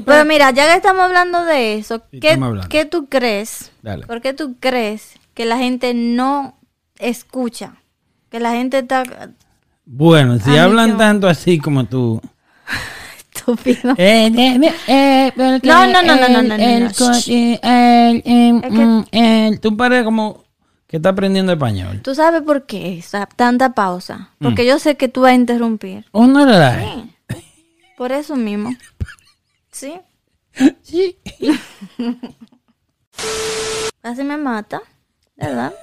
Pero 0.00 0.24
mira, 0.24 0.50
ya 0.50 0.66
que 0.66 0.76
estamos 0.76 1.02
hablando 1.02 1.44
de 1.44 1.74
eso, 1.74 2.02
Sí, 2.10 2.20
¿qué, 2.20 2.30
hablando. 2.32 2.68
qué 2.68 2.84
tú 2.84 3.06
crees? 3.08 3.72
Dale. 3.82 4.06
¿Por 4.06 4.20
qué 4.20 4.32
tú 4.32 4.56
crees 4.60 5.14
que 5.34 5.44
la 5.44 5.58
gente 5.58 5.94
no 5.94 6.56
escucha? 6.98 7.76
Que 8.30 8.40
la 8.40 8.52
gente 8.52 8.78
está 8.78 9.04
Bueno, 9.84 10.38
si 10.38 10.56
hablan 10.56 10.96
tanto 10.98 11.28
así 11.28 11.58
como 11.58 11.84
tú. 11.84 12.20
estúpido. 13.34 13.94
Eh, 13.96 14.26
eh, 14.34 14.72
eh, 14.88 15.32
porque 15.34 15.60
No, 15.68 15.86
no, 15.86 16.02
no, 16.02 16.16
no, 16.16 16.28
no, 16.28 16.42
no, 16.42 16.42
no, 16.42 16.54
el 16.54 16.84
no. 16.84 17.12
eh, 17.28 17.60
el, 17.62 18.22
em, 18.24 18.56
Es 18.64 19.08
que- 19.10 19.50
mm, 19.50 19.58
Tú 19.60 19.76
pareces 19.76 20.04
como 20.04 20.44
que 20.86 20.96
está 20.98 21.10
aprendiendo 21.10 21.52
español. 21.52 22.00
¿Tú 22.02 22.14
sabes 22.14 22.42
por 22.42 22.66
qué 22.66 22.98
esa 22.98 23.26
tanta 23.26 23.72
pausa? 23.74 24.30
Mm. 24.38 24.44
Porque 24.44 24.64
yo 24.66 24.78
sé 24.78 24.96
que 24.96 25.08
tú 25.08 25.22
vas 25.22 25.32
a 25.32 25.34
interrumpir. 25.34 26.04
¿O 26.12 26.26
no 26.26 26.44
la 26.46 26.58
da? 26.58 26.82
Por 27.96 28.12
eso 28.12 28.36
mismo. 28.36 28.70
¿Sí? 29.74 30.00
Sí. 30.82 31.18
Casi 34.00 34.22
me 34.22 34.36
mata, 34.36 34.80
¿verdad? 35.36 35.74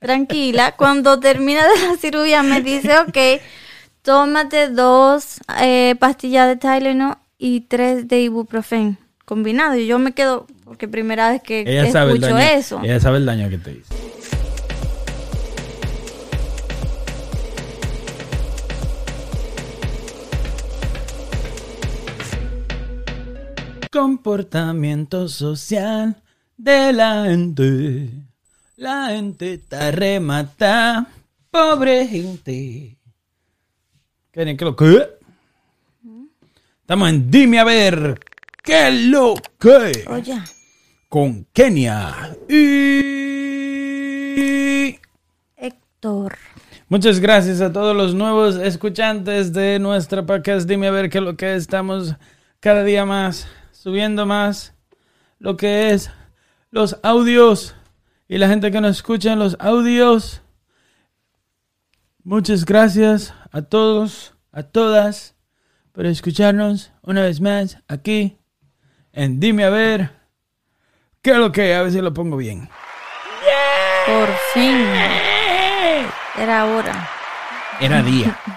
Tranquila. 0.00 0.74
Cuando 0.76 1.20
termina 1.20 1.62
de 1.68 1.86
la 1.86 1.96
cirugía 1.96 2.42
me 2.42 2.60
dice, 2.62 2.98
ok, 2.98 3.16
tómate 4.02 4.70
dos 4.70 5.38
eh, 5.60 5.94
pastillas 6.00 6.48
de 6.48 6.56
Tylenol 6.56 7.16
y 7.38 7.60
tres 7.62 8.08
de 8.08 8.22
ibuprofen 8.22 8.98
combinado. 9.24 9.76
Y 9.76 9.86
yo 9.86 10.00
me 10.00 10.12
quedo, 10.12 10.48
porque 10.64 10.88
primera 10.88 11.30
vez 11.30 11.40
que 11.40 11.60
Ella 11.60 11.92
sabe, 11.92 12.14
escucho 12.14 12.34
daño, 12.34 12.58
eso. 12.58 12.80
ella 12.82 12.98
sabe 12.98 13.18
el 13.18 13.26
daño 13.26 13.48
que 13.48 13.58
te 13.58 13.72
hizo. 13.72 13.94
Comportamiento 23.90 25.28
social 25.28 26.22
de 26.58 26.92
la 26.92 27.24
gente. 27.24 28.10
La 28.76 29.08
gente 29.08 29.54
está 29.54 29.90
remata. 29.90 31.06
Pobre 31.50 32.06
gente. 32.06 32.98
¿Qué, 34.30 34.56
qué 34.56 34.64
lo 34.64 34.76
que? 34.76 35.08
Estamos 36.82 37.08
en 37.08 37.30
Dime 37.30 37.60
a 37.60 37.64
ver. 37.64 38.20
¿Qué 38.62 38.90
lo 38.90 39.36
que? 39.58 40.04
Oye, 40.06 40.38
con 41.08 41.46
Kenia. 41.54 42.36
Y 42.46 43.68
Héctor. 45.56 46.36
muchas 46.88 47.20
gracias 47.20 47.62
a 47.62 47.72
todos 47.72 47.96
los 47.96 48.14
nuevos 48.14 48.56
escuchantes 48.56 49.54
de 49.54 49.78
nuestra 49.78 50.26
podcast. 50.26 50.68
Dime 50.68 50.88
a 50.88 50.90
ver 50.90 51.08
qué 51.08 51.18
es 51.18 51.24
lo 51.24 51.38
que 51.38 51.54
estamos 51.54 52.16
cada 52.60 52.84
día 52.84 53.06
más 53.06 53.48
subiendo 53.78 54.26
más 54.26 54.74
lo 55.38 55.56
que 55.56 55.90
es 55.90 56.10
los 56.70 56.98
audios 57.04 57.76
y 58.26 58.38
la 58.38 58.48
gente 58.48 58.72
que 58.72 58.80
nos 58.80 58.96
escucha 58.96 59.32
en 59.32 59.38
los 59.38 59.56
audios. 59.60 60.42
Muchas 62.24 62.64
gracias 62.64 63.32
a 63.52 63.62
todos, 63.62 64.34
a 64.50 64.64
todas 64.64 65.36
por 65.92 66.06
escucharnos 66.06 66.90
una 67.02 67.22
vez 67.22 67.40
más 67.40 67.78
aquí 67.86 68.36
en 69.12 69.38
Dime 69.38 69.64
a 69.64 69.70
ver 69.70 70.10
qué 71.22 71.30
es 71.30 71.36
lo 71.36 71.52
que 71.52 71.74
a 71.74 71.82
ver 71.82 71.92
si 71.92 72.00
lo 72.00 72.12
pongo 72.12 72.36
bien. 72.36 72.68
Por 74.06 74.28
fin. 74.54 74.76
Era 76.36 76.66
hora. 76.66 77.08
Era 77.80 78.02
día. 78.02 78.38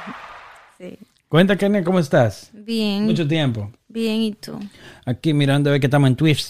Sí. 0.80 0.98
Cuenta, 1.28 1.56
Kenia, 1.56 1.84
¿cómo 1.84 2.00
estás? 2.00 2.50
Bien. 2.54 3.06
Mucho 3.06 3.28
tiempo. 3.28 3.72
Bien, 3.92 4.22
¿y 4.22 4.34
tú? 4.34 4.58
Aquí 5.06 5.34
mirando 5.34 5.70
a 5.70 5.72
ver 5.74 5.82
que 5.82 5.88
estamos 5.88 6.10
en 6.10 6.16
Twitch. 6.16 6.50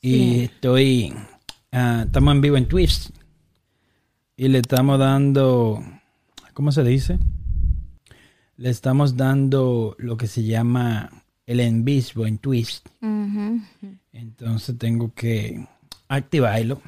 Y 0.00 0.10
Sí. 0.12 0.40
estoy. 0.44 1.14
ah, 1.70 2.02
estamos 2.06 2.34
en 2.34 2.40
vivo 2.40 2.56
en 2.56 2.66
Twitch. 2.66 3.10
Y 4.36 4.48
le 4.48 4.58
estamos 4.58 4.98
dando. 4.98 5.82
¿Cómo 6.54 6.72
se 6.72 6.82
dice? 6.82 7.18
Le 8.56 8.70
estamos 8.70 9.16
dando 9.16 9.94
lo 9.98 10.16
que 10.16 10.26
se 10.26 10.42
llama 10.44 11.10
el 11.46 11.60
en 11.60 11.84
vivo 11.84 12.26
en 12.26 12.38
Twitch. 12.38 12.82
Ujú. 13.00 13.60
Entonces 14.12 14.76
tengo 14.78 15.12
que 15.14 15.66
activarlo. 16.08 16.82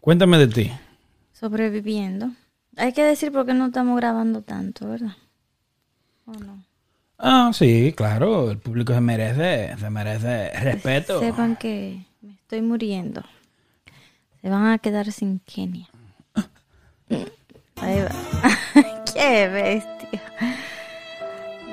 Cuéntame 0.00 0.38
de 0.38 0.46
ti. 0.48 0.70
Sobreviviendo. 1.32 2.30
Hay 2.76 2.92
que 2.92 3.02
decir 3.02 3.32
por 3.32 3.44
qué 3.44 3.54
no 3.54 3.66
estamos 3.66 3.96
grabando 3.96 4.42
tanto, 4.42 4.88
¿verdad? 4.88 5.16
¿O 6.26 6.32
no? 6.32 6.64
Ah, 7.18 7.50
sí, 7.52 7.92
claro. 7.96 8.50
El 8.50 8.58
público 8.58 8.94
se 8.94 9.00
merece, 9.00 9.76
se 9.76 9.90
merece 9.90 10.50
respeto. 10.60 11.18
Sepan 11.18 11.56
que 11.56 12.04
me 12.22 12.34
estoy 12.34 12.62
muriendo. 12.62 13.22
Se 14.40 14.48
van 14.48 14.66
a 14.66 14.78
quedar 14.78 15.10
sin 15.10 15.40
Kenia. 15.40 15.88
Ahí 17.76 18.00
va. 18.00 19.04
Qué 19.14 19.48
bestia. 19.48 20.22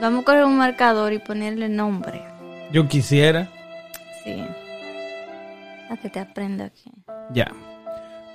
Vamos 0.02 0.24
a 0.24 0.26
coger 0.26 0.46
un 0.46 0.58
marcador 0.58 1.14
y 1.14 1.20
ponerle 1.20 1.70
nombre. 1.70 2.22
Yo 2.72 2.88
quisiera. 2.88 3.50
Sí. 4.24 4.44
A 5.90 5.98
que 5.98 6.10
te 6.10 6.20
aprenda 6.20 6.66
aquí. 6.66 6.92
Ya. 7.32 7.52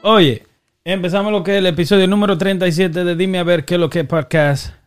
Oye, 0.03 0.47
empezamos 0.85 1.33
lo 1.33 1.43
que 1.43 1.53
es 1.53 1.59
el 1.59 1.67
episodio 1.67 2.07
número 2.07 2.39
37 2.39 3.05
de 3.05 3.17
Dime 3.17 3.41
a 3.41 3.45
ver 3.45 3.65
qué 3.65 3.75
es 3.75 3.81
lo 3.81 3.91
que 3.91 4.01
es 4.01 4.07
podcast. 4.07 4.80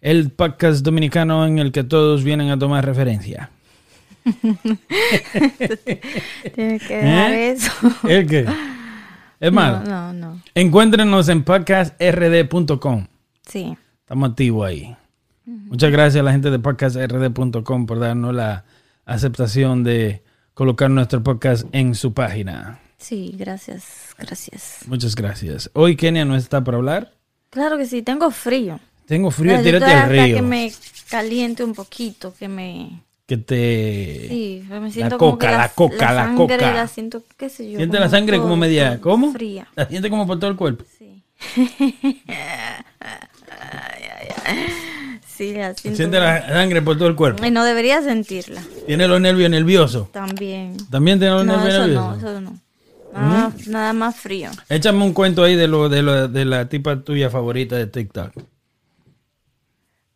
El 0.00 0.30
podcast 0.30 0.84
dominicano 0.84 1.44
en 1.46 1.58
el 1.58 1.72
que 1.72 1.82
todos 1.82 2.22
vienen 2.22 2.50
a 2.50 2.58
tomar 2.58 2.84
referencia. 2.86 3.50
Tienes 6.54 6.82
que 6.86 6.96
dejar 6.96 7.32
¿Eh? 7.32 7.50
eso. 7.50 7.72
¿El 8.08 8.26
qué? 8.26 8.46
Es 9.40 9.52
malo. 9.52 9.80
No, 9.80 10.12
no, 10.12 10.34
no. 10.34 10.42
Encuéntrenos 10.54 11.28
en 11.28 11.42
podcastrd.com. 11.42 13.06
Sí. 13.46 13.76
Estamos 14.00 14.30
activos 14.30 14.68
ahí. 14.68 14.96
Muchas 15.44 15.90
gracias 15.90 16.20
a 16.20 16.24
la 16.24 16.32
gente 16.32 16.50
de 16.50 16.58
podcastrd.com 16.58 17.86
por 17.86 17.98
darnos 17.98 18.34
la 18.34 18.64
aceptación 19.04 19.82
de 19.82 20.22
colocar 20.54 20.90
nuestro 20.90 21.22
podcast 21.22 21.66
en 21.72 21.94
su 21.94 22.12
página. 22.12 22.80
Sí, 22.98 23.34
gracias. 23.38 24.14
Gracias. 24.18 24.80
Muchas 24.86 25.14
gracias. 25.14 25.70
Hoy 25.72 25.96
Kenia 25.96 26.24
no 26.24 26.36
está 26.36 26.62
para 26.62 26.76
hablar. 26.76 27.14
Claro 27.50 27.78
que 27.78 27.86
sí, 27.86 28.02
tengo 28.02 28.30
frío. 28.30 28.78
Tengo 29.08 29.30
frío, 29.30 29.56
yo 29.56 29.62
tírate 29.62 29.86
al 29.86 30.10
río. 30.10 30.36
que 30.36 30.42
me 30.42 30.70
caliente 31.08 31.64
un 31.64 31.72
poquito, 31.74 32.34
que 32.38 32.46
me... 32.46 33.02
que 33.26 33.38
te 33.38 34.26
Sí, 34.28 34.62
me 34.68 34.92
siento 34.92 35.14
la 35.14 35.18
como 35.18 35.32
coca, 35.32 35.46
que 35.48 35.52
la 35.56 35.68
coca, 35.70 36.12
la 36.12 36.24
sangre 36.26 36.56
coca. 36.56 36.74
La 36.74 36.86
siento, 36.88 37.22
qué 37.38 37.48
sé 37.48 37.70
yo. 37.70 37.78
Siente 37.78 37.98
la 37.98 38.10
sangre 38.10 38.38
como 38.38 38.56
media, 38.56 39.00
¿cómo? 39.00 39.32
Fría. 39.32 39.66
La 39.74 39.86
siente 39.88 40.10
como 40.10 40.26
por 40.26 40.38
todo 40.38 40.50
el 40.50 40.56
cuerpo. 40.56 40.84
Sí. 40.98 41.22
sí, 45.26 45.54
la 45.54 45.74
siento. 45.74 45.96
Siente 45.96 46.18
la 46.20 46.46
sangre 46.48 46.82
por 46.82 46.98
todo 46.98 47.08
el 47.08 47.14
cuerpo. 47.16 47.44
Y 47.44 47.50
no 47.50 47.64
debería 47.64 48.02
sentirla. 48.02 48.62
Tiene 48.86 49.08
los 49.08 49.20
nervios 49.20 49.50
nerviosos. 49.50 50.10
También. 50.12 50.76
También 50.90 51.18
tiene 51.18 51.34
los 51.34 51.46
No, 51.46 51.56
nervios 51.56 51.74
eso 51.74 51.82
nerviosos. 51.86 52.22
no, 52.22 52.28
eso 52.30 52.40
no. 52.40 52.58
Nada, 53.12 53.52
nada 53.68 53.92
más 53.94 54.16
frío. 54.16 54.50
Échame 54.68 55.02
un 55.02 55.12
cuento 55.14 55.42
ahí 55.42 55.56
de 55.56 55.66
lo 55.66 55.88
de, 55.88 56.02
lo, 56.02 56.28
de 56.28 56.44
la 56.44 56.68
tipa 56.68 57.00
tuya 57.00 57.30
favorita 57.30 57.74
de 57.76 57.86
TikTok. 57.86 58.32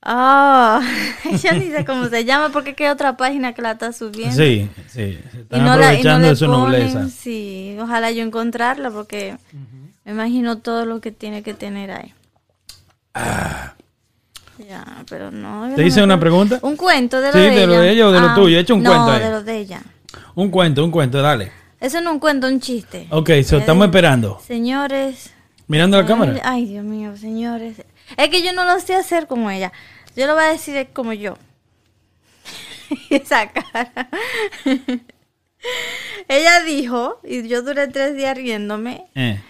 Ah, 0.04 0.80
yo 1.42 1.52
ni 1.52 1.70
sé 1.70 1.84
cómo 1.84 2.08
se 2.08 2.24
llama 2.24 2.48
porque 2.50 2.74
hay 2.78 2.86
otra 2.90 3.16
página 3.16 3.52
que 3.52 3.62
la 3.62 3.72
está 3.72 3.92
subiendo. 3.92 4.36
Sí, 4.36 4.68
sí. 4.88 5.18
Se 5.30 5.38
Y 5.52 5.60
están 5.60 5.64
no, 5.64 5.76
la, 5.76 5.94
y 5.94 6.02
no 6.02 6.10
aprovechando 6.10 6.18
le 6.20 6.28
de 6.28 6.36
su 6.36 6.46
ponen, 6.46 6.60
nobleza. 6.60 7.08
sí, 7.08 7.76
ojalá 7.80 8.10
yo 8.10 8.22
encontrarla 8.24 8.90
porque 8.90 9.36
me 10.04 10.12
imagino 10.12 10.58
todo 10.58 10.86
lo 10.86 11.00
que 11.00 11.12
tiene 11.12 11.42
que 11.44 11.54
tener 11.54 11.92
ahí. 11.92 12.12
Ya, 14.58 15.04
pero 15.08 15.30
no. 15.30 15.68
¿Te 15.74 15.82
no 15.82 15.86
hice 15.86 16.00
me 16.00 16.04
una 16.04 16.20
pregunta? 16.20 16.58
Un 16.62 16.76
cuento 16.76 17.20
de 17.20 17.28
lo 17.28 17.32
Sí, 17.32 17.38
de 17.38 17.46
ella. 17.48 17.60
de 17.60 17.66
lo 17.66 17.74
de 17.74 17.90
ella 17.90 18.06
o 18.08 18.12
de 18.12 18.20
lo 18.20 18.34
tuyo. 18.34 18.58
Echa 18.58 18.74
un 18.74 18.82
no, 18.82 18.90
cuento 18.90 19.10
ahí. 19.12 19.20
de 19.22 19.30
lo 19.30 19.42
de 19.42 19.58
ella. 19.58 19.82
Un 20.34 20.50
cuento, 20.50 20.84
un 20.84 20.90
cuento, 20.90 21.20
dale. 21.22 21.52
Eso 21.80 22.00
no 22.00 22.10
es 22.10 22.14
un 22.14 22.20
cuento, 22.20 22.46
un 22.46 22.60
chiste. 22.60 23.06
Ok, 23.10 23.30
so, 23.44 23.56
estamos 23.58 23.84
esperando. 23.86 24.40
Señores. 24.46 25.32
Mirando 25.66 25.96
la 25.96 26.02
ay, 26.02 26.08
cámara. 26.08 26.40
Ay, 26.44 26.66
Dios 26.66 26.84
mío, 26.84 27.16
señores. 27.16 27.82
Es 28.16 28.28
que 28.28 28.42
yo 28.42 28.52
no 28.52 28.64
lo 28.64 28.78
sé 28.80 28.94
hacer 28.94 29.26
como 29.26 29.50
ella. 29.50 29.72
Yo 30.16 30.26
lo 30.26 30.34
voy 30.34 30.44
a 30.44 30.48
decir 30.48 30.88
como 30.92 31.12
yo. 31.12 31.36
Esa 33.10 33.50
cara. 33.50 34.08
ella 36.28 36.60
dijo, 36.64 37.18
y 37.24 37.46
yo 37.48 37.62
duré 37.62 37.88
tres 37.88 38.14
días 38.16 38.36
riéndome, 38.36 39.04
Eh. 39.14 39.40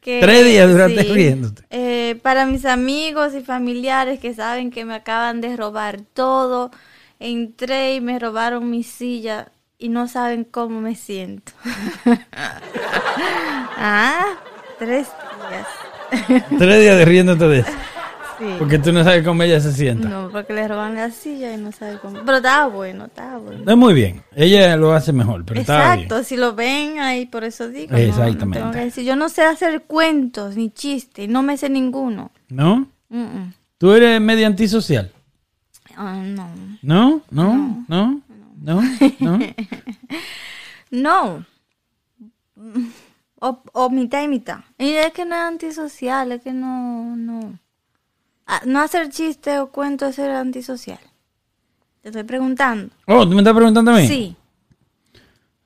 que... 0.00 0.20
Tres 0.20 0.44
días 0.44 0.70
duraste 0.70 1.02
riéndote. 1.02 1.62
eh, 1.70 2.18
para 2.22 2.46
mis 2.46 2.64
amigos 2.64 3.34
y 3.34 3.40
familiares 3.42 4.20
que 4.20 4.32
saben 4.34 4.70
que 4.70 4.84
me 4.84 4.94
acaban 4.94 5.40
de 5.40 5.56
robar 5.56 6.00
todo, 6.14 6.70
entré 7.18 7.94
y 7.96 8.00
me 8.00 8.18
robaron 8.18 8.70
mi 8.70 8.82
silla 8.84 9.50
y 9.78 9.88
no 9.88 10.06
saben 10.08 10.44
cómo 10.44 10.80
me 10.80 10.94
siento. 10.94 11.52
ah, 13.76 14.24
tres 14.78 15.08
días. 15.50 15.66
Tres 16.58 16.80
días 16.80 16.96
de 16.96 17.04
riéndote 17.04 17.48
de 17.48 17.58
eso. 17.60 17.72
Sí. 18.38 18.44
Porque 18.58 18.78
tú 18.78 18.92
no 18.92 19.02
sabes 19.02 19.24
cómo 19.24 19.42
ella 19.42 19.60
se 19.60 19.72
sienta. 19.72 20.08
No, 20.08 20.28
porque 20.30 20.52
le 20.52 20.68
roban 20.68 20.94
la 20.94 21.10
silla 21.10 21.54
y 21.54 21.56
no 21.56 21.72
sabe 21.72 21.98
cómo. 21.98 22.22
Pero 22.24 22.36
estaba 22.36 22.66
bueno, 22.68 23.06
estaba 23.06 23.38
bueno. 23.38 23.70
Es 23.70 23.76
muy 23.76 23.94
bien. 23.94 24.22
Ella 24.34 24.76
lo 24.76 24.92
hace 24.92 25.12
mejor, 25.12 25.44
pero 25.44 25.60
está 25.60 25.94
bien. 25.94 26.04
Exacto, 26.04 26.24
si 26.24 26.36
lo 26.36 26.54
ven 26.54 26.98
ahí, 26.98 27.26
por 27.26 27.44
eso 27.44 27.68
digo. 27.68 27.96
Exactamente. 27.96 28.58
no 28.58 28.66
tengo 28.66 28.72
que 28.72 28.84
decir. 28.86 29.04
Yo 29.04 29.16
no 29.16 29.28
sé 29.28 29.42
hacer 29.42 29.82
cuentos 29.82 30.56
ni 30.56 30.70
chistes, 30.70 31.28
no 31.28 31.42
me 31.42 31.56
sé 31.56 31.70
ninguno. 31.70 32.30
¿No? 32.48 32.88
Mm, 33.08 33.18
mm. 33.20 33.54
¿Tú 33.78 33.92
eres 33.92 34.20
medio 34.20 34.46
antisocial? 34.46 35.12
Ah, 35.96 36.22
no. 36.22 36.48
¿No? 36.82 37.22
¿No? 37.30 37.84
¿No? 37.88 38.20
¿No? 38.60 38.82
¿No? 39.20 39.38
No. 40.88 41.44
O, 43.40 43.62
o 43.72 43.90
mitad 43.90 44.22
y 44.22 44.28
mitad. 44.28 44.60
Y 44.78 44.90
es 44.90 45.12
que 45.12 45.24
no 45.24 45.34
es 45.34 45.42
antisocial, 45.42 46.32
es 46.32 46.42
que 46.42 46.52
no, 46.52 47.16
no. 47.16 47.58
No 48.64 48.80
hacer 48.80 49.10
chistes 49.10 49.58
o 49.58 49.68
cuentos 49.70 50.10
es 50.10 50.16
ser 50.16 50.30
antisocial. 50.30 51.00
Te 52.02 52.08
estoy 52.10 52.22
preguntando. 52.24 52.94
Oh, 53.06 53.24
¿tú 53.28 53.34
me 53.34 53.38
estás 53.38 53.54
preguntando 53.54 53.90
a 53.90 53.96
mí? 53.96 54.06
Sí. 54.06 54.36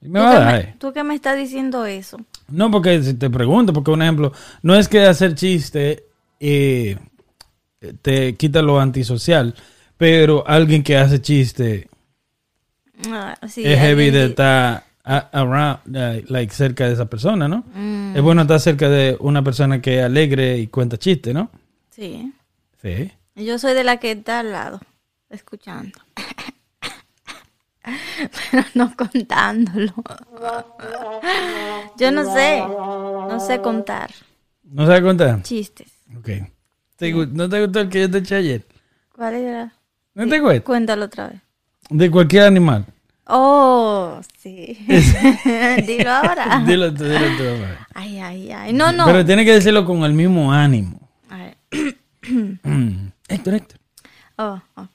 Me 0.00 0.18
¿Tú 0.18 0.24
va 0.24 0.30
a 0.30 0.40
dar, 0.40 0.54
me, 0.54 0.60
eh. 0.60 0.74
tú 0.78 0.92
que 0.92 1.04
me 1.04 1.14
estás 1.14 1.36
diciendo 1.36 1.84
eso. 1.84 2.16
No, 2.48 2.70
porque 2.70 3.02
si 3.02 3.14
te 3.14 3.28
pregunto, 3.28 3.72
porque 3.74 3.90
un 3.90 4.00
ejemplo, 4.00 4.32
no 4.62 4.74
es 4.74 4.88
que 4.88 5.04
hacer 5.04 5.34
chiste 5.34 6.04
eh, 6.40 6.96
te 8.00 8.34
quita 8.36 8.62
lo 8.62 8.80
antisocial, 8.80 9.54
pero 9.98 10.42
alguien 10.46 10.82
que 10.82 10.96
hace 10.96 11.20
chiste 11.20 11.88
Ah, 13.08 13.36
sí, 13.48 13.62
es 13.64 13.78
heavy 13.78 14.10
de 14.10 14.26
estar 14.26 14.84
around, 15.04 15.78
like, 16.28 16.52
cerca 16.54 16.86
de 16.86 16.94
esa 16.94 17.06
persona, 17.06 17.48
¿no? 17.48 17.64
Mm, 17.74 18.16
Es 18.16 18.22
bueno 18.22 18.42
estar 18.42 18.60
cerca 18.60 18.88
de 18.88 19.16
una 19.20 19.42
persona 19.42 19.80
que 19.82 19.98
es 19.98 20.04
alegre 20.04 20.58
y 20.58 20.66
cuenta 20.68 20.96
chiste, 20.96 21.34
¿no? 21.34 21.50
sí. 21.90 22.32
Sí. 22.82 23.12
Yo 23.36 23.58
soy 23.58 23.74
de 23.74 23.84
la 23.84 23.98
que 23.98 24.12
está 24.12 24.40
al 24.40 24.52
lado, 24.52 24.80
escuchando. 25.30 25.98
Pero 28.50 28.64
no 28.74 28.94
contándolo. 28.96 29.94
Yo 31.96 32.10
no 32.12 32.32
sé. 32.32 32.60
No 32.60 33.40
sé 33.40 33.60
contar 33.60 34.10
¿No 34.64 34.86
sabes 34.86 35.02
contar? 35.02 35.42
chistes. 35.42 35.90
Ok. 36.18 36.28
¿Te 36.96 37.14
gu- 37.14 37.28
¿No 37.30 37.48
te 37.48 37.60
gustó 37.64 37.80
el 37.80 37.88
que 37.88 38.00
yo 38.02 38.10
te 38.10 38.18
eché 38.18 38.36
ayer? 38.36 38.66
¿Cuál 39.14 39.34
era? 39.34 39.72
¿No 40.14 40.28
te 40.28 40.40
cuento? 40.40 40.64
Cuéntalo 40.64 41.06
otra 41.06 41.28
vez. 41.28 41.40
De 41.88 42.10
cualquier 42.10 42.44
animal. 42.44 42.84
Oh, 43.26 44.20
sí. 44.38 44.76
Dilo 45.86 46.10
ahora. 46.10 46.62
Dilo 46.66 46.92
tú, 46.92 47.04
dilo 47.04 47.16
a 47.18 47.28
ver. 47.54 47.78
Ay, 47.94 48.18
ay, 48.18 48.52
ay. 48.52 48.72
No, 48.72 48.92
no. 48.92 49.06
Pero 49.06 49.24
tiene 49.24 49.44
que 49.44 49.52
decirlo 49.54 49.84
con 49.84 50.04
el 50.04 50.12
mismo 50.12 50.52
ánimo. 50.52 51.08
A 51.30 51.36
ver. 51.38 51.56
Mm. 52.22 53.08
Héctor, 53.28 53.54
Héctor. 53.54 53.78
Oh, 54.36 54.60
ok. 54.76 54.90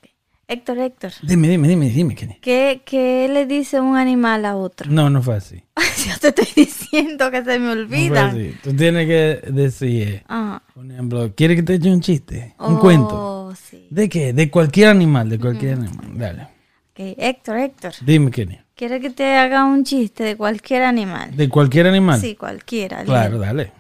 Héctor, 0.48 0.78
Héctor. 0.78 1.12
Dime, 1.24 1.48
dime, 1.48 1.68
dime, 1.68 1.90
dime. 1.90 2.14
Kenny. 2.16 2.36
¿Qué, 2.40 2.84
¿Qué 2.86 3.28
le 3.28 3.48
dice 3.48 3.80
un 3.82 3.98
animal 3.98 4.46
a 4.46 4.56
otro? 4.56 4.92
No, 4.92 5.10
no 5.10 5.22
fue 5.24 5.36
así. 5.38 5.64
Yo 6.06 6.20
te 6.20 6.28
estoy 6.28 6.66
diciendo 6.66 7.32
que 7.32 7.44
se 7.44 7.58
me 7.58 7.66
No 7.66 7.72
fue 7.74 7.82
olvida. 7.82 8.26
así. 8.28 8.56
Tú 8.64 8.74
tienes 8.76 9.08
que 9.08 9.52
decir, 9.52 10.24
Ajá. 10.28 10.62
por 10.74 10.86
ejemplo, 10.86 11.34
¿quieres 11.36 11.58
que 11.58 11.64
te 11.64 11.74
eche 11.76 11.92
un 11.92 12.02
chiste? 12.02 12.54
Un 12.60 12.76
Oh, 12.76 12.80
cuento. 12.80 13.54
sí. 13.56 13.88
¿De 13.90 14.08
qué? 14.08 14.34
De 14.34 14.52
cualquier 14.52 14.90
animal, 14.90 15.30
de 15.30 15.40
cualquier 15.40 15.74
animal. 15.80 16.12
Dale. 16.14 16.44
Ok, 16.44 17.16
Héctor, 17.18 17.58
Héctor. 17.58 17.94
Dime, 18.02 18.30
Kenny. 18.30 18.60
¿Quiere 18.76 19.00
que 19.00 19.10
te 19.10 19.36
haga 19.36 19.66
un 19.66 19.84
chiste 19.84 20.24
de 20.24 20.38
cualquier 20.38 20.84
animal? 20.84 21.36
¿De 21.36 21.50
cualquier 21.50 21.88
animal? 21.88 22.20
Sí, 22.22 22.36
cualquiera. 22.36 23.04
Claro, 23.04 23.40
dale. 23.40 23.72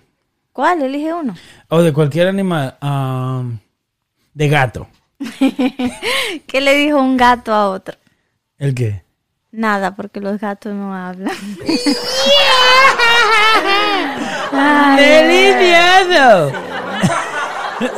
¿Cuál? 0.55 0.81
Elige 0.81 1.13
uno. 1.13 1.35
O 1.67 1.81
de 1.81 1.91
cualquier 1.91 2.29
animal. 2.29 2.77
um, 2.81 3.57
de 4.33 4.47
gato. 4.47 4.87
¿Qué 6.47 6.61
le 6.61 6.75
dijo 6.75 6.97
un 6.97 7.17
gato 7.17 7.53
a 7.53 7.67
otro? 7.71 7.97
¿El 8.57 8.73
qué? 8.73 9.03
Nada, 9.51 9.97
porque 9.97 10.21
los 10.21 10.39
gatos 10.39 10.73
no 10.73 10.95
hablan. 10.95 11.35
¡Delicioso! 14.95 16.53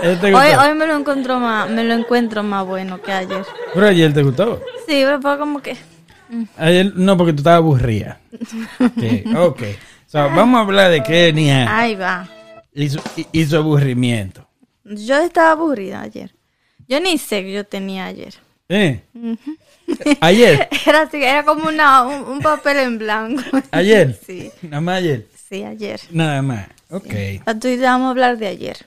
Hoy, 0.01 0.31
gustó. 0.31 0.61
hoy 0.61 0.73
me 0.73 0.87
lo 0.87 0.97
encuentro 0.97 1.39
más, 1.39 1.69
me 1.69 1.83
lo 1.83 1.93
encuentro 1.93 2.41
más 2.41 2.65
bueno 2.65 2.99
que 2.99 3.11
ayer. 3.11 3.45
Pero 3.75 3.87
ayer 3.87 4.11
te 4.11 4.23
gustó. 4.23 4.59
Sí, 4.87 5.03
pero 5.05 5.21
fue 5.21 5.37
como 5.37 5.61
que 5.61 5.77
Ayer 6.57 6.91
no, 6.95 7.15
porque 7.15 7.33
tú 7.33 7.41
estabas 7.41 7.59
aburrida. 7.59 8.17
Sí, 8.99 9.23
ok. 9.35 9.61
So, 10.07 10.17
vamos 10.17 10.57
a 10.57 10.61
hablar 10.63 10.89
de 10.89 11.03
Kenia 11.03 11.77
ahí 11.77 11.93
va. 11.93 12.27
Y 12.83 12.89
su, 12.89 12.99
y- 13.15 13.27
y 13.31 13.45
su 13.45 13.57
aburrimiento. 13.57 14.47
Yo 14.85 15.17
estaba 15.17 15.51
aburrida 15.51 16.01
ayer. 16.01 16.33
Yo 16.87 16.99
ni 17.01 17.17
sé 17.17 17.43
que 17.43 17.51
yo 17.53 17.65
tenía 17.65 18.05
ayer. 18.05 18.33
¿Eh? 18.69 19.01
Ayer. 20.21 20.67
Era 20.85 21.03
así, 21.03 21.23
era 21.23 21.45
como 21.45 21.69
una, 21.69 22.03
un, 22.03 22.23
un 22.29 22.39
papel 22.41 22.77
en 22.77 22.97
blanco. 22.97 23.41
Ayer. 23.71 24.19
Sí, 24.25 24.51
Nada 24.61 24.81
más 24.81 24.97
ayer. 24.97 25.27
sí, 25.49 25.63
ayer. 25.63 26.01
Nada 26.11 26.41
más. 26.41 26.67
Ok. 26.89 27.05
Entonces 27.13 27.79
vamos 27.81 28.07
a 28.07 28.09
hablar 28.09 28.37
de 28.37 28.47
ayer. 28.47 28.85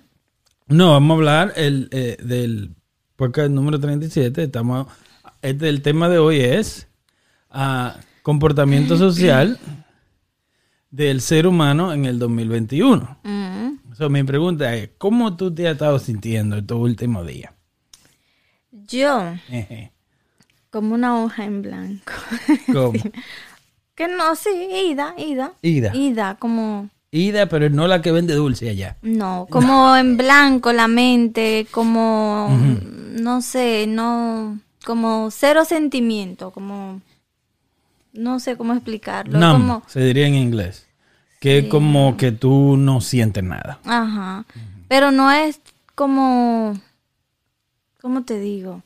No, 0.66 0.90
vamos 0.92 1.14
a 1.14 1.16
hablar 1.18 1.52
el, 1.56 1.88
eh, 1.92 2.18
del 2.22 2.74
podcast 3.16 3.50
número 3.50 3.80
37. 3.80 4.42
Estamos, 4.42 4.86
este, 5.40 5.68
el 5.70 5.80
tema 5.80 6.10
de 6.10 6.18
hoy 6.18 6.40
es 6.40 6.86
ah, 7.50 7.96
comportamiento 8.22 8.96
social 8.98 9.58
del 10.90 11.22
ser 11.22 11.46
humano 11.46 11.92
en 11.94 12.04
el 12.04 12.18
2021. 12.18 13.18
Mm. 13.22 13.39
So, 13.96 14.08
mi 14.08 14.22
pregunta 14.22 14.74
es, 14.74 14.90
¿cómo 14.98 15.36
tú 15.36 15.52
te 15.54 15.66
has 15.66 15.72
estado 15.74 15.98
sintiendo 15.98 16.56
estos 16.58 16.78
últimos 16.78 17.26
días? 17.26 17.52
Yo, 18.70 19.34
como 20.70 20.94
una 20.94 21.22
hoja 21.22 21.44
en 21.44 21.62
blanco. 21.62 22.12
¿Cómo? 22.72 22.92
que 23.94 24.08
no, 24.08 24.34
sí, 24.36 24.50
ida, 24.90 25.14
ida. 25.18 25.52
Ida. 25.62 25.94
Ida, 25.94 26.36
como... 26.38 26.88
Ida, 27.10 27.46
pero 27.48 27.68
no 27.70 27.88
la 27.88 28.02
que 28.02 28.12
vende 28.12 28.34
dulce 28.34 28.70
allá. 28.70 28.96
No, 29.02 29.48
como 29.50 29.96
en 29.96 30.16
blanco 30.16 30.72
la 30.72 30.86
mente, 30.86 31.66
como... 31.70 32.48
No 33.20 33.42
sé, 33.42 33.86
no... 33.88 34.60
Como 34.84 35.30
cero 35.30 35.64
sentimiento, 35.64 36.52
como... 36.52 37.02
No 38.12 38.40
sé 38.40 38.56
cómo 38.56 38.72
explicarlo. 38.72 39.38
Numb, 39.38 39.52
Como, 39.52 39.82
se 39.86 40.00
diría 40.00 40.26
en 40.26 40.34
inglés. 40.36 40.89
Que 41.40 41.58
es 41.58 41.66
como 41.66 42.16
que 42.16 42.30
tú 42.30 42.76
no 42.76 43.00
sientes 43.00 43.42
nada. 43.42 43.80
Ajá. 43.84 44.44
Pero 44.88 45.10
no 45.10 45.32
es 45.32 45.60
como, 45.94 46.78
¿cómo 48.00 48.22
te 48.24 48.38
digo? 48.38 48.82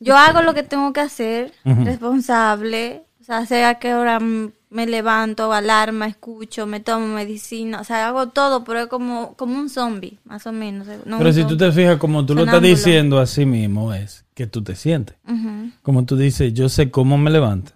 Yo 0.00 0.16
hago 0.16 0.40
lo 0.40 0.54
que 0.54 0.62
tengo 0.62 0.92
que 0.92 1.00
hacer, 1.00 1.52
responsable, 1.64 3.02
o 3.20 3.24
sea, 3.24 3.44
sé 3.44 3.64
a 3.64 3.74
qué 3.74 3.94
hora 3.94 4.18
me 4.18 4.86
levanto, 4.86 5.52
alarma, 5.52 6.06
escucho, 6.06 6.66
me 6.66 6.80
tomo 6.80 7.06
medicina, 7.08 7.80
o 7.80 7.84
sea, 7.84 8.08
hago 8.08 8.28
todo, 8.28 8.64
pero 8.64 8.80
es 8.80 8.86
como, 8.86 9.34
como 9.34 9.58
un 9.58 9.68
zombie, 9.68 10.18
más 10.24 10.46
o 10.46 10.52
menos. 10.52 10.86
no 11.04 11.18
Pero 11.18 11.32
si 11.32 11.44
tú 11.44 11.56
te 11.56 11.70
fijas, 11.70 11.98
como 11.98 12.24
tú 12.24 12.34
lo 12.34 12.44
estás 12.44 12.62
diciendo 12.62 13.18
así 13.18 13.44
mismo, 13.44 13.92
es 13.92 14.24
que 14.32 14.46
tú 14.46 14.62
te 14.62 14.74
sientes. 14.74 15.16
Como 15.82 16.06
tú 16.06 16.16
dices, 16.16 16.54
yo 16.54 16.70
sé 16.70 16.90
cómo 16.90 17.18
me 17.18 17.30
levanto. 17.30 17.72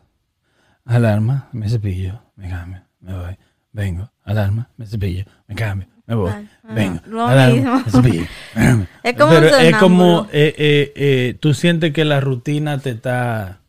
Alarma, 0.87 1.49
me 1.52 1.68
cepillo, 1.68 2.20
me 2.37 2.49
cambio, 2.49 2.82
me 3.00 3.18
voy, 3.18 3.37
vengo. 3.72 4.10
Alarma, 4.25 4.69
me 4.76 4.87
cepillo, 4.87 5.25
me 5.47 5.54
cambio, 5.54 5.87
me 6.07 6.14
voy, 6.14 6.31
ajá, 6.31 6.45
vengo. 6.62 7.00
lo 7.07 7.26
Alarma, 7.26 7.54
mismo. 7.54 7.83
me 7.85 7.90
cepillo. 7.90 8.26
Es 9.02 9.16
como 9.16 9.31
Pero 9.33 9.57
es 9.57 9.76
como, 9.76 10.26
eh, 10.33 10.54
eh, 10.57 10.93
eh, 10.97 11.37
tú 11.38 11.52
sientes 11.52 11.93
que 11.93 12.04
la 12.07 12.21
rutina 12.21 12.78
te 12.78 12.90
está, 12.90 13.61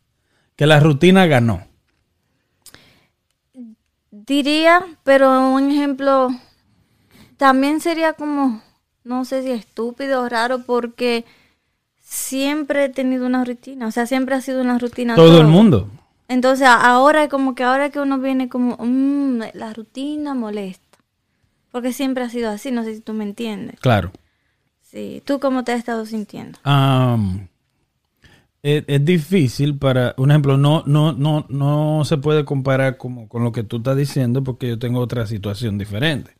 que 0.55 0.65
la 0.65 0.79
rutina 0.79 1.25
ganó. 1.25 1.67
Diría, 4.11 4.81
pero 5.03 5.49
un 5.51 5.69
ejemplo 5.71 6.29
también 7.37 7.81
sería 7.81 8.13
como, 8.13 8.61
no 9.03 9.25
sé 9.25 9.43
si 9.43 9.51
estúpido 9.51 10.21
o 10.21 10.29
raro, 10.29 10.63
porque 10.65 11.25
siempre 11.99 12.85
he 12.85 12.89
tenido 12.89 13.25
una 13.25 13.43
rutina, 13.43 13.87
o 13.87 13.91
sea, 13.91 14.05
siempre 14.05 14.35
ha 14.35 14.41
sido 14.41 14.61
una 14.61 14.79
rutina. 14.79 15.15
Todo 15.15 15.41
el 15.41 15.47
mundo. 15.47 15.89
Entonces 16.27 16.67
ahora 16.67 17.23
es 17.23 17.29
como 17.29 17.55
que 17.55 17.63
ahora 17.63 17.89
que 17.89 17.99
uno 17.99 18.19
viene 18.19 18.49
como, 18.49 18.77
mm, 18.79 19.41
la 19.53 19.73
rutina 19.73 20.33
molesta, 20.33 20.97
porque 21.71 21.93
siempre 21.93 22.23
ha 22.23 22.29
sido 22.29 22.49
así, 22.49 22.71
no 22.71 22.83
sé 22.83 22.95
si 22.95 23.01
tú 23.01 23.13
me 23.13 23.23
entiendes. 23.23 23.79
Claro. 23.79 24.11
Sí, 24.81 25.21
¿tú 25.25 25.39
cómo 25.39 25.63
te 25.63 25.73
has 25.73 25.79
estado 25.79 26.05
sintiendo? 26.05 26.57
Am, 26.63 27.47
es, 28.63 28.83
es 28.87 29.05
difícil 29.05 29.77
para, 29.77 30.15
un 30.17 30.31
ejemplo, 30.31 30.57
no, 30.57 30.83
no, 30.87 31.13
no, 31.13 31.45
no 31.49 32.03
se 32.05 32.17
puede 32.17 32.45
comparar 32.45 32.97
como 32.97 33.27
con 33.29 33.43
lo 33.43 33.51
que 33.51 33.63
tú 33.63 33.77
estás 33.77 33.95
diciendo 33.95 34.43
porque 34.43 34.69
yo 34.69 34.79
tengo 34.79 34.99
otra 34.99 35.27
situación 35.27 35.77
diferente. 35.77 36.31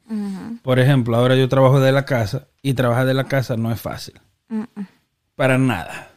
Por 0.63 0.79
ejemplo, 0.79 1.15
ahora 1.15 1.35
yo 1.35 1.47
trabajo 1.47 1.79
de 1.79 1.91
la 1.91 2.05
casa 2.05 2.47
y 2.63 2.73
trabajar 2.73 3.05
de 3.05 3.13
la 3.13 3.25
casa 3.25 3.57
no 3.57 3.71
es 3.71 3.79
fácil. 3.79 4.19
Para 5.35 5.59
nada. 5.59 6.15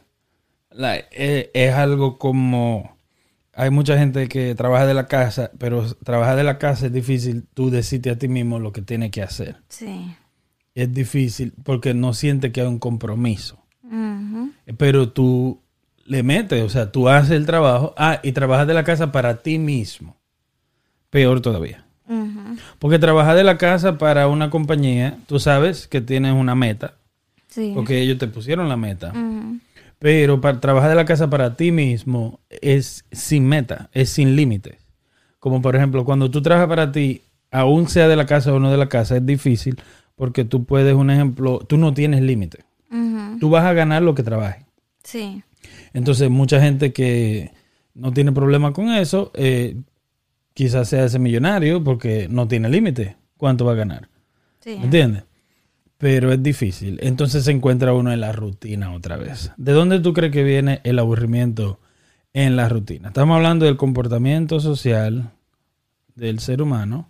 Eh, 1.11 1.51
es, 1.53 1.73
algo 1.73 2.17
como... 2.17 2.97
Hay 3.59 3.71
mucha 3.71 3.97
gente 3.97 4.29
que 4.29 4.55
trabaja 4.55 4.85
de 4.85 4.93
la 4.93 5.07
casa, 5.07 5.51
pero 5.57 5.83
trabajar 6.05 6.37
de 6.37 6.43
la 6.45 6.57
casa 6.57 6.85
es 6.85 6.93
difícil 6.93 7.43
tú 7.53 7.69
decirte 7.69 8.09
a 8.09 8.17
ti 8.17 8.29
mismo 8.29 8.57
lo 8.57 8.71
que 8.71 8.81
tienes 8.81 9.11
que 9.11 9.21
hacer. 9.21 9.57
Sí, 9.67 10.15
Es 10.75 10.93
difícil 10.93 11.51
porque 11.65 11.93
no 11.93 12.13
siente 12.13 12.53
que 12.53 12.61
hay 12.61 12.67
un 12.67 12.79
compromiso. 12.79 13.59
Ujú. 13.83 14.51
Pero 14.77 15.09
tú 15.09 15.59
le 16.05 16.23
metes, 16.23 16.63
o 16.63 16.69
sea, 16.69 16.89
tú 16.89 17.09
haces 17.09 17.31
el 17.31 17.45
trabajo. 17.45 17.93
Ah, 17.97 18.21
y 18.23 18.31
trabajas 18.31 18.65
de 18.65 18.73
la 18.75 18.85
casa 18.85 19.11
para 19.11 19.39
ti 19.41 19.59
mismo. 19.59 20.15
Peor 21.09 21.41
todavía. 21.41 21.83
Ujú. 22.07 22.55
Porque 22.79 22.97
trabajar 22.97 23.35
de 23.35 23.43
la 23.43 23.57
casa 23.57 23.97
para 23.97 24.27
una 24.29 24.49
compañía, 24.49 25.17
tú 25.27 25.37
sabes 25.39 25.85
que 25.87 25.99
tienes 25.99 26.33
una 26.33 26.55
meta, 26.55 26.93
Sí. 27.47 27.73
porque 27.75 27.99
ellos 27.99 28.17
te 28.19 28.27
pusieron 28.27 28.69
la 28.69 28.77
meta. 28.77 29.09
Ujú. 29.09 29.57
Pero 29.99 30.39
para 30.39 30.61
trabajar 30.61 30.89
de 30.89 30.95
la 30.95 31.05
casa 31.05 31.29
para 31.29 31.55
ti 31.55 31.71
mismo 31.71 32.39
es 32.49 33.05
sin 33.11 33.47
meta, 33.47 33.89
es 33.93 34.09
sin 34.09 34.35
límites. 34.35 34.77
Como 35.39 35.61
por 35.61 35.75
ejemplo, 35.75 36.05
cuando 36.05 36.31
tú 36.31 36.41
trabajas 36.41 36.69
para 36.69 36.91
ti, 36.91 37.23
aún 37.51 37.87
sea 37.89 38.07
de 38.07 38.15
la 38.15 38.25
casa 38.25 38.53
o 38.53 38.59
no 38.59 38.71
de 38.71 38.77
la 38.77 38.89
casa, 38.89 39.17
es 39.17 39.25
difícil 39.25 39.77
porque 40.15 40.45
tú 40.45 40.65
puedes, 40.65 40.95
un 40.95 41.09
ejemplo, 41.09 41.59
tú 41.59 41.77
no 41.77 41.93
tienes 41.93 42.21
límite. 42.21 42.65
Tú 43.39 43.49
vas 43.49 43.63
a 43.63 43.73
ganar 43.73 44.01
lo 44.01 44.15
que 44.15 44.23
trabajes. 44.23 44.65
Sí. 45.03 45.43
Entonces, 45.93 46.29
mucha 46.29 46.59
gente 46.59 46.91
que 46.91 47.51
no 47.93 48.11
tiene 48.11 48.31
problema 48.31 48.73
con 48.73 48.89
eso, 48.89 49.31
eh, 49.35 49.77
quizás 50.53 50.89
sea 50.89 51.05
ese 51.05 51.19
millonario 51.19 51.83
porque 51.83 52.27
no 52.29 52.47
tiene 52.47 52.67
límite. 52.67 53.15
¿Cuánto 53.37 53.63
va 53.63 53.73
a 53.73 53.75
ganar? 53.75 54.09
Sí. 54.59 54.75
¿Me 54.77 54.85
entiendes? 54.85 55.23
Pero 55.99 56.31
es 56.31 56.41
difícil. 56.41 56.97
Entonces 57.03 57.43
se 57.43 57.51
encuentra 57.51 57.93
uno 57.93 58.11
en 58.11 58.21
la 58.21 58.31
rutina 58.31 58.91
otra 58.93 59.17
vez. 59.17 59.51
¿De 59.57 59.73
dónde 59.73 59.99
tú 59.99 60.13
crees 60.13 60.31
que 60.31 60.43
viene 60.43 60.79
el 60.83 60.97
aburrimiento 60.97 61.79
en 62.33 62.55
la 62.55 62.67
rutina? 62.69 63.09
Estamos 63.09 63.35
hablando 63.35 63.65
del 63.65 63.75
comportamiento 63.77 64.59
social 64.61 65.29
del 66.15 66.39
ser 66.39 66.61
humano 66.61 67.09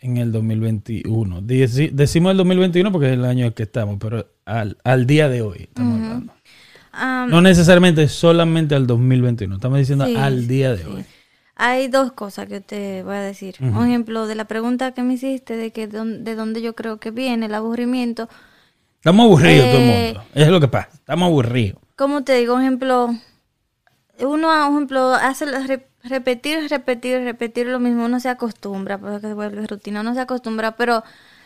en 0.00 0.16
el 0.16 0.32
2021. 0.32 1.42
Deci- 1.42 1.90
Decimos 1.92 2.32
el 2.32 2.36
2021 2.38 2.90
porque 2.92 3.06
es 3.06 3.12
el 3.14 3.24
año 3.24 3.46
en 3.46 3.52
que 3.52 3.62
estamos, 3.62 3.96
pero 4.00 4.26
al, 4.44 4.76
al 4.82 5.06
día 5.06 5.28
de 5.28 5.40
hoy 5.42 5.58
estamos 5.68 5.94
hablando. 6.02 6.34
No 7.30 7.40
necesariamente 7.40 8.06
solamente 8.08 8.74
al 8.74 8.86
2021, 8.86 9.54
estamos 9.56 9.78
diciendo 9.78 10.06
Sí, 10.06 10.16
al 10.16 10.46
día 10.48 10.72
de 10.72 10.78
sí. 10.82 10.88
hoy. 10.92 11.04
Hay 11.56 11.88
dos 11.88 12.12
cosas 12.12 12.48
que 12.48 12.60
te 12.60 13.02
voy 13.04 13.14
a 13.16 13.20
decir. 13.20 13.56
Un 13.60 13.86
ejemplo 13.86 14.26
de 14.26 14.34
la 14.34 14.44
pregunta 14.46 14.92
que 14.92 15.02
me 15.02 15.14
hiciste 15.14 15.56
de 15.56 15.70
que 15.70 15.86
de 15.86 16.34
dónde 16.34 16.62
yo 16.62 16.74
creo 16.74 16.98
que 16.98 17.10
viene 17.12 17.46
el 17.46 17.54
aburrimiento. 17.54 18.28
Estamos 18.96 19.26
aburridos 19.26 19.66
todo 19.68 19.76
el 19.78 19.82
Eh, 19.90 20.04
mundo. 20.14 20.22
Es 20.34 20.48
lo 20.48 20.60
que 20.60 20.68
pasa. 20.68 20.90
Estamos 20.94 21.26
aburridos. 21.28 21.78
¿Cómo 21.96 22.24
te 22.24 22.34
digo? 22.34 22.54
Un 22.54 22.62
ejemplo, 22.62 23.10
uno, 24.20 24.68
un 24.68 24.74
ejemplo, 24.74 25.14
hace 25.14 25.46
re- 25.46 25.86
repetir, 26.02 26.68
repetir, 26.70 27.20
repetir 27.22 27.66
lo 27.66 27.80
mismo, 27.80 28.04
uno 28.04 28.20
se 28.20 28.28
acostumbra, 28.28 28.98
porque 28.98 29.20
se 29.28 29.34
vuelve 29.34 29.66
rutina, 29.66 30.00
uno 30.00 30.14
se 30.14 30.20
acostumbra, 30.20 30.72
pero 30.76 31.02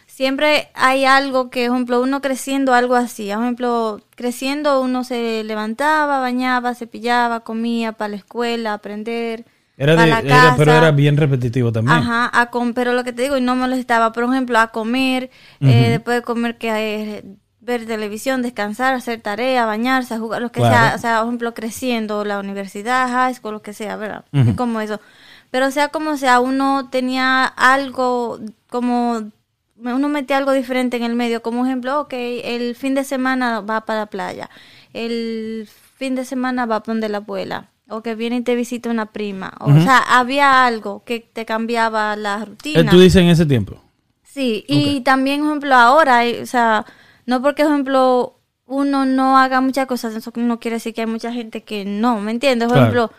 siempre 0.06 0.68
hay 0.74 1.04
algo 1.04 1.50
que, 1.50 1.66
por 1.66 1.74
ejemplo, 1.76 2.00
uno 2.02 2.20
creciendo 2.20 2.74
algo 2.74 2.94
así, 2.94 3.30
por 3.32 3.42
ejemplo, 3.42 4.00
creciendo 4.16 4.80
uno 4.82 5.04
se 5.04 5.42
levantaba, 5.44 6.20
bañaba, 6.20 6.74
cepillaba, 6.74 7.40
comía 7.40 7.92
para 7.92 8.08
la 8.10 8.16
escuela, 8.16 8.74
aprender, 8.74 9.44
Era 9.78 9.94
para 9.94 10.04
de- 10.04 10.11
la 10.11 10.18
era- 10.20 10.28
casa. 10.42 10.54
pero 10.58 10.73
era 10.73 10.90
bien 10.90 11.16
repetitivo 11.16 11.73
también. 11.73 11.97
Ajá, 11.99 12.30
a 12.32 12.50
com- 12.50 12.75
pero 12.75 12.92
lo 12.92 13.04
que 13.04 13.12
te 13.14 13.23
digo, 13.23 13.37
y 13.37 13.40
no 13.40 13.56
molestaba, 13.56 14.12
por 14.12 14.25
ejemplo, 14.25 14.58
a 14.58 14.66
comer, 14.68 15.30
eh, 15.61 15.87
después 15.90 16.16
de 16.18 16.23
comer, 16.23 16.58
que 16.58 16.68
eh, 16.70 17.25
ver 17.61 17.87
televisión, 17.87 18.42
descansar, 18.42 18.92
hacer 18.94 19.20
tarea, 19.20 19.66
bañarse, 19.66 20.18
jugar, 20.18 20.42
lo 20.42 20.50
que 20.52 20.61
Claro. 20.61 20.75
sea, 20.75 20.94
o 20.94 20.99
sea, 20.99 21.18
por 21.20 21.28
ejemplo, 21.28 21.54
creciendo, 21.54 22.25
la 22.25 22.38
universidad, 22.40 23.08
high 23.08 23.35
school, 23.35 23.52
lo 23.52 23.62
que 23.62 23.73
sea, 23.73 23.97
¿verdad? 23.97 24.25
Ujú. 24.32 24.50
Es 24.50 24.56
como 24.56 24.80
eso. 24.80 25.00
Pero 25.50 25.70
sea 25.70 25.88
como 25.88 26.16
sea, 26.16 26.40
uno 26.40 26.88
tenía 26.90 27.44
algo 27.47 28.38
como 28.68 29.30
uno 29.76 30.08
metía 30.08 30.38
algo 30.38 30.52
diferente 30.52 30.97
en 30.97 31.04
el 31.04 31.14
medio, 31.14 31.40
como 31.40 31.64
ejemplo, 31.64 32.00
ok, 32.00 32.12
el 32.12 32.75
fin 32.75 32.94
de 32.97 33.04
semana 33.04 33.61
va 33.61 33.82
para 33.87 34.00
la 34.00 34.06
playa, 34.06 34.50
el 34.92 35.68
fin 35.97 36.16
de 36.16 36.25
semana 36.25 36.66
va 36.66 36.80
para 36.82 36.94
donde 36.94 37.08
la 37.08 37.18
abuela, 37.18 37.68
o 37.88 38.02
que 38.02 38.14
viene 38.14 38.37
y 38.37 38.40
te 38.42 38.54
visita 38.54 38.90
una 38.90 39.07
prima, 39.07 39.52
o, 39.61 39.73
sea, 39.80 39.99
había 39.99 40.66
algo 40.66 41.02
que 41.04 41.21
te 41.21 41.45
cambiaba 41.47 42.14
la 42.16 42.42
Eh, 42.42 42.45
rutina. 42.45 42.90
Tú 42.90 43.00
dices 43.00 43.23
en 43.23 43.28
ese 43.28 43.47
tiempo. 43.47 43.76
Sí, 44.23 44.64
y 44.68 45.00
también, 45.00 45.40
por 45.40 45.49
ejemplo, 45.49 45.75
ahora, 45.75 46.18
hay- 46.18 46.38
o 46.40 46.47
sea, 46.47 46.85
no 47.26 47.40
porque, 47.42 47.62
por 47.64 47.73
ejemplo, 47.73 48.35
uno 48.66 49.07
no 49.07 49.38
haga 49.38 49.61
muchas 49.62 49.87
cosas, 49.87 50.14
eso 50.14 50.30
no 50.37 50.61
quiere 50.61 50.76
decir 50.76 50.92
que 50.95 51.00
hay 51.00 51.07
mucha 51.07 51.33
gente 51.33 51.62
que 51.64 51.85
no, 51.87 52.21
¿me 52.21 52.30
entiendes? 52.30 52.68
Por 52.68 52.76
Claro. 52.76 52.90
ejemplo, 52.92 53.16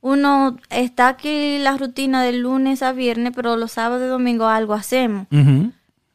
uno 0.00 0.56
está 0.70 1.08
aquí 1.08 1.58
la 1.58 1.76
rutina 1.76 2.22
de 2.24 2.32
lunes 2.32 2.82
a 2.82 2.92
viernes, 2.92 3.32
pero 3.34 3.56
los 3.56 3.72
sábados 3.72 4.04
y 4.04 4.08
domingos 4.08 4.48
algo 4.50 4.74
hacemos 4.74 5.26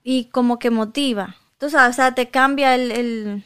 y 0.04 0.26
como 0.26 0.60
que 0.60 0.70
motiva. 0.70 1.36
Tú 1.58 1.70
sabes, 1.70 1.92
o 1.92 1.96
sea, 1.96 2.14
te 2.14 2.30
cambia 2.30 2.76
el... 2.76 2.92
el 2.92 3.44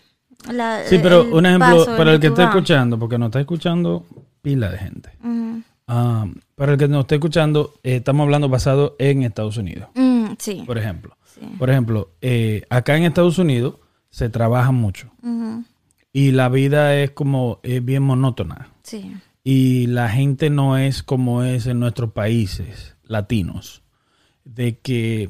la- 0.52 0.84
Sí, 0.86 0.98
pero 1.02 1.22
el 1.22 1.34
un 1.34 1.46
ejemplo 1.46 1.86
paso 1.86 1.96
para 1.98 2.14
el 2.14 2.20
que 2.20 2.30
vas. 2.30 2.40
escuchando, 2.40 2.98
porque 2.98 3.18
nos 3.20 3.28
está 3.28 3.40
escuchando 3.40 4.04
pila 4.48 4.70
de 4.72 4.78
gente. 4.78 5.10
Ah, 5.90 6.26
para 6.56 6.72
el 6.74 6.78
que 6.78 6.88
nos 6.88 7.02
esté 7.02 7.16
escuchando, 7.16 7.74
eh, 7.84 7.98
estamos 7.98 8.24
hablando 8.24 8.48
basado 8.48 8.96
en 8.98 9.24
Estados 9.24 9.58
Unidos, 9.58 9.90
Mm, 9.94 10.36
sí. 10.40 10.64
por 10.66 10.78
ejemplo. 10.78 11.18
Sí. 11.26 11.42
Por 11.60 11.70
ejemplo, 11.70 12.12
eh, 12.22 12.64
acá 12.70 12.96
en 12.96 13.04
Estados 13.04 13.38
Unidos 13.40 13.76
se 14.10 14.30
trabaja 14.30 14.72
mucho 14.72 15.10
y 16.14 16.32
la 16.32 16.48
vida 16.48 16.96
es 16.96 17.12
como 17.12 17.60
es 17.62 17.84
bien 17.84 18.04
monótona 18.04 18.70
Sí. 18.84 19.12
y 19.44 19.88
la 19.88 20.08
gente 20.10 20.50
no 20.50 20.78
es 20.78 21.04
como 21.04 21.44
es 21.44 21.68
en 21.68 21.80
nuestros 21.82 22.14
países 22.14 22.96
latinos, 23.04 23.84
de 24.46 24.80
que 24.80 25.30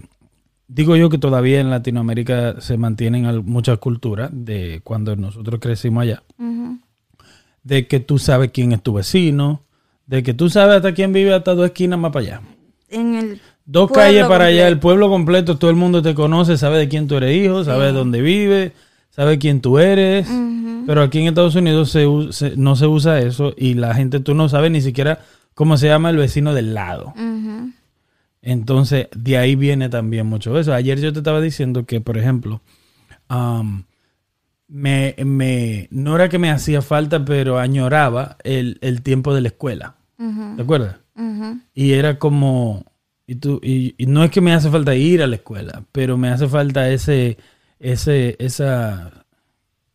digo 0.68 0.96
yo 0.96 1.10
que 1.10 1.18
todavía 1.18 1.60
en 1.60 1.72
Latinoamérica 1.72 2.62
se 2.62 2.78
mantienen 2.78 3.44
muchas 3.46 3.80
culturas 3.80 4.30
de 4.32 4.82
cuando 4.84 5.16
nosotros 5.16 5.60
crecimos 5.60 6.04
allá. 6.04 6.22
De 7.68 7.86
que 7.86 8.00
tú 8.00 8.18
sabes 8.18 8.52
quién 8.54 8.72
es 8.72 8.82
tu 8.82 8.94
vecino, 8.94 9.62
de 10.06 10.24
que 10.24 10.34
tú 10.34 10.50
sabes 10.50 10.78
hasta 10.78 10.94
quién 10.94 11.12
vive 11.12 11.34
hasta 11.34 11.54
dos 11.54 11.66
esquinas 11.66 12.00
más 12.00 12.14
para 12.14 12.26
allá. 12.26 12.42
En 12.90 13.16
el 13.16 13.42
Dos 13.66 13.92
calles 13.92 14.26
para 14.28 14.46
allá, 14.46 14.70
el 14.70 14.80
pueblo 14.80 15.10
completo, 15.10 15.58
todo 15.58 15.70
el 15.70 15.76
mundo 15.76 16.02
te 16.02 16.16
conoce, 16.16 16.58
sabe 16.58 16.78
de 16.78 16.88
quién 16.88 17.10
tú 17.10 17.18
eres 17.18 17.36
hijo, 17.36 17.66
sabe 17.66 17.92
dónde 17.92 18.22
vive, 18.22 18.72
sabe 19.10 19.38
quién 19.40 19.60
tú 19.60 19.78
eres. 19.78 20.26
Pero 20.86 21.02
aquí 21.02 21.20
en 21.20 21.28
Estados 21.28 21.56
Unidos 21.56 21.92
se, 21.92 22.56
no 22.56 22.78
se 22.78 22.88
usa 22.88 23.20
eso 23.20 23.54
y 23.58 23.74
la 23.74 23.94
gente, 23.94 24.22
tú 24.22 24.34
no 24.34 24.48
sabes 24.48 24.72
ni 24.72 24.80
siquiera 24.80 25.20
cómo 25.54 25.76
se 25.76 25.88
llama 25.88 26.12
el 26.12 26.16
vecino 26.16 26.54
del 26.54 26.74
lado. 26.74 27.14
Entonces, 28.42 29.10
de 29.14 29.38
ahí 29.38 29.56
viene 29.56 29.90
también 29.90 30.28
mucho 30.28 30.58
eso. 30.58 30.74
Ayer 30.74 31.02
yo 31.02 31.12
te 31.12 31.20
estaba 31.20 31.42
diciendo 31.42 31.86
que, 31.86 32.00
por 32.00 32.18
ejemplo, 32.18 32.62
am, 33.28 33.84
me, 34.68 35.16
me, 35.26 35.88
no 35.92 36.16
era 36.16 36.30
que 36.30 36.40
me 36.40 36.52
hacía 36.52 36.82
falta, 36.82 37.24
pero 37.24 37.60
añoraba 37.60 38.38
el, 38.44 38.78
el 38.82 39.02
tiempo 39.02 39.34
de 39.34 39.42
la 39.42 39.48
escuela. 39.50 39.96
Ujú. 40.20 40.56
¿Te 40.56 40.62
acuerdas? 40.62 40.98
Y 41.74 41.94
era 41.94 42.20
como, 42.20 42.86
y, 43.26 43.36
tú, 43.36 43.60
y, 43.64 43.96
y 43.98 44.06
no 44.06 44.24
es 44.24 44.32
que 44.32 44.42
me 44.42 44.54
hace 44.54 44.70
falta 44.70 44.96
ir 44.96 45.22
a 45.22 45.28
la 45.28 45.38
escuela, 45.38 45.84
pero 45.92 46.18
me 46.18 46.30
hace 46.30 46.48
falta 46.48 46.90
ese, 46.90 47.38
ese, 47.80 48.36
esa 48.40 49.26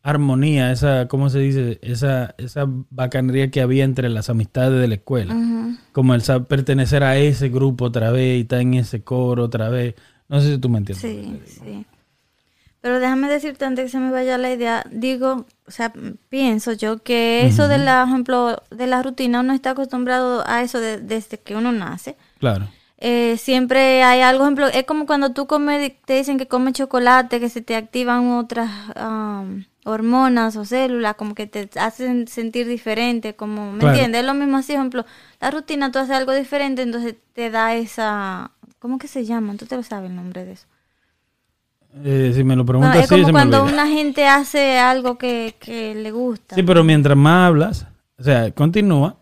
armonía, 0.03 0.73
esa, 0.73 1.07
¿cómo 1.09 1.29
se 1.31 1.39
dice? 1.39 1.79
Esa, 1.83 2.35
esa 2.39 2.67
bacanería 2.91 3.51
que 3.51 3.61
había 3.61 3.85
entre 3.85 4.09
las 4.09 4.31
amistades 4.31 4.81
de 4.81 4.89
la 4.89 4.95
escuela. 4.95 5.37
Como 5.93 6.15
el 6.15 6.23
saber 6.23 6.49
pertenecer 6.49 7.05
a 7.05 7.17
ese 7.17 7.49
grupo 7.49 7.87
otra 7.87 8.11
vez 8.11 8.39
y 8.39 8.41
estar 8.43 8.61
en 8.61 8.75
ese 8.75 9.03
coro 9.03 9.45
otra 9.45 9.69
vez. 9.69 9.95
No 10.29 10.41
sé 10.41 10.55
si 10.55 10.59
tú 10.59 10.69
me 10.69 10.79
entiendes. 10.79 11.03
Sí, 11.03 11.41
sí. 11.47 11.87
Pero 12.83 12.99
déjame 13.01 13.29
decirte 13.31 13.65
antes 13.65 13.85
que 13.87 13.91
se 13.91 13.99
me 13.99 14.11
vaya 14.11 14.37
la 14.39 14.51
idea, 14.53 14.85
digo, 14.91 15.47
o 15.67 15.71
sea, 15.71 15.93
pienso 16.29 16.73
yo 16.73 17.03
que 17.03 17.47
eso 17.47 17.69
de 17.69 17.79
la, 17.79 18.03
ejemplo, 18.03 18.61
de 18.71 18.87
la 18.89 19.03
rutina, 19.03 19.41
uno 19.41 19.55
está 19.55 19.71
acostumbrado 19.71 20.43
a 20.47 20.63
eso 20.63 20.81
de- 20.81 20.99
desde 21.01 21.39
que 21.39 21.55
uno 21.57 21.73
nace. 21.73 22.17
Claro. 22.41 22.69
Eh, 22.99 23.37
siempre 23.39 24.03
hay 24.05 24.21
algo, 24.21 24.45
ejemplo, 24.45 24.67
es 24.69 24.85
como 24.85 25.07
cuando 25.07 25.33
tú 25.33 25.47
comes, 25.47 25.93
te 26.05 26.15
dicen 26.15 26.39
que 26.39 26.47
comes 26.49 26.75
chocolate, 26.75 27.41
que 27.41 27.49
se 27.49 27.61
te 27.63 27.75
activan 27.77 28.31
otras 28.33 28.71
am, 28.97 29.65
hormonas 29.85 30.55
o 30.57 30.65
células, 30.65 31.15
como 31.17 31.35
que 31.35 31.47
te 31.49 31.69
hacen 31.81 32.29
sentir 32.29 32.67
diferente, 32.69 33.35
como, 33.35 33.73
¿me 33.73 33.79
Claro. 33.79 33.95
entiendes? 33.95 34.21
Es 34.21 34.27
lo 34.27 34.35
mismo 34.35 34.57
así, 34.59 34.73
ejemplo, 34.75 35.05
la 35.41 35.51
rutina, 35.51 35.91
tú 35.91 35.99
haces 36.01 36.15
algo 36.17 36.33
diferente, 36.33 36.83
entonces 36.83 37.17
te 37.33 37.51
da 37.51 37.75
esa, 37.75 38.53
¿cómo 38.81 38.99
que 38.99 39.09
se 39.09 39.25
llama? 39.25 39.57
Tú 39.57 39.67
te 39.67 39.77
lo 39.77 39.83
sabes 39.83 40.11
el 40.11 40.17
nombre 40.17 40.45
de 40.45 40.53
eso. 40.53 40.67
Eh, 42.05 42.33
si 42.35 42.43
me 42.43 42.57
lo 42.57 42.65
preguntas 42.65 42.97
es 42.97 43.05
así, 43.05 43.15
como 43.15 43.27
me 43.27 43.33
cuando 43.33 43.65
una 43.65 43.87
gente 43.87 44.27
hace 44.27 44.79
algo 44.79 45.19
que, 45.19 45.55
que 45.59 45.95
le 45.95 46.11
gusta. 46.11 46.55
Sí, 46.55 46.63
pero 46.63 46.83
mientras 46.83 47.17
más 47.17 47.49
hablas, 47.49 47.87
o 48.19 48.23
sea, 48.23 48.51
continúa, 48.53 49.17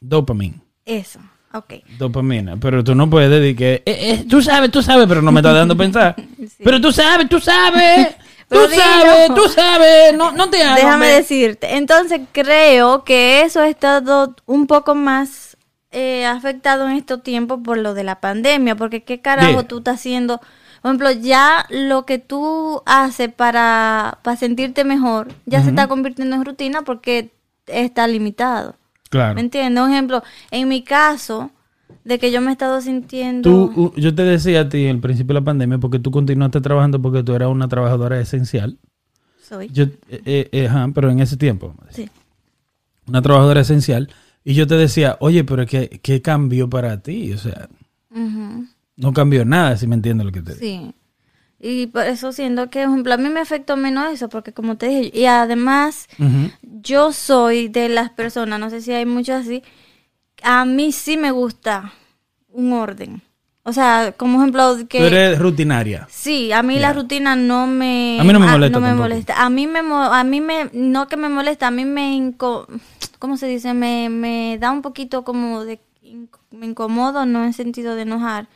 dopamina. 0.00 0.56
Eso, 0.84 1.20
ok. 1.52 1.74
Dopamina, 1.96 2.56
pero 2.56 2.82
tú 2.82 2.94
no 2.94 3.08
puedes 3.08 3.30
decir 3.30 3.56
que 3.56 3.74
eh, 3.74 3.82
eh, 3.86 4.26
tú 4.28 4.42
sabes, 4.42 4.70
tú 4.70 4.82
sabes, 4.82 5.06
pero 5.06 5.22
no 5.22 5.30
me 5.30 5.40
estás 5.40 5.54
dando 5.54 5.74
a 5.74 5.76
pensar. 5.76 6.16
Pero 6.62 6.78
tú 6.80 6.92
sabes, 6.92 7.26
tú 7.28 7.40
sabes, 7.40 8.08
tú 8.48 8.56
Pero 8.56 8.68
sabes, 8.68 9.34
tú 9.34 9.48
sabes, 9.48 10.14
no, 10.14 10.32
no 10.32 10.50
te 10.50 10.62
hagas. 10.62 10.76
Déjame 10.76 11.06
decirte. 11.06 11.76
Entonces 11.76 12.20
creo 12.32 13.04
que 13.04 13.42
eso 13.42 13.60
ha 13.60 13.68
estado 13.68 14.34
un 14.44 14.66
poco 14.66 14.94
más 14.94 15.56
eh, 15.90 16.26
afectado 16.26 16.86
en 16.88 16.96
estos 16.96 17.22
tiempos 17.22 17.60
por 17.64 17.78
lo 17.78 17.94
de 17.94 18.04
la 18.04 18.20
pandemia, 18.20 18.76
porque 18.76 19.02
qué 19.04 19.20
carajo 19.20 19.52
Bien. 19.52 19.68
tú 19.68 19.78
estás 19.78 19.96
haciendo. 20.00 20.40
Por 20.82 20.90
ejemplo, 20.90 21.10
ya 21.12 21.66
lo 21.68 22.06
que 22.06 22.18
tú 22.18 22.82
haces 22.86 23.32
para, 23.32 24.18
para 24.22 24.36
sentirte 24.36 24.84
mejor, 24.84 25.28
ya 25.46 25.62
se 25.62 25.70
está 25.70 25.88
convirtiendo 25.88 26.36
en 26.36 26.44
rutina 26.44 26.82
porque 26.82 27.30
está 27.66 28.06
limitado. 28.06 28.76
Claro. 29.10 29.34
¿Me 29.34 29.42
entiendes? 29.42 29.84
Un 29.84 29.90
ejemplo, 29.92 30.22
en 30.50 30.68
mi 30.68 30.82
caso, 30.82 31.50
de 32.04 32.18
que 32.18 32.30
yo 32.30 32.40
me 32.40 32.48
he 32.48 32.52
estado 32.52 32.80
sintiendo... 32.80 33.70
Tú, 33.70 33.92
yo 33.96 34.14
te 34.14 34.22
decía 34.22 34.62
a 34.62 34.68
ti 34.68 34.88
al 34.88 35.00
principio 35.00 35.34
de 35.34 35.40
la 35.40 35.44
pandemia 35.44 35.78
porque 35.78 35.98
tú 35.98 36.10
continuaste 36.10 36.60
trabajando 36.60 37.00
porque 37.02 37.22
tú 37.22 37.34
eras 37.34 37.48
una 37.50 37.68
trabajadora 37.68 38.18
esencial. 38.20 38.78
Soy. 39.42 39.68
Yo, 39.72 39.84
eh, 39.84 40.22
eh, 40.24 40.48
eh, 40.52 40.68
ajá, 40.68 40.88
pero 40.94 41.10
en 41.10 41.20
ese 41.20 41.36
tiempo, 41.36 41.74
Sí. 41.90 42.08
una 43.06 43.20
trabajadora 43.20 43.60
esencial. 43.60 44.08
Y 44.44 44.54
yo 44.54 44.66
te 44.66 44.76
decía, 44.76 45.16
oye, 45.20 45.44
pero 45.44 45.66
¿qué, 45.66 46.00
qué 46.02 46.22
cambió 46.22 46.70
para 46.70 47.02
ti? 47.02 47.32
O 47.32 47.38
sea, 47.38 47.68
Ujú. 48.14 48.66
No 48.96 49.12
cambió 49.12 49.44
nada, 49.44 49.76
si 49.76 49.86
me 49.86 49.94
entiendes 49.94 50.26
lo 50.26 50.32
que 50.32 50.42
te 50.42 50.54
digo. 50.54 50.60
Sí. 50.60 50.94
Y 51.62 51.88
por 51.88 52.04
eso 52.06 52.32
siento 52.32 52.70
que, 52.70 52.80
por 52.84 52.90
ejemplo, 52.90 53.14
a 53.14 53.16
mí 53.18 53.28
me 53.28 53.40
afectó 53.40 53.76
menos 53.76 54.10
eso, 54.12 54.30
porque 54.30 54.52
como 54.52 54.76
te 54.76 54.86
dije, 54.88 55.10
y 55.18 55.26
además 55.26 56.08
yo 56.62 57.12
soy 57.12 57.68
de 57.68 57.90
las 57.90 58.10
personas, 58.10 58.58
no 58.58 58.70
sé 58.70 58.80
si 58.80 58.92
hay 58.92 59.04
muchos 59.04 59.42
así, 59.42 59.62
a 60.42 60.64
mí 60.64 60.90
sí 60.90 61.18
me 61.18 61.30
gusta 61.32 61.92
un 62.48 62.72
orden. 62.72 63.22
O 63.62 63.74
sea, 63.74 64.12
como 64.16 64.38
ejemplo 64.38 64.74
que... 64.88 65.00
Tú 65.00 65.04
eres 65.04 65.38
rutinaria. 65.38 66.08
Sí, 66.10 66.50
a 66.50 66.62
mí 66.62 66.78
la 66.78 66.94
rutina 66.94 67.36
no 67.36 67.66
me... 67.66 68.16
A 68.18 68.24
mí 68.24 68.32
no 68.32 68.40
me 68.40 68.46
ah, 68.46 68.52
molesta 68.52 68.80
me 68.80 68.86
tampoco. 68.86 69.02
molesta. 69.02 69.44
A 69.44 69.50
mí 69.50 69.66
me, 69.66 69.80
a 69.80 70.24
mí 70.24 70.40
me, 70.40 70.70
no 70.72 71.08
que 71.08 71.18
me 71.18 71.28
molesta, 71.28 71.66
a 71.66 71.70
mí 71.70 71.84
me, 71.84 72.16
inco- 72.16 72.66
¿cómo 73.18 73.36
se 73.36 73.46
dice? 73.46 73.74
Me, 73.74 74.08
me 74.08 74.56
da 74.58 74.70
un 74.70 74.80
poquito 74.80 75.24
como 75.24 75.62
de, 75.66 75.78
me 76.50 76.66
incomodo, 76.66 77.26
no 77.26 77.44
en 77.44 77.52
sentido 77.52 77.96
de 77.96 78.02
enojar. 78.02 78.48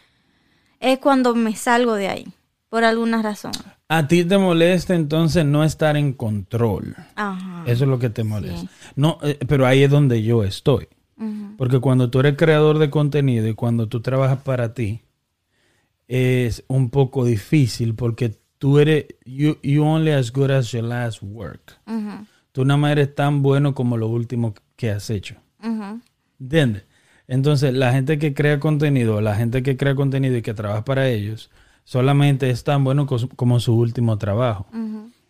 Es 0.85 0.99
cuando 0.99 1.35
me 1.35 1.57
salgo 1.57 1.95
de 1.95 2.09
ahí, 2.09 2.27
por 2.69 2.85
alguna 2.85 3.23
razón. 3.23 3.53
A 3.89 4.07
ti 4.07 4.23
te 4.23 4.37
molesta 4.37 4.95
entonces 4.95 5.43
no 5.43 5.65
estar 5.65 5.97
en 5.97 6.13
control. 6.13 6.95
Ajá. 7.15 7.65
Eso 7.67 7.85
es 7.85 7.91
lo 7.91 7.99
que 7.99 8.11
te 8.11 8.23
molesta. 8.23 8.71
No, 8.95 9.17
eh, 9.23 9.39
pero 9.49 9.67
ahí 9.67 9.83
es 9.83 9.91
donde 9.91 10.23
yo 10.23 10.45
estoy. 10.45 10.89
Porque 11.57 11.81
cuando 11.81 12.11
tú 12.11 12.21
eres 12.21 12.37
creador 12.37 12.79
de 12.79 12.91
contenido 12.91 13.49
y 13.49 13.55
cuando 13.55 13.89
tú 13.89 14.03
trabajas 14.03 14.43
para 14.43 14.75
ti, 14.75 15.01
es 16.07 16.65
un 16.69 16.91
poco 16.91 17.25
difícil 17.25 17.95
porque 17.95 18.39
tú 18.59 18.79
eres, 18.79 19.07
you, 19.25 19.57
you 19.63 19.83
only 19.85 20.11
as 20.11 20.31
good 20.31 20.51
as 20.51 20.71
your 20.73 20.85
last 20.85 21.23
work. 21.23 21.81
Tú 22.53 22.67
nada 22.67 22.77
más 22.77 22.93
eres 22.93 23.15
tan 23.15 23.41
bueno 23.41 23.75
como 23.75 23.97
lo 23.97 24.09
último 24.09 24.53
que 24.77 24.91
has 24.91 25.09
hecho. 25.09 25.37
¿Entiendes? 26.39 26.85
Entonces, 27.27 27.75
la 27.75 27.93
gente 27.93 28.19
que 28.19 28.35
crea 28.35 28.61
contenido, 28.61 29.21
la 29.21 29.35
gente 29.35 29.63
que 29.63 29.77
crea 29.77 29.95
contenido 29.95 30.37
y 30.37 30.43
que 30.43 30.55
trabaja 30.55 30.85
para 30.85 31.09
ellos, 31.09 31.51
solamente 31.85 32.51
es 32.51 32.65
tan 32.65 32.85
bueno 32.85 33.07
como 33.07 33.61
su 33.61 33.77
último 33.77 34.19
trabajo. 34.19 34.67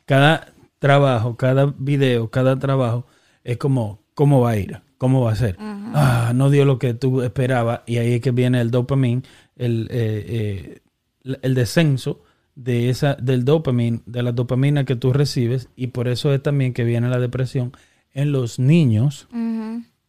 Cada 0.06 0.52
trabajo, 0.78 1.36
cada 1.36 1.72
video, 1.78 2.30
cada 2.30 2.58
trabajo 2.58 3.06
es 3.42 3.56
como, 3.58 4.00
¿cómo 4.14 4.40
va 4.40 4.50
a 4.50 4.56
ir? 4.56 4.80
¿Cómo 4.98 5.22
va 5.22 5.32
a 5.32 5.36
ser? 5.36 5.56
Ah, 5.58 6.32
no 6.34 6.50
dio 6.50 6.64
lo 6.64 6.78
que 6.78 6.94
tú 6.94 7.22
esperabas 7.22 7.80
y 7.86 7.98
ahí 7.98 8.14
es 8.14 8.20
que 8.20 8.30
viene 8.30 8.60
el 8.60 8.70
dopamine, 8.70 9.22
el, 9.56 9.88
eh, 9.90 10.80
eh, 11.24 11.38
el 11.42 11.54
descenso 11.54 12.22
de 12.54 12.90
esa, 12.90 13.14
del 13.14 13.44
dopamine, 13.44 14.00
de 14.06 14.22
la 14.22 14.32
dopamina 14.32 14.84
que 14.84 14.96
tú 14.96 15.12
recibes 15.12 15.68
y 15.76 15.88
por 15.88 16.08
eso 16.08 16.32
es 16.32 16.42
también 16.42 16.72
que 16.72 16.84
viene 16.84 17.08
la 17.08 17.18
depresión 17.18 17.72
en 18.12 18.32
los 18.32 18.58
niños 18.58 19.28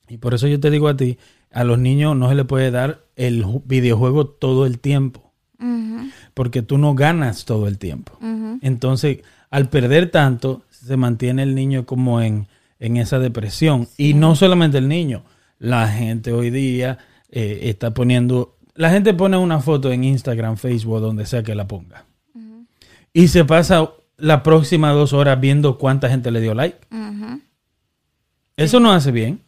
y 0.08 0.18
por 0.18 0.34
eso 0.34 0.48
yo 0.48 0.60
te 0.60 0.70
digo 0.70 0.88
a 0.88 0.96
ti, 0.96 1.18
a 1.56 1.64
los 1.64 1.80
niños 1.80 2.16
no 2.16 2.30
se 2.30 2.36
le 2.36 2.46
puede 2.46 2.70
dar 2.70 3.00
el 3.16 3.44
ju- 3.44 3.64
videojuego 3.66 4.28
todo 4.28 4.66
el 4.66 4.78
tiempo, 4.80 5.32
porque 6.34 6.62
tú 6.62 6.78
no 6.78 6.94
ganas 6.96 7.46
todo 7.46 7.68
el 7.68 7.78
tiempo. 7.78 8.18
Entonces, 8.62 9.20
al 9.50 9.70
perder 9.70 10.12
tanto, 10.12 10.64
se 10.70 10.98
mantiene 10.98 11.44
el 11.44 11.56
niño 11.56 11.86
como 11.86 12.22
en, 12.22 12.48
en 12.80 12.98
esa 12.98 13.20
depresión. 13.20 13.88
Y 13.98 14.14
no 14.14 14.36
solamente 14.36 14.78
el 14.78 14.88
niño, 14.88 15.24
la 15.58 15.88
gente 15.88 16.32
hoy 16.34 16.50
día 16.50 16.98
eh, 17.30 17.62
está 17.64 17.94
poniendo, 17.94 18.58
la 18.76 18.90
gente 18.90 19.14
pone 19.14 19.38
una 19.38 19.60
foto 19.62 19.92
en 19.92 20.04
Instagram, 20.04 20.58
Facebook, 20.58 21.00
donde 21.00 21.26
sea 21.26 21.42
que 21.44 21.56
la 21.56 21.68
ponga. 21.68 22.06
Y 23.14 23.30
se 23.30 23.46
pasa 23.46 23.90
las 24.18 24.42
próximas 24.42 24.94
dos 24.94 25.14
horas 25.14 25.40
viendo 25.40 25.78
cuánta 25.78 26.10
gente 26.10 26.32
le 26.32 26.42
dio 26.42 26.54
like. 26.54 26.78
Eso 28.58 28.80
no 28.80 28.92
hace 28.92 29.12
bien. 29.12 29.40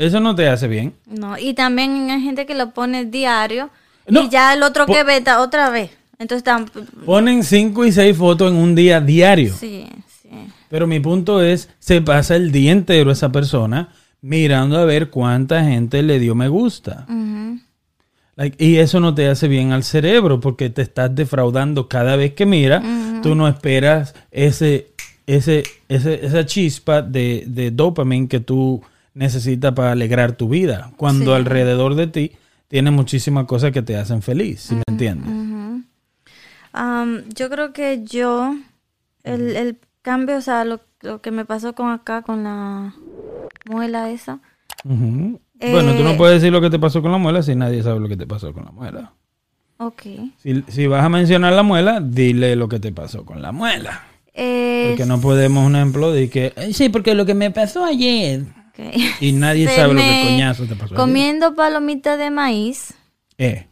Eso 0.00 0.18
no 0.20 0.34
te 0.34 0.48
hace 0.48 0.66
bien. 0.66 0.94
No, 1.06 1.36
y 1.38 1.52
también 1.54 2.10
hay 2.10 2.22
gente 2.22 2.46
que 2.46 2.54
lo 2.54 2.70
pone 2.70 3.04
diario 3.04 3.68
No, 4.08 4.22
y 4.22 4.28
ya 4.30 4.54
el 4.54 4.62
otro 4.62 4.86
que 4.86 5.04
está 5.16 5.40
otra 5.42 5.68
vez. 5.70 5.90
Entonces 6.18 6.38
están... 6.38 6.66
Ponen 7.04 7.44
cinco 7.44 7.84
y 7.84 7.92
seis 7.92 8.16
fotos 8.16 8.50
en 8.50 8.56
un 8.58 8.74
día 8.74 9.00
diario. 9.00 9.54
Sí, 9.54 9.86
sí. 10.22 10.28
Pero 10.70 10.86
mi 10.86 11.00
punto 11.00 11.42
es, 11.42 11.68
se 11.78 12.00
pasa 12.00 12.36
el 12.36 12.50
día 12.50 12.72
entero 12.72 13.10
esa 13.10 13.30
persona 13.30 13.88
mirando 14.22 14.78
a 14.78 14.84
ver 14.84 15.10
cuánta 15.10 15.64
gente 15.64 16.02
le 16.02 16.18
dio 16.18 16.34
me 16.34 16.48
gusta. 16.48 17.06
Like, 18.36 18.64
y 18.64 18.76
eso 18.78 19.00
no 19.00 19.14
te 19.14 19.28
hace 19.28 19.48
bien 19.48 19.72
al 19.72 19.84
cerebro 19.84 20.40
porque 20.40 20.70
te 20.70 20.82
estás 20.82 21.14
defraudando 21.14 21.88
cada 21.88 22.16
vez 22.16 22.32
que 22.34 22.46
mira. 22.46 22.82
Tú 23.22 23.34
no 23.34 23.46
esperas 23.48 24.14
ese, 24.30 24.92
ese, 25.26 25.62
ese- 25.88 26.24
esa 26.24 26.46
chispa 26.46 27.02
de, 27.02 27.44
de 27.46 27.70
dopamine 27.70 28.28
que 28.28 28.40
tú 28.40 28.82
necesitas 29.14 29.72
para 29.72 29.92
alegrar 29.92 30.32
tu 30.32 30.48
vida. 30.48 30.92
Cuando 30.96 31.32
Sí. 31.32 31.36
alrededor 31.36 31.94
de 31.94 32.06
ti 32.06 32.32
tiene 32.68 32.90
muchísimas 32.90 33.46
cosas 33.46 33.72
que 33.72 33.82
te 33.82 33.96
hacen 33.96 34.22
feliz, 34.22 34.60
¿sí 34.60 34.74
me 34.76 34.82
entiendes? 34.88 35.32
Am, 36.72 37.24
yo 37.34 37.50
creo 37.50 37.72
que 37.72 38.04
yo, 38.04 38.54
el, 39.24 39.56
el 39.56 39.76
cambio, 40.02 40.36
o 40.36 40.40
sea, 40.40 40.64
lo, 40.64 40.80
lo 41.00 41.20
que 41.20 41.30
me 41.32 41.44
pasó 41.44 41.74
con 41.74 41.90
acá, 41.90 42.22
con 42.22 42.44
la 42.44 42.94
muela 43.68 44.10
esa. 44.10 44.38
Bueno, 44.84 45.94
tú 45.96 46.02
no 46.04 46.10
Eh, 46.10 46.16
puedes 46.16 46.40
decir 46.40 46.52
lo 46.52 46.60
que 46.60 46.70
te 46.70 46.78
pasó 46.78 47.02
con 47.02 47.12
la 47.12 47.18
muela 47.18 47.42
si 47.42 47.54
nadie 47.54 47.82
sabe 47.82 48.00
lo 48.00 48.08
que 48.08 48.16
te 48.16 48.26
pasó 48.26 48.52
con 48.52 48.64
la 48.64 48.70
muela. 48.70 49.12
ok. 49.78 50.02
Si, 50.42 50.62
si 50.68 50.86
vas 50.86 51.04
a 51.04 51.08
mencionar 51.08 51.52
la 51.52 51.62
muela, 51.62 52.00
dile 52.00 52.56
lo 52.56 52.68
que 52.68 52.78
te 52.80 52.92
pasó 52.92 53.24
con 53.26 53.42
la 53.42 53.52
muela. 53.52 54.02
Eh, 54.32 54.84
Porque 54.88 55.04
no 55.06 55.20
podemos, 55.20 55.66
un 55.66 55.74
ejemplo, 55.76 56.12
de 56.12 56.30
que, 56.30 56.52
"Ay, 56.56 56.72
sí, 56.72 56.88
porque 56.88 57.14
lo 57.14 57.26
que 57.26 57.34
me 57.34 57.50
pasó 57.50 57.84
ayer. 57.84 58.44
Y 59.20 59.32
nadie 59.32 59.68
Se 59.68 59.76
sabe 59.76 59.94
lo 59.94 60.00
que 60.00 60.22
coñazo 60.24 60.64
te 60.66 60.76
pasó. 60.76 60.94
Comiendo 60.94 61.54
palomitas 61.54 62.18
de 62.18 62.30
maíz. 62.30 62.94
Eh. 63.38 63.66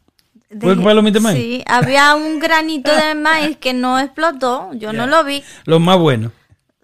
¿Fue 0.60 0.76
palomita 0.76 1.18
de 1.18 1.22
maíz? 1.22 1.38
Sí, 1.38 1.62
había 1.66 2.14
un 2.14 2.38
granito 2.38 2.90
de 2.94 3.14
maíz 3.14 3.58
que 3.58 3.74
no 3.74 3.98
explotó, 3.98 4.72
yo 4.74 4.92
no 4.92 5.06
lo 5.06 5.22
vi. 5.24 5.42
Lo 5.66 5.78
más 5.78 5.98
bueno. 5.98 6.32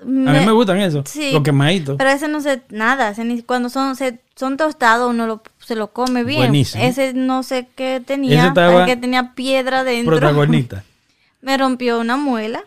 A 0.01 0.05
mí 0.05 0.21
Me- 0.21 0.53
gustan 0.53 0.81
eso. 0.81 1.03
Sí. 1.07 1.33
Los 1.33 1.43
quemaditos. 1.43 1.97
Pero 1.97 2.11
ese 2.11 2.29
no 2.29 2.43
sé 2.43 2.63
nada, 2.69 3.09
ese 3.11 3.43
cuando 3.47 3.71
son 3.71 3.97
se, 3.97 4.21
son 4.37 4.59
tostados 4.59 5.09
uno 5.09 5.27
lo, 5.27 5.43
se 5.61 5.77
lo 5.77 5.93
come 5.93 6.25
bien. 6.25 6.41
Buenísimo. 6.41 6.85
Ese 6.85 7.15
no 7.15 7.43
sé 7.43 7.69
qué 7.75 8.03
tenía, 8.05 8.39
Ese 8.39 8.49
estaba 8.49 8.73
parece 8.73 8.95
que 8.95 9.01
tenía 9.01 9.35
piedra 9.35 9.83
dentro. 9.83 10.19
Protagonista. 10.19 10.85
Me 11.41 11.57
rompió 11.57 12.01
una 12.01 12.17
muela, 12.19 12.65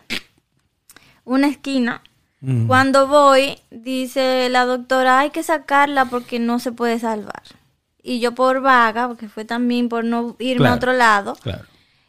una 1.24 1.46
esquina. 1.46 2.02
Mm. 2.40 2.66
Cuando 2.66 3.06
voy, 3.08 3.58
dice 3.70 4.48
la 4.50 4.64
doctora, 4.64 5.18
hay 5.20 5.30
que 5.30 5.42
sacarla 5.42 6.04
porque 6.04 6.38
no 6.38 6.58
se 6.58 6.72
puede 6.72 6.98
salvar. 6.98 7.42
Y 8.02 8.20
yo 8.20 8.34
por 8.34 8.60
vaga, 8.60 9.08
porque 9.08 9.28
fue 9.28 9.44
también 9.44 9.88
por 9.88 10.04
no 10.04 10.36
irme 10.38 10.58
Claro. 10.58 10.72
a 10.72 10.76
otro 10.76 10.92
lado. 10.92 11.36
Claro. 11.42 11.64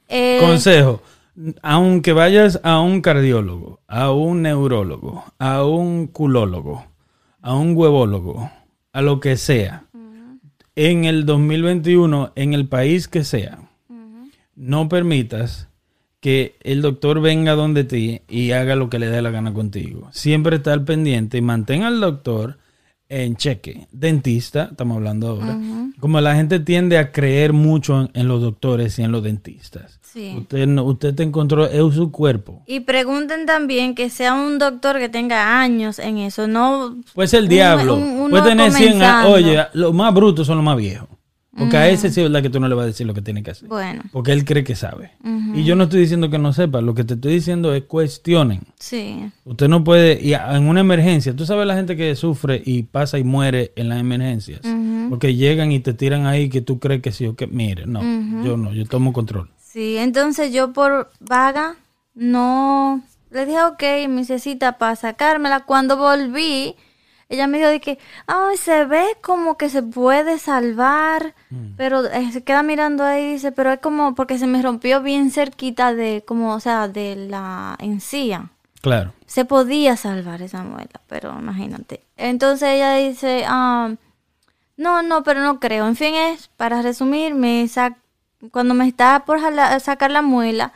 eh, 0.08 0.38
Consejo. 0.42 1.02
Aunque 1.62 2.12
vayas 2.14 2.60
a 2.64 2.80
un 2.80 3.02
cardiólogo, 3.02 3.80
a 3.88 4.12
un 4.12 4.42
neurólogo, 4.42 5.24
a 5.40 5.64
un 5.64 6.08
culólogo, 6.08 6.86
a 7.42 7.56
un 7.56 7.76
huevólogo, 7.78 8.52
a 8.92 9.02
lo 9.02 9.20
que 9.22 9.38
sea, 9.38 9.86
en 10.76 11.06
el 11.06 11.26
2021, 11.26 12.34
en 12.36 12.54
el 12.54 12.68
país 12.68 13.08
que 13.08 13.24
sea, 13.24 13.60
no 14.56 14.90
permitas 14.90 15.69
que 16.20 16.58
el 16.64 16.82
doctor 16.82 17.22
venga 17.22 17.54
donde 17.54 17.84
ti 17.84 18.22
y 18.28 18.52
haga 18.52 18.76
lo 18.76 18.90
que 18.90 19.00
le 19.00 19.08
dé 19.08 19.22
la 19.22 19.30
gana 19.32 19.54
contigo. 19.54 20.10
Siempre 20.12 20.58
está 20.58 20.74
al 20.74 20.84
pendiente 20.84 21.38
y 21.38 21.42
mantenga 21.42 21.88
al 21.88 22.00
doctor 22.02 22.58
en 23.08 23.36
cheque. 23.38 23.88
Dentista, 23.92 24.68
estamos 24.72 24.98
hablando 24.98 25.30
ahora. 25.30 25.58
Como 26.00 26.20
la 26.22 26.36
gente 26.36 26.60
tiende 26.60 26.98
a 26.98 27.12
creer 27.12 27.54
mucho 27.54 28.02
en, 28.02 28.10
en 28.14 28.28
los 28.28 28.42
doctores 28.42 29.00
y 29.00 29.04
en 29.04 29.12
los 29.12 29.24
dentistas. 29.24 30.00
sí. 30.02 30.36
Usted, 30.40 30.68
no- 30.68 30.84
usted 30.84 31.16
te 31.16 31.24
encontró 31.24 31.66
es 31.66 31.96
su 31.96 32.12
cuerpo. 32.12 32.64
Y 32.68 32.82
pregunten 32.82 33.46
también 33.46 33.96
que 33.96 34.10
sea 34.10 34.34
un 34.34 34.60
doctor 34.60 35.00
que 35.00 35.08
tenga 35.10 35.60
años 35.62 36.00
en 36.00 36.18
eso, 36.18 36.48
no 36.48 36.98
Puede 37.16 37.28
ser 37.30 37.40
el 37.40 37.46
Un- 37.46 37.50
diablo. 37.50 37.96
un- 37.96 38.04
uno 38.04 38.30
Puede 38.30 38.44
tener 38.50 38.72
100 38.72 39.02
años. 39.02 39.32
Oye, 39.34 39.66
los 39.74 39.94
más 39.94 40.14
brutos 40.14 40.46
son 40.46 40.58
los 40.58 40.66
más 40.66 40.78
viejos. 40.78 41.08
Porque 41.58 41.78
a 41.78 41.90
ese 41.90 42.10
sí 42.12 42.22
es 42.22 42.28
verdad 42.28 42.44
que 42.44 42.50
tú 42.50 42.60
no 42.60 42.68
le 42.70 42.76
vas 42.76 42.84
a 42.84 42.88
decir 42.88 43.08
lo 43.08 43.14
que 43.14 43.22
tiene 43.22 43.42
que 43.44 43.52
hacer. 43.52 43.68
bueno. 43.68 44.04
Porque 44.12 44.32
él 44.32 44.46
cree 44.46 44.64
que 44.64 44.76
sabe. 44.76 45.12
Y 45.54 45.64
yo 45.64 45.76
no 45.76 45.86
estoy 45.86 46.02
diciendo 46.02 46.30
que 46.30 46.38
no 46.38 46.54
sepa. 46.54 46.80
Lo 46.82 46.94
que 46.94 47.04
te 47.04 47.16
estoy 47.16 47.34
diciendo 47.34 47.74
es 47.74 47.84
cuestionen. 47.84 48.62
Sí, 48.80 49.30
Usted 49.46 49.68
no 49.68 49.84
puede, 49.84 50.22
y 50.22 50.34
en 50.34 50.68
una 50.70 50.82
emergencia, 50.82 51.36
tú 51.36 51.46
sabes 51.46 51.66
la 51.66 51.76
gente 51.76 51.98
que 51.98 52.16
sufre 52.16 52.62
y 52.64 52.84
pasa 52.84 53.18
y 53.18 53.24
muere 53.24 53.74
en 53.76 53.90
las 53.90 54.00
emergencias. 54.00 54.62
Porque 55.10 55.36
llegan 55.36 55.72
y 55.72 55.80
te 55.80 55.94
tiran 55.94 56.28
ahí 56.28 56.50
que 56.50 56.62
tú 56.62 56.80
crees 56.80 57.02
que 57.02 57.12
sí 57.12 57.26
o 57.26 57.36
que, 57.36 57.48
mire, 57.48 57.86
no, 57.88 58.02
yo 58.44 58.56
no, 58.56 58.72
yo 58.74 58.86
tomo 58.86 59.12
control. 59.12 59.50
Sí, 59.58 59.98
entonces 59.98 60.54
yo 60.54 60.72
por 60.72 61.12
vaga 61.20 61.76
no 62.16 63.02
le 63.32 63.46
dije 63.46 63.64
ok, 63.64 64.10
mi 64.10 64.26
cecita 64.26 64.78
para 64.78 64.96
sacármela. 64.96 65.62
Cuando 65.62 65.98
volví, 65.98 66.76
ella 67.30 67.46
me 67.46 67.60
dijo 67.60 67.70
de 67.70 67.80
que, 67.80 68.00
ay, 68.26 68.58
se 68.58 68.86
ve 68.86 69.06
como 69.22 69.56
que 69.56 69.70
se 69.70 69.84
puede 69.84 70.40
salvar, 70.40 71.36
pero 71.78 72.06
eh, 72.06 72.32
se 72.32 72.44
queda 72.44 72.64
mirando 72.64 73.04
ahí 73.04 73.24
y 73.24 73.34
dice, 73.34 73.52
pero 73.52 73.72
es 73.72 73.80
como 73.80 74.16
porque 74.16 74.40
se 74.40 74.48
me 74.48 74.62
rompió 74.64 75.04
bien 75.04 75.30
cerquita 75.30 75.94
de, 75.94 76.24
como, 76.28 76.56
o 76.56 76.60
sea, 76.60 76.88
de 76.88 77.16
la 77.16 77.76
encía. 77.80 78.50
Claro. 78.82 79.14
Se 79.28 79.46
podía 79.46 79.96
salvar 79.96 80.42
esa 80.42 80.64
muela, 80.64 81.02
pero 81.08 81.38
imagínate. 81.38 82.02
Entonces 82.18 82.70
ella 82.70 82.96
dice, 82.96 83.46
ah, 83.48 83.94
no, 84.76 85.04
no, 85.04 85.24
pero 85.24 85.42
no 85.42 85.60
creo. 85.60 85.88
En 85.88 85.96
fin, 85.96 86.16
es, 86.16 86.48
para 86.58 86.82
resumir, 86.82 87.36
me 87.36 87.68
sac 87.68 87.96
cuando 88.52 88.74
me 88.74 88.88
está 88.88 89.26
por 89.26 89.40
sacar 89.82 90.12
la 90.12 90.22
muela, 90.22 90.74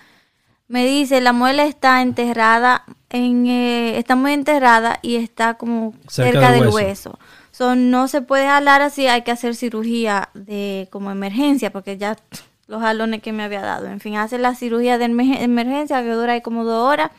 me 0.67 0.85
dice, 0.85 1.21
la 1.21 1.33
muela 1.33 1.65
está 1.65 2.01
enterrada, 2.01 2.83
en, 3.09 3.45
eh, 3.47 3.97
está 3.97 4.15
muy 4.15 4.33
enterrada 4.33 4.99
y 5.01 5.15
está 5.15 5.55
como 5.55 5.93
Cerca 6.07 6.31
cerca, 6.39 6.51
del 6.51 6.61
hueso. 6.63 6.75
hueso. 6.75 7.19
So, 7.51 7.75
no 7.75 8.07
se 8.07 8.21
puede 8.21 8.47
jalar 8.47 8.81
así, 8.81 9.07
hay 9.07 9.21
que 9.21 9.31
hacer 9.31 9.55
cirugía 9.55 10.29
de 10.33 10.87
como 10.91 11.11
emergencia, 11.11 11.71
porque 11.71 11.97
ya 11.97 12.17
los 12.67 12.81
jalones 12.81 13.21
que 13.21 13.31
me 13.33 13.43
había 13.43 13.61
dado. 13.61 13.87
En 13.87 13.99
fin, 13.99 14.15
hace 14.15 14.39
la 14.39 14.55
cirugía 14.55 14.97
de 14.97 15.05
emerge- 15.05 15.41
emergencia 15.41 16.01
que 16.01 16.09
dura 16.09 16.33
ahí 16.33 16.41
como 16.41 16.63
dos 16.63 16.89
horas. 16.89 17.11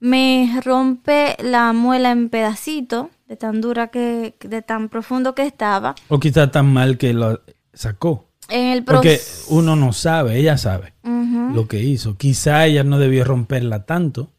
Me 0.00 0.60
rompe 0.64 1.36
la 1.40 1.72
muela 1.72 2.10
en 2.12 2.28
pedacitos, 2.28 3.08
de 3.26 3.36
tan 3.36 3.60
dura 3.60 3.88
que, 3.88 4.34
de 4.40 4.62
tan 4.62 4.88
profundo 4.88 5.34
que 5.34 5.42
estaba. 5.42 5.94
O 6.08 6.18
quizá 6.20 6.50
tan 6.50 6.72
mal 6.72 6.98
que 6.98 7.12
lo 7.12 7.40
sacó. 7.72 8.27
En 8.48 8.66
el 8.68 8.82
Porque 8.84 9.20
uno 9.48 9.76
no 9.76 9.92
sabe, 9.92 10.38
ella 10.38 10.56
sabe 10.58 10.94
lo 11.54 11.66
que 11.68 11.82
hizo. 11.82 12.16
Quizá 12.16 12.66
ella 12.66 12.84
no 12.84 12.98
debió 12.98 13.24
romperla 13.24 13.84
tanto. 13.84 14.30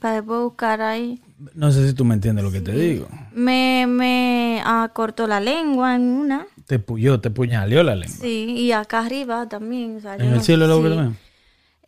para 0.00 0.14
después 0.16 0.40
buscar 0.40 0.80
ahí. 0.80 1.20
No 1.54 1.72
sé 1.72 1.88
si 1.88 1.94
tú 1.94 2.04
me 2.04 2.14
entiendes 2.14 2.44
lo 2.44 2.50
que 2.52 2.60
te 2.60 2.72
digo. 2.72 3.08
Me, 3.32 3.86
me 3.88 4.60
ah, 4.64 4.90
cortó 4.92 5.26
la 5.26 5.40
lengua 5.40 5.94
en 5.96 6.02
una. 6.02 6.46
Te 6.66 6.78
puyó, 6.78 7.20
te 7.20 7.30
puñaleó 7.30 7.82
la 7.82 7.96
lengua. 7.96 8.16
Sí, 8.20 8.44
y 8.56 8.72
acá 8.72 9.00
arriba 9.06 9.48
también. 9.48 9.96
o 9.96 10.00
sea, 10.00 10.16
En 10.16 10.20
el 10.22 10.34
no- 10.34 10.40
cielo 10.42 10.66
sí. 10.66 10.82
también. 10.82 11.16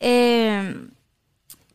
Eh, 0.00 0.74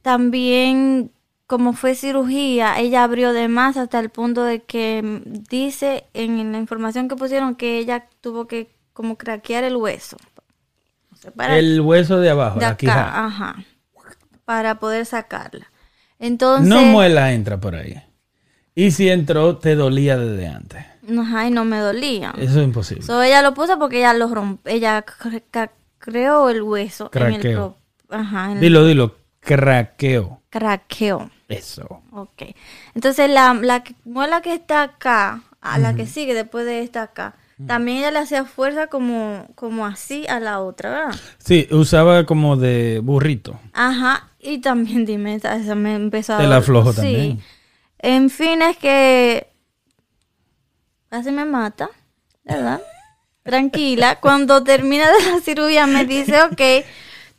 también, 0.02 1.12
como 1.46 1.74
fue 1.74 1.96
cirugía, 1.96 2.80
ella 2.80 3.04
abrió 3.04 3.34
de 3.34 3.48
más 3.48 3.78
hasta 3.78 4.00
el 4.00 4.10
punto 4.10 4.44
de 4.44 4.62
que 4.62 5.02
mm, 5.04 5.44
dice 5.50 6.06
en 6.14 6.52
la 6.52 6.58
información 6.58 7.08
que 7.08 7.16
pusieron 7.16 7.56
que 7.56 7.78
ella 7.80 8.08
tuvo 8.22 8.48
que 8.48 8.70
como 8.98 9.16
craquear 9.16 9.64
el 9.64 9.76
hueso. 9.76 10.18
O 11.14 11.16
sea, 11.16 11.30
para- 11.30 11.60
El 11.60 11.82
hueso 11.82 12.20
de 12.20 12.32
abajo, 12.32 12.56
de 12.56 12.62
la 12.66 12.70
acá, 12.70 12.78
quijada. 12.78 13.26
ajá, 13.28 13.56
para 14.44 14.80
poder 14.80 15.06
sacarla. 15.06 15.72
Entonces, 16.18 16.68
No 16.68 16.82
muela 16.82 17.32
entra 17.32 17.60
por 17.60 17.76
ahí. 17.76 18.02
Y 18.74 18.90
si 18.90 19.08
entró, 19.10 19.58
te 19.58 19.76
dolía 19.76 20.18
desde 20.18 20.48
antes. 20.48 20.84
ajá, 21.16 21.46
y 21.48 21.52
no 21.52 21.64
me 21.64 21.78
dolía. 21.78 22.34
Eso 22.40 22.60
es 22.60 22.66
imposible. 22.66 23.04
So, 23.04 23.22
ella 23.22 23.44
lo 23.44 23.54
puso 23.54 23.78
porque 23.78 24.00
ella 24.00 24.14
lo 24.16 24.34
rompe, 24.34 24.74
ella 24.74 25.06
creó 26.00 26.50
el 26.50 26.64
hueso 26.64 27.12
en 27.14 27.22
el 27.22 27.34
Craqueo. 27.34 27.78
ajá, 28.10 28.52
en 28.54 28.60
Dilo, 28.60 28.84
dilo. 28.84 29.16
Craqueo. 29.42 30.42
craqueo. 30.50 31.30
Eso. 31.48 32.02
Ok. 32.12 32.44
Entonces 32.96 33.30
la, 33.30 33.54
muela 34.06 34.42
que 34.42 34.56
está 34.56 34.82
acá, 34.82 35.44
a 35.62 35.78
la 35.78 35.94
que 35.94 36.08
sigue 36.08 36.34
después 36.34 36.66
de 36.66 36.82
esta 36.82 37.04
acá, 37.04 37.36
también 37.66 37.98
ella 38.00 38.12
le 38.12 38.20
hacía 38.20 38.46
fuerza 38.46 38.86
como, 38.88 39.48
como 39.56 39.86
así 39.86 40.28
a 40.28 40.40
la 40.40 40.60
otra, 40.62 40.90
¿verdad? 40.92 41.20
Sí, 41.40 41.68
usaba 41.72 42.26
como 42.26 42.56
de 42.56 43.00
burrito. 43.04 43.60
Ajá. 43.74 44.30
Y 44.40 44.60
también 44.60 45.06
dime, 45.06 45.34
esa, 45.36 45.58
me 45.76 45.96
empezó 45.96 46.36
a 46.36 46.38
Te 46.38 46.48
la 46.48 46.58
aflojo 46.58 46.92
Sí. 46.92 46.98
también. 47.02 47.42
En 48.00 48.30
fin, 48.30 48.62
es 48.62 48.78
que 48.78 49.48
casi 51.10 51.32
me 51.32 51.46
mata, 51.46 51.90
¿verdad? 52.44 52.82
Tranquila. 53.44 54.18
Cuando 54.22 54.64
termina 54.64 55.06
de 55.12 55.32
la 55.32 55.40
cirugía 55.42 55.88
me 55.88 56.06
dice, 56.06 56.42
ok, 56.44 56.86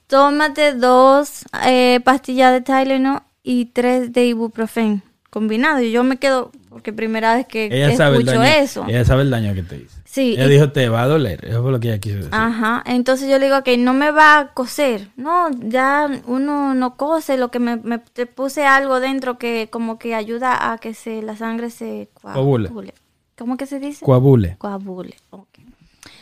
tómate 0.06 0.74
dos 0.74 1.44
eh, 1.64 2.00
pastillas 2.04 2.52
de 2.52 2.60
Tylenol 2.62 3.20
y 3.42 3.66
tres 3.66 4.12
de 4.12 4.26
ibuprofen 4.26 5.02
combinado. 5.30 5.80
Y 5.80 5.92
yo 5.92 6.02
me 6.02 6.16
quedo, 6.16 6.50
porque 6.70 6.92
primera 6.92 7.36
vez 7.36 7.46
que 7.46 7.66
Ella 7.66 7.96
sabe 7.96 8.16
el 8.16 8.22
escucho 8.22 8.40
daño. 8.40 8.62
eso. 8.64 8.84
Ella 8.88 9.04
sabe 9.04 9.22
el 9.22 9.30
daño 9.30 9.54
que 9.54 9.62
te 9.62 9.76
hizo. 9.76 9.97
Sí, 10.18 10.32
Ella 10.32 10.46
y- 10.46 10.50
dijo, 10.50 10.72
te 10.72 10.88
va 10.88 11.02
a 11.02 11.06
doler. 11.06 11.44
Eso 11.44 11.62
fue 11.62 11.70
lo 11.70 11.78
que 11.78 11.88
ella 11.88 11.98
quiso 12.00 12.16
decir. 12.16 12.30
Ajá, 12.34 12.82
entonces 12.86 13.28
yo 13.30 13.38
le 13.38 13.44
digo, 13.46 13.58
ok, 13.58 13.68
no 13.78 13.92
me 13.94 14.10
va 14.10 14.38
a 14.38 14.48
coser. 14.52 15.08
No, 15.16 15.48
ya 15.50 16.08
uno 16.26 16.74
no 16.74 16.96
cose, 16.96 17.38
lo 17.38 17.50
que 17.52 17.60
me, 17.60 17.76
me- 17.76 17.98
te 17.98 18.26
puse 18.26 18.66
algo 18.66 18.98
dentro 18.98 19.38
que 19.38 19.68
como 19.70 19.98
que 19.98 20.14
ayuda 20.16 20.72
a 20.72 20.78
que 20.78 20.94
se 20.94 21.22
la 21.22 21.36
sangre 21.36 21.70
se 21.70 22.08
Coagule. 22.20 22.68
coagule. 22.68 22.94
¿Cómo 23.36 23.56
que 23.56 23.66
se 23.66 23.78
dice? 23.78 24.04
Coabule. 24.04 24.56
coagule. 24.58 25.14
ok. 25.30 25.46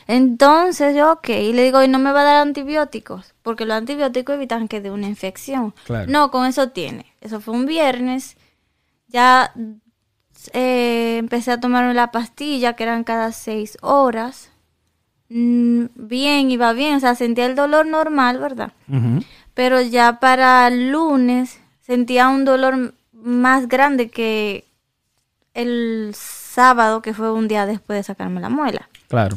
Entonces 0.09 0.95
yo, 0.95 1.13
ok, 1.13 1.29
y 1.31 1.53
le 1.53 1.65
digo, 1.65 1.83
y 1.83 1.89
no 1.89 1.99
me 1.99 2.13
va 2.13 2.21
a 2.21 2.25
dar 2.25 2.37
antibióticos, 2.47 3.35
porque 3.43 3.65
los 3.65 3.77
antibióticos 3.77 4.35
evitan 4.37 4.69
que 4.69 4.81
dé 4.81 4.91
una 4.91 5.09
infección. 5.09 5.75
Claro. 5.85 6.11
No, 6.11 6.31
con 6.31 6.47
eso 6.47 6.69
tiene. 6.69 7.07
Eso 7.21 7.41
fue 7.41 7.55
un 7.55 7.67
viernes. 7.67 8.37
Ya 9.09 9.53
eh, 10.53 11.16
empecé 11.18 11.53
a 11.53 11.61
tomarme 11.61 11.94
la 11.94 12.11
pastilla, 12.11 12.75
que 12.75 12.85
eran 12.85 13.05
cada 13.05 13.33
seis 13.33 13.79
horas. 13.83 14.51
Mm, 15.29 15.87
bien, 15.94 16.51
iba 16.51 16.72
bien, 16.72 16.96
o 16.96 17.01
sea, 17.01 17.14
sentía 17.14 17.46
el 17.46 17.57
dolor 17.57 17.87
normal, 17.87 18.38
¿verdad? 18.38 18.72
Pero 19.55 19.81
ya 19.81 20.20
para 20.20 20.68
el 20.68 20.90
lunes 20.90 21.61
sentía 21.81 22.29
un 22.29 22.44
dolor 22.44 22.94
más 23.12 23.68
grande 23.68 24.09
que 24.09 24.64
el 25.55 26.12
sábado, 26.14 27.03
que 27.03 27.14
fue 27.14 27.33
un 27.33 27.49
día 27.49 27.66
después 27.66 27.99
de 27.99 28.03
sacarme 28.03 28.40
la 28.40 28.51
muela. 28.51 28.88
Claro. 29.09 29.37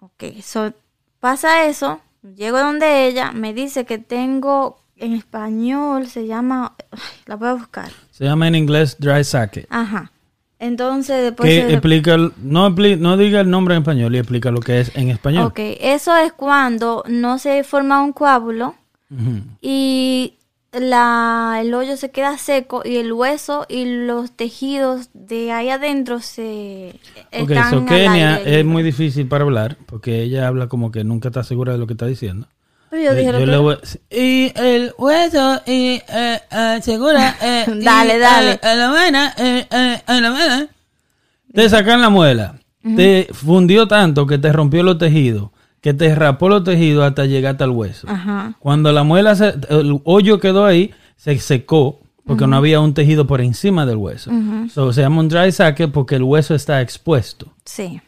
Ok, 0.00 0.40
so, 0.42 0.72
pasa 1.18 1.64
eso, 1.64 2.00
llego 2.22 2.58
donde 2.58 3.06
ella, 3.06 3.32
me 3.32 3.54
dice 3.54 3.84
que 3.84 3.98
tengo 3.98 4.80
en 4.96 5.14
español, 5.14 6.06
se 6.06 6.26
llama, 6.26 6.74
ay, 6.92 6.98
la 7.26 7.36
voy 7.36 7.48
a 7.48 7.54
buscar. 7.54 7.90
Se 8.20 8.26
llama 8.26 8.48
en 8.48 8.54
inglés 8.54 8.98
dry 8.98 9.24
socket. 9.24 9.66
Ajá. 9.70 10.12
Entonces 10.58 11.22
después... 11.22 11.48
que 11.48 11.62
se- 11.62 11.72
explica, 11.72 12.18
no, 12.18 12.68
no 12.68 13.16
diga 13.16 13.40
el 13.40 13.48
nombre 13.48 13.74
en 13.74 13.80
español 13.80 14.14
y 14.14 14.18
explica 14.18 14.50
lo 14.50 14.60
que 14.60 14.80
es 14.80 14.94
en 14.94 15.08
español. 15.08 15.46
Ok, 15.46 15.58
eso 15.80 16.14
es 16.18 16.30
cuando 16.34 17.02
no 17.08 17.38
se 17.38 17.64
forma 17.64 18.02
un 18.02 18.12
coágulo 18.12 18.74
Ujú. 19.10 19.40
y 19.62 20.34
la, 20.72 21.60
el 21.62 21.72
hoyo 21.72 21.96
se 21.96 22.10
queda 22.10 22.36
seco 22.36 22.82
y 22.84 22.96
el 22.96 23.10
hueso 23.10 23.64
y 23.70 23.86
los 24.04 24.32
tejidos 24.32 25.08
de 25.14 25.50
ahí 25.52 25.70
adentro 25.70 26.20
se 26.20 27.00
Ok, 27.40 27.50
están 27.50 27.70
so 27.70 27.86
Kenia 27.86 28.36
es 28.42 28.62
muy 28.66 28.82
difícil 28.82 29.26
para 29.28 29.44
hablar 29.44 29.78
porque 29.86 30.20
ella 30.22 30.46
habla 30.46 30.68
como 30.68 30.92
que 30.92 31.04
nunca 31.04 31.28
está 31.28 31.42
segura 31.42 31.72
de 31.72 31.78
lo 31.78 31.86
que 31.86 31.94
está 31.94 32.04
diciendo. 32.06 32.48
Yo 32.92 33.46
le 33.46 33.56
voy- 33.58 33.78
y 34.10 34.52
el 34.56 34.92
hueso 34.98 35.60
y 35.66 36.02
eh, 36.08 36.40
eh, 36.50 36.78
segura 36.82 37.36
eh, 37.42 37.64
y, 37.68 37.84
Dale, 37.84 38.18
dale. 38.18 38.52
eh, 38.52 38.58
eh, 38.62 38.76
la 38.76 39.34
eh, 39.38 39.66
eh, 39.70 40.02
eh, 40.08 40.20
la 40.20 40.68
te 41.52 41.68
sacan 41.68 42.00
la 42.00 42.08
muela. 42.10 42.56
Te 42.96 43.28
fundió 43.32 43.86
tanto 43.86 44.26
que 44.26 44.38
te 44.38 44.52
rompió 44.52 44.82
los 44.82 44.98
tejidos 44.98 45.50
que 45.80 45.94
te 45.94 46.14
rapó 46.14 46.48
los 46.48 46.62
tejidos 46.64 47.04
hasta 47.06 47.24
llegar 47.26 47.52
hasta 47.52 47.64
el 47.64 47.70
hueso. 47.70 48.06
Ajá. 48.08 48.52
cuando 48.58 48.92
la 48.92 49.02
muela 49.02 49.34
se, 49.34 49.54
el 49.70 49.98
hoyo 50.04 50.38
quedó 50.38 50.66
ahí 50.66 50.92
se 51.16 51.38
secó 51.38 52.00
porque 52.26 52.46
no 52.46 52.56
había 52.56 52.80
un 52.80 52.92
tejido 52.94 53.26
por 53.26 53.40
encima 53.40 53.86
del 53.86 53.96
hueso. 53.96 54.30
So, 54.72 54.92
se 54.92 55.00
llama 55.00 55.20
un 55.20 55.28
dry 55.28 55.50
socket 55.52 55.90
porque 55.90 56.14
el 56.16 56.22
hueso 56.22 56.54
está 56.54 56.80
expuesto. 56.80 57.52
Sí. 57.64 58.00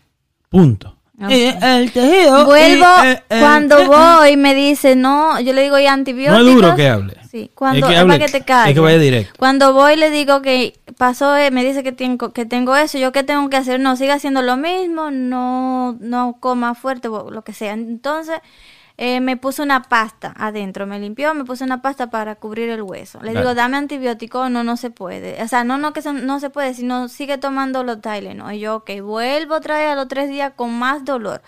punto 0.48 0.96
Y 1.30 1.54
el 1.60 1.92
tejido 1.92 2.44
Vuelvo 2.46 2.86
y, 3.04 3.06
eh, 3.06 3.22
eh, 3.30 3.40
cuando 3.40 3.78
eh, 3.78 3.86
voy 3.86 4.36
me 4.36 4.54
dice 4.54 4.96
no, 4.96 5.38
yo 5.40 5.52
le 5.52 5.62
digo 5.62 5.78
y 5.78 5.86
antibióticos. 5.86 6.42
No 6.44 6.48
es 6.48 6.54
duro 6.56 6.74
que 6.76 6.88
hable. 6.88 7.16
Sí, 7.30 7.50
cuando 7.54 7.86
Es 7.86 7.90
que 7.90 7.92
es 7.94 8.00
hable- 8.00 8.14
para 8.18 8.26
que 8.26 8.32
te 8.32 8.44
calles. 8.44 8.68
es 8.70 8.74
que 8.74 8.80
vaya 8.80 8.98
directo. 8.98 9.32
Cuando 9.38 9.72
voy 9.72 9.96
le 9.96 10.10
digo 10.10 10.42
que 10.42 10.74
pasó, 10.98 11.36
eh, 11.36 11.50
me 11.50 11.64
dice 11.64 11.82
que 11.82 11.92
tengo 11.92 12.32
que 12.32 12.44
tengo 12.44 12.76
eso, 12.76 12.98
yo 12.98 13.12
qué 13.12 13.22
tengo 13.22 13.48
que 13.48 13.56
hacer? 13.56 13.80
No, 13.80 13.96
siga 13.96 14.14
haciendo 14.14 14.42
lo 14.42 14.56
mismo, 14.56 15.10
no 15.10 15.96
no 16.00 16.36
coma 16.40 16.74
fuerte 16.74 17.08
lo 17.08 17.42
que 17.42 17.52
sea. 17.54 17.72
Entonces 17.72 18.36
eh, 19.04 19.20
me 19.20 19.36
puso 19.36 19.64
una 19.64 19.82
pasta 19.82 20.32
adentro, 20.36 20.86
me 20.86 21.00
limpió, 21.00 21.34
me 21.34 21.44
puso 21.44 21.64
una 21.64 21.82
pasta 21.82 22.08
para 22.08 22.36
cubrir 22.36 22.68
el 22.68 22.82
hueso. 22.82 23.20
Le 23.20 23.34
digo, 23.34 23.52
dame 23.56 23.76
antibiótico, 23.76 24.48
no, 24.48 24.62
no 24.62 24.76
se 24.76 24.90
puede. 24.90 25.42
O 25.42 25.48
sea, 25.48 25.64
no, 25.64 25.76
no 25.76 25.92
que 25.92 26.02
se- 26.02 26.12
no 26.12 26.38
se 26.38 26.50
puede, 26.50 26.72
sino 26.72 27.08
sigue 27.08 27.36
tomando 27.36 27.82
los 27.82 28.00
Tylenol. 28.00 28.54
Y 28.54 28.60
yo, 28.60 28.76
ok, 28.76 28.90
vuelvo 29.02 29.56
otra 29.56 29.76
vez 29.78 29.88
a 29.88 29.96
los 29.96 30.06
tres 30.06 30.28
días 30.28 30.52
con 30.54 30.72
más 30.78 31.04
dolor. 31.04 31.42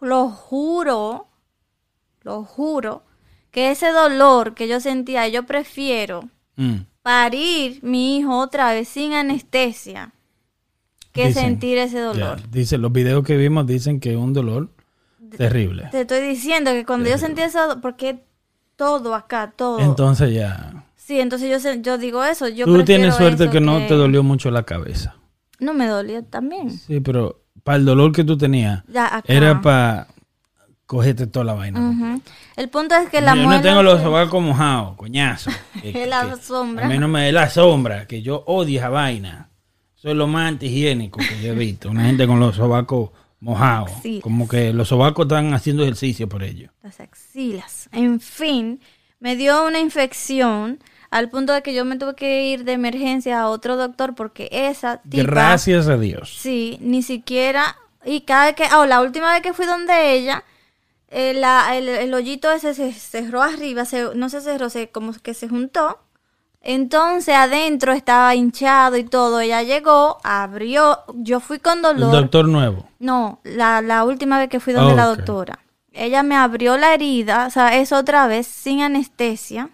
Lo 0.00 0.28
juro, 0.28 1.26
lo 2.22 2.44
juro, 2.44 3.02
que 3.50 3.72
ese 3.72 3.88
dolor 3.90 4.54
que 4.54 4.68
yo 4.68 4.78
sentía, 4.78 5.26
yo 5.26 5.46
prefiero 5.46 6.28
Mm. 6.56 6.82
parir 7.02 7.80
mi 7.82 8.18
hijo 8.18 8.38
otra 8.38 8.72
vez 8.72 8.86
sin 8.88 9.14
anestesia 9.14 10.12
que 11.12 11.26
Dicen, 11.28 11.42
sentir 11.44 11.78
ese 11.78 11.98
dolor. 11.98 12.40
Ya, 12.40 12.46
dice, 12.50 12.78
los 12.78 12.92
videos 12.92 13.24
que 13.24 13.36
vimos 13.36 13.66
dicen 13.66 13.98
que 13.98 14.10
es 14.12 14.16
un 14.16 14.32
dolor 14.32 14.68
Terrible. 15.36 15.88
Te 15.90 16.00
estoy 16.02 16.20
diciendo 16.20 16.70
que 16.72 16.84
cuando 16.86 17.08
yo 17.10 17.18
sentí 17.18 17.42
eso, 17.42 17.78
porque 17.82 18.20
todo 18.76 19.14
acá, 19.14 19.52
todo. 19.54 19.80
Entonces 19.80 20.32
ya. 20.32 20.84
sí, 20.96 21.20
entonces 21.20 21.50
yo, 21.50 21.58
se- 21.60 21.80
yo 21.82 21.98
digo 21.98 22.24
eso. 22.24 22.48
Yo 22.48 22.64
Tú 22.66 22.84
tienes 22.84 23.14
suerte 23.16 23.50
que 23.50 23.60
no 23.60 23.78
te 23.86 23.94
dolió 23.94 24.22
mucho 24.22 24.50
la 24.50 24.62
cabeza. 24.62 25.16
No 25.58 25.74
me 25.74 25.86
dolió 25.86 26.22
también. 26.24 26.70
Sí, 26.70 27.00
pero 27.00 27.42
para 27.64 27.76
el 27.78 27.84
dolor 27.84 28.12
que 28.12 28.24
tú 28.24 28.38
tenías, 28.38 28.82
Ya 28.88 29.22
era 29.26 29.60
para 29.60 30.06
cogerte 30.86 31.26
toda 31.26 31.44
la 31.44 31.54
vaina. 31.54 32.20
El 32.56 32.68
punto 32.70 32.94
es 32.94 33.08
que 33.10 33.20
la 33.20 33.34
yo 33.34 33.46
no 33.48 33.60
tengo 33.60 33.82
los 33.82 34.00
sobacos 34.00 34.42
mojados, 34.42 34.96
coñazo. 34.96 35.50
Que- 35.82 36.02
Es 36.04 36.08
la 36.08 36.24
que- 36.30 36.36
sombra. 36.42 36.86
A 36.86 36.88
mí 36.88 36.98
no 36.98 37.08
me 37.08 37.24
dé 37.24 37.32
la 37.32 37.50
sombra, 37.50 38.06
que 38.06 38.22
yo 38.22 38.42
odio 38.46 38.78
esa 38.78 38.88
vaina. 38.88 39.50
Eso 39.96 40.10
es 40.10 40.16
lo 40.16 40.28
más 40.28 40.48
antihigiénico 40.48 41.18
que 41.18 41.42
yo 41.42 41.52
he 41.52 41.56
visto. 41.56 41.90
Una 41.90 42.04
gente 42.04 42.26
con 42.28 42.38
los 42.38 42.54
sobacos 42.56 43.10
mojados. 43.40 43.90
Sí. 44.02 44.20
Como 44.22 44.48
que 44.48 44.72
los 44.72 44.88
sobacos 44.88 45.26
están 45.26 45.54
haciendo 45.54 45.82
ejercicio 45.82 46.28
por 46.28 46.42
ello. 46.42 46.70
las 46.82 47.00
axilas. 47.00 47.88
En 47.92 48.20
fin, 48.20 48.80
me 49.20 49.36
dio 49.36 49.66
una 49.66 49.78
infección 49.80 50.78
al 51.10 51.30
punto 51.30 51.52
de 51.52 51.62
que 51.62 51.72
yo 51.74 51.84
me 51.84 51.96
tuve 51.96 52.14
que 52.14 52.46
ir 52.46 52.64
de 52.64 52.72
emergencia 52.72 53.40
a 53.40 53.48
otro 53.48 53.76
doctor 53.76 54.14
porque 54.14 54.48
esa 54.52 55.00
tipa, 55.08 55.22
Gracias 55.24 55.88
a 55.88 55.96
Dios. 55.96 56.36
sí, 56.38 56.76
ni 56.80 57.02
siquiera 57.02 57.76
y 58.04 58.22
cada 58.22 58.46
vez 58.46 58.54
que, 58.56 58.64
oh, 58.74 58.84
la 58.86 59.00
última 59.00 59.32
vez 59.32 59.42
que 59.42 59.52
fui 59.52 59.66
donde 59.66 60.12
ella, 60.12 60.44
eh, 61.10 61.32
la- 61.34 61.76
el, 61.76 61.88
el 61.88 62.12
hoyito 62.14 62.50
ese 62.52 62.74
se 62.74 62.92
cerró 62.92 63.42
arriba, 63.42 63.84
se, 63.86 64.14
no 64.14 64.28
se 64.28 64.40
cerró, 64.42 64.68
se 64.70 64.90
como 64.90 65.12
que 65.14 65.32
se 65.34 65.48
juntó. 65.48 65.98
Entonces 66.70 67.34
adentro 67.34 67.94
estaba 67.94 68.34
hinchado 68.34 68.98
y 68.98 69.04
todo. 69.04 69.40
Ella 69.40 69.62
llegó, 69.62 70.18
abrió. 70.22 70.98
Yo 71.14 71.40
fui 71.40 71.60
con 71.60 71.76
El 71.76 71.82
dolor. 71.82 72.12
doctor 72.12 72.46
nuevo. 72.46 72.86
No, 72.98 73.40
la, 73.42 73.80
la 73.80 74.04
última 74.04 74.38
vez 74.38 74.50
que 74.50 74.60
fui 74.60 74.74
donde 74.74 74.94
la 74.94 75.06
doctora. 75.06 75.60
Ella 75.92 76.22
me 76.22 76.36
abrió 76.36 76.76
la 76.76 76.92
herida, 76.92 77.46
o 77.46 77.50
sea, 77.50 77.74
es 77.78 77.90
otra 77.90 78.26
vez, 78.26 78.46
sin 78.46 78.82
anestesia. 78.82 79.70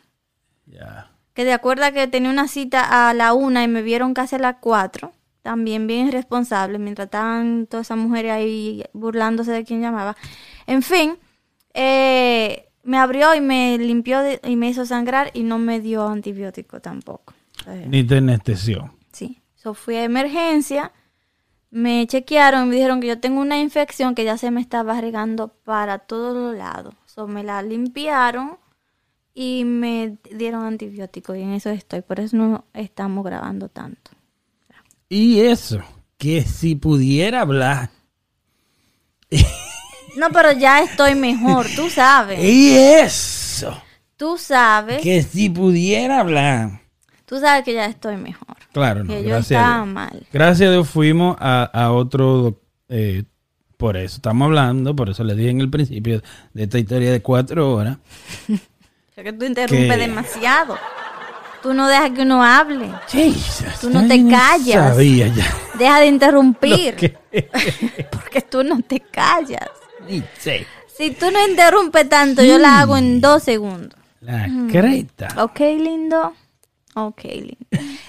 Ya. 0.66 1.10
Que 1.32 1.44
de 1.44 1.52
acuerdo 1.52 1.84
a 1.84 1.90
que 1.90 2.06
tenía 2.06 2.30
una 2.30 2.46
cita 2.46 3.08
a 3.08 3.12
la 3.12 3.32
una 3.32 3.64
y 3.64 3.68
me 3.68 3.82
vieron 3.82 4.14
casi 4.14 4.36
a 4.36 4.38
las 4.38 4.56
cuatro. 4.60 5.10
También 5.42 5.88
bien 5.88 6.06
irresponsable, 6.06 6.78
mientras 6.78 7.06
estaban 7.06 7.66
todas 7.66 7.88
esas 7.88 7.98
mujeres 7.98 8.30
ahí 8.30 8.84
burlándose 8.92 9.50
de 9.50 9.64
quien 9.64 9.80
llamaba. 9.82 10.16
En 10.68 10.80
fin, 10.82 11.18
eh, 11.74 12.68
me 12.84 12.98
abrió 12.98 13.34
y 13.34 13.40
me 13.40 13.76
limpió 13.78 14.20
de- 14.20 14.40
y 14.44 14.56
me 14.56 14.68
hizo 14.68 14.84
sangrar 14.86 15.30
y 15.34 15.42
no 15.42 15.58
me 15.58 15.80
dio 15.80 16.06
antibiótico 16.06 16.80
tampoco. 16.80 17.34
Eh, 17.66 17.86
Ni 17.88 18.04
te 18.04 18.18
anestesió. 18.18 18.94
Sí, 19.12 19.40
so 19.54 19.74
fui 19.74 19.96
a 19.96 20.04
emergencia, 20.04 20.92
me 21.70 22.06
chequearon 22.06 22.64
y 22.64 22.68
me 22.68 22.74
dijeron 22.76 23.00
que 23.00 23.06
yo 23.08 23.18
tengo 23.20 23.40
una 23.40 23.58
infección 23.58 24.14
que 24.14 24.24
ya 24.24 24.36
se 24.38 24.50
me 24.50 24.60
estaba 24.60 25.00
regando 25.00 25.48
para 25.48 25.98
todos 25.98 26.34
los 26.36 26.56
lados. 26.56 26.94
So 27.06 27.26
me 27.26 27.42
la 27.42 27.62
limpiaron 27.62 28.58
y 29.34 29.64
me 29.64 30.18
dieron 30.32 30.64
antibióticos 30.64 31.36
y 31.36 31.40
en 31.42 31.52
eso 31.52 31.70
estoy, 31.70 32.02
por 32.02 32.20
eso 32.20 32.36
no 32.36 32.64
estamos 32.74 33.24
grabando 33.24 33.68
tanto. 33.68 34.12
Y 35.08 35.40
eso, 35.40 35.80
que 36.18 36.42
si 36.42 36.74
pudiera 36.76 37.40
hablar. 37.40 37.90
No, 40.16 40.30
pero 40.30 40.52
ya 40.52 40.80
estoy 40.82 41.14
mejor, 41.14 41.66
tú 41.74 41.90
sabes. 41.90 42.38
Y 42.42 42.76
eso, 42.76 43.80
Tú 44.16 44.38
sabes, 44.38 45.02
que 45.02 45.22
si 45.22 45.50
pudiera 45.50 46.20
hablar. 46.20 46.80
tú 47.26 47.40
sabes 47.40 47.64
que 47.64 47.74
ya 47.74 47.86
estoy 47.86 48.16
mejor. 48.16 48.56
Claro, 48.72 49.02
no, 49.04 49.12
Que 49.12 49.22
yo 49.22 49.28
gracias 49.30 49.58
a 49.60 49.62
estaba 49.64 49.76
Dios. 49.84 49.88
mal. 49.94 50.26
Gracias 50.32 50.68
a 50.68 50.72
Dios 50.72 50.88
fuimos 50.88 51.36
a, 51.40 51.64
a 51.64 51.92
otro, 51.92 52.60
eh, 52.88 53.24
por 53.76 53.96
eso 53.96 54.16
estamos 54.16 54.46
hablando, 54.46 54.94
por 54.94 55.10
eso 55.10 55.24
le 55.24 55.34
dije 55.34 55.50
en 55.50 55.60
el 55.60 55.68
principio 55.68 56.22
de 56.52 56.62
esta 56.62 56.78
historia 56.78 57.10
de 57.10 57.20
cuatro 57.22 57.72
horas. 57.74 57.98
Es 59.16 59.22
que 59.22 59.32
tú 59.32 59.44
interrumpes 59.44 59.92
Que- 59.92 59.96
demasiado. 59.96 60.76
Tú 61.62 61.72
no 61.72 61.86
dejas 61.88 62.10
que 62.10 62.22
uno 62.22 62.42
hable. 62.42 62.90
Jesus, 63.08 63.78
Tú 63.80 63.88
no 63.88 64.06
te 64.08 64.26
callas. 64.28 64.94
Sabía 64.94 65.28
ya. 65.28 65.46
Deja 65.78 66.00
de 66.00 66.06
interrumpir. 66.08 66.94
Que- 66.96 67.16
Porque 68.10 68.40
tú 68.42 68.64
no 68.64 68.80
te 68.82 68.98
callas. 69.00 69.70
Si 70.96 71.10
tú 71.10 71.30
no 71.30 71.46
interrumpes 71.48 72.08
tanto, 72.08 72.42
yo 72.42 72.58
la 72.58 72.80
hago 72.80 72.96
en 72.96 73.20
dos 73.20 73.42
segundos. 73.42 73.98
La 74.20 74.48
creta. 74.70 75.28
¿Ok, 75.42 75.58
lindo? 75.60 76.32
Ok, 76.94 77.24
lindo. 77.24 77.56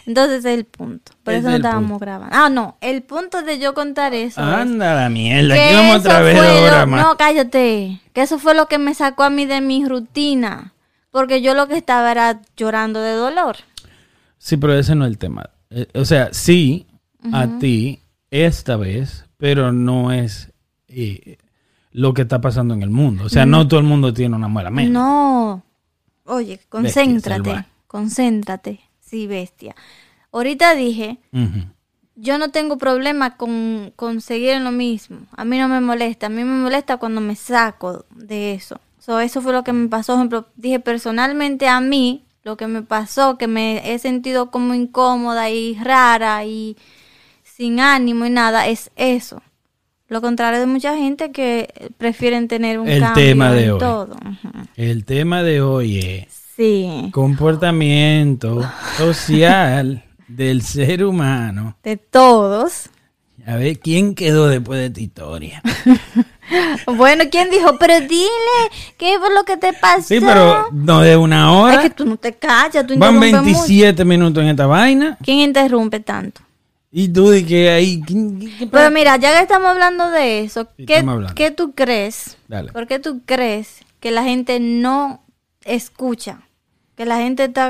Entonces 0.05 0.45
es 0.45 0.45
el 0.45 0.65
punto. 0.65 1.11
Por 1.23 1.33
eso 1.33 1.47
es 1.47 1.51
no 1.51 1.55
estábamos 1.55 1.89
punto. 1.89 2.05
grabando. 2.05 2.35
Ah, 2.37 2.49
no. 2.49 2.77
El 2.81 3.01
punto 3.01 3.41
de 3.41 3.57
yo 3.57 3.73
contar 3.73 4.13
eso 4.13 4.39
es 4.39 4.47
Anda 4.47 4.93
la 4.95 5.09
mierda, 5.09 5.55
aquí 5.55 5.73
vamos 5.73 5.97
otra 5.97 6.19
vez 6.21 6.37
lo- 6.37 6.87
más. 6.87 7.03
No, 7.03 7.17
cállate. 7.17 7.99
Que 8.13 8.21
eso 8.21 8.37
fue 8.37 8.53
lo 8.53 8.67
que 8.67 8.77
me 8.77 8.93
sacó 8.93 9.23
a 9.23 9.29
mí 9.31 9.45
de 9.45 9.61
mi 9.61 9.83
rutina. 9.85 10.73
Porque 11.09 11.41
yo 11.41 11.53
lo 11.55 11.67
que 11.67 11.77
estaba 11.77 12.11
era 12.11 12.41
llorando 12.55 13.01
de 13.01 13.13
dolor. 13.13 13.57
Sí, 14.37 14.57
pero 14.57 14.77
ese 14.77 14.93
no 14.95 15.05
es 15.05 15.11
el 15.11 15.17
tema. 15.17 15.49
Eh, 15.71 15.87
o 15.95 16.05
sea, 16.05 16.29
sí, 16.31 16.85
a 17.33 17.47
ti 17.57 18.01
esta 18.29 18.75
vez, 18.77 19.25
pero 19.37 19.71
no 19.71 20.11
es 20.11 20.51
eh, 20.87 21.37
lo 21.95 22.13
que 22.13 22.23
está 22.23 22.41
pasando 22.41 22.73
en 22.73 22.83
el 22.83 22.89
mundo. 22.89 23.23
O 23.23 23.29
sea, 23.29 23.45
no 23.45 23.67
todo 23.67 23.79
el 23.79 23.85
mundo 23.85 24.13
tiene 24.13 24.35
una 24.35 24.49
muela 24.49 24.69
menos. 24.69 24.91
No. 24.91 25.63
Oye, 26.25 26.59
concéntrate. 26.67 27.65
concéntrate. 27.87 28.81
Sí, 28.99 29.27
bestia. 29.27 29.75
Ahorita 30.33 30.75
dije, 30.75 31.19
yo 32.15 32.37
no 32.37 32.49
tengo 32.49 32.77
problema 32.77 33.37
con, 33.37 33.93
con 33.95 34.19
seguir 34.19 34.49
en 34.49 34.65
lo 34.65 34.71
mismo. 34.71 35.19
A 35.37 35.45
mí 35.45 35.57
no 35.57 35.69
me 35.69 35.79
molesta. 35.79 36.25
A 36.25 36.29
mí 36.29 36.43
me 36.43 36.61
molesta 36.63 36.97
cuando 36.97 37.21
me 37.21 37.35
saco 37.35 38.05
de 38.13 38.53
eso. 38.53 38.81
So, 38.99 39.21
eso 39.21 39.41
fue 39.41 39.53
lo 39.53 39.63
que 39.63 39.71
me 39.71 39.87
pasó. 39.87 40.13
Por 40.13 40.19
ejemplo, 40.19 40.47
dije 40.57 40.81
personalmente 40.81 41.69
a 41.69 41.79
mí, 41.79 42.25
lo 42.43 42.57
que 42.57 42.67
me 42.67 42.81
pasó, 42.81 43.37
que 43.37 43.47
me 43.47 43.93
he 43.93 43.99
sentido 43.99 44.51
como 44.51 44.73
incómoda 44.73 45.49
y 45.49 45.75
rara 45.75 46.43
y 46.43 46.75
sin 47.43 47.79
ánimo 47.79 48.25
y 48.25 48.31
nada, 48.31 48.67
es 48.67 48.91
eso. 48.97 49.41
Lo 50.07 50.21
contrario 50.21 50.59
de 50.59 50.67
mucha 50.67 50.95
gente 50.95 51.31
que 51.31 51.91
prefieren 51.97 52.47
tener 52.47 52.79
un 52.79 52.87
El 52.87 53.01
cambio 53.01 53.23
tema 53.23 53.51
de 53.51 53.63
en 53.65 53.71
hoy. 53.71 53.79
todo. 53.79 54.15
El 54.75 55.03
tema 55.05 55.41
de 55.43 55.61
hoy 55.61 55.99
es 55.99 56.27
Sí, 56.55 57.09
comportamiento 57.11 58.61
social 58.97 60.03
del 60.27 60.61
ser 60.61 61.03
humano. 61.03 61.75
de 61.83 61.97
todos. 61.97 62.89
A 63.47 63.55
ver, 63.57 63.77
¿quién 63.79 64.15
quedó 64.15 64.47
después 64.47 64.79
de 64.79 64.85
esta 64.87 65.01
historia? 65.01 65.61
Bueno, 66.85 67.23
¿quién 67.31 67.49
dijo? 67.49 67.75
Pero 67.79 68.01
dile, 68.01 68.29
¿qué 68.99 69.17
fue 69.17 69.33
lo 69.33 69.43
que 69.45 69.57
te 69.57 69.73
pasó? 69.73 70.03
Sí, 70.03 70.19
pero 70.19 70.67
no 70.71 70.99
de 71.01 71.17
una 71.17 71.51
hora. 71.51 71.73
Es 71.77 71.81
que 71.81 71.89
tú 71.89 72.05
no 72.05 72.17
te 72.17 72.33
callas, 72.35 72.85
tú 72.85 72.95
Van 72.99 73.15
interrumpes 73.15 73.31
mucho. 73.31 73.65
27 73.65 74.05
minutos 74.05 74.43
en 74.43 74.49
esta 74.49 74.67
vaina. 74.67 75.17
¿Quién 75.23 75.39
interrumpe 75.39 75.99
tanto? 76.01 76.41
Y 76.97 77.09
tú 77.09 77.27
de 77.27 77.45
que 77.45 77.69
ahí... 77.71 78.01
¿quién- 78.07 78.39
qué- 78.39 78.57
qué 78.57 78.67
Pero 78.67 78.89
mira, 78.89 79.17
ya 79.17 79.33
que 79.35 79.41
estamos 79.41 79.67
hablando 79.67 80.09
de 80.11 80.39
eso, 80.45 80.65
Sí, 80.77 80.85
¿qué, 80.85 81.03
qué 81.35 81.51
tú 81.51 81.73
crees? 81.73 82.37
Dale. 82.47 82.71
¿Por 82.71 82.87
qué 82.87 82.99
tú 82.99 83.19
crees 83.25 83.81
que 83.99 84.11
la 84.11 84.23
gente 84.23 84.61
no 84.61 85.21
escucha? 85.65 86.43
Que 86.95 87.05
la 87.05 87.17
gente 87.17 87.43
está 87.43 87.67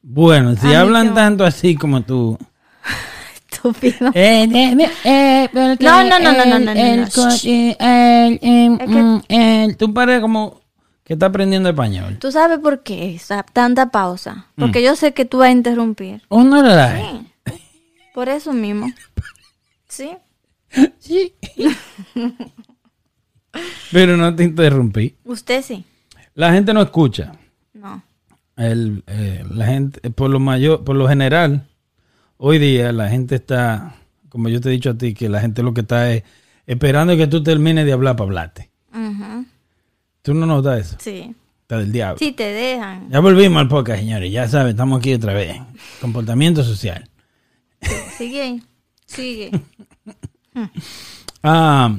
Bueno, 0.00 0.54
si 0.54 0.66
A 0.68 0.70
mí 0.70 0.74
hablan 0.76 1.12
tanto 1.12 1.44
así 1.44 1.74
como 1.74 2.02
tú... 2.02 2.38
estúpido. 3.50 4.12
Eh, 4.14 4.76
eh, 5.04 5.48
porque 5.52 5.84
No, 5.84 6.04
no, 6.04 6.18
no, 6.20 6.32
no, 6.32 6.44
no, 6.44 6.58
no, 6.60 6.60
no, 6.60 6.74
no. 6.74 7.30
eh, 7.42 7.76
eh, 7.80 8.78
que- 9.28 9.68
mm, 9.68 9.74
Tú 9.76 9.92
pareces 9.92 10.20
como 10.22 10.60
que 11.02 11.14
está 11.14 11.26
aprendiendo 11.26 11.68
español. 11.68 12.18
¿Tú 12.20 12.30
sabes 12.30 12.60
por 12.60 12.84
qué 12.84 13.16
esa 13.16 13.42
tanta 13.42 13.90
pausa? 13.90 14.46
Mm. 14.54 14.60
Porque 14.60 14.84
yo 14.84 14.94
sé 14.94 15.14
que 15.14 15.24
tú 15.24 15.38
vas 15.38 15.48
a 15.48 15.50
interrumpir. 15.50 16.22
Uno 16.28 16.62
le 16.62 16.74
da. 16.74 16.96
Sí. 16.96 17.26
Por 18.16 18.30
eso 18.30 18.54
mismo. 18.54 18.90
¿Sí? 19.88 20.08
Sí. 20.98 21.34
Pero 23.92 24.16
no 24.16 24.34
te 24.34 24.44
interrumpí. 24.44 25.16
Usted 25.22 25.60
sí. 25.60 25.84
La 26.32 26.50
gente 26.50 26.72
no 26.72 26.80
escucha. 26.80 27.32
No. 27.74 28.02
El, 28.56 29.04
eh, 29.06 29.44
la 29.50 29.66
gente, 29.66 30.00
eh, 30.02 30.08
por 30.08 30.30
lo 30.30 30.40
mayor, 30.40 30.82
por 30.82 30.96
lo 30.96 31.06
general, 31.06 31.68
hoy 32.38 32.58
día 32.58 32.90
la 32.90 33.10
gente 33.10 33.34
está, 33.34 33.96
como 34.30 34.48
yo 34.48 34.62
te 34.62 34.70
he 34.70 34.72
dicho 34.72 34.92
a 34.92 34.94
ti, 34.96 35.12
que 35.12 35.28
la 35.28 35.42
gente 35.42 35.62
lo 35.62 35.74
que 35.74 35.82
está 35.82 36.10
es 36.10 36.22
esperando 36.64 37.18
que 37.18 37.26
tú 37.26 37.42
termines 37.42 37.84
de 37.84 37.92
hablar 37.92 38.16
para 38.16 38.28
hablarte. 38.28 38.70
Ujú. 38.94 39.44
¿Tú 40.22 40.32
no 40.32 40.46
notas 40.46 40.86
eso? 40.86 40.96
Sí. 41.00 41.34
Está 41.60 41.76
del 41.76 41.92
diablo. 41.92 42.16
Sí, 42.18 42.32
te 42.32 42.44
dejan. 42.44 43.10
Ya 43.10 43.20
volvimos 43.20 43.60
al 43.60 43.68
podcast, 43.68 44.00
señores. 44.00 44.32
Ya 44.32 44.48
saben, 44.48 44.68
estamos 44.68 45.00
aquí 45.00 45.12
otra 45.12 45.34
vez. 45.34 45.60
Comportamiento 46.00 46.64
social. 46.64 47.10
Sigue 48.16 48.42
ahí. 48.42 48.62
Sigue. 49.06 49.50
Ah, 51.42 51.94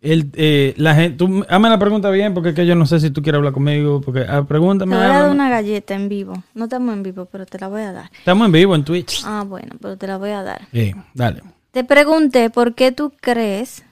el, 0.00 0.30
eh, 0.34 0.74
la 0.76 0.94
gente, 0.94 1.16
tú, 1.18 1.44
hazme 1.48 1.68
la 1.68 1.78
pregunta 1.78 2.10
bien, 2.10 2.34
porque 2.34 2.48
es 2.50 2.54
que 2.54 2.66
yo 2.66 2.74
no 2.74 2.86
sé 2.86 2.98
si 3.00 3.10
tú 3.10 3.22
quieres 3.22 3.38
hablar 3.38 3.52
conmigo, 3.52 4.00
porque 4.00 4.20
ah, 4.28 4.40
Te 4.40 4.44
pregúntame. 4.48 4.96
voy 4.96 5.04
a 5.04 5.08
dar 5.08 5.16
háblame. 5.16 5.34
una 5.34 5.50
galleta 5.50 5.94
en 5.94 6.08
vivo. 6.08 6.42
No 6.54 6.64
estamos 6.64 6.92
en 6.94 7.02
vivo, 7.02 7.26
pero 7.26 7.46
te 7.46 7.58
la 7.58 7.68
voy 7.68 7.82
a 7.82 7.92
dar. 7.92 8.10
Estamos 8.18 8.46
en 8.46 8.52
vivo 8.52 8.74
en 8.74 8.84
Twitch. 8.84 9.22
Ah, 9.24 9.44
bueno, 9.46 9.76
pero 9.80 9.96
te 9.96 10.06
la 10.06 10.16
voy 10.18 10.30
a 10.30 10.42
dar. 10.42 10.66
Sí, 10.72 10.92
dale. 11.14 11.42
Te 11.70 11.84
pregunté 11.84 12.50
por 12.50 12.74
qué 12.74 12.90
tú 12.92 13.12
crees 13.20 13.84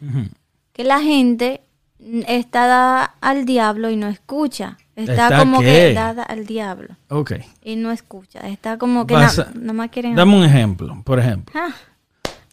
que 0.73 0.85
la 0.85 1.01
gente 1.01 1.61
está 2.27 2.67
dada 2.67 3.15
al 3.21 3.45
diablo 3.45 3.91
y 3.91 3.97
no 3.97 4.09
escucha. 4.09 4.79
Está, 5.11 5.25
¿Está 5.27 5.39
como 5.39 5.61
qué? 5.61 5.67
que 5.67 5.95
dada 5.95 6.23
al 6.23 6.47
diablo 6.47 6.97
Ok. 7.09 7.33
y 7.65 7.77
no 7.77 7.91
escucha. 7.91 8.41
Está 8.41 8.79
como 8.79 9.07
que 9.07 9.15
Vas 9.15 9.39
na- 9.39 9.49
nada 9.55 9.73
más 9.73 9.91
quieren... 9.91 10.15
Dame 10.15 10.37
un 10.37 10.45
ejemplo, 10.45 11.01
por 11.05 11.19
ejemplo. 11.19 11.55
Ah, 11.59 11.73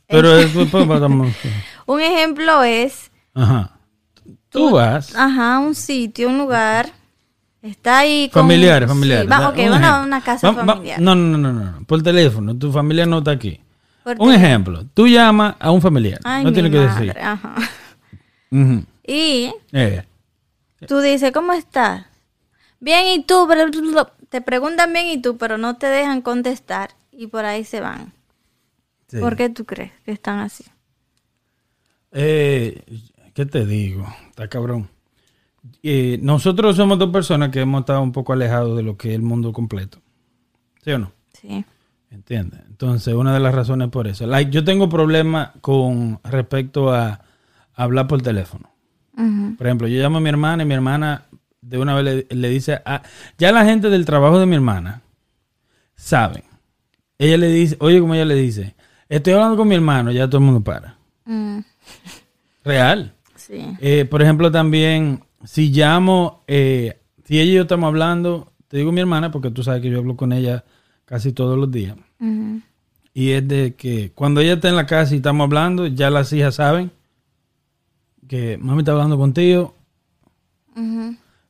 Pero 0.08 0.36
es- 0.40 0.52
pues, 0.52 0.68
Un 1.86 2.02
ejemplo 2.02 2.64
es, 2.64 3.12
Ajá. 3.34 3.72
Tú 4.50 4.72
vas. 4.72 5.16
ajá, 5.16 5.60
un 5.60 5.76
sitio, 5.76 6.28
un 6.30 6.38
lugar, 6.40 6.90
está 7.62 8.00
ahí 8.00 8.30
con... 8.34 8.44
Familiares, 8.44 8.90
sí, 8.90 8.96
familiares. 8.96 9.32
va- 9.32 9.50
ok, 9.50 9.58
un 9.60 9.74
una, 9.74 10.02
una 10.02 10.22
casa 10.22 10.52
Va- 10.52 10.64
va- 10.64 10.74
familiar. 10.76 11.00
no, 11.00 11.14
no, 11.16 11.38
no, 11.38 11.54
no, 11.54 11.72
no. 11.72 11.86
Por 11.86 12.02
teléfono. 12.02 12.56
Tu 12.58 12.72
familia 12.72 13.06
no 13.06 13.20
está 13.20 13.32
aquí. 13.32 13.60
Un 14.18 14.34
ejemplo. 14.34 14.86
Tú 14.94 15.08
llamas 15.08 15.56
a 15.60 15.70
un 15.70 15.82
familiar. 15.82 16.20
Ay, 16.24 16.44
no 16.44 16.50
mi 16.50 16.54
tienes 16.54 16.72
que 16.72 16.80
decir. 16.80 17.16
Ajá. 17.20 17.56
Y 19.06 19.52
Eh, 19.72 20.04
tú 20.88 21.00
dices, 21.00 21.32
¿cómo 21.32 21.54
estás? 21.54 22.06
Bien, 22.80 23.08
¿y 23.08 23.24
tú? 23.24 23.46
Pero 23.48 23.70
te 24.30 24.42
preguntan 24.42 24.94
bien, 24.94 25.08
¿y 25.08 25.22
tú? 25.22 25.38
Pero 25.38 25.58
no 25.58 25.78
te 25.78 25.88
dejan 25.88 26.22
contestar 26.22 26.92
y 27.12 27.28
por 27.28 27.46
ahí 27.46 27.64
se 27.64 27.82
van. 27.82 28.14
sí. 29.08 29.20
¿Por 29.20 29.36
qué 29.36 29.50
tú 29.50 29.66
crees 29.66 29.92
que 30.06 30.12
están 30.12 30.40
así? 30.40 30.64
Eh, 32.12 32.82
¿Qué 33.34 33.46
te 33.46 33.66
digo? 33.66 34.08
Está 34.30 34.48
cabrón. 34.48 34.90
Eh, 35.84 36.20
nosotros 36.22 36.76
somos 36.76 36.98
dos 36.98 37.10
personas 37.10 37.50
que 37.50 37.62
hemos 37.62 37.82
estado 37.82 38.02
un 38.02 38.12
poco 38.12 38.34
alejados 38.34 38.76
de 38.78 38.84
lo 38.84 38.98
que 38.98 39.10
es 39.10 39.16
el 39.16 39.22
mundo 39.22 39.54
completo. 39.54 40.00
¿Sí 40.84 40.92
o 40.92 41.00
no? 41.00 41.12
Sí. 41.34 41.66
¿Entiendes? 42.12 42.62
Entonces, 42.68 43.14
una 43.14 43.34
de 43.34 43.40
las 43.40 43.54
razones 43.54 43.90
por 43.90 44.08
eso. 44.08 44.26
Like, 44.26 44.52
yo 44.52 44.64
tengo 44.64 44.90
problemas 44.90 45.52
con 45.62 46.20
respecto 46.24 46.92
a 46.94 47.22
hablar 47.76 48.08
por 48.08 48.22
teléfono. 48.22 48.70
Por 49.58 49.68
ejemplo, 49.68 49.88
yo 49.90 50.02
llamo 50.02 50.20
a 50.20 50.22
mi 50.22 50.30
hermana 50.30 50.64
y 50.64 50.66
mi 50.66 50.74
hermana 50.74 51.24
de 51.62 51.78
una 51.78 51.96
vez 51.96 52.28
le, 52.30 52.36
le 52.36 52.50
dice 52.50 52.82
a... 52.86 53.02
Ya 53.38 53.52
la 53.52 53.66
gente 53.66 53.90
del 53.90 54.06
trabajo 54.06 54.40
de 54.40 54.46
mi 54.46 54.56
hermana 54.56 55.02
sabe. 55.96 56.44
Ella 57.18 57.38
le 57.38 57.50
dice, 57.50 57.76
oye, 57.80 58.00
como 58.00 58.16
ella 58.16 58.26
le 58.26 58.36
dice, 58.36 58.76
estoy 59.10 59.34
hablando 59.34 59.58
con 59.58 59.68
mi 59.68 59.76
hermano, 59.76 60.12
ya 60.12 60.28
todo 60.28 60.38
el 60.38 60.46
mundo 60.46 60.62
para. 60.62 60.98
Mm, 61.26 61.60
Real. 62.64 63.14
sí. 63.36 63.66
Eh, 63.82 64.06
por 64.06 64.22
ejemplo, 64.22 64.52
también, 64.52 65.24
si 65.44 65.70
llamo, 65.70 66.44
eh, 66.48 66.98
si 67.26 67.40
ella 67.40 67.52
y 67.52 67.56
yo 67.56 67.62
estamos 67.64 67.88
hablando, 67.88 68.54
te 68.70 68.78
digo 68.78 68.92
mi 68.92 69.02
hermana, 69.02 69.32
porque 69.32 69.52
tú 69.52 69.64
sabes 69.64 69.82
que 69.82 69.90
yo 69.90 70.00
hablo 70.00 70.16
con 70.16 70.32
ella 70.32 70.64
casi 71.06 71.34
todos 71.34 71.58
los 71.58 71.70
días. 71.70 71.98
Y 73.14 73.32
es 73.32 73.48
de 73.48 73.76
que 73.76 74.12
cuando 74.14 74.40
ella 74.40 74.54
está 74.54 74.70
en 74.70 74.76
la 74.76 74.86
casa 74.86 75.14
y 75.14 75.18
estamos 75.18 75.46
hablando, 75.46 75.88
ya 75.88 76.10
las 76.10 76.32
hijas 76.32 76.56
saben 76.56 76.92
que 78.28 78.58
mami 78.58 78.80
está 78.80 78.92
hablando 78.92 79.18
contigo. 79.18 79.76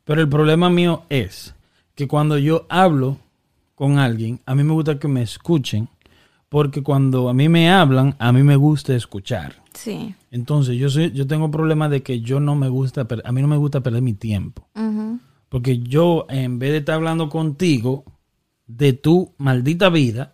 Pero 0.10 0.22
el 0.22 0.28
problema 0.28 0.72
mío 0.72 1.04
es 1.10 1.54
que 1.94 2.08
cuando 2.08 2.40
yo 2.40 2.66
hablo 2.68 3.20
con 3.76 4.00
alguien, 4.00 4.40
a 4.48 4.56
mí 4.56 4.64
me 4.64 4.74
gusta 4.74 4.98
que 4.98 5.08
me 5.08 5.22
escuchen, 5.22 5.88
porque 6.50 6.82
cuando 6.82 7.30
a 7.30 7.34
mí 7.36 7.48
me 7.48 7.70
hablan, 7.70 8.16
a 8.18 8.32
mí 8.32 8.42
me 8.42 8.56
gusta 8.56 8.96
escuchar. 8.96 9.62
Sí. 9.72 10.16
Entonces, 10.32 10.78
yo 10.78 10.90
soy, 10.90 11.12
yo 11.12 11.28
tengo 11.28 11.52
problemas 11.52 11.92
de 11.92 12.02
que 12.02 12.22
yo 12.22 12.40
no 12.40 12.56
me 12.56 12.70
gusta, 12.70 13.06
a 13.24 13.32
mí 13.32 13.40
no 13.40 13.48
me 13.48 13.58
gusta 13.58 13.82
perder 13.82 14.02
mi 14.02 14.16
tiempo. 14.16 14.68
Porque 15.48 15.78
yo, 15.78 16.26
en 16.28 16.58
vez 16.58 16.72
de 16.72 16.78
estar 16.78 16.96
hablando 16.96 17.30
contigo 17.30 18.04
de 18.66 18.94
tu 18.94 19.36
maldita 19.38 19.90
vida, 19.90 20.34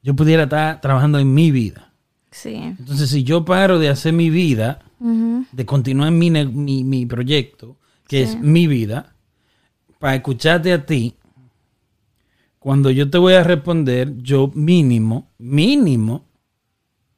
yo 0.00 0.14
pudiera 0.14 0.44
estar 0.44 0.80
trabajando 0.80 1.18
en 1.18 1.34
mi 1.34 1.50
vida. 1.50 1.92
Sí. 2.30 2.54
Entonces, 2.54 3.10
si 3.10 3.24
yo 3.24 3.44
paro 3.44 3.80
de 3.80 3.88
hacer 3.88 4.12
mi 4.12 4.30
vida, 4.30 4.78
de 5.00 5.66
continuar 5.66 6.06
en 6.06 6.18
mi, 6.20 6.30
mi, 6.30 6.84
mi 6.84 7.04
proyecto, 7.04 7.79
que 8.10 8.22
es 8.24 8.36
mi 8.40 8.66
vida, 8.66 9.14
para 10.00 10.16
escucharte 10.16 10.72
a 10.72 10.84
ti, 10.84 11.14
cuando 12.58 12.90
yo 12.90 13.08
te 13.08 13.18
voy 13.18 13.34
a 13.34 13.44
responder, 13.44 14.16
yo 14.18 14.50
mínimo, 14.52 15.28
mínimo, 15.38 16.24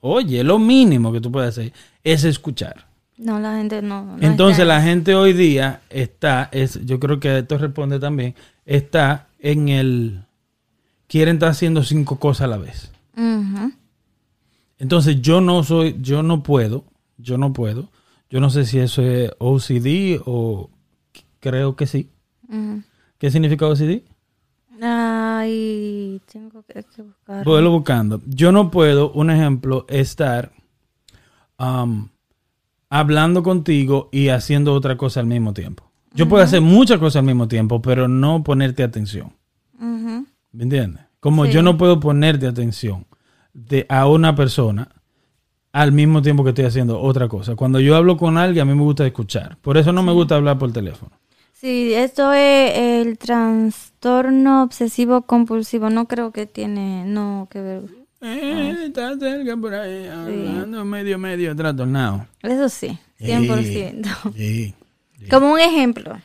oye, 0.01 0.45
lo 0.45 0.59
mínimo 0.59 1.11
que 1.11 1.23
tú 1.23 1.33
puedes 1.33 1.49
hacer 1.49 1.73
es 2.05 2.25
escuchar. 2.25 2.87
No, 3.17 3.41
la 3.41 3.57
gente 3.57 3.81
no. 3.81 4.05
no 4.05 4.19
Entonces 4.21 4.59
está- 4.65 4.75
la 4.75 4.83
gente 4.83 5.15
hoy 5.15 5.33
día 5.33 5.81
está, 5.89 6.51
es, 6.53 6.79
yo 6.85 7.01
creo 7.01 7.19
que 7.19 7.39
esto 7.39 7.57
responde 7.57 7.99
también, 7.99 8.35
está 8.67 9.29
en 9.39 9.71
el, 9.71 10.25
quieren 11.07 11.37
estar 11.37 11.49
haciendo 11.49 11.83
cinco 11.85 12.19
cosas 12.19 12.43
a 12.43 12.49
la 12.49 12.59
vez. 12.59 12.93
Entonces 14.79 15.23
yo 15.23 15.41
no 15.41 15.63
soy, 15.65 15.97
yo 16.03 16.23
no 16.23 16.43
puedo, 16.43 16.85
yo 17.17 17.39
no 17.39 17.55
puedo, 17.55 17.89
yo 18.29 18.41
no 18.41 18.51
sé 18.51 18.67
si 18.67 18.79
eso 18.79 19.01
es 19.03 19.31
OCD 19.39 20.21
o 20.27 20.69
creo 21.43 21.75
que 21.77 21.87
sí. 21.87 22.09
Ujú. 22.49 22.83
¿Qué 23.19 23.31
significa 23.31 23.67
OCD? 23.67 24.03
Ay, 24.81 26.21
tengo 26.33 26.63
que, 26.63 26.83
que 26.85 27.03
buscar. 27.03 27.45
Voy 27.45 27.63
buscando. 27.67 28.21
Yo 28.27 28.53
no 28.53 28.71
puedo, 28.71 29.13
un 29.13 29.31
ejemplo, 29.31 29.85
estar 29.89 30.53
um, 31.59 32.09
hablando 32.89 33.43
contigo 33.43 34.09
y 34.13 34.29
haciendo 34.29 34.73
otra 34.73 34.97
cosa 34.97 35.21
al 35.21 35.27
mismo 35.27 35.53
tiempo. 35.53 35.91
Yo 36.15 36.29
puedo 36.29 36.43
hacer 36.45 36.61
muchas 36.61 36.99
cosas 36.99 37.17
al 37.21 37.27
mismo 37.27 37.49
tiempo, 37.49 37.81
pero 37.83 38.07
no 38.09 38.43
ponerte 38.45 38.83
atención. 38.83 39.33
¿Me 39.79 40.65
entiendes? 40.65 41.03
Como 41.21 41.47
Sí. 41.47 41.53
yo 41.53 41.63
no 41.63 41.79
puedo 41.79 41.99
ponerte 41.99 42.47
atención 42.47 43.07
de, 43.55 43.87
a 43.89 44.07
una 44.07 44.35
persona 44.35 44.89
al 45.73 45.93
mismo 45.93 46.21
tiempo 46.21 46.45
que 46.45 46.51
estoy 46.51 46.67
haciendo 46.67 47.01
otra 47.01 47.29
cosa. 47.29 47.57
Cuando 47.57 47.81
yo 47.81 47.97
hablo 47.97 48.19
con 48.19 48.37
alguien, 48.37 48.63
a 48.69 48.71
mí 48.71 48.77
me 48.77 48.85
gusta 48.85 49.07
escuchar. 49.07 49.57
Por 49.63 49.79
eso 49.79 49.93
no 49.93 50.03
me 50.03 50.13
gusta 50.13 50.37
hablar 50.37 50.59
por 50.59 50.71
teléfono. 50.73 51.13
Sí, 51.63 51.95
esto 51.95 52.33
es 52.33 52.77
el 52.77 53.19
trastorno 53.19 54.65
obsesivo 54.65 55.23
compulsivo. 55.23 55.91
No 55.91 56.09
creo 56.09 56.33
que 56.33 56.47
tiene 56.47 57.05
no 57.05 57.47
que 57.49 57.61
ver. 57.61 57.83
Eh, 58.21 58.87
está 58.87 59.17
cerca 59.17 59.57
por 59.57 59.73
ahí, 59.73 60.09
hablando 60.09 60.85
medio, 60.85 61.19
medio, 61.19 61.55
trastornado. 61.55 62.27
Eso 62.43 62.69
sí, 62.69 62.99
100%. 63.21 64.35
Sí. 64.35 64.75
Como 65.31 65.53
un 65.53 65.61
ejemplo, 65.61 66.21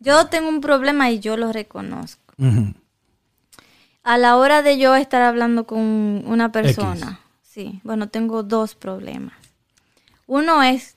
yo 0.00 0.26
tengo 0.26 0.48
un 0.48 0.60
problema 0.60 1.12
y 1.12 1.20
yo 1.20 1.36
lo 1.36 1.52
reconozco. 1.52 2.34
A 4.02 4.18
la 4.18 4.36
hora 4.36 4.62
de 4.62 4.78
yo 4.78 4.96
estar 4.96 5.22
hablando 5.22 5.64
con 5.64 5.78
una 6.26 6.50
persona, 6.50 7.20
sí, 7.40 7.80
bueno, 7.84 8.08
tengo 8.08 8.42
dos 8.42 8.74
problemas. 8.74 9.34
Uno 10.26 10.60
es, 10.64 10.96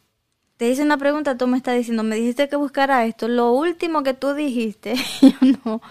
te 0.58 0.70
hice 0.70 0.84
una 0.84 0.98
pregunta, 0.98 1.38
tú 1.38 1.48
me 1.48 1.58
estás 1.58 1.76
diciendo, 1.76 2.04
me 2.04 2.16
dijiste 2.16 2.48
que 2.50 2.56
buscara 2.56 3.06
esto. 3.06 3.28
Lo 3.28 3.52
último 3.52 4.04
que 4.04 4.14
tú 4.14 4.34
dijiste, 4.34 4.96
yo 5.22 5.30
no, 5.66 5.82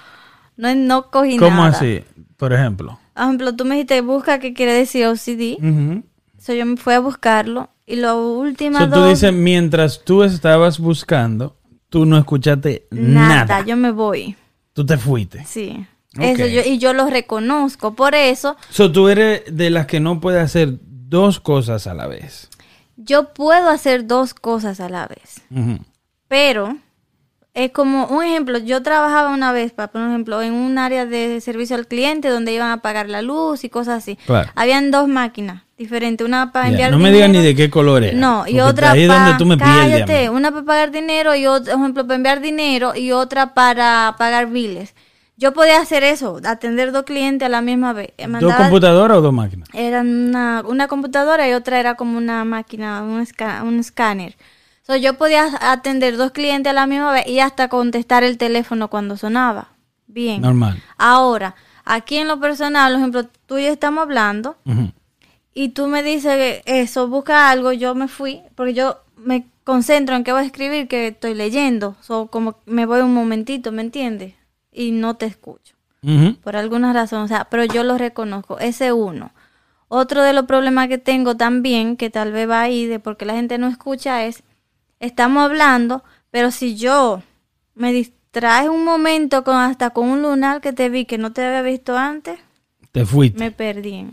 no, 0.56 0.74
no 0.74 1.10
cogí 1.10 1.36
¿Cómo 1.36 1.56
nada. 1.56 1.68
así? 1.68 2.02
Por 2.36 2.52
ejemplo. 2.52 2.98
Por 3.14 3.22
ejemplo, 3.24 3.54
tú 3.54 3.64
me 3.64 3.74
dijiste, 3.74 4.00
busca 4.00 4.38
qué 4.38 4.54
quiere 4.54 4.72
decir 4.72 5.06
OCD. 5.06 5.58
Ujú. 5.62 6.02
So, 6.38 6.52
yo 6.52 6.66
me 6.66 6.76
fui 6.76 6.94
a 6.94 7.00
buscarlo 7.00 7.70
y 7.86 7.96
lo 7.96 8.28
último 8.38 8.78
So, 8.78 8.90
tú 8.90 9.04
dices, 9.04 9.32
mientras 9.32 10.02
tú 10.04 10.22
estabas 10.22 10.78
buscando, 10.78 11.56
tú 11.88 12.04
no 12.06 12.18
escuchaste 12.18 12.86
nada, 12.90 13.44
nada. 13.44 13.64
yo 13.64 13.76
me 13.76 13.90
voy. 13.92 14.36
Tú 14.72 14.84
te 14.84 14.98
fuiste. 14.98 15.44
Sí. 15.46 15.86
Eso 16.18 16.46
yo, 16.46 16.62
y 16.64 16.78
yo 16.78 16.92
lo 16.92 17.08
reconozco. 17.08 17.94
Por 17.94 18.14
eso, 18.14 18.56
So, 18.70 18.90
tú 18.92 19.08
eres 19.08 19.42
de 19.50 19.70
las 19.70 19.86
que 19.86 20.00
no 20.00 20.20
puede 20.20 20.40
hacer 20.40 20.78
dos 20.82 21.40
cosas 21.40 21.86
a 21.86 21.94
la 21.94 22.06
vez. 22.06 22.48
Yo 22.96 23.32
puedo 23.34 23.68
hacer 23.70 24.06
dos 24.06 24.34
cosas 24.34 24.80
a 24.80 24.88
la 24.88 25.06
vez. 25.06 25.40
Pero 26.28 26.76
es 27.52 27.70
como 27.70 28.06
un 28.06 28.24
ejemplo, 28.24 28.58
yo 28.58 28.82
trabajaba 28.82 29.30
una 29.30 29.52
vez, 29.52 29.72
pa- 29.72 29.88
por 29.88 30.00
ejemplo, 30.02 30.42
en 30.42 30.52
un 30.54 30.76
área 30.78 31.06
de 31.06 31.40
servicio 31.40 31.76
al 31.76 31.86
cliente 31.86 32.28
donde 32.28 32.52
iban 32.52 32.70
a 32.70 32.78
pagar 32.82 33.08
la 33.08 33.22
luz 33.22 33.62
y 33.64 33.68
cosas 33.68 33.98
así. 33.98 34.16
Claro. 34.26 34.50
Habían 34.56 34.90
dos 34.90 35.06
máquinas 35.08 35.62
diferentes, 35.78 36.24
una 36.26 36.52
para 36.52 36.68
enviar 36.68 36.90
no 36.92 36.98
me 36.98 37.10
digas 37.12 37.30
ni 37.30 37.42
de 37.42 37.54
qué 37.54 37.68
color 37.70 38.04
es. 38.04 38.14
No, 38.14 38.46
y 38.46 38.60
otra 38.60 38.92
Ahí 38.92 39.06
para 39.08 39.24
donde 39.24 39.38
tú 39.38 39.46
me 39.46 39.56
cállate, 39.58 40.30
una 40.30 40.50
para 40.50 40.64
pagar 40.64 40.90
dinero 40.90 41.34
y 41.34 41.46
otra, 41.46 41.74
por 41.74 41.82
ejemplo, 41.82 42.04
para 42.06 42.16
enviar 42.16 42.40
dinero 42.40 42.94
y 42.96 43.12
otra 43.12 43.54
para 43.54 44.14
pagar 44.18 44.48
biles. 44.48 44.94
Yo 45.36 45.52
podía 45.52 45.80
hacer 45.80 46.04
eso, 46.04 46.40
atender 46.44 46.92
dos 46.92 47.02
clientes 47.02 47.44
a 47.46 47.48
la 47.48 47.60
misma 47.60 47.92
vez. 47.92 48.08
Eh, 48.18 48.22
¿Dos 48.22 48.28
mandaba- 48.30 48.56
computadoras 48.56 49.18
o 49.18 49.20
dos 49.20 49.32
máquinas? 49.32 49.68
eran 49.72 50.06
una, 50.28 50.62
una 50.66 50.86
computadora 50.88 51.48
y 51.48 51.52
otra 51.54 51.80
era 51.80 51.96
como 51.96 52.16
una 52.18 52.44
máquina, 52.44 53.02
un, 53.02 53.20
esca- 53.20 53.62
un 53.64 53.80
escáner. 53.80 54.36
So, 54.86 54.94
yo 54.96 55.14
podía 55.18 55.48
atender 55.60 56.16
dos 56.16 56.30
clientes 56.30 56.70
a 56.70 56.74
la 56.74 56.86
misma 56.86 57.10
vez 57.10 57.26
y 57.26 57.40
hasta 57.40 57.68
contestar 57.68 58.22
el 58.22 58.38
teléfono 58.38 58.88
cuando 58.88 59.16
sonaba. 59.16 59.68
Bien. 60.06 60.40
Normal. 60.42 60.80
Ahora, 60.98 61.54
aquí 61.84 62.16
en 62.18 62.28
lo 62.28 62.38
personal, 62.38 62.92
por 62.92 62.98
ejemplo, 63.00 63.26
tú 63.46 63.58
y 63.58 63.64
yo 63.64 63.72
estamos 63.72 64.02
hablando 64.02 64.56
y 65.54 65.70
tú 65.70 65.86
me 65.88 66.02
dices 66.02 66.62
eso, 66.66 67.08
busca 67.08 67.50
algo, 67.50 67.72
yo 67.72 67.94
me 67.94 68.06
fui, 68.08 68.40
porque 68.54 68.74
yo 68.74 68.98
me 69.16 69.46
concentro 69.64 70.14
en 70.14 70.22
qué 70.22 70.32
voy 70.32 70.42
a 70.42 70.46
escribir, 70.46 70.86
que 70.86 71.08
estoy 71.08 71.34
leyendo. 71.34 71.96
So, 72.02 72.26
como 72.28 72.56
me 72.66 72.86
voy 72.86 73.00
un 73.00 73.14
momentito, 73.14 73.72
¿me 73.72 73.82
entiendes? 73.82 74.34
Y 74.74 74.90
no 74.90 75.14
te 75.16 75.26
escucho 75.26 75.74
por 76.42 76.54
alguna 76.54 76.92
razón, 76.92 77.22
o 77.22 77.28
sea, 77.28 77.46
pero 77.50 77.64
yo 77.64 77.82
lo 77.82 77.96
reconozco, 77.96 78.58
ese 78.58 78.92
uno. 78.92 79.32
Otro 79.88 80.22
de 80.22 80.34
los 80.34 80.44
problemas 80.44 80.88
que 80.88 80.98
tengo 80.98 81.36
también, 81.36 81.96
que 81.96 82.10
tal 82.10 82.30
vez 82.30 82.48
va 82.48 82.60
ahí 82.60 82.84
de 82.84 82.98
porque 82.98 83.24
la 83.24 83.34
gente 83.34 83.56
no 83.56 83.68
escucha, 83.68 84.24
es 84.26 84.42
estamos 85.00 85.44
hablando, 85.44 86.04
pero 86.30 86.50
si 86.50 86.76
yo 86.76 87.22
me 87.74 87.92
distraes 87.92 88.68
un 88.68 88.84
momento 88.84 89.44
con 89.44 89.56
hasta 89.56 89.90
con 89.90 90.08
un 90.08 90.20
lunar 90.20 90.60
que 90.60 90.72
te 90.74 90.90
vi 90.90 91.06
que 91.06 91.16
no 91.16 91.32
te 91.32 91.42
había 91.44 91.62
visto 91.62 91.96
antes, 91.96 92.38
Te 92.92 93.06
fuiste. 93.06 93.38
me 93.38 93.50
perdí. 93.50 94.06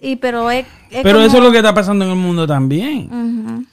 Y 0.00 0.16
pero 0.16 0.50
es, 0.50 0.66
es 0.90 1.02
Pero 1.02 1.20
eso 1.22 1.38
es 1.38 1.42
lo 1.42 1.50
que 1.50 1.58
está 1.58 1.74
pasando 1.74 2.04
en 2.04 2.12
el 2.12 2.16
mundo 2.16 2.46
también. 2.46 3.66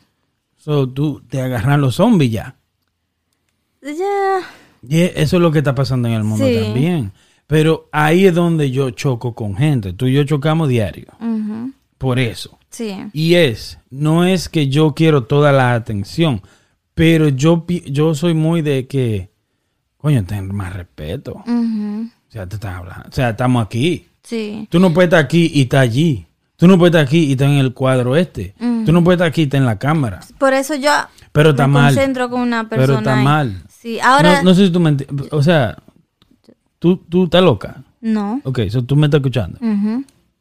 So, 0.57 0.89
tú 0.89 1.21
te 1.29 1.41
agarran 1.41 1.81
los 1.81 1.95
zombies 1.95 2.31
ya. 2.31 2.55
Ya. 3.81 4.39
Y 4.87 4.97
e- 4.99 5.13
eso 5.15 5.37
es 5.37 5.41
lo 5.41 5.51
que 5.51 5.59
está 5.59 5.73
pasando 5.75 6.07
en 6.07 6.13
el 6.15 6.23
mundo 6.23 6.45
Sí. 6.45 6.57
también. 6.61 7.11
Pero 7.47 7.87
ahí 7.93 8.25
es 8.25 8.35
donde 8.35 8.71
yo 8.71 8.89
choco 8.91 9.33
con 9.33 9.55
gente. 9.55 9.93
Tú 9.93 10.07
y 10.07 10.13
yo 10.13 10.23
chocamos 10.25 10.67
diario. 10.69 11.07
Por 11.97 12.19
eso. 12.19 12.57
Sí. 12.69 12.95
Y 13.13 13.35
es, 13.35 13.79
no 13.89 14.25
es 14.25 14.49
que 14.49 14.67
yo 14.67 14.93
quiero 14.93 15.23
toda 15.23 15.51
la 15.51 15.73
atención, 15.73 16.41
pero 16.93 17.29
yo, 17.29 17.65
yo 17.85 18.13
soy 18.13 18.33
muy 18.33 18.61
de 18.61 18.85
que, 18.87 19.29
coño, 19.97 20.23
ten 20.25 20.53
más 20.53 20.73
respeto. 20.73 21.35
Ujú. 21.47 22.09
O 22.27 22.31
sea, 22.31 22.45
te 22.47 22.55
estás 22.55 22.75
hablando. 22.75 23.05
O 23.09 23.11
sea, 23.11 23.29
estamos 23.29 23.65
aquí. 23.65 24.05
Sí. 24.21 24.67
Tú 24.69 24.79
no 24.79 24.93
puedes 24.93 25.07
estar 25.07 25.23
aquí 25.23 25.49
y 25.53 25.61
estar 25.63 25.79
allí. 25.79 26.27
Tú 26.57 26.67
no 26.67 26.77
puedes 26.77 26.91
estar 26.93 27.05
aquí 27.07 27.19
y 27.25 27.31
estar 27.31 27.47
en 27.49 27.55
el 27.57 27.73
cuadro 27.73 28.15
este. 28.15 28.53
Tú 28.85 28.91
no 28.91 29.03
puedes 29.03 29.17
estar 29.17 29.27
aquí 29.29 29.41
y 29.41 29.43
estar 29.45 29.59
en 29.59 29.65
la 29.65 29.79
cámara. 29.79 30.19
Por 30.37 30.53
eso 30.53 30.75
yo 30.75 30.91
Pero 31.31 31.51
está 31.51 31.67
me 31.67 31.73
mal. 31.73 31.93
concentro 31.95 32.29
con 32.29 32.41
una 32.41 32.67
persona. 32.67 32.85
Pero 32.87 32.97
está 32.99 33.17
ahí. 33.17 33.23
mal. 33.23 33.63
Sí, 33.87 33.99
ahora 34.01 34.37
No, 34.39 34.49
no 34.49 34.53
sé 34.53 34.65
si 34.65 34.71
tú 34.73 34.81
me 34.81 34.91
enti- 34.91 35.27
O 35.31 35.41
sea, 35.41 35.77
tú, 36.77 36.97
tú 36.97 37.23
estás 37.23 37.41
loca. 37.41 37.83
no. 38.01 38.41
Ok, 38.43 38.59
so 38.69 38.81
tú 38.83 38.97
me 38.97 39.07
estás 39.07 39.19
escuchando. 39.19 39.57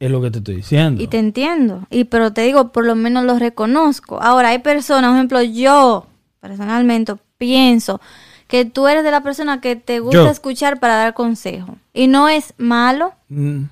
Es 0.01 0.11
lo 0.11 0.21
que 0.21 0.33
te 0.33 0.39
estoy 0.39 0.57
diciendo. 0.57 1.01
Y 1.01 1.07
te 1.07 1.19
entiendo. 1.21 1.87
Y 1.89 2.05
pero 2.05 2.33
te 2.33 2.41
digo, 2.43 2.73
por 2.73 2.85
lo 2.85 2.97
menos 2.97 3.25
lo 3.25 3.39
reconozco. 3.39 4.21
Ahora 4.21 4.49
hay 4.49 4.59
personas, 4.59 5.11
por 5.11 5.17
ejemplo, 5.17 5.43
yo 5.43 6.07
personalmente 6.41 7.15
pienso 7.39 8.01
que 8.49 8.65
tú 8.65 8.89
eres 8.89 9.05
de 9.05 9.13
la 9.13 9.23
persona 9.23 9.61
que 9.61 9.77
te 9.77 10.01
gusta 10.01 10.25
Yo. 10.25 10.29
escuchar 10.29 10.81
para 10.81 10.97
dar 10.97 11.15
consejo. 11.15 11.77
Y 11.95 12.09
no 12.09 12.29
es 12.29 12.53
malo, 12.59 13.13
Mm. 13.29 13.63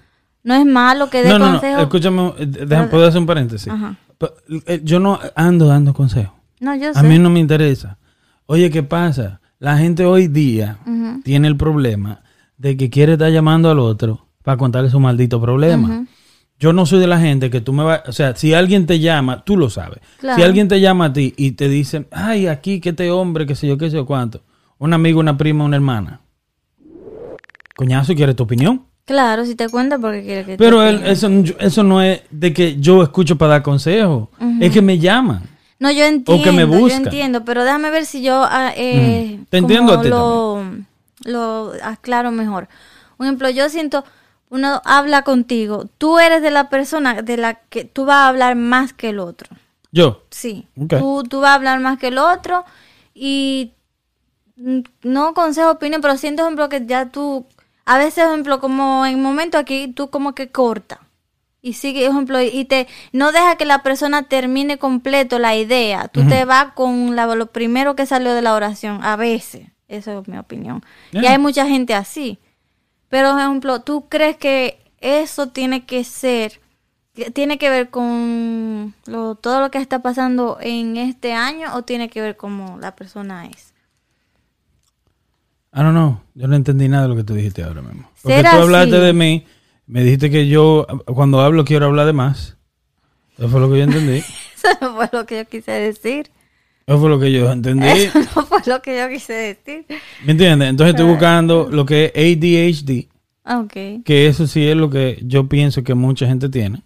no 0.45 0.55
es 0.55 0.65
malo 0.65 1.11
que 1.11 1.23
dé 1.25 1.31
No, 1.31 1.39
no, 1.41 1.47
no. 1.47 1.53
consejo. 1.53 1.81
Escúchame, 1.81 2.33
eh, 2.39 2.47
deja- 2.47 2.89
¿puedo 2.91 3.07
hacer 3.09 3.21
un 3.21 3.27
paréntesis? 3.27 3.67
Ajá. 3.73 3.97
Eh, 4.67 4.81
Yo 4.85 5.01
no 5.01 5.19
ando 5.35 5.67
dando 5.67 5.93
consejos. 5.95 6.33
No, 6.61 6.77
yo 6.77 6.93
sé. 6.95 6.99
A 7.01 7.03
mí 7.03 7.19
no 7.19 7.29
me 7.29 7.41
interesa. 7.41 7.99
Oye, 8.47 8.71
¿qué 8.71 8.83
pasa? 8.85 9.41
La 9.65 9.79
gente 9.79 10.05
hoy 10.05 10.29
día 10.29 10.77
tiene 11.25 11.49
el 11.49 11.57
problema 11.57 12.21
de 12.59 12.77
que 12.77 12.91
quiere 12.91 13.15
estar 13.15 13.33
llamando 13.33 13.71
al 13.71 13.79
otro 13.79 14.27
para 14.43 14.59
contarle 14.59 14.91
su 14.91 15.01
maldito 15.01 15.41
problema. 15.41 16.05
Yo 16.59 16.75
no 16.75 16.85
soy 16.85 17.01
de 17.01 17.07
la 17.07 17.19
gente 17.19 17.49
que 17.49 17.63
tú 17.63 17.73
me 17.73 17.83
vas... 17.83 18.03
O 18.07 18.13
sea, 18.13 18.37
si 18.37 18.53
alguien 18.53 18.85
te 18.85 19.01
llama, 19.01 19.43
tú 19.43 19.57
lo 19.57 19.71
sabes. 19.71 20.01
Claro. 20.21 20.37
Si 20.37 20.43
alguien 20.45 20.69
te 20.69 20.83
llama 20.83 21.07
a 21.07 21.13
ti 21.15 21.33
y 21.39 21.53
te 21.53 21.71
dice, 21.71 22.07
ay, 22.11 22.47
aquí, 22.47 22.79
que 22.79 22.91
este 22.91 23.11
hombre, 23.11 23.47
que 23.47 23.55
sé 23.55 23.67
yo, 23.67 23.79
qué 23.79 23.89
sé 23.89 23.97
yo 23.97 24.05
cuánto. 24.05 24.43
Un 24.77 24.93
amigo, 24.93 25.19
una 25.19 25.39
prima, 25.39 25.65
una 25.65 25.77
hermana. 25.77 26.21
Coñazo, 27.75 28.15
¿quieres 28.15 28.37
tu 28.37 28.43
opinión? 28.43 28.83
Claro, 29.07 29.47
si 29.47 29.55
te 29.55 29.71
cuenta 29.71 29.99
porque 29.99 30.23
quiere 30.25 30.45
que 30.45 30.53
te 30.53 30.59
Pero 30.59 30.83
él- 30.83 30.97
opine. 30.97 31.11
eso, 31.11 31.31
eso 31.59 31.83
no 31.83 32.03
es 32.03 32.21
de 32.31 32.53
que 32.53 32.77
yo 32.79 33.03
escucho 33.03 33.39
para 33.39 33.53
dar 33.53 33.63
consejos. 33.63 34.29
Es 34.61 34.71
que 34.71 34.83
me 34.83 34.99
llaman. 34.99 35.43
No, 35.85 35.91
yo 35.91 36.07
entiendo, 36.07 36.43
que 36.43 36.51
me 36.51 36.63
yo 36.67 36.97
entiendo, 36.97 37.45
pero 37.45 37.63
déjame 37.63 37.91
ver 37.91 38.07
si 38.07 38.23
yo 38.23 38.43
ah, 38.43 38.73
eh, 38.75 39.37
Mm. 39.39 39.45
Te 39.51 39.59
entiendo 39.59 40.03
lo, 40.03 40.65
lo 41.25 41.73
aclaro 41.83 42.31
mejor. 42.31 42.69
Por 43.19 43.27
ejemplo, 43.27 43.51
yo 43.51 43.69
siento, 43.69 44.03
uno 44.49 44.81
habla 44.87 45.25
contigo, 45.25 45.85
tú 45.99 46.19
eres 46.19 46.41
de 46.41 46.51
la 46.51 46.71
persona 46.71 47.21
de 47.21 47.37
la 47.37 47.57
que 47.69 47.85
tú 47.85 48.07
vas 48.07 48.17
a 48.17 48.29
hablar 48.29 48.57
más 48.57 48.95
que 48.95 49.11
el 49.11 49.19
otro. 49.19 49.55
Yo. 49.93 50.23
Sí, 50.31 50.67
Ok. 50.75 50.95
tú, 50.99 51.23
tú 51.25 51.41
vas 51.43 51.51
a 51.51 51.55
hablar 51.57 51.81
más 51.81 51.99
que 51.99 52.09
el 52.09 52.17
otro 52.17 52.65
y 53.15 53.75
no 55.03 55.35
consejo, 55.35 55.71
opinión, 55.71 56.01
pero 56.01 56.17
siento, 56.17 56.45
ejemplo, 56.45 56.71
que 56.71 56.87
ya 56.87 57.11
tú, 57.11 57.45
a 57.85 57.99
veces, 57.99 58.25
por 58.25 58.33
ejemplo, 58.33 58.59
como 58.59 59.05
en 59.05 59.21
momento 59.21 59.59
aquí, 59.59 59.89
tú 59.89 60.09
como 60.09 60.35
que 60.35 60.49
corta. 60.49 61.03
Y 61.67 61.73
sigue, 61.73 62.05
ejemplo, 62.05 62.43
y 62.43 62.67
te 62.67 62.87
no 63.13 63.33
deja 63.33 63.57
que 63.57 63.65
la 63.65 63.83
persona 63.83 64.25
termine 64.25 64.77
completo 64.77 65.39
la 65.39 65.57
idea. 65.57 66.09
Tú 66.09 66.21
te 66.29 66.45
vas 66.45 66.75
con 66.75 67.17
la- 67.17 67.35
lo 67.35 67.47
primero 67.47 67.97
que 67.97 68.05
salió 68.05 68.35
de 68.35 68.43
la 68.43 68.53
oración, 68.53 69.03
a 69.03 69.17
veces. 69.17 69.69
Eso 69.89 70.21
es 70.21 70.29
mi 70.29 70.37
opinión. 70.37 70.83
Y 71.13 71.25
hay 71.25 71.39
mucha 71.39 71.67
gente 71.67 71.95
así. 71.95 72.39
Pero, 73.09 73.31
por 73.33 73.41
ejemplo, 73.41 73.81
¿tú 73.81 74.11
crees 74.11 74.37
que 74.37 74.79
eso 75.01 75.49
tiene 75.49 75.87
que 75.87 76.05
ser, 76.05 76.61
tiene 77.33 77.57
que 77.57 77.71
ver 77.71 77.89
con 77.89 78.95
lo, 79.07 79.35
todo 79.35 79.61
lo 79.61 79.71
que 79.71 79.79
está 79.79 80.03
pasando 80.03 80.59
en 80.61 80.99
este 80.99 81.33
año 81.33 81.75
o 81.77 81.83
tiene 81.83 82.11
que 82.11 82.21
ver 82.21 82.37
cómo 82.37 82.77
la 82.79 82.95
persona 82.95 83.47
es? 83.47 83.73
I 85.73 85.79
don't 85.79 85.93
know. 85.93 86.21
Yo 86.35 86.47
no 86.47 86.57
entendí 86.57 86.89
nada 86.89 87.05
de 87.05 87.09
lo 87.09 87.17
que 87.17 87.25
tú 87.25 87.35
dijiste 87.35 87.63
ahora 87.63 87.83
mismo. 87.83 88.09
Porque 88.23 88.37
¿Será 88.37 88.51
tú 88.53 88.57
hablaste 88.63 88.97
así? 88.97 89.05
de 89.07 89.13
mí, 89.13 89.47
me 89.87 90.03
dijiste 90.03 90.31
que 90.31 90.49
yo 90.49 90.87
cuando 91.07 91.41
hablo 91.41 91.65
quiero 91.65 91.87
hablar 91.87 92.07
de 92.07 92.13
más. 92.13 92.57
Eso 93.39 93.49
fue 93.49 93.61
lo 93.61 93.71
que 93.71 93.79
yo 93.79 93.85
entendí. 93.85 94.19
Eso 94.57 94.69
no 94.81 94.95
fue 94.95 95.09
lo 95.13 95.27
que 95.27 95.37
yo 95.39 95.45
quise 95.49 95.73
decir. 95.73 96.31
Eso 96.87 97.01
fue 97.01 97.09
lo 97.11 97.19
que 97.19 97.33
yo 97.33 97.51
entendí. 97.51 97.87
Eso 97.87 98.19
no 98.37 98.47
fue 98.47 98.59
lo 98.67 98.81
que 98.83 98.97
yo 98.99 99.09
quise 99.09 99.33
decir. 99.33 99.85
¿Me 100.25 100.33
entiendes? 100.33 100.69
Entonces 100.69 100.95
estoy 100.95 101.11
buscando 101.11 101.69
lo 101.71 101.85
que 101.87 102.13
es 102.15 102.37
ADHD, 102.37 103.09
Ok. 103.47 104.05
que 104.05 104.27
eso 104.27 104.47
sí 104.47 104.67
es 104.67 104.77
lo 104.77 104.89
que 104.91 105.19
yo 105.23 105.49
pienso 105.49 105.83
que 105.83 105.95
mucha 105.95 106.27
gente 106.27 106.49
tiene. 106.49 106.83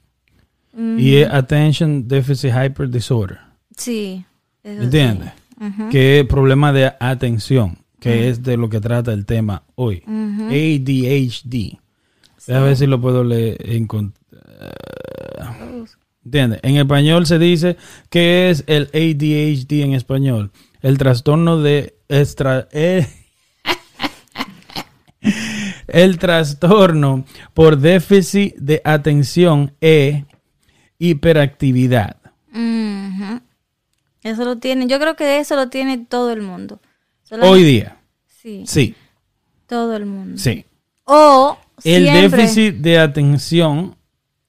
Y 0.97 1.17
es 1.17 1.29
Attention 1.29 2.07
Deficit 2.07 2.53
Hyper 2.53 2.89
Disorder. 2.89 3.39
Sí. 3.77 4.25
¿Me 4.63 4.85
entiendes? 4.85 5.31
sí. 5.59 5.65
Que 5.91 6.21
es 6.21 6.27
problema 6.27 6.73
de 6.73 6.93
atención, 7.01 7.79
que 7.99 8.29
es 8.29 8.45
de 8.45 8.57
lo 8.57 8.69
que 8.69 8.81
trata 8.81 9.13
el 9.13 9.27
tema 9.27 9.65
hoy. 9.75 10.05
ADHD. 10.07 11.79
A 12.49 12.61
ver 12.61 12.77
si 12.77 12.87
lo 12.87 13.01
puedo 13.01 13.25
leer 13.25 13.59
¿Entiendes? 16.25 16.61
En 16.63 16.77
español 16.77 17.27
se 17.27 17.39
dice 17.39 17.77
que 18.11 18.51
es 18.51 18.65
el 18.67 18.91
ADHD 18.93 19.83
en 19.83 19.95
español. 19.95 20.51
El 20.83 20.99
trastorno 20.99 21.61
de 21.61 21.97
extra... 22.09 22.69
eh, 22.73 23.07
el 25.89 26.19
trastorno 26.19 27.25
por 27.55 27.79
déficit 27.79 28.55
de 28.57 28.83
atención 28.85 29.75
e 29.81 30.25
hiperactividad. 30.99 32.17
Eso 34.23 34.45
lo 34.45 34.59
tiene, 34.59 34.87
yo 34.87 34.99
creo 34.99 35.17
que 35.17 35.39
eso 35.39 35.57
lo 35.57 35.69
tiene 35.71 35.99
todo 35.99 36.33
el 36.33 36.43
mundo. 36.43 36.81
Hoy 37.31 37.63
día. 37.63 37.99
Sí, 38.27 38.65
Sí, 38.67 38.95
todo 39.67 39.97
el 39.97 40.07
mundo. 40.07 40.39
sí. 40.39 40.65
O 41.05 41.57
El 41.85 42.05
siempre- 42.05 42.39
déficit 42.39 42.74
de 42.76 42.99
atención 42.99 43.97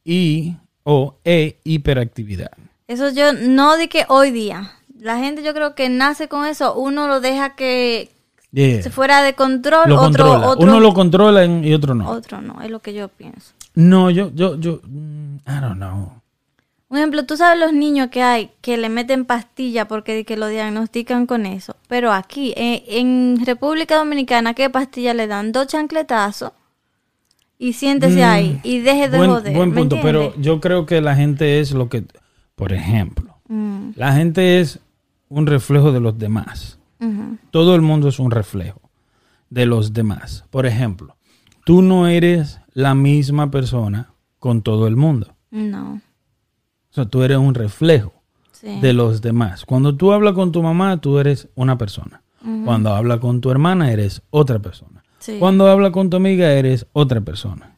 y 0.03 0.55
o 0.83 1.15
e 1.23 1.59
hiperactividad. 1.63 2.51
Eso 2.87 3.09
yo 3.11 3.33
no 3.33 3.77
di 3.77 3.87
que 3.87 4.05
hoy 4.09 4.31
día. 4.31 4.71
La 4.99 5.17
gente 5.19 5.43
yo 5.43 5.53
creo 5.53 5.75
que 5.75 5.87
nace 5.89 6.27
con 6.27 6.45
eso, 6.45 6.73
uno 6.75 7.07
lo 7.07 7.21
deja 7.21 7.55
que 7.55 8.09
Yeah. 8.51 8.81
se 8.81 8.89
fuera 8.89 9.21
de 9.21 9.33
control, 9.35 9.87
Lo 9.89 9.95
otro, 9.95 10.05
controla. 10.25 10.47
otro, 10.49 10.63
Uno 10.63 10.79
lo 10.79 10.93
controla 10.93 11.43
en- 11.43 11.63
y 11.63 11.71
otro 11.73 11.93
no. 11.93 12.09
otro 12.09 12.41
no, 12.41 12.61
es 12.63 12.71
lo 12.71 12.79
que 12.79 12.95
yo 12.95 13.07
pienso. 13.07 13.53
No, 13.75 14.09
yo, 14.09 14.31
yo, 14.33 14.59
yo, 14.59 14.81
mm, 14.87 15.35
I 15.47 15.61
don't 15.61 15.75
know. 15.75 16.13
Un 16.89 16.97
ejemplo, 16.97 17.23
tú 17.27 17.37
sabes 17.37 17.59
los 17.59 17.71
niños 17.71 18.07
que 18.09 18.23
hay 18.23 18.49
que 18.61 18.75
le 18.77 18.89
meten 18.89 19.25
pastilla 19.25 19.87
porque 19.87 20.25
que 20.25 20.35
lo 20.35 20.47
diagnostican 20.47 21.27
con 21.27 21.45
eso. 21.45 21.75
Pero 21.87 22.11
aquí, 22.11 22.51
eh, 22.57 22.83
en 22.87 23.39
República 23.45 23.95
Dominicana, 23.97 24.55
¿qué 24.55 24.71
pastilla 24.71 25.13
le 25.13 25.27
dan? 25.27 25.51
Dos 25.51 25.67
chancletazos 25.67 26.51
y 27.59 27.73
siéntese 27.73 28.23
ahí 28.23 28.59
y 28.63 28.79
deje 28.79 29.09
de 29.09 29.17
Mm, 29.17 29.19
Buen, 29.19 29.29
joder. 29.29 29.55
buen 29.55 29.69
¿me 29.69 29.75
punto, 29.75 29.97
pero 30.01 30.33
yo 30.37 30.59
creo 30.59 30.85
que 30.87 31.01
la 31.01 31.15
gente 31.15 31.59
es 31.59 31.71
lo 31.73 31.89
que, 31.89 32.05
por 32.55 32.73
ejemplo, 32.73 33.35
Mm, 33.47 33.91
la 33.95 34.13
gente 34.13 34.59
es 34.59 34.79
un 35.27 35.45
reflejo 35.47 35.91
de 35.91 35.99
los 35.99 36.17
demás. 36.17 36.77
Todo 37.51 37.75
el 37.75 37.81
mundo 37.81 38.07
es 38.09 38.19
un 38.19 38.29
reflejo 38.31 38.79
de 39.49 39.65
los 39.65 39.93
demás. 39.93 40.45
Por 40.51 40.65
ejemplo, 40.65 41.15
tú 41.65 41.81
no 41.81 42.07
eres 42.07 42.59
la 42.73 42.93
misma 42.95 43.49
persona 43.51 44.11
con 44.37 44.61
todo 44.61 44.85
el 44.87 44.95
mundo. 44.95 45.35
No, 45.51 45.93
O 46.91 46.93
sea, 46.93 47.05
tú 47.05 47.23
eres 47.23 47.37
un 47.37 47.55
reflejo 47.55 48.13
sí. 48.51 48.79
de 48.81 48.93
los 48.93 49.21
demás. 49.21 49.65
Cuando 49.65 49.95
tú 49.95 50.11
hablas 50.11 50.33
con 50.33 50.51
tu 50.51 50.61
mamá, 50.61 50.97
tú 51.01 51.17
eres 51.19 51.47
una 51.55 51.77
persona. 51.77 52.21
Cuando 52.65 52.93
hablas 52.95 53.19
con 53.19 53.41
tu 53.41 53.49
hermana, 53.51 53.91
eres 53.91 54.21
otra 54.29 54.59
persona. 54.59 54.98
Sí. 55.19 55.37
Cuando 55.39 55.67
hablas 55.67 55.91
con 55.91 56.09
tu 56.09 56.17
amiga, 56.17 56.51
eres 56.51 56.85
otra 56.93 57.21
persona. 57.21 57.75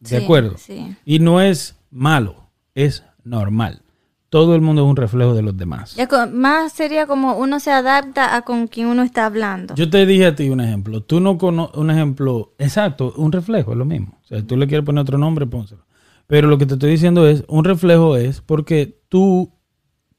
¿De 0.00 0.08
Sí, 0.10 0.16
acuerdo? 0.16 0.56
Sí. 0.58 0.96
Y 1.04 1.18
no 1.18 1.40
es 1.40 1.76
malo, 1.90 2.36
es 2.74 3.04
normal. 3.24 3.80
Todo 4.28 4.56
el 4.56 4.62
mundo 4.62 4.82
es 4.82 4.88
un 4.88 4.96
reflejo 4.96 5.32
de 5.32 5.42
los 5.42 5.56
demás. 5.56 5.96
Más 6.32 6.72
sería 6.72 7.06
como 7.06 7.36
uno 7.36 7.60
se 7.60 7.70
adapta 7.70 8.34
a 8.34 8.42
con 8.42 8.66
quien 8.66 8.88
uno 8.88 9.04
está 9.04 9.26
hablando. 9.26 9.76
Yo 9.76 9.88
te 9.88 10.04
dije 10.06 10.26
a 10.26 10.34
ti 10.34 10.50
un 10.50 10.60
ejemplo. 10.60 11.02
Tú 11.02 11.20
no 11.20 11.38
conoces 11.38 11.76
un 11.76 11.90
ejemplo 11.90 12.52
exacto, 12.58 13.14
un 13.16 13.30
reflejo 13.30 13.70
es 13.70 13.78
lo 13.78 13.84
mismo. 13.84 14.18
O 14.24 14.26
sea, 14.26 14.44
tú 14.44 14.56
le 14.56 14.66
quieres 14.66 14.84
poner 14.84 15.02
otro 15.02 15.18
nombre, 15.18 15.46
pónselo. 15.46 15.86
Pero 16.26 16.48
lo 16.48 16.58
que 16.58 16.66
te 16.66 16.74
estoy 16.74 16.90
diciendo 16.90 17.28
es, 17.28 17.44
un 17.46 17.64
reflejo 17.64 18.16
es 18.16 18.40
porque 18.40 18.98
tú, 19.08 19.52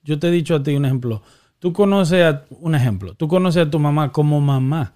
yo 0.03 0.17
te 0.17 0.27
he 0.29 0.31
dicho 0.31 0.55
a 0.55 0.63
ti 0.63 0.75
un 0.75 0.85
ejemplo, 0.85 1.21
tú 1.59 1.73
conoces 1.73 2.23
a, 2.23 2.45
un 2.61 2.73
ejemplo, 2.73 3.15
tú 3.15 3.27
conoces 3.27 3.67
a 3.67 3.69
tu 3.69 3.79
mamá 3.79 4.13
como 4.13 4.39
mamá. 4.39 4.93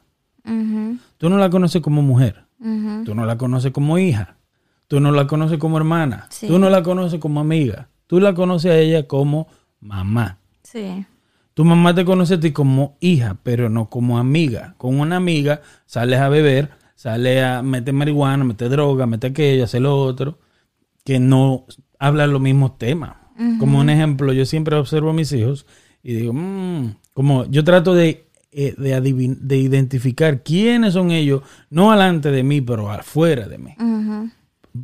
Tú 1.17 1.29
no 1.29 1.37
la 1.37 1.49
conoces 1.49 1.81
como 1.81 2.01
mujer. 2.01 2.45
Tú 3.05 3.15
no 3.15 3.25
la 3.25 3.37
conoces 3.37 3.71
como 3.71 3.97
hija. 3.97 4.37
Tú 4.87 4.99
no 4.99 5.11
la 5.11 5.27
conoces 5.27 5.57
como 5.59 5.77
hermana. 5.77 6.27
Sí. 6.29 6.47
Tú 6.47 6.59
no 6.59 6.69
la 6.69 6.81
conoces 6.83 7.19
como 7.19 7.39
amiga. 7.39 7.89
Tú 8.07 8.19
la 8.19 8.33
conoces 8.33 8.71
a 8.71 8.77
ella 8.77 9.07
como 9.07 9.47
mamá. 9.79 10.39
Sí. 10.63 11.05
Tu 11.53 11.63
mamá 11.65 11.93
te 11.93 12.05
conoce 12.05 12.35
a 12.35 12.39
ti 12.39 12.51
como 12.51 12.97
hija, 12.99 13.37
pero 13.43 13.69
no 13.69 13.89
como 13.89 14.17
amiga. 14.17 14.75
Con 14.77 14.99
una 14.99 15.17
amiga 15.17 15.61
sales 15.85 16.19
a 16.19 16.29
beber, 16.29 16.69
sales 16.95 17.43
a 17.43 17.61
meter 17.61 17.93
marihuana, 17.93 18.43
meter 18.43 18.69
droga, 18.69 19.05
meter 19.05 19.31
aquello, 19.31 19.63
hacer 19.65 19.81
lo 19.81 19.97
otro, 19.97 20.39
que 21.03 21.19
no 21.19 21.65
hablan 21.99 22.31
los 22.31 22.41
mismos 22.41 22.77
temas. 22.77 23.15
Como 23.59 23.79
un 23.79 23.89
ejemplo, 23.89 24.33
yo 24.33 24.45
siempre 24.45 24.75
observo 24.75 25.11
a 25.11 25.13
mis 25.13 25.31
hijos 25.31 25.65
y 26.03 26.13
digo, 26.13 26.33
"Mm", 26.33 26.95
como 27.13 27.45
yo 27.45 27.63
trato 27.63 27.93
de, 27.93 28.28
eh, 28.51 28.73
de, 28.77 28.95
adivin- 28.97 29.37
de 29.39 29.57
identificar 29.57 30.41
quiénes 30.43 30.93
son 30.93 31.11
ellos, 31.11 31.41
no 31.69 31.91
alante 31.91 32.31
de 32.31 32.43
mí, 32.43 32.61
pero 32.61 32.89
afuera 32.91 33.47
de 33.47 33.57
mí, 33.57 33.75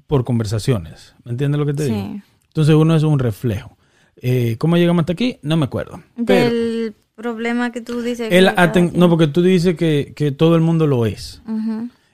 por 0.07 0.23
conversaciones. 0.23 1.15
¿Me 1.23 1.31
entiendes 1.31 1.59
lo 1.59 1.65
que 1.65 1.73
te 1.73 1.85
Sí. 1.87 1.91
digo? 1.93 2.21
Entonces 2.47 2.75
uno 2.75 2.95
es 2.95 3.03
un 3.03 3.19
reflejo. 3.19 3.77
Eh, 4.17 4.55
¿Cómo 4.59 4.77
llegamos 4.77 5.01
hasta 5.01 5.13
aquí? 5.13 5.37
No 5.41 5.57
me 5.57 5.65
acuerdo. 5.65 6.01
Pero- 6.25 6.49
Del 6.53 6.93
problema 7.15 7.71
que 7.71 7.81
tú 7.81 8.01
dices. 8.01 8.27
el 8.31 8.45
que 8.49 8.55
aten- 8.55 8.91
no, 8.93 9.09
porque 9.09 9.27
tú 9.27 9.41
dices 9.41 9.75
que, 9.75 10.13
que 10.15 10.31
todo 10.31 10.55
el 10.55 10.61
mundo 10.61 10.87
lo 10.87 11.05
es. 11.05 11.41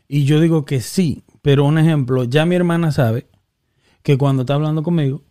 Y 0.08 0.26
yo 0.26 0.40
digo 0.40 0.66
que 0.66 0.82
sí. 0.82 1.24
Pero 1.42 1.66
un 1.66 1.78
ejemplo, 1.80 2.24
ya 2.26 2.46
mi 2.46 2.56
hermana 2.56 2.92
sabe 2.92 3.26
que 4.04 4.18
cuando 4.18 4.44
está 4.44 4.54
hablando 4.56 4.84
conmigo, 4.84 5.22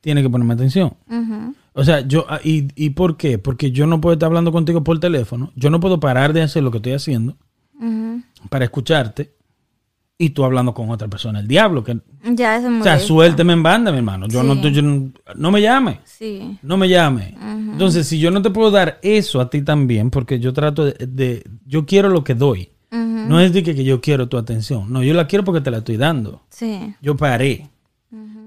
tiene 0.00 0.22
que 0.22 0.28
ponerme 0.30 0.54
atención. 0.54 0.94
ujú, 1.08 1.54
O 1.74 1.84
sea, 1.84 2.00
yo, 2.06 2.26
ah, 2.28 2.40
y, 2.44 2.68
¿y 2.74 2.90
por 2.90 3.16
qué? 3.16 3.38
Porque 3.38 3.70
yo 3.72 3.86
no 3.86 4.00
puedo 4.00 4.12
estar 4.14 4.26
hablando 4.26 4.52
contigo 4.52 4.84
por 4.84 5.00
teléfono. 5.00 5.52
Yo 5.56 5.70
no 5.70 5.80
puedo 5.80 5.98
parar 6.00 6.32
de 6.32 6.42
hacer 6.42 6.62
lo 6.62 6.70
que 6.70 6.78
estoy 6.78 6.92
haciendo 6.92 7.36
para 8.50 8.64
escucharte 8.64 9.34
y 10.18 10.30
tú 10.30 10.44
hablando 10.44 10.72
con 10.74 10.90
otra 10.90 11.08
persona. 11.08 11.40
El 11.40 11.48
diablo, 11.48 11.82
que, 11.82 11.98
Ya, 12.34 12.56
eso 12.58 12.68
es 12.70 12.80
o 12.80 12.84
sea, 12.84 12.98
suélteme 12.98 13.54
en 13.54 13.62
banda, 13.62 13.90
mi 13.90 13.98
hermano. 13.98 14.28
Yo, 14.28 14.42
no, 14.42 14.54
Sí. 14.62 14.70
yo 14.70 14.82
no, 14.82 15.10
no 15.34 15.50
me 15.50 15.60
llame. 15.60 16.00
Sí. 16.04 16.58
No 16.62 16.76
me 16.76 16.88
llame. 16.88 17.36
Entonces, 17.72 18.06
si 18.06 18.18
yo 18.20 18.30
no 18.30 18.40
te 18.42 18.50
puedo 18.50 18.70
dar 18.70 18.98
eso 19.02 19.40
a 19.40 19.50
ti 19.50 19.62
también, 19.62 20.10
porque 20.10 20.38
yo 20.38 20.52
trato 20.52 20.84
de, 20.84 20.92
de- 21.06 21.42
yo 21.66 21.86
quiero 21.86 22.08
lo 22.08 22.22
que 22.22 22.34
doy. 22.34 22.68
No 22.92 23.40
es 23.40 23.52
de 23.52 23.62
que, 23.62 23.74
que 23.74 23.84
yo 23.84 24.00
quiero 24.00 24.28
tu 24.28 24.36
atención. 24.36 24.92
No, 24.92 25.02
yo 25.02 25.14
la 25.14 25.26
quiero 25.26 25.44
porque 25.44 25.60
te 25.60 25.70
la 25.70 25.78
estoy 25.78 25.96
dando. 25.96 26.42
Sí. 26.50 26.94
Yo 27.00 27.16
paré. 27.16 27.68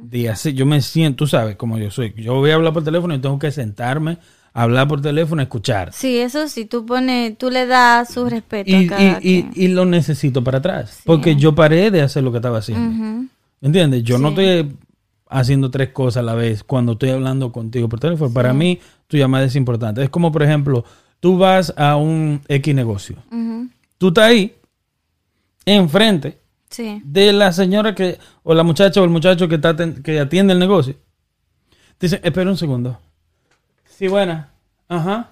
De 0.09 0.29
hacer, 0.29 0.53
yo 0.53 0.65
me 0.65 0.81
siento, 0.81 1.17
tú 1.23 1.27
sabes 1.27 1.55
cómo 1.55 1.77
yo 1.77 1.89
soy. 1.91 2.13
Yo 2.17 2.35
voy 2.35 2.51
a 2.51 2.55
hablar 2.55 2.73
por 2.73 2.83
teléfono 2.83 3.13
y 3.15 3.19
tengo 3.19 3.39
que 3.39 3.51
sentarme, 3.51 4.17
hablar 4.53 4.87
por 4.87 5.01
teléfono, 5.01 5.41
escuchar. 5.41 5.91
Sí, 5.93 6.17
eso 6.17 6.47
sí, 6.47 6.65
tú 6.65 6.85
pones, 6.85 7.37
tú 7.37 7.49
le 7.49 7.65
das 7.65 8.13
su 8.13 8.25
respeto 8.29 8.69
Y, 8.69 8.85
a 8.85 8.87
cada 8.87 9.19
y- 9.21 9.47
y- 9.55 9.67
lo 9.69 9.85
necesito 9.85 10.43
para 10.43 10.59
atrás. 10.59 11.01
Porque 11.05 11.35
yo 11.35 11.55
paré 11.55 11.89
de 11.91 12.01
hacer 12.01 12.23
lo 12.23 12.31
que 12.31 12.37
estaba 12.37 12.59
haciendo. 12.59 13.27
¿Entiendes? 13.61 14.03
Yo 14.03 14.17
no 14.17 14.29
estoy 14.29 14.75
haciendo 15.27 15.71
tres 15.71 15.89
cosas 15.89 16.21
a 16.21 16.23
la 16.23 16.35
vez 16.35 16.63
cuando 16.63 16.91
estoy 16.93 17.09
hablando 17.09 17.51
contigo 17.51 17.89
por 17.89 17.99
teléfono. 17.99 18.31
Para 18.33 18.53
mí, 18.53 18.79
tu 19.07 19.17
llamada 19.17 19.45
es 19.45 19.55
importante. 19.55 20.03
Es 20.03 20.09
como, 20.09 20.31
por 20.31 20.43
ejemplo, 20.43 20.85
tú 21.19 21.37
vas 21.37 21.73
a 21.77 21.95
un 21.95 22.41
X 22.47 22.75
negocio. 22.75 23.15
Tú 23.97 24.09
estás 24.09 24.25
ahí, 24.25 24.53
enfrente 25.65 26.37
Sí. 26.75 27.01
de 27.05 27.31
la 27.31 27.51
señora 27.53 27.95
que, 27.95 28.17
o 28.43 28.53
la 28.53 28.63
muchacha 28.63 28.99
o 28.99 29.03
el 29.05 29.09
muchacho 29.09 29.47
que, 29.47 29.55
está 29.55 29.73
que 30.03 30.19
atiende 30.19 30.51
el 30.53 30.59
negocio. 30.59 30.95
Dice, 31.99 32.19
espera 32.21 32.49
un 32.49 32.57
segundo. 32.57 32.99
Sí, 33.85 34.07
buena. 34.09 34.51
Ajá. 34.89 35.31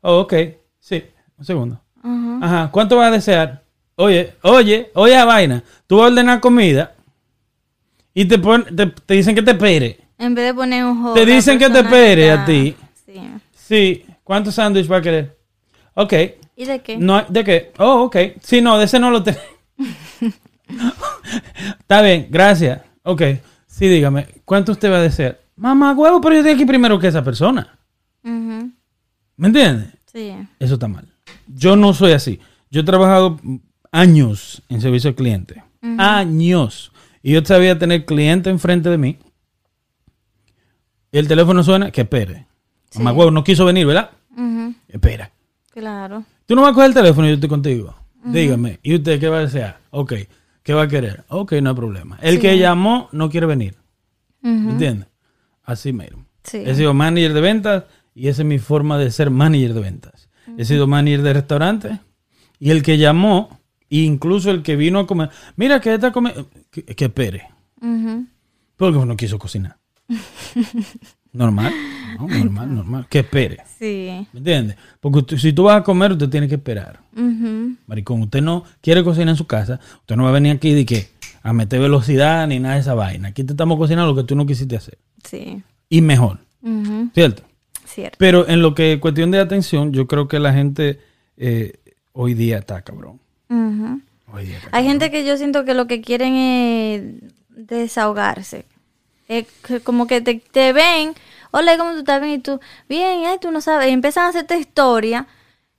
Oh, 0.00 0.18
ok. 0.20 0.34
Sí, 0.80 1.04
un 1.38 1.44
segundo. 1.44 1.80
Ajá. 2.42 2.70
¿Cuánto 2.72 2.96
vas 2.96 3.08
a 3.08 3.12
desear? 3.12 3.62
Oye, 3.94 4.34
oye, 4.42 4.90
oye 4.94 5.16
a 5.16 5.24
vaina. 5.24 5.62
Tú 5.86 5.98
vas 5.98 6.06
a 6.06 6.08
ordenar 6.08 6.40
comida 6.40 6.94
y 8.14 8.24
te, 8.24 8.38
pon- 8.38 8.66
te, 8.74 8.86
te 8.86 9.14
dicen 9.14 9.34
que 9.36 9.42
te 9.42 9.52
espere. 9.52 9.98
En 10.18 10.34
vez 10.34 10.46
de 10.46 10.54
poner 10.54 10.84
un 10.84 11.00
juego. 11.00 11.14
Te 11.14 11.24
dicen 11.24 11.58
que 11.58 11.70
te 11.70 11.78
espere 11.80 12.30
a 12.32 12.44
ti. 12.44 12.74
Sí. 13.06 13.20
Sí. 13.54 14.04
¿Cuántos 14.24 14.56
sándwiches 14.56 14.90
va 14.90 14.96
a 14.96 15.02
querer? 15.02 15.38
Ok. 15.94 16.12
¿Y 16.56 16.64
de 16.64 16.80
qué? 16.80 16.96
No, 16.96 17.22
¿De 17.28 17.44
qué? 17.44 17.72
Oh, 17.78 18.02
ok. 18.02 18.16
Sí, 18.42 18.60
no, 18.60 18.76
de 18.78 18.86
ese 18.86 18.98
no 18.98 19.10
lo 19.12 19.22
tengo. 19.22 19.38
Está 21.80 22.02
bien, 22.02 22.28
gracias. 22.30 22.82
Ok. 23.02 23.22
Sí, 23.66 23.86
dígame, 23.88 24.26
¿cuánto 24.44 24.72
usted 24.72 24.90
va 24.90 24.96
a 24.96 25.02
desear? 25.02 25.40
Mamá, 25.56 25.92
huevo, 25.92 26.20
pero 26.20 26.34
yo 26.34 26.40
estoy 26.40 26.54
aquí 26.54 26.64
primero 26.64 26.98
que 26.98 27.08
esa 27.08 27.22
persona. 27.22 27.78
¿Me 28.22 29.46
entiendes? 29.46 29.88
Sí. 30.12 30.34
Eso 30.58 30.74
está 30.74 30.88
mal. 30.88 31.06
Yo 31.46 31.76
no 31.76 31.94
soy 31.94 32.12
así. 32.12 32.40
Yo 32.70 32.80
he 32.80 32.84
trabajado 32.84 33.38
años 33.92 34.62
en 34.68 34.80
servicio 34.80 35.08
al 35.10 35.16
cliente. 35.16 35.62
Años. 35.98 36.92
Y 37.22 37.32
yo 37.32 37.44
sabía 37.44 37.78
tener 37.78 38.04
cliente 38.04 38.50
enfrente 38.50 38.90
de 38.90 38.98
mí. 38.98 39.18
Y 41.10 41.18
el 41.18 41.28
teléfono 41.28 41.62
suena, 41.62 41.90
que 41.90 42.02
espere. 42.02 42.46
Mamá, 42.96 43.12
huevo, 43.12 43.30
no 43.30 43.44
quiso 43.44 43.64
venir, 43.64 43.86
¿verdad? 43.86 44.10
Espera. 44.88 45.30
Claro. 45.70 46.24
Tú 46.46 46.54
no 46.54 46.62
vas 46.62 46.72
a 46.72 46.74
coger 46.74 46.88
el 46.88 46.94
teléfono 46.94 47.26
y 47.26 47.30
yo 47.30 47.34
estoy 47.34 47.48
contigo. 47.48 47.94
Dígame. 48.24 48.78
¿Y 48.82 48.94
usted 48.96 49.20
qué 49.20 49.28
va 49.28 49.38
a 49.38 49.42
desear? 49.42 49.78
Ok. 49.90 50.14
¿Qué 50.68 50.74
va 50.74 50.82
a 50.82 50.88
querer? 50.88 51.24
Ok, 51.28 51.52
no 51.62 51.70
hay 51.70 51.76
problema. 51.76 52.18
El 52.20 52.40
que 52.40 52.58
llamó 52.58 53.08
no 53.12 53.30
quiere 53.30 53.46
venir. 53.46 53.76
¿Me 54.42 54.72
entiendes? 54.72 55.08
Así 55.64 55.94
mero. 55.94 56.26
Sí. 56.44 56.58
He 56.58 56.74
sido 56.74 56.92
manager 56.92 57.32
de 57.32 57.40
ventas 57.40 57.84
y 58.14 58.28
esa 58.28 58.42
es 58.42 58.48
mi 58.48 58.58
forma 58.58 58.98
de 58.98 59.10
ser 59.10 59.30
manager 59.30 59.72
de 59.72 59.80
ventas. 59.80 60.28
He 60.58 60.66
sido 60.66 60.86
manager 60.86 61.22
de 61.22 61.32
restaurante 61.32 62.00
y 62.58 62.68
el 62.68 62.82
que 62.82 62.98
llamó, 62.98 63.60
incluso 63.88 64.50
el 64.50 64.62
que 64.62 64.76
vino 64.76 64.98
a 64.98 65.06
comer, 65.06 65.30
mira 65.56 65.80
que 65.80 65.94
esta 65.94 66.12
come, 66.12 66.34
que, 66.70 66.84
que 66.84 67.06
espere, 67.06 67.48
porque 68.76 68.98
no 69.06 69.16
quiso 69.16 69.38
cocinar. 69.38 69.78
normal, 71.38 71.72
¿no? 72.18 72.26
normal, 72.28 72.74
normal, 72.74 73.06
que 73.08 73.20
espere. 73.20 73.58
Sí. 73.78 74.26
¿Me 74.32 74.38
entiendes? 74.40 74.76
Porque 75.00 75.22
tú- 75.22 75.38
si 75.38 75.52
tú 75.52 75.62
vas 75.64 75.80
a 75.80 75.82
comer, 75.84 76.12
usted 76.12 76.28
tiene 76.28 76.48
que 76.48 76.56
esperar. 76.56 77.00
Ujú, 77.16 77.74
Maricón, 77.86 78.22
usted 78.22 78.42
no 78.42 78.64
quiere 78.80 79.02
cocinar 79.04 79.30
en 79.30 79.36
su 79.36 79.46
casa, 79.46 79.80
usted 80.00 80.16
no 80.16 80.24
va 80.24 80.30
a 80.30 80.32
venir 80.32 80.52
aquí 80.56 80.72
de 80.74 80.84
que 80.84 81.08
a 81.42 81.52
meter 81.52 81.80
velocidad 81.80 82.46
ni 82.48 82.58
nada 82.58 82.74
de 82.74 82.80
esa 82.80 82.94
vaina. 82.94 83.28
Aquí 83.28 83.44
te 83.44 83.52
estamos 83.52 83.78
cocinando 83.78 84.12
lo 84.12 84.20
que 84.20 84.26
tú 84.26 84.34
no 84.36 84.44
quisiste 84.44 84.76
hacer. 84.76 84.98
Sí. 85.24 85.62
Y 85.88 86.00
mejor, 86.02 86.38
¿cierto? 87.14 87.42
Cierto. 87.86 88.16
Pero 88.18 88.46
en 88.48 88.60
lo 88.60 88.74
que 88.74 88.98
cuestión 89.00 89.30
de 89.30 89.38
atención, 89.38 89.92
yo 89.92 90.06
creo 90.06 90.28
que 90.28 90.38
la 90.38 90.52
gente 90.52 91.00
eh, 91.38 91.72
hoy 92.12 92.34
día 92.34 92.58
está 92.58 92.82
cabrón. 92.82 93.18
Hoy 94.30 94.44
día 94.44 94.58
está 94.58 94.68
Hay 94.76 94.84
gente 94.84 95.10
que 95.10 95.24
yo 95.24 95.36
siento 95.38 95.64
que 95.64 95.72
lo 95.72 95.86
que 95.86 96.02
quieren 96.02 96.34
es 96.34 97.02
desahogarse. 97.68 98.66
Que 99.28 99.46
como 99.84 100.06
que 100.06 100.22
te, 100.22 100.36
te 100.36 100.72
ven, 100.72 101.14
hola, 101.50 101.76
¿cómo 101.76 101.92
tú 101.92 101.98
estás? 101.98 102.18
Bien, 102.22 102.32
y 102.34 102.38
tú, 102.38 102.60
bien, 102.88 103.26
ay, 103.26 103.36
tú 103.38 103.50
no 103.50 103.60
sabes. 103.60 103.88
Y 103.88 103.92
empiezan 103.92 104.24
a 104.24 104.28
hacerte 104.28 104.56
historia 104.58 105.26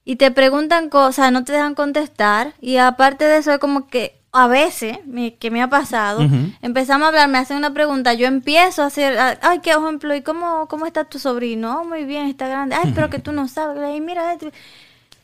y 0.06 0.18
te 0.18 0.30
preguntan 0.30 0.90
cosas, 0.90 1.32
no 1.32 1.44
te 1.44 1.54
dejan 1.54 1.74
contestar. 1.74 2.54
Y 2.62 2.78
aparte 2.78 3.26
de 3.26 3.38
eso, 3.40 3.52
es 3.52 3.58
como 3.58 3.88
que 3.88 4.20
a 4.32 4.48
veces, 4.48 5.00
me- 5.08 5.34
que 5.38 5.50
me 5.50 5.64
ha 5.64 5.68
pasado, 5.68 6.24
Ujú. 6.26 6.36
empezamos 6.62 7.06
a 7.06 7.08
hablar, 7.10 7.28
me 7.30 7.40
hacen 7.40 7.58
una 7.58 7.74
pregunta, 7.74 8.14
yo 8.14 8.28
empiezo 8.28 8.84
a 8.84 8.86
hacer, 8.86 9.18
ah, 9.18 9.40
ay, 9.42 9.60
qué 9.64 9.72
ejemplo, 9.72 10.14
¿y 10.16 10.22
cómo, 10.22 10.68
cómo 10.68 10.86
está 10.86 11.06
tu 11.06 11.18
sobrino? 11.18 11.80
Oh, 11.82 11.84
muy 11.86 12.04
bien, 12.06 12.28
está 12.28 12.48
grande. 12.48 12.76
Ay, 12.76 12.92
pero 12.94 13.10
que 13.10 13.18
tú 13.18 13.32
no 13.32 13.48
sabes. 13.48 13.98
Y 13.98 14.00
mira, 14.00 14.32
esto. 14.32 14.52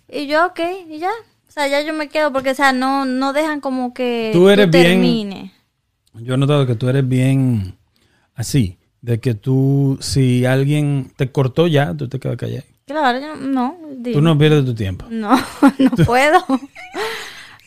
Y 0.09 0.25
yo, 0.25 0.47
ok, 0.47 0.59
y 0.89 0.97
ya. 0.97 1.11
O 1.47 1.51
sea, 1.51 1.67
ya 1.67 1.81
yo 1.81 1.93
me 1.93 2.09
quedo 2.09 2.33
porque, 2.33 2.49
o 2.49 2.55
sea, 2.55 2.73
no, 2.73 3.05
no 3.05 3.33
dejan 3.33 3.61
como 3.61 3.93
que 3.93 4.31
Tú 4.33 4.49
eres 4.49 4.69
bien- 4.71 4.83
termine. 4.83 5.51
Yo 6.15 6.33
he 6.33 6.37
notado 6.37 6.65
que 6.65 6.73
tú 6.75 6.89
eres 6.89 7.07
bien 7.07 7.77
así, 8.35 8.77
de 9.01 9.19
que 9.19 9.33
tú, 9.33 9.97
si 10.01 10.45
alguien 10.45 11.11
te 11.15 11.31
cortó 11.31 11.67
ya, 11.67 11.93
tú 11.95 12.07
te 12.07 12.19
quedas 12.19 12.37
callado. 12.37 12.63
Claro, 12.85 13.19
yo 13.19 13.35
no. 13.35 13.77
dime. 13.97 14.13
Tú 14.15 14.21
no 14.21 14.37
pierdes 14.37 14.63
tu 14.65 14.75
tiempo. 14.75 15.05
No, 15.09 15.35
no 15.79 15.89
puedo. 16.05 16.45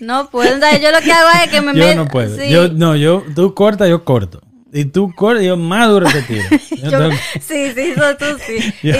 No 0.00 0.30
puedo. 0.30 0.56
O 0.56 0.60
sea, 0.60 0.78
yo 0.78 0.92
lo 0.92 1.00
que 1.00 1.10
hago 1.12 1.28
es 1.44 1.50
que 1.50 1.60
me 1.60 1.74
Yo 1.74 1.94
no 1.96 2.06
puedo. 2.06 2.36
sí. 2.36 2.48
Yo, 2.50 2.68
no, 2.68 2.94
yo, 2.96 3.24
tú 3.34 3.52
cortas, 3.54 3.88
yo 3.88 4.04
corto. 4.04 4.40
Y 4.72 4.84
tú 4.84 5.12
cortas, 5.16 5.42
yo 5.44 5.56
más 5.56 5.88
duro 5.88 6.06
te 6.08 6.22
tiro. 6.22 6.44
Yo 6.82 6.90
Yo- 6.90 6.98
tengo- 6.98 7.16
sí, 7.40 7.72
sí, 7.74 7.80
eso 7.96 8.16
tú 8.18 8.26
sí. 8.46 8.72
Yo- 8.82 8.94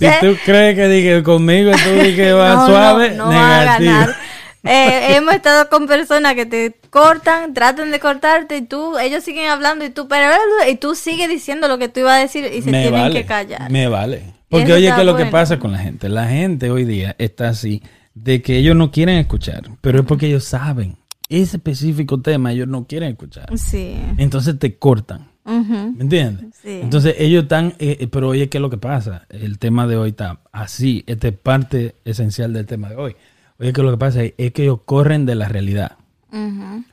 Y- 0.00 0.06
si 0.06 0.06
tú 0.20 0.36
crees 0.44 0.74
que 0.76 0.88
dije 0.88 1.22
conmigo 1.22 1.70
tú 1.72 2.00
que 2.16 2.32
va 2.32 2.54
no, 2.54 2.66
suave, 2.66 3.10
no, 3.10 3.26
no 3.26 3.30
va 3.38 3.60
a 3.60 3.64
ganar. 3.64 4.16
Eh, 4.62 5.16
hemos 5.16 5.34
estado 5.34 5.68
con 5.68 5.86
personas 5.86 6.34
que 6.34 6.46
te 6.46 6.74
cortan, 6.94 7.54
tratan 7.54 7.90
de 7.90 7.98
cortarte 7.98 8.56
y 8.56 8.62
tú, 8.62 8.96
ellos 8.98 9.24
siguen 9.24 9.50
hablando 9.50 9.84
y 9.84 9.90
tú, 9.90 10.06
pero 10.06 10.32
y 10.70 10.76
tú 10.76 10.94
sigues 10.94 11.28
diciendo 11.28 11.66
lo 11.66 11.76
que 11.76 11.88
tú 11.88 11.98
ibas 11.98 12.12
a 12.12 12.20
decir 12.20 12.44
y 12.44 12.62
se 12.62 12.70
me 12.70 12.82
tienen 12.82 13.00
vale, 13.00 13.20
que 13.20 13.26
callar. 13.26 13.68
Me 13.68 13.88
vale. 13.88 14.34
Porque 14.48 14.72
oye, 14.72 14.92
¿qué 14.94 15.00
es 15.00 15.06
lo 15.06 15.16
que 15.16 15.26
pasa 15.26 15.58
con 15.58 15.72
la 15.72 15.78
gente? 15.78 16.08
La 16.08 16.28
gente 16.28 16.70
hoy 16.70 16.84
día 16.84 17.16
está 17.18 17.48
así 17.48 17.82
de 18.14 18.42
que 18.42 18.58
ellos 18.58 18.76
no 18.76 18.92
quieren 18.92 19.16
escuchar, 19.16 19.64
pero 19.80 19.98
es 19.98 20.06
porque 20.06 20.28
ellos 20.28 20.44
saben 20.44 20.96
ese 21.28 21.56
específico 21.56 22.20
tema, 22.20 22.52
ellos 22.52 22.68
no 22.68 22.86
quieren 22.86 23.10
escuchar. 23.10 23.48
Sí. 23.58 23.96
Entonces 24.16 24.56
te 24.60 24.78
cortan. 24.78 25.32
¿Me 25.44 26.00
entiendes? 26.00 26.54
Sí. 26.62 26.78
Entonces 26.80 27.16
ellos 27.18 27.42
están, 27.42 27.74
eh, 27.80 27.96
eh, 27.98 28.06
pero 28.06 28.28
oye, 28.28 28.48
¿qué 28.48 28.58
es 28.58 28.62
lo 28.62 28.70
que 28.70 28.78
pasa? 28.78 29.26
El 29.30 29.58
tema 29.58 29.88
de 29.88 29.96
hoy 29.96 30.10
está 30.10 30.42
así, 30.52 31.02
esta 31.08 31.26
es 31.26 31.34
parte 31.36 31.96
esencial 32.04 32.52
del 32.52 32.66
tema 32.66 32.88
de 32.88 32.94
hoy. 32.94 33.16
Oye, 33.58 33.72
¿qué 33.72 33.80
es 33.80 33.84
lo 33.84 33.90
que 33.90 33.98
pasa? 33.98 34.22
Es 34.22 34.52
que 34.52 34.62
ellos 34.62 34.78
corren 34.84 35.26
de 35.26 35.34
la 35.34 35.48
realidad. 35.48 35.96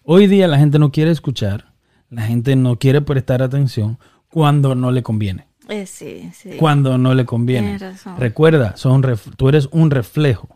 Hoy 0.03 0.27
día 0.27 0.47
la 0.47 0.57
gente 0.57 0.79
no 0.79 0.91
quiere 0.91 1.11
escuchar, 1.11 1.73
la 2.09 2.23
gente 2.23 2.55
no 2.55 2.77
quiere 2.77 3.01
prestar 3.01 3.41
atención 3.41 3.97
cuando 4.29 4.75
no 4.75 4.91
le 4.91 5.03
conviene. 5.03 5.47
Eh, 5.69 5.85
sí, 5.85 6.29
sí. 6.33 6.51
Cuando 6.57 6.97
no 6.97 7.13
le 7.13 7.25
conviene. 7.25 7.77
Razón. 7.77 8.17
Recuerda, 8.17 8.75
son 8.77 9.03
tú 9.37 9.49
eres 9.49 9.69
un 9.71 9.91
reflejo. 9.91 10.49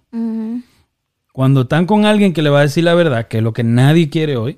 Cuando 1.31 1.61
están 1.61 1.85
con 1.85 2.05
alguien 2.05 2.31
que 2.33 2.41
le 2.41 2.49
va 2.49 2.59
a 2.59 2.63
decir 2.63 2.83
la 2.83 2.93
verdad, 2.93 3.27
que 3.27 3.37
es 3.37 3.43
lo 3.43 3.51
que 3.53 3.63
nadie 3.63 4.09
quiere 4.09 4.37
hoy, 4.37 4.57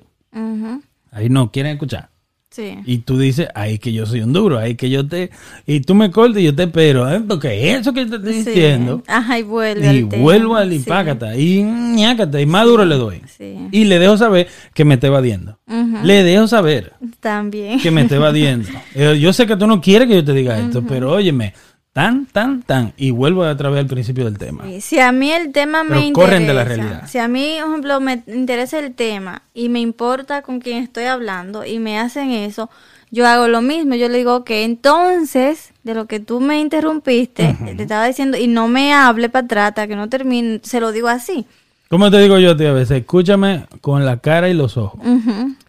ahí 1.10 1.28
no 1.28 1.50
quieren 1.50 1.72
escuchar. 1.72 2.10
Sí. 2.58 2.74
Y 2.86 2.98
tú 2.98 3.16
dices, 3.16 3.46
ahí 3.54 3.78
que 3.78 3.92
yo 3.92 4.04
soy 4.04 4.20
un 4.20 4.32
duro, 4.32 4.58
ahí 4.58 4.74
que 4.74 4.90
yo 4.90 5.06
te... 5.06 5.30
Y 5.64 5.78
tú 5.80 5.94
me 5.94 6.10
cortas 6.10 6.40
y 6.42 6.44
yo 6.46 6.54
te 6.56 6.64
espero, 6.64 7.08
¿eh? 7.08 7.20
Porque 7.20 7.72
eso 7.72 7.92
que 7.92 8.04
te 8.04 8.16
estoy 8.16 8.32
Sí. 8.42 8.50
diciendo... 8.50 9.04
Ajá, 9.06 9.38
y 9.38 9.44
vuelve. 9.44 9.84
Y 9.84 9.88
al 9.88 10.04
vuelvo 10.06 10.56
al 10.56 10.70
Sí. 10.70 10.76
impácata 10.76 11.36
y 11.36 11.62
ñácata 11.62 12.40
y 12.40 12.46
más 12.46 12.64
duro 12.66 12.84
le 12.84 12.96
doy. 12.96 13.22
Y 13.70 13.84
le 13.84 14.00
dejo 14.00 14.16
saber 14.16 14.48
que 14.74 14.84
me 14.84 14.94
esté 14.94 15.06
evadiendo. 15.06 15.56
Le 16.02 16.24
dejo 16.24 16.48
saber 16.48 16.94
También. 17.20 17.78
que 17.78 17.92
me 17.92 18.02
esté 18.02 18.16
evadiendo. 18.16 18.68
Eh, 18.96 19.18
yo 19.20 19.32
sé 19.32 19.46
que 19.46 19.54
tú 19.56 19.68
no 19.68 19.80
quieres 19.80 20.08
que 20.08 20.14
yo 20.14 20.24
te 20.24 20.32
diga 20.32 20.58
esto, 20.58 20.82
pero 20.82 21.12
óyeme, 21.12 21.54
tan, 21.98 22.26
tan, 22.26 22.62
tan. 22.62 22.92
Y 22.96 23.10
vuelvo 23.10 23.40
otra 23.40 23.70
vez 23.70 23.80
al 23.80 23.88
principio 23.88 24.24
del 24.24 24.38
tema. 24.38 24.62
Si 24.80 25.00
a 25.00 25.10
mí 25.10 25.32
el 25.32 25.50
tema 25.50 25.82
me 25.82 26.06
interesa, 26.06 26.12
corren 26.12 26.46
de 26.46 26.54
la 26.54 26.62
realidad. 26.62 27.08
si 27.08 27.18
a 27.18 27.26
mí, 27.26 27.56
por 27.60 27.70
ejemplo, 27.70 28.00
me 28.00 28.22
interesa 28.28 28.78
el 28.78 28.94
tema 28.94 29.42
y 29.52 29.68
me 29.68 29.80
importa 29.80 30.42
con 30.42 30.60
quién 30.60 30.80
estoy 30.80 31.04
hablando 31.04 31.64
y 31.64 31.80
me 31.80 31.98
hacen 31.98 32.30
eso, 32.30 32.70
yo 33.10 33.26
hago 33.26 33.48
lo 33.48 33.62
mismo. 33.62 33.96
Yo 33.96 34.08
le 34.08 34.18
digo 34.18 34.44
que 34.44 34.62
entonces, 34.62 35.72
de 35.82 35.94
lo 35.94 36.06
que 36.06 36.20
tú 36.20 36.38
me 36.38 36.60
interrumpiste, 36.60 37.56
te 37.76 37.82
estaba 37.82 38.06
diciendo, 38.06 38.38
y 38.38 38.46
no 38.46 38.68
me 38.68 38.94
hable 38.94 39.28
para 39.28 39.46
atrás 39.46 39.68
hasta 39.70 39.88
que 39.88 39.96
no 39.96 40.08
termine, 40.08 40.60
se 40.62 40.78
lo 40.78 40.92
digo 40.92 41.08
así. 41.08 41.46
¿Cómo 41.88 42.12
te 42.12 42.20
digo 42.20 42.38
yo 42.38 42.52
a 42.52 42.56
ti 42.56 42.64
a 42.64 42.72
veces? 42.72 43.00
Escúchame 43.00 43.64
con 43.80 44.06
la 44.06 44.18
cara 44.18 44.48
y 44.48 44.54
los 44.54 44.76
ojos. 44.76 45.00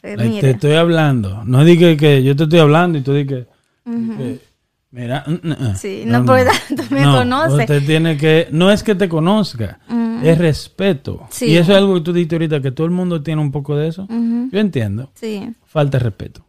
Like, 0.04 0.24
mira. 0.26 0.42
te 0.42 0.50
estoy 0.52 0.74
hablando. 0.74 1.44
No 1.46 1.66
digas 1.66 1.98
que 1.98 2.22
yo 2.22 2.36
te 2.36 2.44
estoy 2.44 2.60
hablando 2.60 3.00
y 3.00 3.02
tú 3.02 3.14
dices 3.14 3.48
que... 3.88 4.49
Mira, 4.92 5.24
mm, 5.28 5.48
mm, 5.48 5.52
mm. 5.52 5.76
Sí, 5.76 6.04
no, 6.06 6.26
porque 6.26 6.46
tú 6.76 6.84
me 6.90 7.04
conoces. 7.04 7.60
Usted 7.60 7.86
tiene 7.86 8.18
que, 8.18 8.48
no 8.52 8.72
es 8.72 8.82
que 8.82 8.96
te 8.96 9.08
conozca, 9.08 9.80
es 10.24 10.38
respeto. 10.38 11.28
Sí. 11.30 11.46
Y 11.46 11.58
eso 11.58 11.72
es 11.72 11.78
algo 11.78 11.94
que 11.96 12.02
tú 12.02 12.14
dijiste 12.14 12.36
ahorita, 12.36 12.62
que 12.62 12.72
todo 12.72 12.86
el 12.86 12.92
mundo 12.92 13.22
tiene 13.22 13.42
un 13.42 13.52
poco 13.52 13.76
de 13.76 13.88
eso. 13.88 14.08
Yo 14.10 14.60
entiendo. 14.60 15.12
Sí. 15.14 15.54
Falta 15.66 15.98
de 15.98 16.06
respeto. 16.06 16.46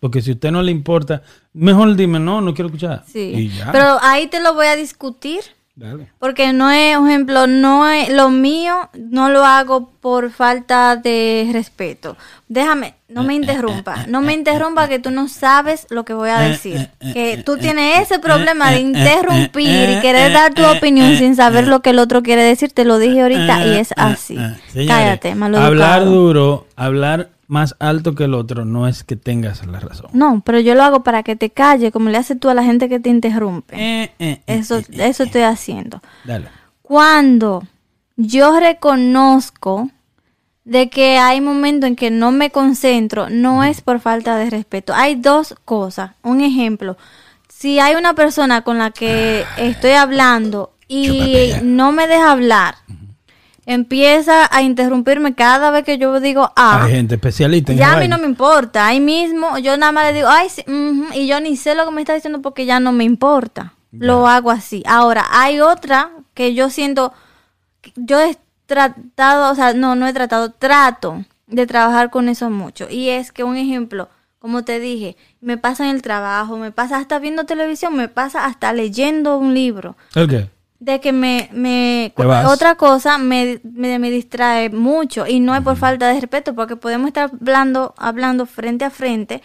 Porque 0.00 0.20
si 0.20 0.30
a 0.30 0.34
usted 0.34 0.50
no 0.50 0.62
le 0.62 0.72
importa, 0.72 1.22
mejor 1.52 1.94
dime, 1.94 2.18
no, 2.18 2.40
no 2.40 2.54
quiero 2.54 2.66
escuchar. 2.66 3.04
Sí. 3.06 3.32
Y 3.34 3.48
ya. 3.48 3.72
Pero 3.72 3.98
ahí 4.02 4.26
te 4.26 4.40
lo 4.40 4.54
voy 4.54 4.66
a 4.66 4.76
discutir. 4.76 5.40
Dale. 5.76 6.08
Porque 6.18 6.52
no 6.52 6.70
es, 6.70 6.98
por 6.98 7.08
ejemplo, 7.08 7.46
no 7.46 7.88
es 7.88 8.10
lo 8.10 8.28
mío, 8.28 8.90
no 8.92 9.30
lo 9.30 9.44
hago 9.44 9.90
por 10.00 10.30
falta 10.30 10.96
de 10.96 11.48
respeto. 11.52 12.16
Déjame, 12.48 12.94
no 13.08 13.22
me 13.22 13.34
interrumpa, 13.34 14.04
no 14.06 14.20
me 14.20 14.34
interrumpa 14.34 14.88
que 14.88 14.98
tú 14.98 15.10
no 15.10 15.28
sabes 15.28 15.86
lo 15.88 16.04
que 16.04 16.12
voy 16.12 16.30
a 16.30 16.40
decir. 16.40 16.90
Que 17.14 17.42
tú 17.44 17.56
tienes 17.56 18.00
ese 18.00 18.18
problema 18.18 18.72
de 18.72 18.80
interrumpir 18.80 19.90
y 19.90 20.00
querer 20.00 20.32
dar 20.32 20.52
tu 20.52 20.64
opinión 20.66 21.16
sin 21.16 21.36
saber 21.36 21.66
lo 21.66 21.80
que 21.80 21.90
el 21.90 21.98
otro 21.98 22.22
quiere 22.22 22.42
decir. 22.42 22.72
Te 22.72 22.84
lo 22.84 22.98
dije 22.98 23.22
ahorita 23.22 23.66
y 23.66 23.78
es 23.78 23.94
así. 23.96 24.36
Señores, 24.72 24.88
Cállate, 24.88 25.34
malo 25.34 25.58
Hablar 25.58 26.04
duro, 26.04 26.66
hablar 26.76 27.30
más 27.50 27.74
alto 27.80 28.14
que 28.14 28.24
el 28.24 28.34
otro, 28.34 28.64
no 28.64 28.86
es 28.86 29.02
que 29.02 29.16
tengas 29.16 29.66
la 29.66 29.80
razón. 29.80 30.08
No, 30.12 30.40
pero 30.44 30.60
yo 30.60 30.76
lo 30.76 30.84
hago 30.84 31.02
para 31.02 31.24
que 31.24 31.34
te 31.34 31.50
calle, 31.50 31.90
como 31.90 32.08
le 32.08 32.16
haces 32.16 32.38
tú 32.38 32.48
a 32.48 32.54
la 32.54 32.62
gente 32.62 32.88
que 32.88 33.00
te 33.00 33.10
interrumpe. 33.10 33.74
Eh, 33.76 34.04
eh, 34.04 34.12
eh, 34.20 34.42
Eso, 34.46 34.78
eh, 34.78 34.84
eso 34.90 35.24
estoy 35.24 35.42
haciendo. 35.42 36.00
Dale. 36.24 36.48
cuando 36.82 37.64
yo 38.16 38.58
reconozco 38.60 39.90
de 40.64 40.90
que 40.90 41.18
hay 41.18 41.40
momentos 41.40 41.88
en 41.88 41.96
que 41.96 42.10
no 42.12 42.30
me 42.30 42.50
concentro, 42.50 43.28
no 43.30 43.64
es 43.64 43.80
por 43.80 43.98
falta 43.98 44.36
de 44.36 44.48
respeto. 44.48 44.92
Hay 44.94 45.16
dos 45.16 45.56
cosas. 45.64 46.12
Un 46.22 46.42
ejemplo, 46.42 46.96
si 47.48 47.80
hay 47.80 47.96
una 47.96 48.14
persona 48.14 48.62
con 48.62 48.78
la 48.78 48.92
que 48.92 49.44
estoy 49.56 49.92
hablando 49.92 50.72
y 50.86 51.50
no 51.62 51.90
me 51.90 52.06
deja 52.06 52.30
hablar, 52.30 52.76
empieza 53.72 54.48
a 54.54 54.62
interrumpirme 54.62 55.34
cada 55.34 55.70
vez 55.70 55.84
que 55.84 55.96
yo 55.96 56.18
digo 56.18 56.50
ah, 56.56 56.84
Hay 56.84 56.92
gente 56.92 57.14
especialista 57.14 57.70
en 57.70 57.78
ya 57.78 57.92
a 57.92 58.00
mí 58.00 58.08
no 58.08 58.18
me 58.18 58.26
importa. 58.26 58.86
Ahí 58.86 59.00
mismo 59.00 59.58
yo 59.58 59.76
nada 59.76 59.92
más 59.92 60.06
le 60.06 60.12
digo, 60.14 60.28
ay, 60.28 60.48
sí, 60.48 60.64
ujú", 60.66 61.06
y 61.14 61.28
yo 61.28 61.40
ni 61.40 61.56
sé 61.56 61.74
lo 61.74 61.84
que 61.84 61.92
me 61.92 62.00
está 62.00 62.14
diciendo 62.14 62.42
porque 62.42 62.66
ya 62.66 62.80
no 62.80 62.92
me 62.92 63.04
importa. 63.04 63.74
Lo 63.92 64.26
hago 64.26 64.50
así. 64.50 64.82
Ahora, 64.86 65.26
hay 65.30 65.60
otra 65.60 66.10
que 66.34 66.54
yo 66.54 66.70
siento, 66.70 67.12
yo 67.96 68.20
he 68.20 68.36
tratado, 68.66 69.50
o 69.50 69.54
sea, 69.54 69.72
no, 69.74 69.94
no 69.94 70.06
he 70.06 70.12
tratado, 70.12 70.50
trato 70.50 71.24
de 71.46 71.66
trabajar 71.66 72.10
con 72.10 72.28
eso 72.28 72.50
mucho. 72.50 72.88
Y 72.88 73.08
es 73.08 73.32
que 73.32 73.44
un 73.44 73.56
ejemplo, 73.56 74.08
como 74.38 74.64
te 74.64 74.78
dije, 74.78 75.16
me 75.40 75.58
pasa 75.58 75.84
en 75.88 75.94
el 75.94 76.02
trabajo, 76.02 76.56
me 76.56 76.72
pasa 76.72 76.98
hasta 76.98 77.18
viendo 77.18 77.44
televisión, 77.44 77.96
me 77.96 78.08
pasa 78.08 78.46
hasta 78.46 78.72
leyendo 78.72 79.36
un 79.38 79.54
libro 79.54 79.96
¿El 80.14 80.28
qué? 80.28 80.50
De 80.80 80.98
que 80.98 81.12
me, 81.12 81.50
me 81.52 82.12
otra 82.16 82.74
cosa 82.74 83.18
me, 83.18 83.60
me, 83.62 83.98
me 83.98 84.10
distrae 84.10 84.70
mucho 84.70 85.26
y 85.26 85.38
no 85.38 85.54
es 85.54 85.60
por 85.60 85.76
falta 85.76 86.08
de 86.08 86.18
respeto 86.18 86.54
porque 86.54 86.74
podemos 86.74 87.08
estar 87.08 87.30
hablando 87.30 87.94
hablando 87.98 88.46
frente 88.46 88.86
a 88.86 88.90
frente. 88.90 89.42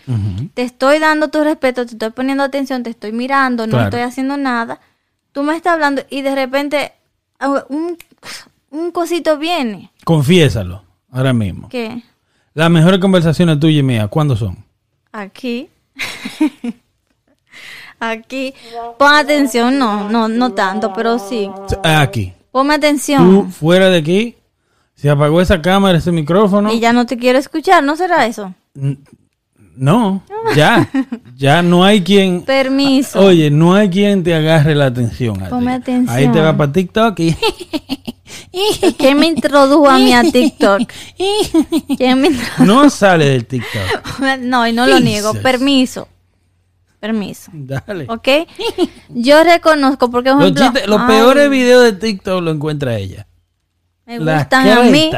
Te 0.53 0.61
estoy 0.63 0.99
dando 0.99 1.27
tu 1.27 1.43
respeto 1.43 1.85
te 1.85 1.91
estoy 1.91 2.11
poniendo 2.11 2.43
atención 2.43 2.83
te 2.83 2.89
estoy 2.89 3.11
mirando 3.11 3.67
no 3.67 3.79
estoy 3.81 4.01
haciendo 4.01 4.37
nada. 4.37 4.79
Tú 5.33 5.43
me 5.43 5.55
estás 5.55 5.73
hablando 5.73 6.03
y 6.09 6.21
de 6.21 6.33
repente 6.33 6.93
ah, 7.39 7.65
un, 7.67 7.97
un 8.71 8.91
cosito 8.91 9.37
viene. 9.37 9.91
Confiésalo, 10.05 10.83
ahora 11.11 11.33
mismo. 11.33 11.67
que 11.67 12.01
Las 12.53 12.69
mejores 12.71 12.99
conversaciones 12.99 13.59
tuyas 13.59 13.81
y 13.81 13.83
mías, 13.83 14.07
¿cuándo 14.09 14.37
son? 14.37 14.63
aquí 15.11 15.69
aquí 17.99 18.53
pon 18.97 19.13
atención 19.13 19.77
no 19.77 20.09
no 20.09 20.27
no 20.27 20.53
tanto 20.53 20.93
pero 20.93 21.19
sí 21.19 21.49
Aquí. 21.83 22.33
ponme 22.51 22.73
Tú 22.73 22.77
atención 22.77 23.51
fuera 23.51 23.89
de 23.89 23.97
aquí, 23.97 24.35
se 24.95 25.09
apagó 25.09 25.41
esa 25.41 25.61
cámara, 25.61 25.97
ese 25.97 26.11
micrófono. 26.11 26.71
y 26.71 26.79
ya 26.79 26.93
no 26.93 27.05
te 27.05 27.17
quiero 27.17 27.39
escuchar 27.39 27.83
no 27.83 27.95
será 27.95 28.25
eso 28.25 28.53
No, 29.77 30.23
ya. 30.55 30.89
Ya 31.35 31.61
no 31.61 31.83
hay 31.83 32.01
quien. 32.01 32.41
Permiso. 32.45 33.19
Oye, 33.19 33.49
no 33.51 33.73
hay 33.73 33.89
quien 33.89 34.23
te 34.23 34.33
agarre 34.33 34.73
la 34.73 34.85
atención. 34.85 35.37
Ponme 35.49 35.73
atención. 35.73 36.15
Ahí 36.15 36.29
te 36.31 36.39
va 36.39 36.55
para 36.55 36.71
TikTok 36.71 37.19
y. 37.19 37.35
¿Quién 38.97 39.19
me 39.19 39.27
introdujo 39.27 39.89
a 39.89 39.97
mí 39.97 40.13
a 40.13 40.23
TikTok? 40.23 40.81
¿Quién 41.97 42.21
me 42.21 42.27
introdujo? 42.27 42.63
No 42.65 42.89
sale 42.89 43.25
del 43.25 43.45
TikTok. 43.45 44.19
No, 44.41 44.65
y 44.67 44.71
no 44.71 44.87
lo 44.87 44.99
niego. 44.99 45.29
Jesus. 45.29 45.43
Permiso. 45.43 46.07
Permiso. 47.05 47.51
Dale. 47.53 48.07
¿Ok? 48.09 48.27
Yo 49.09 49.43
reconozco 49.43 50.09
porque, 50.09 50.31
por 50.31 50.41
Los, 50.41 50.59
ejemplo, 50.59 50.81
los 50.87 51.01
ay, 51.01 51.07
peores 51.07 51.49
videos 51.51 51.83
de 51.83 51.93
TikTok 51.93 52.41
lo 52.41 52.49
encuentra 52.49 52.97
ella. 52.97 53.27
me 54.07 54.17
gustan 54.17 54.67
a 54.69 54.81
mí. 54.85 55.11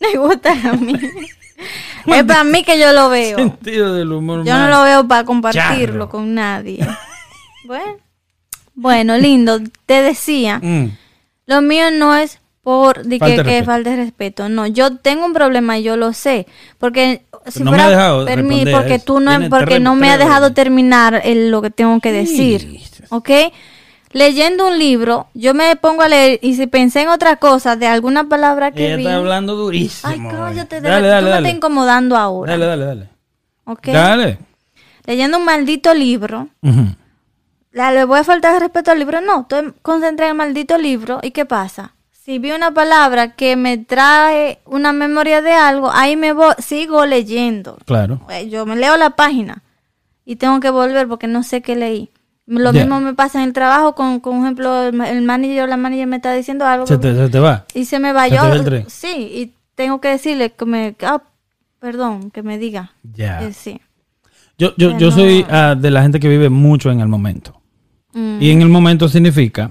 Me 0.00 0.18
gustan 0.18 0.66
a 0.66 0.72
mí. 0.72 0.94
es 2.06 2.24
para 2.24 2.44
mí 2.44 2.62
que 2.62 2.78
yo 2.78 2.94
lo 2.94 3.10
veo. 3.10 3.36
Sentido 3.36 3.92
del 3.92 4.10
humor. 4.10 4.42
Yo 4.46 4.56
no 4.56 4.68
lo 4.68 4.84
veo 4.84 5.06
para 5.06 5.24
compartirlo 5.24 6.04
charro. 6.04 6.08
con 6.08 6.34
nadie. 6.34 6.78
Bueno. 7.66 7.96
Bueno, 8.74 9.18
lindo. 9.18 9.58
Te 9.86 10.00
decía. 10.00 10.60
Mm. 10.62 10.96
Lo 11.46 11.60
mío 11.62 11.90
no 11.90 12.14
es 12.16 12.38
por 12.66 13.04
de 13.04 13.20
Falta 13.20 13.44
que, 13.44 13.62
que 13.84 13.96
respeto. 13.96 14.48
No, 14.48 14.66
yo 14.66 14.96
tengo 14.96 15.24
un 15.24 15.32
problema 15.32 15.78
y 15.78 15.84
yo 15.84 15.96
lo 15.96 16.12
sé. 16.12 16.48
Porque 16.78 17.22
si 17.46 17.62
no 17.62 17.70
me 17.70 17.76
fuera 17.76 17.86
ha 17.86 17.90
dejado 17.90 18.26
porque 18.72 18.98
tú 18.98 19.20
no, 19.20 19.30
porque 19.48 19.78
no 19.78 19.94
me 19.94 20.10
ha 20.10 20.18
dejado 20.18 20.52
terminar 20.52 21.20
el- 21.22 21.52
lo 21.52 21.62
que 21.62 21.70
tengo 21.70 22.00
que 22.00 22.10
decir. 22.10 22.62
Jesus. 22.68 23.06
¿Ok? 23.10 23.30
Leyendo 24.10 24.66
un 24.66 24.80
libro, 24.80 25.28
yo 25.32 25.54
me 25.54 25.76
pongo 25.76 26.02
a 26.02 26.08
leer 26.08 26.40
y 26.42 26.54
si 26.56 26.66
pensé 26.66 27.02
en 27.02 27.08
otra 27.08 27.36
cosa 27.36 27.76
de 27.76 27.86
alguna 27.86 28.28
palabra 28.28 28.72
que 28.72 28.86
Ella 28.86 28.96
vi. 28.96 29.04
está 29.04 29.14
hablando 29.14 29.54
durísimo. 29.54 30.12
Ay, 30.12 30.18
cállate, 30.36 30.80
de 30.80 30.88
Dale, 30.88 31.06
dale, 31.06 31.20
tú 31.20 31.24
me 31.26 31.30
dale. 31.30 31.46
estás 31.48 31.56
incomodando 31.58 32.16
ahora. 32.16 32.50
Dale, 32.50 32.66
dale, 32.66 32.84
dale. 32.84 33.08
¿Ok? 33.64 33.86
Dale. 33.92 34.38
Leyendo 35.06 35.38
un 35.38 35.44
maldito 35.44 35.94
libro. 35.94 36.48
Ujú. 36.62 36.84
¿La- 37.70 37.92
¿Le 37.92 38.02
voy 38.04 38.18
a 38.18 38.24
faltar 38.24 38.58
respeto 38.60 38.90
al 38.90 38.98
libro? 38.98 39.20
No, 39.20 39.42
estoy 39.42 39.72
concentrada 39.82 40.30
en 40.32 40.34
el 40.34 40.38
maldito 40.38 40.76
libro. 40.78 41.20
¿Y 41.22 41.30
qué 41.30 41.44
pasa? 41.44 41.92
Si 42.26 42.40
vi 42.40 42.50
una 42.50 42.74
palabra 42.74 43.36
que 43.36 43.54
me 43.54 43.78
trae 43.78 44.58
una 44.66 44.92
memoria 44.92 45.42
de 45.42 45.52
algo, 45.52 45.92
ahí 45.92 46.16
me 46.16 46.32
voy, 46.32 46.54
sigo 46.58 47.06
leyendo. 47.06 47.78
Claro. 47.84 48.20
Eh, 48.30 48.48
Yo 48.48 48.66
me 48.66 48.74
leo 48.74 48.96
la 48.96 49.10
página 49.10 49.62
y 50.24 50.34
tengo 50.34 50.58
que 50.58 50.70
volver 50.70 51.06
porque 51.06 51.28
no 51.28 51.44
sé 51.44 51.62
qué 51.62 51.76
leí. 51.76 52.10
Lo 52.48 52.72
mismo 52.72 52.98
me 53.00 53.14
pasa 53.14 53.38
en 53.40 53.48
el 53.48 53.52
trabajo 53.52 53.94
con, 53.94 54.18
con 54.18 54.42
ejemplo, 54.42 54.88
el, 54.88 54.92
ma- 54.92 55.08
el 55.08 55.22
manager 55.22 55.62
o 55.62 55.66
la 55.68 55.76
manager 55.76 56.08
me 56.08 56.16
está 56.16 56.32
diciendo 56.32 56.64
algo 56.66 56.86
Se 56.88 56.98
te, 56.98 57.14
se 57.14 57.28
te 57.28 57.38
va. 57.38 57.64
y 57.74 57.84
se 57.84 58.00
me 58.00 58.12
va. 58.12 58.28
se 58.28 58.34
Yo, 58.34 58.42
sí, 58.88 59.08
y 59.32 59.52
tengo 59.76 60.00
que 60.00 60.08
decirle 60.08 60.50
que 60.50 60.64
me, 60.64 60.96
ah, 61.02 61.22
perdón, 61.78 62.32
que 62.32 62.42
me 62.42 62.58
diga. 62.58 62.90
Ya. 63.14 63.42
Eh, 63.44 63.52
sí. 63.52 63.80
Yo, 64.58 64.74
yo, 64.76 64.98
yo 64.98 65.12
soy 65.12 65.46
ah, 65.48 65.76
de 65.78 65.90
la 65.92 66.02
gente 66.02 66.18
que 66.18 66.28
vive 66.28 66.48
mucho 66.50 66.90
en 66.90 66.98
el 67.00 67.08
momento. 67.08 67.60
Mm, 68.14 68.38
Y 68.40 68.50
en 68.50 68.62
el 68.62 68.68
momento 68.68 69.08
significa 69.08 69.70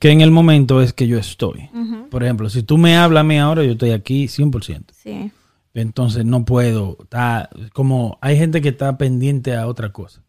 que 0.00 0.10
en 0.10 0.20
el 0.22 0.32
momento 0.32 0.82
es 0.82 0.92
que 0.92 1.06
yo 1.06 1.18
estoy. 1.18 1.70
Por 2.10 2.24
ejemplo, 2.24 2.50
si 2.50 2.64
tú 2.64 2.76
me 2.78 2.96
hablas 2.96 3.20
a 3.20 3.24
mí 3.24 3.38
ahora, 3.38 3.62
yo 3.62 3.72
estoy 3.72 3.92
aquí 3.92 4.24
100%. 4.26 4.86
Sí. 4.92 5.30
Entonces 5.74 6.24
no 6.24 6.44
puedo. 6.44 6.96
Está 7.02 7.48
como 7.72 8.18
hay 8.20 8.36
gente 8.36 8.60
que 8.60 8.70
está 8.70 8.98
pendiente 8.98 9.54
a 9.54 9.68
otra 9.68 9.92
cosa. 9.92 10.22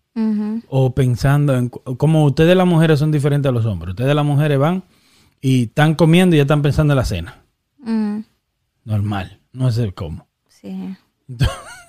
O 0.68 0.94
pensando 0.94 1.56
en. 1.58 1.70
Como 1.70 2.26
ustedes 2.26 2.56
las 2.56 2.68
mujeres 2.68 3.00
son 3.00 3.12
diferentes 3.12 3.50
a 3.50 3.54
los 3.54 3.66
hombres. 3.66 3.92
Ustedes 3.94 4.14
las 4.14 4.26
mujeres 4.26 4.60
van 4.60 4.84
y 5.40 5.64
están 5.64 5.96
comiendo 5.96 6.36
y 6.36 6.38
ya 6.38 6.44
están 6.44 6.62
pensando 6.62 6.94
en 6.94 6.98
la 6.98 7.06
cena. 7.06 7.42
mm, 7.80 8.20
Normal. 8.86 9.40
No 9.54 9.72
sé 9.72 9.92
cómo. 9.94 10.28
Sí. 10.50 10.96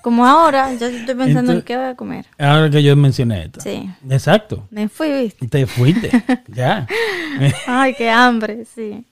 Como 0.03 0.25
ahora, 0.25 0.73
yo 0.73 0.87
estoy 0.87 1.15
pensando 1.15 1.53
en 1.53 1.61
qué 1.61 1.77
voy 1.77 1.85
a 1.85 1.95
comer. 1.95 2.25
Ahora 2.37 2.69
que 2.69 2.83
yo 2.83 2.93
mencioné 2.93 3.45
esto. 3.45 3.61
Sí. 3.61 3.89
Exacto. 4.09 4.67
Me 4.69 4.89
fui, 4.89 5.09
¿viste? 5.09 5.47
Te 5.47 5.65
fuiste. 5.65 6.11
ya. 6.49 6.85
Ay, 7.65 7.95
qué 7.95 8.09
hambre, 8.09 8.65
sí. 8.65 9.05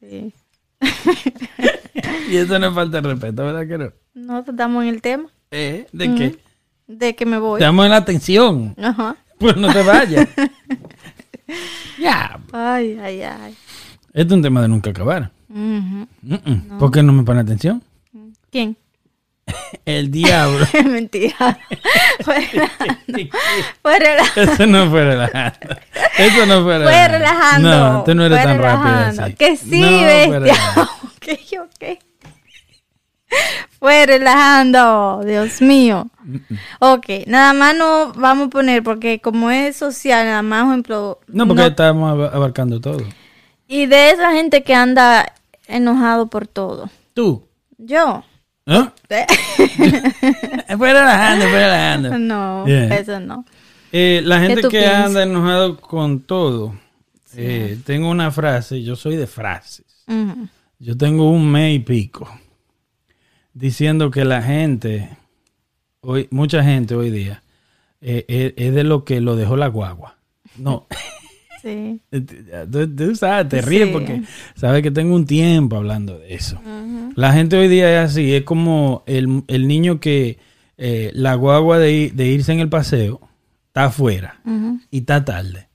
Sí. 0.00 0.34
y 2.30 2.36
eso 2.36 2.58
no 2.58 2.68
es 2.68 2.74
falta 2.74 3.00
de 3.00 3.08
respeto, 3.08 3.46
¿verdad 3.46 3.66
que 3.66 3.78
no? 3.78 3.92
No, 4.12 4.40
estamos 4.40 4.82
en 4.82 4.90
el 4.90 5.00
tema 5.00 5.30
¿Eh? 5.50 5.86
¿De 5.90 6.14
qué? 6.14 6.38
de 6.86 7.16
que 7.16 7.24
me 7.24 7.38
voy. 7.38 7.62
Estamos 7.62 7.86
en 7.86 7.90
la 7.90 7.96
atención. 7.96 8.74
Ajá. 8.76 9.16
Pues 9.38 9.56
no 9.56 9.72
te 9.72 9.82
vayas. 9.82 10.28
ya. 11.98 12.38
Ay, 12.52 12.98
ay, 13.02 13.22
ay. 13.22 13.56
Esto 14.12 14.34
es 14.34 14.36
un 14.36 14.42
tema 14.42 14.60
de 14.60 14.68
nunca 14.68 14.90
acabar. 14.90 15.30
Mm. 15.48 16.02
¿Por 16.78 16.90
qué 16.90 17.02
no 17.02 17.14
me 17.14 17.22
pone 17.22 17.40
atención? 17.40 17.82
¿Quién? 18.50 18.76
El 19.84 20.10
diablo. 20.10 20.66
Mentira. 20.84 21.36
Fue 22.24 22.40
relajando. 22.52 23.30
Fue 23.82 23.98
relajando. 23.98 24.52
Eso 24.52 24.66
no 24.66 24.90
fue 24.90 25.04
relajando. 25.04 25.76
Eso 26.18 26.46
no 26.46 26.62
fue 26.62 26.78
relajando. 26.78 26.88
Fue 26.90 27.08
relajando. 27.08 27.68
No, 27.68 28.04
tú 28.04 28.14
no 28.14 28.24
eres 28.26 28.38
Fue 28.38 28.46
tan 28.46 28.58
rápido. 28.62 29.36
Que 29.36 29.56
sí, 29.56 29.80
No 29.80 30.00
bestia. 30.40 30.54
ok, 31.02 31.62
ok. 31.64 31.98
Fue 33.78 34.06
relajando. 34.06 35.22
Dios 35.26 35.60
mío. 35.60 36.08
Ok, 36.78 37.06
nada 37.26 37.52
más 37.52 37.76
no 37.76 38.12
vamos 38.14 38.46
a 38.46 38.50
poner, 38.50 38.82
porque 38.82 39.20
como 39.20 39.50
es 39.50 39.76
social, 39.76 40.24
nada 40.26 40.42
más, 40.42 40.66
ejemplo. 40.68 41.20
No, 41.26 41.46
porque 41.46 41.62
no- 41.62 41.68
estamos 41.68 42.12
ab- 42.18 42.30
abarcando 42.34 42.80
todo. 42.80 43.04
Y 43.66 43.86
de 43.86 44.10
esa 44.10 44.32
gente 44.32 44.62
que 44.62 44.74
anda 44.74 45.32
enojado 45.66 46.28
por 46.28 46.46
todo. 46.46 46.88
Tú. 47.12 47.46
Yo. 47.76 48.24
¿No? 48.66 48.92
¿eh? 49.10 49.26
Fue 50.78 50.92
relajando, 50.92 51.44
fue 51.44 51.52
relajando. 51.52 52.18
no, 52.18 52.66
eso 52.66 53.20
no. 53.20 53.44
Eh, 53.92 54.22
la 54.24 54.40
gente 54.40 54.62
que 54.62 54.70
piensas? 54.70 55.06
anda 55.06 55.22
enojado 55.22 55.80
con 55.80 56.20
todo. 56.20 56.74
eh, 57.36 57.78
tengo 57.84 58.08
una 58.10 58.30
frase, 58.30 58.82
yo 58.82 58.96
soy 58.96 59.16
de 59.16 59.26
frases. 59.26 59.84
Yo 60.78 60.96
tengo 60.96 61.30
un 61.30 61.50
mes 61.50 61.76
y 61.76 61.78
pico 61.78 62.28
diciendo 63.52 64.10
que 64.10 64.24
la 64.24 64.42
gente, 64.42 65.16
hoy, 66.00 66.28
mucha 66.30 66.64
gente 66.64 66.94
hoy 66.94 67.10
día, 67.10 67.42
eh, 68.00 68.54
es 68.56 68.74
de 68.74 68.84
lo 68.84 69.04
que 69.04 69.20
lo 69.20 69.36
dejó 69.36 69.56
la 69.56 69.68
guagua. 69.68 70.16
No, 70.56 70.86
Sí. 71.64 71.98
tú, 72.70 72.94
tú 72.94 73.16
sabes, 73.16 73.48
te 73.48 73.62
ríes 73.62 73.86
Sí. 73.86 73.92
porque 73.94 74.22
sabes 74.54 74.82
que 74.82 74.90
tengo 74.90 75.14
un 75.14 75.24
tiempo 75.24 75.76
hablando 75.76 76.18
de 76.18 76.34
eso. 76.34 76.60
La 77.16 77.32
gente 77.32 77.56
hoy 77.56 77.68
día 77.68 78.02
es 78.04 78.10
así, 78.10 78.34
es 78.34 78.42
como 78.42 79.02
el, 79.06 79.44
el 79.46 79.66
niño 79.66 79.98
que 79.98 80.38
eh, 80.76 81.10
la 81.14 81.34
guagua 81.36 81.78
de, 81.78 81.92
ir- 81.92 82.12
de 82.12 82.26
irse 82.26 82.52
en 82.52 82.60
el 82.60 82.68
paseo 82.68 83.20
está 83.68 83.86
afuera 83.86 84.40
y 84.90 84.98
está 84.98 85.24
tarde. 85.24 85.68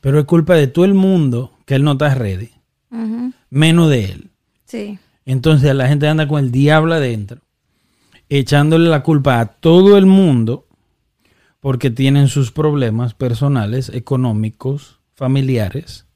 Pero 0.00 0.18
es 0.20 0.24
culpa 0.24 0.54
de 0.54 0.68
todo 0.68 0.86
el 0.86 0.94
mundo 0.94 1.52
que 1.66 1.74
él 1.74 1.84
no 1.84 1.92
está 1.92 2.14
ready, 2.14 2.50
menos 3.50 3.90
de 3.90 4.04
él. 4.06 4.30
Sí. 4.64 4.98
Entonces 5.26 5.74
la 5.74 5.86
gente 5.86 6.08
anda 6.08 6.26
con 6.26 6.42
el 6.42 6.50
diablo 6.50 6.94
adentro, 6.94 7.42
echándole 8.30 8.88
la 8.88 9.02
culpa 9.02 9.38
a 9.40 9.46
todo 9.46 9.98
el 9.98 10.06
mundo 10.06 10.66
porque 11.60 11.90
tienen 11.90 12.28
sus 12.28 12.52
problemas 12.52 13.12
personales, 13.12 13.90
económicos, 13.92 14.99
familiares, 15.24 16.06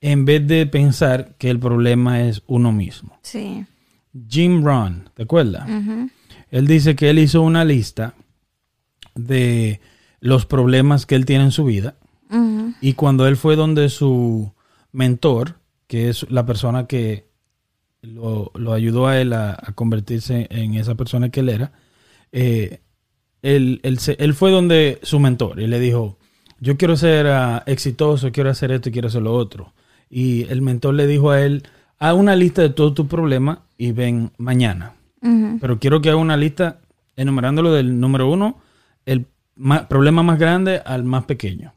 en 0.00 0.24
vez 0.24 0.44
de 0.46 0.66
pensar 0.66 1.36
que 1.38 1.48
el 1.50 1.60
problema 1.60 2.22
es 2.28 2.42
uno 2.48 2.72
mismo. 2.72 3.16
Sí. 3.22 3.64
Jim 4.28 4.64
Rohn, 4.64 5.08
¿te 5.14 5.22
acuerdas? 5.22 5.66
Él 6.50 6.66
dice 6.66 6.96
que 6.96 7.10
él 7.10 7.20
hizo 7.20 7.42
una 7.42 7.64
lista 7.64 8.14
de 9.14 9.80
los 10.20 10.46
problemas 10.46 11.06
que 11.06 11.14
él 11.14 11.26
tiene 11.26 11.44
en 11.44 11.52
su 11.52 11.64
vida 11.64 11.94
y 12.80 12.94
cuando 12.94 13.28
él 13.28 13.36
fue 13.36 13.54
donde 13.54 13.88
su 13.88 14.52
mentor, 14.90 15.60
que 15.86 16.08
es 16.08 16.28
la 16.30 16.44
persona 16.44 16.86
que 16.88 17.28
lo, 18.02 18.50
lo 18.56 18.72
ayudó 18.72 19.06
a 19.06 19.20
él 19.20 19.32
a, 19.32 19.52
a 19.52 19.72
convertirse 19.74 20.48
en 20.50 20.74
esa 20.74 20.96
persona 20.96 21.28
que 21.30 21.40
él 21.40 21.48
era, 21.50 21.72
eh, 22.32 22.80
él, 23.42 23.78
él 23.84 23.98
se- 24.00 24.16
él 24.18 24.34
fue 24.34 24.50
donde 24.50 24.98
su 25.02 25.20
mentor 25.20 25.60
y 25.60 25.66
le 25.68 25.78
dijo, 25.78 26.18
yo 26.60 26.76
quiero 26.76 26.96
ser 26.96 27.26
ah, 27.26 27.62
exitoso, 27.66 28.32
quiero 28.32 28.50
hacer 28.50 28.70
esto 28.72 28.88
y 28.88 28.92
quiero 28.92 29.08
hacer 29.08 29.22
lo 29.22 29.34
otro. 29.34 29.72
Y 30.10 30.42
el 30.44 30.62
mentor 30.62 30.94
le 30.94 31.06
dijo 31.06 31.30
a 31.30 31.40
él, 31.42 31.62
haz 31.98 32.14
una 32.14 32.36
lista 32.36 32.62
de 32.62 32.70
todos 32.70 32.94
tus 32.94 33.06
problemas 33.06 33.58
y 33.78 33.92
ven 33.92 34.30
mañana. 34.38 34.92
Pero 35.60 35.78
quiero 35.78 36.00
que 36.00 36.10
haga 36.10 36.18
una 36.18 36.36
lista 36.36 36.78
enumerándolo 37.16 37.72
del 37.72 37.98
número 38.00 38.30
uno, 38.30 38.58
el 39.06 39.26
ma- 39.56 39.88
problema 39.88 40.22
más 40.22 40.38
grande 40.38 40.82
al 40.84 41.04
más 41.04 41.24
pequeño. 41.24 41.72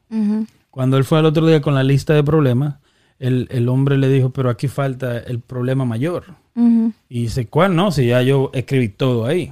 Cuando 0.72 0.98
él 0.98 1.04
fue 1.06 1.20
al 1.20 1.26
otro 1.26 1.46
día 1.48 1.62
con 1.62 1.74
la 1.76 1.84
lista 1.84 2.14
de 2.14 2.24
problemas, 2.24 2.76
el, 3.20 3.48
el 3.52 3.68
hombre 3.70 3.98
le 3.98 4.10
dijo, 4.10 4.30
pero 4.32 4.50
aquí 4.50 4.68
falta 4.68 5.18
el 5.18 5.40
problema 5.40 5.86
mayor. 5.86 6.26
Y 7.10 7.22
dice, 7.24 7.48
¿cuál 7.48 7.76
no? 7.76 7.92
Si 7.92 8.08
ya 8.08 8.22
yo 8.22 8.50
escribí 8.54 8.90
todo 8.90 9.26
ahí. 9.26 9.52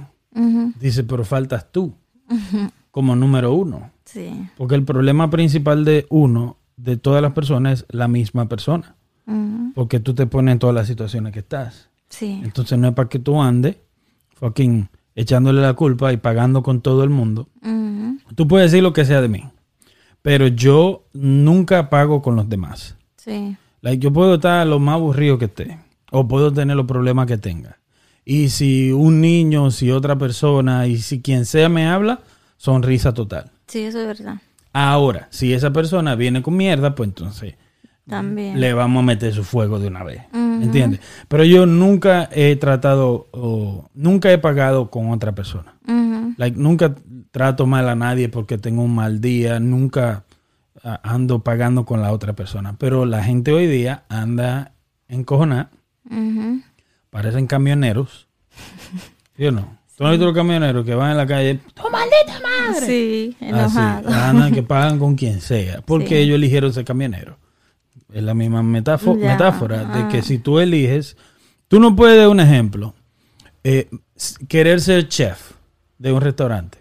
Dice, 0.80 1.02
pero 1.04 1.24
faltas 1.24 1.70
tú 1.72 1.94
como 2.90 3.16
número 3.16 3.52
uno. 3.52 3.90
Sí. 4.06 4.48
Porque 4.56 4.74
el 4.76 4.84
problema 4.84 5.28
principal 5.28 5.84
de 5.84 6.06
uno, 6.08 6.56
de 6.78 6.96
todas 6.96 7.20
las 7.20 7.32
personas, 7.32 7.80
es 7.80 7.86
la 7.90 8.08
misma 8.08 8.48
persona. 8.48 8.94
Porque 9.74 10.00
tú 10.00 10.14
te 10.14 10.26
pones 10.26 10.52
en 10.52 10.58
todas 10.58 10.74
las 10.74 10.86
situaciones 10.86 11.32
que 11.34 11.40
estás. 11.40 11.90
Sí. 12.08 12.40
Entonces 12.42 12.78
no 12.78 12.88
es 12.88 12.94
para 12.94 13.08
que 13.10 13.18
tú 13.18 13.42
andes 13.42 13.76
fucking 14.36 14.88
echándole 15.14 15.60
la 15.60 15.74
culpa 15.74 16.12
y 16.12 16.16
pagando 16.16 16.62
con 16.62 16.80
todo 16.80 17.02
el 17.02 17.10
mundo. 17.10 17.48
Ujú, 17.62 18.18
Tú 18.34 18.46
puedes 18.46 18.70
decir 18.70 18.82
lo 18.82 18.92
que 18.92 19.04
sea 19.04 19.20
de 19.20 19.28
mí, 19.28 19.42
pero 20.22 20.46
yo 20.46 21.04
nunca 21.12 21.90
pago 21.90 22.22
con 22.22 22.36
los 22.36 22.48
demás. 22.48 22.96
Sí. 23.16 23.56
Like, 23.82 24.02
yo 24.02 24.12
puedo 24.12 24.34
estar 24.36 24.66
lo 24.66 24.78
más 24.78 24.94
aburrido 24.94 25.38
que 25.38 25.46
esté, 25.46 25.78
o 26.12 26.26
puedo 26.28 26.52
tener 26.52 26.76
los 26.76 26.86
problemas 26.86 27.26
que 27.26 27.38
tenga. 27.38 27.78
Y 28.24 28.48
si 28.50 28.92
un 28.92 29.20
niño, 29.20 29.70
si 29.70 29.90
otra 29.90 30.16
persona, 30.16 30.86
y 30.86 30.98
si 30.98 31.20
quien 31.20 31.44
sea 31.46 31.68
me 31.68 31.86
habla, 31.86 32.20
sonrisa 32.56 33.12
total. 33.14 33.50
Sí, 33.66 33.82
eso 33.82 34.00
es 34.00 34.06
verdad. 34.06 34.36
Ahora, 34.72 35.28
si 35.30 35.52
esa 35.52 35.72
persona 35.72 36.14
viene 36.14 36.42
con 36.42 36.56
mierda, 36.56 36.94
pues 36.94 37.08
entonces 37.08 37.54
También. 38.06 38.60
le 38.60 38.72
vamos 38.74 39.02
a 39.02 39.06
meter 39.06 39.32
su 39.32 39.42
fuego 39.42 39.78
de 39.78 39.88
una 39.88 40.04
vez. 40.04 40.22
Ujú. 40.32 40.62
¿Entiendes? 40.62 41.00
Pero 41.28 41.44
yo 41.44 41.66
nunca 41.66 42.28
he 42.32 42.56
tratado, 42.56 43.28
o 43.32 43.88
nunca 43.94 44.30
he 44.30 44.38
pagado 44.38 44.90
con 44.90 45.10
otra 45.10 45.34
persona. 45.34 45.74
Like, 46.38 46.58
nunca 46.58 46.94
trato 47.30 47.66
mal 47.66 47.88
a 47.88 47.94
nadie 47.94 48.28
porque 48.28 48.58
tengo 48.58 48.82
un 48.82 48.94
mal 48.94 49.20
día, 49.22 49.58
nunca 49.58 50.24
ah, 50.84 51.00
ando 51.02 51.38
pagando 51.38 51.86
con 51.86 52.02
la 52.02 52.12
otra 52.12 52.34
persona. 52.34 52.76
Pero 52.78 53.06
la 53.06 53.22
gente 53.24 53.52
hoy 53.52 53.66
día 53.66 54.04
anda 54.10 54.72
encojonada, 55.08 55.70
ujú. 56.10 56.60
parecen 57.08 57.46
camioneros. 57.46 58.28
¿Sí 59.36 59.46
o 59.46 59.52
no? 59.52 59.75
¿Tú 59.96 60.04
no 60.04 60.08
has 60.08 60.12
visto 60.12 60.26
los 60.26 60.34
camioneros 60.34 60.84
que 60.84 60.94
van 60.94 61.12
en 61.12 61.16
la 61.16 61.26
calle? 61.26 61.60
Sí, 62.80 63.34
Así, 63.40 63.44
enojado. 63.48 64.08
andan 64.10 64.52
que 64.52 64.62
pagan 64.62 64.98
con 64.98 65.14
quien 65.14 65.40
sea, 65.40 65.80
porque 65.82 66.08
Sí. 66.08 66.14
ellos 66.16 66.34
eligieron 66.36 66.72
ser 66.72 66.84
camionero. 66.84 67.38
Es 68.12 68.22
la 68.22 68.34
misma 68.34 68.62
metáfo- 68.62 69.18
Ya, 69.18 69.32
metáfora 69.32 69.84
de 69.84 70.08
que 70.08 70.22
si 70.22 70.38
tú 70.38 70.58
eliges, 70.58 71.16
tú 71.68 71.80
no 71.80 71.96
puedes, 71.96 72.28
un 72.28 72.40
ejemplo, 72.40 72.94
eh, 73.64 73.88
querer 74.48 74.80
ser 74.80 75.08
chef 75.08 75.52
de 75.98 76.12
un 76.12 76.20
restaurante 76.20 76.78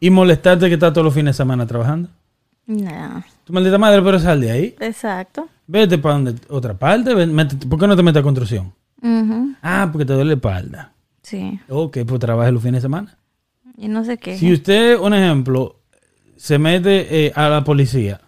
y 0.00 0.10
molestarte 0.10 0.68
que 0.68 0.74
estás 0.74 0.92
todos 0.92 1.04
los 1.04 1.14
fines 1.14 1.34
de 1.34 1.42
semana 1.42 1.66
trabajando. 1.66 2.08
No, 2.66 3.24
Tu 3.44 3.52
maldita 3.52 3.76
madre, 3.78 4.00
pero 4.02 4.18
sal 4.20 4.40
de 4.40 4.50
ahí. 4.50 4.76
exacto. 4.80 5.48
Vete 5.66 5.98
para 5.98 6.14
donde, 6.14 6.34
otra 6.48 6.74
parte. 6.74 7.14
ven- 7.14 7.34
métete- 7.34 7.68
¿Por 7.68 7.78
qué 7.78 7.86
no 7.88 7.96
te 7.96 8.02
metes 8.02 8.20
a 8.20 8.22
construcción? 8.22 8.72
Ah, 9.62 9.88
porque 9.90 10.04
te 10.04 10.12
duele 10.12 10.28
la 10.30 10.34
espalda. 10.34 10.91
Sí. 11.22 11.60
Ok, 11.68 11.98
pues 12.06 12.20
trabaje 12.20 12.52
los 12.52 12.62
fines 12.62 12.78
de 12.78 12.80
semana. 12.82 13.18
Y 13.76 13.88
no 13.88 14.04
sé 14.04 14.18
qué. 14.18 14.36
Si 14.36 14.52
usted, 14.52 14.98
un 14.98 15.14
ejemplo, 15.14 15.76
se 16.36 16.58
mete 16.58 17.26
eh, 17.26 17.32
a 17.34 17.48
la 17.48 17.64
policía 17.64 18.20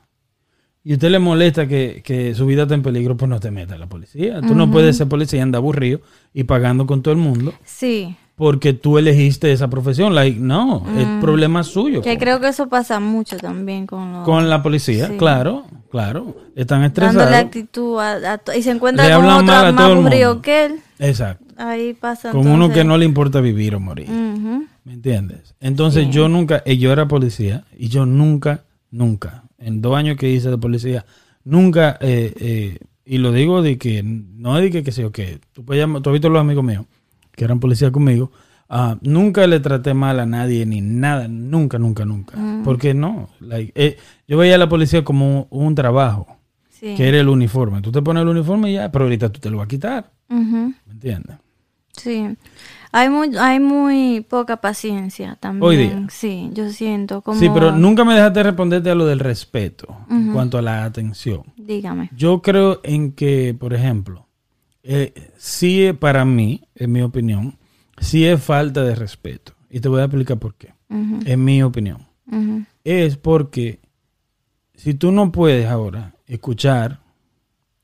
y 0.83 0.93
usted 0.95 1.11
le 1.11 1.19
molesta 1.19 1.67
que, 1.67 2.03
que 2.05 2.35
su 2.35 2.47
vida 2.47 2.63
está 2.63 2.75
en 2.75 2.83
peligro, 2.83 3.17
pues 3.17 3.29
no 3.29 3.41
te 3.41 3.51
meta 3.51 3.75
a 3.75 3.79
la 3.79 3.87
policía. 3.87 4.41
Tú 4.41 4.55
no 4.55 4.71
puedes 4.71 4.97
ser 4.97 5.09
policía 5.09 5.39
y 5.39 5.43
andar 5.43 5.59
aburrido 5.61 6.01
y 6.33 6.45
pagando 6.45 6.87
con 6.87 7.03
todo 7.03 7.13
el 7.15 7.21
mundo. 7.21 7.53
Sí. 7.65 8.17
porque 8.37 8.73
tú 8.73 8.99
elegiste 8.99 9.53
esa 9.53 9.69
profesión. 9.69 10.15
Like, 10.15 10.39
no, 10.41 10.85
es 10.99 11.07
problema 11.21 11.63
suyo. 11.63 12.01
Mm. 12.01 12.03
Que 12.03 12.19
creo 12.19 12.41
que 12.41 12.49
eso 12.49 12.69
pasa 12.69 12.99
mucho 13.01 13.37
también 13.39 13.87
con 13.87 14.13
los... 14.13 14.25
Con 14.25 14.51
la 14.51 14.63
policía, 14.63 15.07
Sí. 15.09 15.17
claro, 15.17 15.65
claro. 15.91 16.37
Están 16.57 16.81
dándole 16.83 17.07
estresados. 17.09 17.35
actitud 17.35 17.99
a, 18.01 18.35
a 18.35 18.57
y 18.57 18.63
se 18.63 18.71
encuentra 18.73 19.07
Le 19.09 19.15
con 19.15 19.25
otro 19.27 19.45
más 19.45 19.79
aburrido 19.81 20.43
que 20.43 20.65
él. 20.67 20.81
Exacto. 20.99 21.44
Ahí 21.57 21.95
pasa 21.95 22.31
Con 22.33 22.47
uno 22.49 22.71
que 22.73 22.85
no 22.85 22.97
le 22.99 23.05
importa 23.05 23.41
vivir 23.41 23.75
o 23.75 23.81
morir. 23.81 24.09
¿Me 24.11 24.93
entiendes? 24.93 25.55
Entonces 25.61 26.09
yo 26.11 26.29
nunca, 26.29 26.63
eh, 26.67 26.77
yo 26.77 26.93
era 26.93 27.09
policía 27.09 27.65
y 27.79 27.89
yo 27.89 28.05
nunca, 28.07 28.65
nunca, 28.91 29.45
en 29.59 29.81
dos 29.81 29.97
años 29.97 30.17
que 30.17 30.31
hice 30.31 30.51
de 30.51 30.59
policía, 30.59 31.07
nunca, 31.45 31.97
eh, 32.01 32.33
eh, 32.39 32.79
y 33.07 33.19
lo 33.19 33.33
digo 33.33 33.63
de 33.63 33.79
que, 33.79 34.03
no 34.03 34.57
de 34.57 34.71
que, 34.71 34.83
que 34.83 34.93
sé 34.93 35.03
yo, 35.03 35.11
que 35.13 35.39
tú, 35.53 35.65
puedes 35.65 35.83
llamar- 35.83 36.03
tú 36.03 36.11
has 36.11 36.15
visto 36.15 36.29
los 36.29 36.41
amigos 36.41 36.65
míos 36.65 36.85
que 37.33 37.45
eran 37.45 37.61
policías 37.61 37.91
conmigo, 37.91 38.31
ah, 38.69 38.97
nunca 39.03 39.47
le 39.47 39.59
traté 39.61 39.93
mal 39.95 40.21
a 40.21 40.27
nadie 40.27 40.65
ni 40.67 40.81
nada, 40.81 41.29
nunca, 41.29 41.79
nunca, 41.79 42.05
nunca. 42.05 42.37
Porque 42.63 42.95
no, 42.95 43.29
like, 43.41 43.73
eh, 43.75 43.97
yo 44.29 44.37
veía 44.39 44.55
a 44.55 44.59
la 44.59 44.69
policía 44.69 45.03
como 45.03 45.49
un, 45.51 45.67
un 45.67 45.75
trabajo, 45.75 46.27
Sí. 46.69 46.95
que 46.97 47.09
era 47.09 47.19
el 47.21 47.29
uniforme. 47.29 47.81
Tú 47.81 47.91
te 47.91 48.03
pones 48.03 48.23
el 48.23 48.29
uniforme 48.29 48.71
y 48.71 48.75
ya, 48.75 48.93
pero 48.93 49.05
ahorita 49.07 49.31
tú 49.31 49.41
te 49.41 49.49
lo 49.51 49.57
vas 49.59 49.65
a 49.65 49.69
quitar. 49.69 50.11
¿me 50.29 50.75
entiendes? 50.91 51.37
Sí. 51.97 52.37
Hay 52.93 53.09
muy, 53.09 53.37
hay 53.37 53.59
muy 53.59 54.21
poca 54.21 54.59
paciencia 54.61 55.37
también. 55.41 55.63
Hoy 55.65 55.77
día. 55.77 56.07
Sí, 56.11 56.51
yo 56.53 56.71
siento 56.71 57.23
como... 57.23 57.41
Sí, 57.41 57.51
pero 57.53 57.73
nunca 57.73 58.05
me 58.05 58.15
dejaste 58.15 58.43
responderte 58.45 58.91
a 58.91 58.95
lo 58.95 59.05
del 59.07 59.19
respeto 59.19 59.97
en 60.09 60.33
cuanto 60.33 60.59
a 60.59 60.63
la 60.63 60.85
atención. 60.85 61.43
Dígame. 61.57 62.11
Yo 62.17 62.41
creo 62.41 62.81
en 62.85 63.13
que, 63.13 63.57
por 63.59 63.75
ejemplo, 63.75 64.29
eh, 64.85 65.33
sí 65.37 65.93
para 65.99 66.25
mí, 66.25 66.63
en 66.77 66.93
mi 66.93 67.03
opinión, 67.03 67.59
sí 67.99 68.25
es 68.25 68.41
falta 68.41 68.85
de 68.85 68.95
respeto. 68.95 69.55
Y 69.69 69.81
te 69.81 69.89
voy 69.89 70.01
a 70.01 70.05
explicar 70.05 70.39
por 70.39 70.55
qué. 70.55 70.73
En 70.89 71.43
mi 71.45 71.65
opinión. 71.65 72.07
Es 72.85 73.17
porque 73.17 73.81
si 74.75 74.95
tú 74.95 75.11
no 75.11 75.33
puedes 75.33 75.67
ahora 75.67 76.15
escuchar 76.29 77.01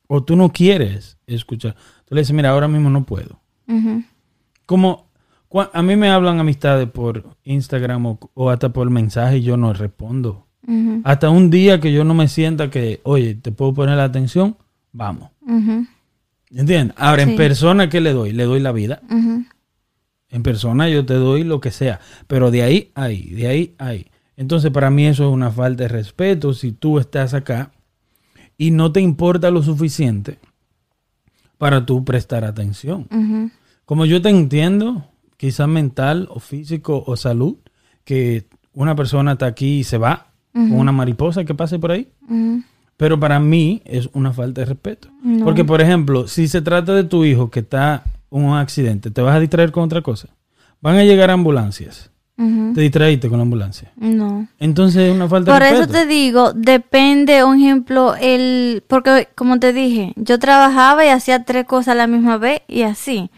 o 0.06 0.22
tú 0.22 0.36
no 0.36 0.52
quieres 0.52 1.18
escuchar, 1.26 1.74
tú 2.04 2.14
le 2.14 2.20
dices, 2.20 2.34
mira, 2.34 2.50
ahora 2.50 2.68
mismo 2.68 2.90
no 2.90 3.04
puedo. 3.04 3.39
Como 4.66 5.06
a 5.72 5.82
mí 5.82 5.96
me 5.96 6.10
hablan 6.10 6.38
amistades 6.40 6.88
por 6.88 7.36
Instagram 7.44 8.06
o, 8.06 8.18
o 8.34 8.50
hasta 8.50 8.68
por 8.72 8.88
mensaje 8.90 9.38
y 9.38 9.42
yo 9.42 9.56
no 9.56 9.72
respondo. 9.72 10.46
Hasta 11.04 11.30
un 11.30 11.50
día 11.50 11.80
que 11.80 11.92
yo 11.92 12.04
no 12.04 12.14
me 12.14 12.28
sienta 12.28 12.70
que, 12.70 13.00
oye, 13.02 13.34
te 13.34 13.50
puedo 13.50 13.74
poner 13.74 13.96
la 13.96 14.04
atención, 14.04 14.56
vamos. 14.92 15.30
¿Entiendes? 16.52 16.94
Ahora, 16.96 17.24
Sí. 17.24 17.30
en 17.30 17.36
persona, 17.36 17.88
¿qué 17.88 18.00
le 18.00 18.12
doy? 18.12 18.32
Le 18.32 18.44
doy 18.44 18.60
la 18.60 18.70
vida. 18.72 19.00
En 20.30 20.42
persona 20.44 20.88
yo 20.88 21.04
te 21.04 21.14
doy 21.14 21.42
lo 21.42 21.60
que 21.60 21.72
sea. 21.72 21.98
Pero 22.28 22.52
de 22.52 22.62
ahí, 22.62 22.92
ahí, 22.94 23.30
de 23.30 23.48
ahí, 23.48 23.74
ahí. 23.78 24.06
Entonces, 24.36 24.70
para 24.70 24.90
mí 24.90 25.06
eso 25.06 25.28
es 25.28 25.34
una 25.34 25.50
falta 25.50 25.82
de 25.82 25.88
respeto 25.88 26.54
si 26.54 26.70
tú 26.70 26.98
estás 27.00 27.34
acá 27.34 27.72
y 28.56 28.70
no 28.70 28.92
te 28.92 29.00
importa 29.00 29.50
lo 29.50 29.62
suficiente 29.62 30.38
para 31.58 31.84
tú 31.84 32.04
prestar 32.04 32.44
atención. 32.44 33.08
Como 33.90 34.04
yo 34.04 34.22
te 34.22 34.28
entiendo, 34.28 35.02
quizás 35.36 35.66
mental 35.66 36.28
o 36.30 36.38
físico 36.38 37.02
o 37.08 37.16
salud, 37.16 37.56
que 38.04 38.46
una 38.72 38.94
persona 38.94 39.32
está 39.32 39.46
aquí 39.46 39.80
y 39.80 39.82
se 39.82 39.98
va 39.98 40.28
con 40.52 40.78
una 40.78 40.92
mariposa 40.92 41.44
que 41.44 41.56
pase 41.56 41.80
por 41.80 41.90
ahí. 41.90 42.06
Pero 42.96 43.18
para 43.18 43.40
mí 43.40 43.82
es 43.84 44.08
una 44.12 44.32
falta 44.32 44.60
de 44.60 44.66
respeto. 44.66 45.08
No. 45.24 45.44
Porque, 45.44 45.64
por 45.64 45.80
ejemplo, 45.80 46.28
si 46.28 46.46
se 46.46 46.62
trata 46.62 46.94
de 46.94 47.02
tu 47.02 47.24
hijo 47.24 47.50
que 47.50 47.58
está 47.58 48.04
en 48.30 48.44
un 48.44 48.56
accidente, 48.56 49.10
¿te 49.10 49.22
vas 49.22 49.34
a 49.34 49.40
distraer 49.40 49.72
con 49.72 49.82
otra 49.82 50.02
cosa? 50.02 50.28
Van 50.80 50.94
a 50.94 51.02
llegar 51.02 51.28
ambulancias. 51.32 52.12
Te 52.36 52.82
distraíste 52.82 53.28
con 53.28 53.38
la 53.38 53.42
ambulancia. 53.42 53.90
No. 53.96 54.46
Entonces 54.60 55.10
es 55.10 55.12
una 55.12 55.28
falta 55.28 55.52
Por 55.52 55.62
de 55.62 55.68
eso 55.68 55.78
respeto. 55.78 55.98
te 55.98 56.06
digo, 56.06 56.52
depende, 56.52 57.42
un 57.42 57.56
ejemplo, 57.56 58.14
el, 58.14 58.84
porque 58.86 59.28
como 59.34 59.58
te 59.58 59.72
dije, 59.72 60.12
yo 60.14 60.38
trabajaba 60.38 61.04
y 61.04 61.08
hacía 61.08 61.42
tres 61.42 61.66
cosas 61.66 61.88
a 61.88 61.94
la 61.96 62.06
misma 62.06 62.38
vez 62.38 62.62
y 62.68 62.82
así. 62.82 63.32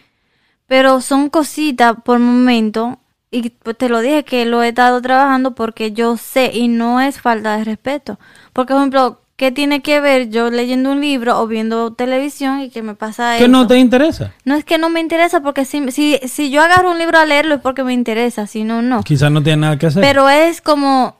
Pero 0.73 1.03
son 1.03 1.29
cositas 1.29 1.97
por 2.03 2.19
momento, 2.19 2.99
y 3.31 3.51
pues 3.51 3.77
te 3.77 3.91
lo 3.91 4.01
dije 4.01 4.25
que 4.25 4.47
lo 4.47 4.63
he 4.63 4.69
estado 4.69 5.03
trabajando 5.03 5.55
porque 5.55 5.93
yo 5.93 6.17
sé 6.17 6.51
y 6.55 6.69
no 6.69 6.99
es 6.99 7.21
falta 7.21 7.59
de 7.59 7.65
respeto. 7.65 8.19
Porque, 8.55 8.73
por 8.73 8.81
ejemplo, 8.81 9.21
¿qué 9.37 9.53
tiene 9.53 9.83
que 9.83 10.01
ver 10.01 10.31
yo 10.31 10.49
leyendo 10.51 10.93
un 10.93 11.03
libro 11.03 11.39
o 11.39 11.47
viendo 11.47 11.93
televisión 11.93 12.63
y 12.63 12.71
que 12.71 12.81
me 12.81 12.95
pasa 12.95 13.37
Que 13.37 13.45
eso? 13.45 13.49
no 13.53 13.67
te 13.67 13.77
interesa. 13.79 14.33
No 14.47 14.55
es 14.55 14.65
que 14.65 14.79
no 14.79 14.89
me 14.89 15.01
interesa 15.01 15.43
porque 15.43 15.67
si, 15.67 15.91
si, 15.93 16.19
si 16.27 16.51
yo 16.51 16.63
agarro 16.63 16.91
un 16.91 16.99
libro 16.99 17.19
a 17.19 17.27
leerlo 17.27 17.57
es 17.57 17.61
porque 17.61 17.85
me 17.85 17.93
interesa, 17.93 18.47
si 18.47 18.65
no, 18.65 18.81
no. 18.81 19.03
Quizás 19.03 19.31
no 19.31 19.43
tiene 19.43 19.59
nada 19.61 19.79
que 19.79 19.89
hacer. 19.89 20.01
Pero 20.01 20.31
es 20.31 20.63
como 20.63 21.17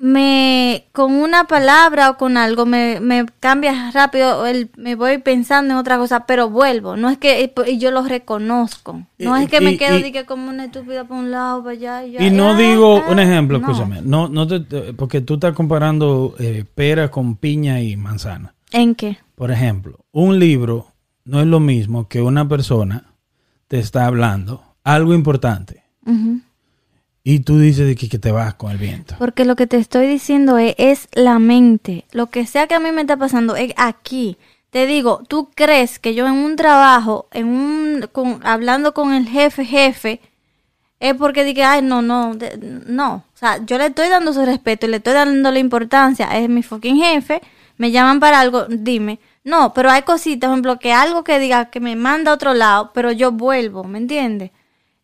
me 0.00 0.86
con 0.92 1.12
una 1.12 1.44
palabra 1.48 2.10
o 2.10 2.16
con 2.16 2.36
algo 2.36 2.66
me, 2.66 3.00
me 3.00 3.26
cambia 3.40 3.90
rápido, 3.90 4.46
el, 4.46 4.70
me 4.76 4.94
voy 4.94 5.18
pensando 5.18 5.74
en 5.74 5.78
otra 5.78 5.98
cosa, 5.98 6.24
pero 6.26 6.48
vuelvo. 6.50 6.96
No 6.96 7.10
es 7.10 7.18
que 7.18 7.52
y 7.66 7.78
yo 7.78 7.90
lo 7.90 8.02
reconozco. 8.04 9.02
No 9.18 9.38
Y- 9.38 9.44
es 9.44 9.50
que 9.50 9.60
me 9.60 9.72
y- 9.72 9.76
quedo 9.78 9.98
y- 9.98 10.02
de 10.04 10.12
que 10.12 10.24
como 10.24 10.50
una 10.50 10.66
estúpida 10.66 11.04
por 11.04 11.16
un 11.18 11.30
lado, 11.30 11.62
para 11.64 11.72
allá 11.72 12.04
y 12.04 12.12
ya. 12.12 12.22
y 12.22 12.30
no 12.30 12.50
ah, 12.50 12.56
digo, 12.56 13.02
ah, 13.06 13.10
un 13.10 13.18
ejemplo, 13.18 13.58
no. 13.58 13.66
escúchame. 13.66 14.00
No, 14.02 14.28
no 14.28 14.46
te- 14.46 14.92
porque 14.94 15.20
tú 15.20 15.34
estás 15.34 15.52
comparando 15.54 16.34
eh, 16.38 16.64
pera 16.74 17.10
con 17.10 17.36
piña 17.36 17.80
y 17.80 17.96
manzana. 17.96 18.54
¿En 18.70 18.94
qué? 18.94 19.18
Por 19.34 19.50
ejemplo, 19.50 19.98
un 20.12 20.38
libro 20.38 20.88
no 21.24 21.40
es 21.40 21.46
lo 21.46 21.58
mismo 21.60 22.06
que 22.08 22.22
una 22.22 22.48
persona 22.48 23.04
te 23.66 23.78
está 23.78 24.06
hablando 24.06 24.62
algo 24.84 25.12
importante. 25.14 25.82
Y 27.24 27.40
tú 27.40 27.58
dices 27.58 27.96
que, 27.96 28.08
que 28.08 28.18
te 28.18 28.32
vas 28.32 28.54
con 28.54 28.70
el 28.70 28.78
viento. 28.78 29.16
Porque 29.18 29.44
lo 29.44 29.56
que 29.56 29.66
te 29.66 29.76
estoy 29.76 30.06
diciendo 30.06 30.56
es, 30.58 31.08
la 31.12 31.38
mente. 31.38 32.04
Lo 32.12 32.28
que 32.28 32.46
sea 32.46 32.66
que 32.66 32.74
a 32.74 32.80
mí 32.80 32.90
me 32.92 33.02
está 33.02 33.16
pasando 33.16 33.56
es 33.56 33.72
aquí. 33.76 34.38
Te 34.70 34.86
digo, 34.86 35.22
tú 35.28 35.50
crees 35.54 35.98
que 35.98 36.14
yo 36.14 36.26
en 36.26 36.34
un 36.34 36.56
trabajo, 36.56 37.28
en 37.32 37.46
un, 37.46 38.08
con, 38.12 38.40
hablando 38.44 38.94
con 38.94 39.14
el 39.14 39.28
jefe, 39.28 39.64
jefe, 39.64 40.20
es 41.00 41.14
porque 41.14 41.44
dije, 41.44 41.64
ay, 41.64 41.82
no, 41.82 42.02
no, 42.02 42.36
no. 42.86 43.14
O 43.34 43.38
sea, 43.38 43.64
yo 43.64 43.78
le 43.78 43.86
estoy 43.86 44.08
dando 44.08 44.32
su 44.32 44.44
respeto 44.44 44.86
y 44.86 44.90
le 44.90 44.96
estoy 44.96 45.14
dando 45.14 45.50
la 45.50 45.58
importancia. 45.58 46.26
Es 46.38 46.48
mi 46.48 46.62
fucking 46.62 46.96
jefe. 46.96 47.40
Me 47.76 47.90
llaman 47.90 48.20
para 48.20 48.40
algo, 48.40 48.66
dime. 48.68 49.20
No, 49.44 49.72
pero 49.72 49.90
hay 49.90 50.02
cositas, 50.02 50.48
por 50.48 50.54
ejemplo, 50.54 50.78
que 50.78 50.92
algo 50.92 51.24
que 51.24 51.38
diga 51.38 51.70
que 51.70 51.80
me 51.80 51.94
manda 51.94 52.30
a 52.30 52.34
otro 52.34 52.52
lado, 52.52 52.90
pero 52.92 53.12
yo 53.12 53.32
vuelvo, 53.32 53.84
¿me 53.84 53.98
entiendes? 53.98 54.50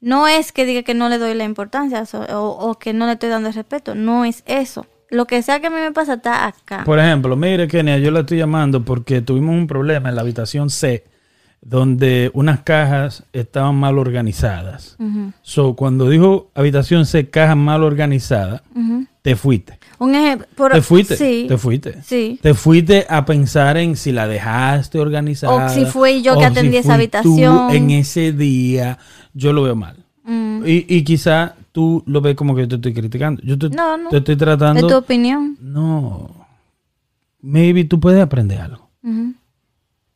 No 0.04 0.28
es 0.28 0.52
que 0.52 0.64
diga 0.66 0.82
que 0.82 0.92
no 0.94 1.08
le 1.08 1.18
doy 1.18 1.34
la 1.34 1.44
importancia 1.44 2.04
o, 2.34 2.36
o 2.48 2.78
que 2.78 2.92
no 2.92 3.06
le 3.06 3.12
estoy 3.14 3.30
dando 3.30 3.48
el 3.48 3.54
respeto. 3.54 3.94
No 3.94 4.24
es 4.24 4.42
eso. 4.46 4.86
Lo 5.10 5.26
que 5.26 5.42
sea 5.42 5.60
que 5.60 5.68
a 5.68 5.70
mí 5.70 5.76
me 5.76 5.92
pasa 5.92 6.14
está 6.14 6.46
acá. 6.46 6.82
Por 6.84 6.98
ejemplo, 6.98 7.36
mire, 7.36 7.68
Kenia, 7.68 7.98
yo 7.98 8.10
la 8.10 8.20
estoy 8.20 8.38
llamando 8.38 8.84
porque 8.84 9.20
tuvimos 9.22 9.54
un 9.54 9.66
problema 9.66 10.08
en 10.08 10.14
la 10.16 10.20
habitación 10.22 10.70
C, 10.70 11.04
donde 11.62 12.30
unas 12.34 12.60
cajas 12.60 13.24
estaban 13.32 13.76
mal 13.76 13.98
organizadas. 13.98 14.96
So, 15.42 15.74
cuando 15.74 16.08
dijo 16.10 16.50
habitación 16.54 17.06
C, 17.06 17.30
caja 17.30 17.54
mal 17.54 17.82
organizada, 17.82 18.62
te 19.22 19.36
fuiste. 19.36 19.78
Un 19.98 20.14
ejemplo. 20.14 20.46
por- 20.54 20.72
Te 20.72 20.82
fuiste. 20.82 21.16
Sí. 21.16 21.46
Te 21.48 21.56
fuiste. 21.56 22.02
Sí. 22.02 22.38
Te 22.42 22.52
fuiste 22.52 23.06
a 23.08 23.24
pensar 23.24 23.76
en 23.78 23.96
si 23.96 24.12
la 24.12 24.26
dejaste 24.26 24.98
organizada. 24.98 25.66
O 25.66 25.68
si 25.70 25.86
fui 25.86 26.20
yo 26.22 26.36
que 26.38 26.44
atendí 26.44 26.76
esa 26.76 26.94
habitación. 26.94 27.68
tú 27.68 27.74
en 27.74 27.90
ese 27.90 28.32
día, 28.32 28.98
yo 29.34 29.52
lo 29.52 29.62
veo 29.62 29.76
mal. 29.76 29.96
Mm. 30.24 30.62
Y, 30.66 30.86
y 30.88 31.04
quizá 31.04 31.54
tú 31.72 32.02
lo 32.06 32.20
ves 32.22 32.34
como 32.34 32.54
que 32.54 32.62
yo 32.62 32.68
te 32.68 32.74
estoy 32.76 32.94
criticando. 32.94 33.42
Yo 33.42 33.58
te, 33.58 33.68
No, 33.68 33.96
no. 33.98 34.08
te 34.08 34.16
estoy 34.18 34.32
Es 34.34 34.38
tu 34.38 34.44
tratando. 34.44 34.98
opinión. 34.98 35.58
No. 35.60 36.30
Maybe 37.42 37.84
tú 37.84 38.00
puedes 38.00 38.22
aprender 38.22 38.60
algo. 38.60 38.88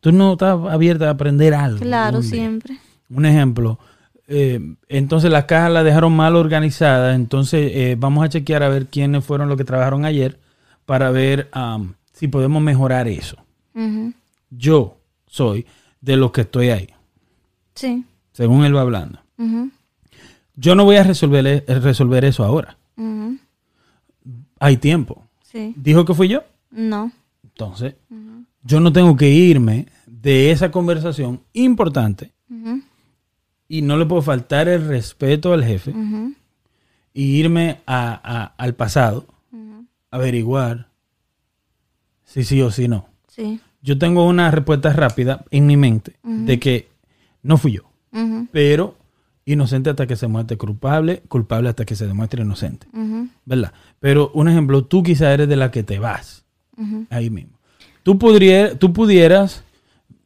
Tú 0.01 0.13
no 0.13 0.33
estás 0.35 0.57
abierta 0.71 1.09
a 1.09 1.11
aprender 1.11 1.53
algo. 1.53 1.81
Claro, 1.81 2.23
siempre. 2.23 2.79
Un 3.11 3.27
ejemplo. 3.27 3.79
eh, 4.29 4.61
entonces 4.89 5.31
las 5.31 5.45
cajas 5.45 5.73
las 5.73 5.85
dejaron 5.85 6.15
mal 6.15 6.37
organizadas. 6.37 7.15
Entonces 7.17 7.71
eh, 7.75 7.97
vamos 7.99 8.25
a 8.25 8.29
chequear 8.29 8.63
a 8.63 8.69
ver 8.69 8.87
quiénes 8.87 9.25
fueron 9.25 9.49
los 9.49 9.59
que 9.59 9.65
trabajaron 9.65 10.05
ayer 10.05 10.39
para 10.87 11.11
ver 11.11 11.49
am, 11.53 11.95
si 12.13 12.29
podemos 12.29 12.63
mejorar 12.63 13.09
eso. 13.09 13.37
Yo 14.51 14.97
soy 15.27 15.67
de 16.01 16.17
los 16.17 16.33
que 16.33 16.41
estoy 16.43 16.71
ahí, 16.71 16.89
Sí. 17.75 18.05
Según 18.39 18.65
él 18.65 18.77
va 18.77 18.83
hablando. 18.83 19.19
Yo 20.55 20.77
no 20.77 20.85
voy 20.85 20.95
a 20.95 21.03
resolver, 21.03 21.45
eh, 21.45 21.65
resolver 21.81 22.25
eso 22.25 22.45
ahora. 22.45 22.79
Hay 24.61 24.77
tiempo. 24.77 25.25
Sí. 25.43 25.75
¿Dijo 25.77 26.05
que 26.05 26.15
fui 26.15 26.29
yo? 26.29 26.45
No. 26.71 27.11
Entonces, 27.43 27.95
yo 28.63 28.79
no 28.79 28.93
tengo 28.93 29.17
que 29.17 29.29
irme 29.29 29.87
de 30.07 30.53
esa 30.53 30.71
conversación 30.71 31.41
importante 31.53 32.31
y 33.69 33.83
no 33.83 33.97
le 33.97 34.07
puedo 34.07 34.23
faltar 34.23 34.69
el 34.69 34.87
respeto 34.87 35.53
al 35.53 35.65
jefe 35.65 35.93
y 37.13 37.23
irme 37.41 37.81
a- 37.87 38.21
a- 38.23 38.55
al 38.57 38.75
pasado, 38.77 39.27
averiguar 40.13 40.89
si 42.25 42.45
sí 42.45 42.63
o 42.63 42.71
si 42.71 42.87
no. 42.87 43.09
Sí. 43.27 43.61
Yo 43.83 43.99
tengo 43.99 44.25
una 44.27 44.51
respuesta 44.53 44.93
rápida 44.93 45.45
en 45.51 45.67
mi 45.67 45.77
mente 45.77 46.15
de 46.23 46.61
que 46.61 46.89
no 47.43 47.57
fui 47.59 47.73
yo, 47.73 47.83
Pero 48.53 48.97
inocente 49.45 49.91
hasta 49.91 50.07
que 50.07 50.17
se 50.17 50.27
muestre 50.27 50.57
culpable, 50.59 51.23
culpable 51.29 51.69
hasta 51.71 51.85
que 51.85 51.97
se 51.97 52.07
demuestre 52.07 52.43
inocente. 52.43 52.87
¿Verdad? 53.45 53.73
Pero 54.01 54.31
un 54.35 54.49
ejemplo, 54.49 54.85
tú 54.85 55.03
quizá 55.03 55.33
eres 55.33 55.49
de 55.49 55.57
la 55.57 55.71
que 55.71 55.83
te 55.83 55.99
vas 55.99 56.45
ahí 57.11 57.31
mismo. 57.31 57.53
Tú, 58.03 58.19
podría, 58.19 58.79
tú 58.79 58.93
pudieras, 58.93 59.63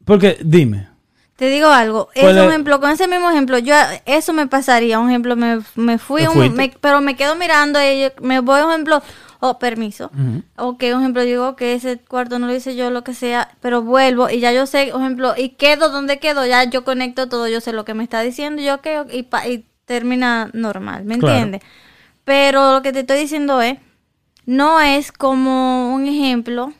porque 0.05 0.39
dime, 0.45 0.89
Te 1.37 1.49
digo 1.49 1.68
algo, 1.68 2.09
¿Cuál 2.14 2.37
ese 2.37 2.45
es? 2.45 2.51
ejemplo, 2.51 2.78
con 2.80 2.91
ese 2.91 3.09
mismo 3.09 3.28
ejemplo, 3.30 3.59
yo 3.59 3.74
eso 4.07 4.33
me 4.33 4.47
pasaría, 4.47 4.99
un 5.01 5.09
ejemplo, 5.09 5.35
me, 5.35 5.61
me 5.74 5.99
fui, 5.99 6.22
¿Te 6.22 6.28
un- 6.28 6.55
me- 6.55 6.72
pero 6.80 7.01
me 7.01 7.16
quedo 7.16 7.35
mirando 7.35 7.80
y 7.80 8.03
yo- 8.03 8.09
me 8.22 8.39
voy, 8.41 8.61
un 8.61 8.70
ejemplo, 8.70 9.03
oh, 9.45 9.59
permiso, 9.59 10.11
Ujú. 10.14 10.43
ok, 10.57 10.82
un 10.95 11.01
ejemplo, 11.01 11.22
digo 11.22 11.57
que 11.57 11.74
ese 11.74 11.99
cuarto 11.99 12.38
no 12.38 12.47
lo 12.47 12.55
hice 12.55 12.76
yo, 12.76 12.90
lo 12.90 13.03
que 13.03 13.12
sea, 13.12 13.57
pero 13.61 13.82
vuelvo 13.82 14.30
y 14.30 14.38
ya 14.38 14.53
yo 14.53 14.66
sé, 14.66 14.93
un 14.95 15.03
ejemplo, 15.03 15.34
y 15.36 15.51
quedo 15.51 15.90
donde 15.90 16.20
quedo, 16.20 16.47
ya 16.47 16.62
yo 16.64 16.84
conecto 16.84 17.28
todo, 17.28 17.49
yo 17.49 17.61
sé 17.61 17.72
lo 17.72 17.84
que 17.84 17.95
me 17.95 18.05
está 18.05 18.20
diciendo, 18.20 18.62
yo 18.62 18.80
que 18.80 19.05
y, 19.11 19.24
pa- 19.24 19.49
y 19.49 19.66
termina 19.84 20.49
normal, 20.53 21.05
¿me 21.05 21.18
Claro. 21.18 21.34
entiendes? 21.34 21.62
Pero 22.24 22.72
lo 22.74 22.82
que 22.82 22.93
te 22.93 23.01
estoy 23.01 23.18
diciendo 23.18 23.61
es, 23.61 23.78
no 24.47 24.80
es 24.80 25.11
como 25.11 25.93
un 25.93 26.07
ejemplo 26.07 26.72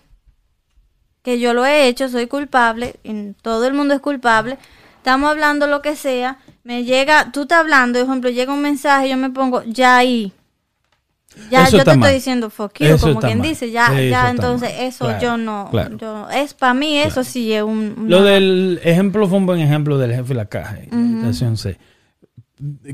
que 1.23 1.39
yo 1.39 1.55
lo 1.55 1.65
he 1.67 1.87
hecho, 1.89 2.09
soy 2.09 2.27
culpable, 2.27 2.97
y 3.05 3.33
todo 3.43 3.67
el 3.67 3.75
mundo 3.75 3.95
es 3.95 4.01
culpable, 4.01 4.59
estamos 4.97 5.31
hablando 5.31 5.67
lo 5.67 5.83
que 5.83 5.97
sea, 5.97 6.39
me 6.65 6.85
llega, 6.85 7.33
tú 7.33 7.43
estás 7.43 7.59
hablando, 7.61 7.99
por 8.01 8.09
ejemplo, 8.09 8.31
llega 8.31 8.53
un 8.53 8.63
mensaje, 8.63 9.09
yo 9.09 9.17
me 9.17 9.31
pongo 9.31 9.63
ya 9.65 9.97
ahí. 9.97 10.33
Ya 11.51 11.65
Eso 11.65 11.79
yo 11.79 11.85
te 11.85 11.91
mal. 11.97 12.01
estoy 12.01 12.15
diciendo 12.15 12.51
fuck 12.51 12.79
you, 12.79 12.87
Eso 12.87 13.09
como 13.09 13.21
quien 13.21 13.39
mal. 13.39 13.49
dice, 13.49 13.71
ya, 13.71 13.87
Eso 13.87 14.11
ya, 14.11 14.31
entonces 14.31 14.71
mal. 14.75 14.85
eso 14.85 15.05
Claro, 15.07 15.21
yo 15.23 15.37
no, 15.37 15.69
claro. 15.71 15.97
yo, 15.97 16.31
es 16.31 16.55
para 16.55 16.75
mí 16.75 16.99
eso 16.99 17.25
sí 17.25 17.53
es 17.53 17.63
un... 17.63 18.05
Lo 18.09 18.23
del 18.23 18.81
ejemplo 18.85 19.27
fue 19.29 19.39
un 19.39 19.47
buen 19.47 19.61
ejemplo 19.61 19.99
del 19.99 20.13
jefe 20.13 20.29
de 20.29 20.35
la 20.35 20.47
caja, 20.47 20.79
estación 20.79 21.57
C. 21.57 21.79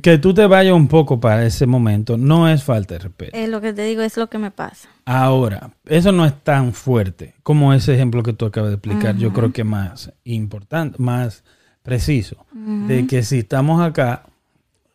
Que 0.03 0.16
tú 0.16 0.32
te 0.32 0.47
vayas 0.47 0.72
un 0.72 0.89
poco 0.89 1.20
para 1.20 1.45
ese 1.45 1.66
momento 1.66 2.16
no 2.16 2.49
es 2.49 2.64
falta 2.64 2.95
de 2.95 3.01
respeto. 3.01 3.36
Es 3.36 3.51
lo 3.51 3.61
que 3.61 3.74
te 3.74 3.82
digo, 3.82 4.01
es 4.01 4.16
lo 4.16 4.28
que 4.28 4.39
me 4.39 4.51
pasa. 4.51 4.89
Ahora, 5.05 5.72
eso 5.84 6.11
no 6.11 6.24
es 6.24 6.32
tan 6.43 6.72
fuerte 6.72 7.34
como 7.43 7.74
ese 7.74 7.95
ejemplo 7.95 8.22
que 8.22 8.32
tú 8.32 8.47
acabas 8.47 8.70
de 8.70 8.76
explicar. 8.76 9.16
Yo 9.16 9.32
creo 9.34 9.53
que 9.53 9.64
más 9.64 10.11
importante, 10.24 10.97
más 11.03 11.45
preciso. 11.82 12.47
De 12.53 13.07
que 13.07 13.22
si 13.22 13.41
estamos 13.41 13.82
acá, 13.82 14.22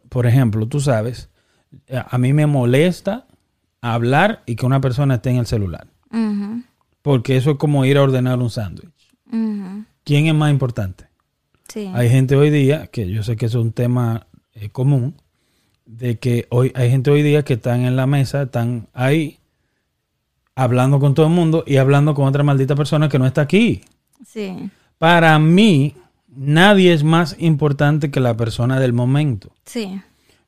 por 0.10 0.26
ejemplo, 0.26 0.66
tú 0.68 0.80
sabes, 0.80 1.30
a 2.10 2.18
mí 2.18 2.34
me 2.34 2.48
molesta 2.48 3.28
hablar 3.84 4.44
y 4.46 4.56
que 4.56 4.66
una 4.66 4.80
persona 4.80 5.16
esté 5.16 5.30
en 5.30 5.38
el 5.38 5.46
celular. 5.46 5.88
Porque 7.02 7.36
eso 7.36 7.52
es 7.52 7.58
como 7.58 7.84
ir 7.84 7.98
a 7.98 8.04
ordenar 8.04 8.40
un 8.40 8.50
sándwich. 8.50 8.92
¿Quién 10.06 10.28
es 10.28 10.34
más 10.34 10.52
importante? 10.52 11.08
Sí. 11.68 11.92
Hay 11.94 12.10
gente 12.10 12.36
hoy 12.36 12.50
día, 12.50 12.88
que 12.88 13.10
yo 13.10 13.24
sé 13.24 13.36
que 13.36 13.46
es 13.48 13.56
un 13.56 13.74
tema 13.74 14.28
eh, 14.54 14.70
común, 14.70 15.16
de 15.86 16.18
que 16.18 16.48
hoy 16.50 16.72
hay 16.76 16.90
gente 16.90 17.12
hoy 17.12 17.24
día 17.24 17.44
que 17.44 17.54
están 17.56 17.82
en 17.82 17.96
la 17.96 18.08
mesa, 18.08 18.44
están 18.44 18.88
ahí 18.94 19.40
hablando 20.56 21.00
con 21.00 21.14
todo 21.14 21.26
el 21.26 21.34
mundo 21.34 21.64
y 21.66 21.78
hablando 21.78 22.14
con 22.14 22.26
otra 22.26 22.44
maldita 22.44 22.76
persona 22.76 23.10
que 23.10 23.20
no 23.20 23.26
está 23.26 23.42
aquí. 23.42 23.82
Sí. 24.26 24.70
Para 24.98 25.38
mí, 25.40 25.96
nadie 26.28 26.94
es 26.94 27.04
más 27.04 27.36
importante 27.40 28.12
que 28.12 28.20
la 28.20 28.38
persona 28.38 28.80
del 28.80 28.94
momento. 28.94 29.52
Sí. 29.66 30.00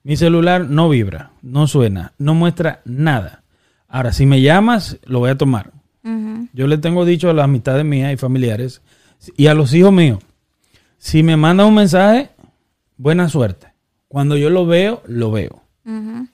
Mi 0.05 0.15
celular 0.17 0.69
no 0.69 0.87
vibra, 0.87 1.31
no 1.41 1.65
suena, 1.65 2.13
no 2.19 2.35
muestra 2.35 2.81
nada. 2.85 3.41
Ahora, 3.87 4.13
si 4.13 4.27
me 4.27 4.39
llamas, 4.39 4.99
lo 5.03 5.17
voy 5.17 5.31
a 5.31 5.37
tomar. 5.37 5.71
Yo 6.53 6.67
le 6.67 6.77
tengo 6.77 7.05
dicho 7.05 7.27
a 7.27 7.33
las 7.33 7.45
amistades 7.45 7.83
mías 7.83 8.13
y 8.13 8.15
familiares 8.15 8.83
y 9.35 9.47
a 9.47 9.55
los 9.55 9.73
hijos 9.73 9.91
míos, 9.91 10.19
si 10.99 11.23
me 11.23 11.35
mandan 11.37 11.65
un 11.65 11.73
mensaje, 11.73 12.29
buena 12.97 13.29
suerte. 13.29 13.73
Cuando 14.07 14.37
yo 14.37 14.51
lo 14.51 14.67
veo, 14.67 15.01
lo 15.07 15.31
veo. 15.31 15.63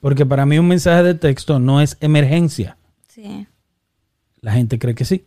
Porque 0.01 0.25
para 0.25 0.45
mí 0.45 0.59
un 0.59 0.67
mensaje 0.67 1.03
de 1.03 1.13
texto 1.15 1.57
no 1.57 1.79
es 1.79 1.95
emergencia. 2.01 2.75
Sí. 3.07 3.47
La 4.41 4.51
gente 4.51 4.79
cree 4.79 4.95
que 4.95 5.05
sí. 5.05 5.23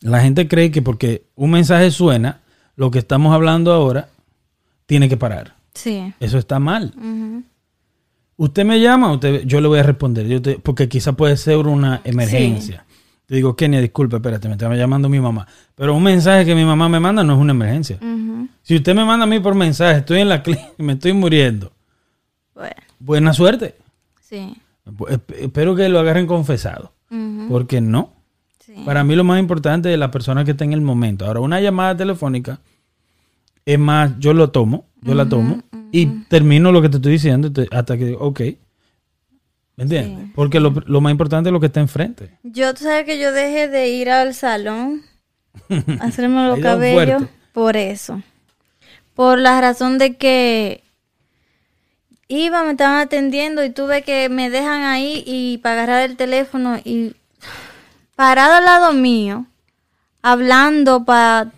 La 0.00 0.22
gente 0.22 0.48
cree 0.48 0.70
que 0.70 0.80
porque 0.80 1.26
un 1.34 1.50
mensaje 1.50 1.90
suena, 1.90 2.40
lo 2.76 2.90
que 2.90 2.98
estamos 2.98 3.34
hablando 3.34 3.74
ahora 3.74 4.08
tiene 4.86 5.10
que 5.10 5.18
parar. 5.18 5.60
Sí. 5.74 6.12
Eso 6.20 6.38
está 6.38 6.58
mal. 6.58 6.94
Usted 8.36 8.64
me 8.64 8.80
llama, 8.80 9.12
usted, 9.12 9.42
yo 9.44 9.60
le 9.60 9.68
voy 9.68 9.78
a 9.78 9.82
responder, 9.82 10.26
yo 10.26 10.40
te- 10.42 10.58
porque 10.58 10.88
quizá 10.88 11.12
puede 11.12 11.36
ser 11.36 11.58
una 11.66 12.00
emergencia. 12.04 12.84
Te 13.26 13.36
digo, 13.36 13.54
Kenia, 13.54 13.80
disculpe, 13.80 14.16
espérate, 14.16 14.48
me 14.48 14.54
estaba 14.54 14.74
llamando 14.74 15.08
mi 15.08 15.20
mamá. 15.20 15.46
Pero 15.74 15.94
un 15.94 16.02
mensaje 16.02 16.44
que 16.44 16.54
mi 16.54 16.64
mamá 16.64 16.88
me 16.88 16.98
manda 17.00 17.22
no 17.22 17.34
es 17.34 17.38
una 17.38 17.52
emergencia. 17.52 17.98
Si 18.62 18.76
usted 18.76 18.94
me 18.94 19.04
manda 19.04 19.24
a 19.24 19.26
mí 19.26 19.38
por 19.40 19.54
mensaje, 19.54 19.98
estoy 20.00 20.20
en 20.20 20.28
la 20.28 20.42
clínica, 20.42 20.68
me 20.78 20.94
estoy 20.94 21.12
muriendo. 21.12 21.72
Bueno, 22.54 22.74
Buena 22.98 23.32
suerte. 23.32 23.76
sí. 24.20 24.54
Esp- 24.86 25.34
Espero 25.38 25.76
que 25.76 25.88
lo 25.88 26.00
agarren 26.00 26.26
confesado. 26.26 26.92
Porque 27.48 27.80
no. 27.80 28.12
sí. 28.58 28.74
Para 28.84 29.04
mí 29.04 29.14
lo 29.14 29.22
más 29.24 29.38
importante 29.38 29.92
es 29.92 29.98
la 29.98 30.10
persona 30.10 30.44
que 30.44 30.52
está 30.52 30.64
en 30.64 30.72
el 30.72 30.80
momento. 30.80 31.26
Ahora, 31.26 31.40
una 31.40 31.60
llamada 31.60 31.94
telefónica 31.96 32.60
es 33.64 33.78
más, 33.78 34.12
yo 34.18 34.34
lo 34.34 34.50
tomo, 34.50 34.86
yo 35.00 35.14
la 35.14 35.28
tomo 35.28 35.62
y 35.90 36.06
termino 36.28 36.72
lo 36.72 36.82
que 36.82 36.88
te 36.88 36.96
estoy 36.96 37.12
diciendo 37.12 37.50
hasta 37.70 37.96
que 37.96 38.06
digo, 38.06 38.20
ok. 38.20 38.40
¿Me 39.76 39.84
entiendes? 39.84 40.30
Porque 40.34 40.60
lo, 40.60 40.70
lo 40.86 41.00
más 41.00 41.10
importante 41.10 41.48
es 41.48 41.52
lo 41.52 41.60
que 41.60 41.66
está 41.66 41.80
enfrente. 41.80 42.38
Yo, 42.42 42.74
tú 42.74 42.84
sabes 42.84 43.04
que 43.04 43.18
yo 43.18 43.32
dejé 43.32 43.68
de 43.68 43.88
ir 43.88 44.10
al 44.10 44.34
salón 44.34 45.02
a 46.00 46.04
hacerme 46.04 46.46
los 46.46 46.60
cabellos 46.60 47.24
por 47.52 47.76
eso. 47.76 48.22
Por 49.14 49.38
la 49.38 49.60
razón 49.60 49.98
de 49.98 50.16
que 50.16 50.82
iba, 52.28 52.64
me 52.64 52.72
estaban 52.72 53.00
atendiendo 53.00 53.64
y 53.64 53.70
tuve 53.70 54.02
que 54.02 54.28
me 54.28 54.50
dejan 54.50 54.82
ahí 54.82 55.22
y 55.26 55.58
para 55.58 55.82
agarrar 55.82 56.10
el 56.10 56.16
teléfono 56.16 56.78
y 56.82 57.14
parado 58.16 58.54
al 58.54 58.64
lado 58.64 58.92
mío, 58.92 59.46
hablando 60.22 61.04
para 61.04 61.50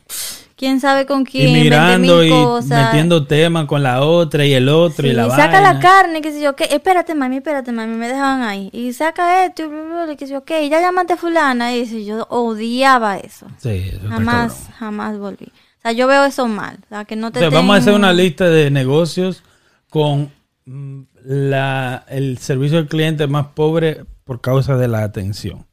quién 0.57 0.81
sabe 0.81 1.07
con 1.07 1.25
quién, 1.25 1.49
y 1.49 1.53
20 1.53 1.65
mirando 1.65 2.17
mil 2.19 2.27
y 2.27 2.31
cosas. 2.31 2.87
metiendo 2.87 3.27
temas 3.27 3.67
con 3.67 3.83
la 3.83 4.03
otra 4.03 4.45
y 4.47 4.53
el 4.55 4.69
otro 4.69 5.07
y 5.07 5.13
la 5.13 5.29
saca 5.31 5.61
la 5.61 5.81
carne, 5.81 6.21
que 6.23 6.33
sé 6.33 6.41
yo, 6.41 6.55
que 6.57 6.65
espérate 6.65 7.15
mami, 7.15 7.37
espérate 7.39 7.73
mami, 7.73 7.95
me 7.97 8.09
dejaban 8.09 8.43
ahí. 8.43 8.71
Y 8.73 8.93
saca 8.93 9.45
esto, 9.47 9.65
y 10.11 10.17
que 10.17 10.27
sé 10.27 10.33
yo, 10.35 10.45
que 10.45 10.69
ya 10.69 10.81
llamaste 10.81 11.15
a 11.15 11.17
fulana. 11.17 11.75
Y 11.75 11.81
dice, 11.81 12.05
yo 12.05 12.27
odiaba 12.31 13.19
eso. 13.19 13.47
Sí, 13.59 13.91
eso 13.93 14.09
Jamás, 14.09 14.53
cabrón. 14.55 14.73
jamás 14.79 15.19
volví. 15.19 15.47
O 15.47 15.83
sea, 15.83 15.93
yo 15.93 16.07
veo 16.07 16.25
eso 16.25 16.47
mal. 16.49 16.79
O 16.85 16.89
sea, 16.89 17.05
que 17.05 17.17
no 17.17 17.27
O 17.27 17.31
te 17.31 17.41
sea, 17.41 17.51
vamos 17.51 17.75
a 17.77 17.79
hacer 17.79 17.93
una 17.95 18.13
lista 18.13 18.49
de 18.49 18.71
negocios 18.71 19.43
con 19.91 20.31
mm, 20.65 21.01
la, 21.25 22.05
el 22.09 22.39
servicio 22.39 22.79
al 22.79 22.87
cliente 22.89 23.27
más 23.27 23.49
pobre 23.49 24.05
por 24.25 24.41
causa 24.41 24.77
de 24.77 24.89
la 24.89 25.03
atención. 25.03 25.67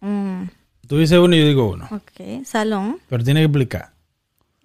Mm, 0.00 0.44
Tú 0.88 0.98
dices 0.98 1.18
uno 1.18 1.34
y 1.34 1.40
yo 1.40 1.46
digo 1.46 1.70
uno. 1.70 1.88
ok, 1.90 2.44
salón. 2.44 2.98
Pero 3.08 3.24
tiene 3.24 3.40
que 3.40 3.44
explicar. 3.46 3.93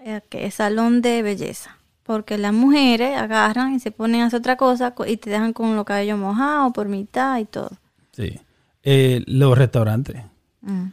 Eh, 0.04 0.18
Ok, 0.24 0.52
salón 0.52 1.02
de 1.02 1.22
belleza. 1.22 1.78
Porque 2.04 2.38
las 2.40 2.54
mujeres 2.54 3.16
agarran 3.18 3.76
y 3.76 3.80
se 3.80 3.92
ponen 3.92 4.22
a 4.22 4.26
hacer 4.26 4.40
otra 4.40 4.56
cosa 4.58 4.92
co- 4.96 5.06
y 5.06 5.18
te 5.18 5.30
dejan 5.30 5.54
con 5.54 5.76
los 5.76 5.86
cabellos 5.86 6.18
mojados 6.18 6.74
por 6.74 6.88
mitad 6.88 7.38
y 7.40 7.46
todo. 7.46 7.70
Sí. 8.14 8.40
Eh, 8.84 9.24
los 9.28 9.56
restaurantes. 9.58 10.24
Mm. 10.62 10.88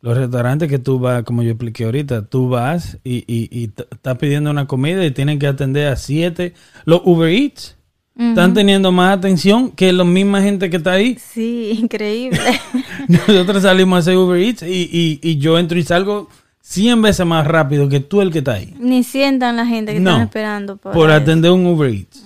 Los 0.00 0.16
restaurantes 0.16 0.68
que 0.68 0.78
tú 0.78 0.98
vas, 0.98 1.22
como 1.24 1.42
yo 1.42 1.50
expliqué 1.50 1.84
ahorita, 1.84 2.26
tú 2.26 2.48
vas 2.48 2.98
y, 3.04 3.24
y, 3.26 3.48
y 3.50 3.64
estás 3.90 4.18
pidiendo 4.18 4.50
una 4.50 4.66
comida 4.66 5.04
y 5.04 5.10
tienen 5.10 5.38
que 5.38 5.46
atender 5.46 5.88
a 5.88 5.96
siete. 5.96 6.54
Los 6.84 7.02
Uber 7.04 7.28
Eats 7.30 7.76
están 8.16 8.54
teniendo 8.54 8.92
más 8.92 9.16
atención 9.18 9.70
que 9.72 9.92
la 9.92 10.04
misma 10.04 10.40
gente 10.42 10.70
que 10.70 10.76
está 10.76 10.92
ahí. 10.92 11.18
Sí, 11.18 11.72
increíble. 11.82 12.38
Nosotros 13.08 13.62
salimos 13.62 13.96
a 13.96 14.00
hacer 14.00 14.16
Uber 14.16 14.40
Eats 14.40 14.62
y, 14.62 14.88
y, 14.90 15.20
y 15.22 15.38
yo 15.38 15.58
entro 15.58 15.78
y 15.78 15.82
salgo 15.82 16.28
100 16.66 17.02
veces 17.02 17.26
más 17.26 17.46
rápido 17.46 17.88
que 17.90 18.00
tú 18.00 18.22
el 18.22 18.32
que 18.32 18.38
está 18.38 18.54
ahí. 18.54 18.74
Ni 18.78 19.04
sientan 19.04 19.56
la 19.56 19.66
gente 19.66 19.92
que 19.92 20.00
No, 20.00 20.10
están 20.12 20.22
esperando 20.24 20.76
por, 20.78 21.10
atender 21.10 21.50
un 21.50 21.66
Uber 21.66 21.90
Eats. 21.90 22.24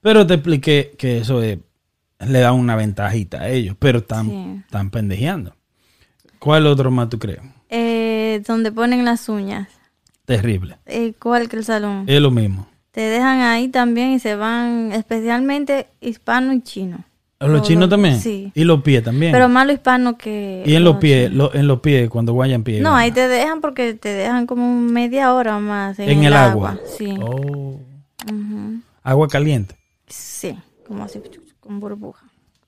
Pero 0.00 0.24
te 0.24 0.34
expliqué 0.34 0.94
que 0.96 1.18
eso 1.18 1.42
es- 1.42 1.58
le 2.20 2.38
da 2.38 2.52
una 2.52 2.76
ventajita 2.76 3.42
a 3.42 3.48
ellos, 3.48 3.74
pero 3.78 3.98
están, 3.98 4.26
Sí. 4.30 4.60
están 4.64 4.90
pendejeando. 4.90 5.54
¿Cuál 6.38 6.66
otro 6.68 6.90
más 6.92 7.08
tú 7.08 7.18
crees? 7.18 7.40
Eh, 7.68 8.40
donde 8.46 8.70
ponen 8.70 9.04
las 9.04 9.28
uñas. 9.28 9.68
Terrible. 10.24 10.76
Eh, 10.86 11.14
¿Cuál 11.18 11.48
que 11.48 11.56
el 11.56 11.64
salón? 11.64 12.04
Es 12.06 12.20
lo 12.20 12.30
mismo. 12.30 12.68
Te 12.92 13.00
dejan 13.00 13.40
ahí 13.40 13.66
también 13.68 14.12
y 14.12 14.20
se 14.20 14.36
van, 14.36 14.92
especialmente 14.92 15.88
hispano 16.00 16.52
y 16.52 16.62
chino. 16.62 17.04
¿Los 17.38 17.62
chinos 17.62 17.88
también? 17.90 18.18
Sí. 18.18 18.50
Y 18.54 18.64
los 18.64 18.82
pies 18.82 19.02
también. 19.04 19.32
Pero 19.32 19.48
más 19.48 19.66
lo 19.66 19.72
hispano 19.72 20.16
que... 20.16 20.62
y 20.64 20.74
en 20.74 20.84
los 20.84 20.96
pies, 20.96 21.30
lo- 21.30 21.54
en 21.54 21.66
los 21.66 21.80
pies, 21.80 22.08
cuando 22.08 22.32
guayan 22.32 22.62
pies. 22.64 22.80
No, 22.82 22.94
ahí 22.94 23.12
te 23.12 23.28
dejan 23.28 23.60
porque 23.60 23.92
te 23.94 24.08
dejan 24.08 24.46
como 24.46 24.80
media 24.80 25.34
hora 25.34 25.58
más 25.58 25.98
en, 25.98 26.08
En 26.08 26.24
el 26.24 26.32
agua. 26.32 26.78
Sí. 26.96 27.14
Oh. 27.20 27.78
Agua 29.02 29.28
caliente. 29.28 29.76
Sí, 30.06 30.56
como 30.86 31.04
así, 31.04 31.20
con 31.60 31.78
burbuja. 31.80 32.26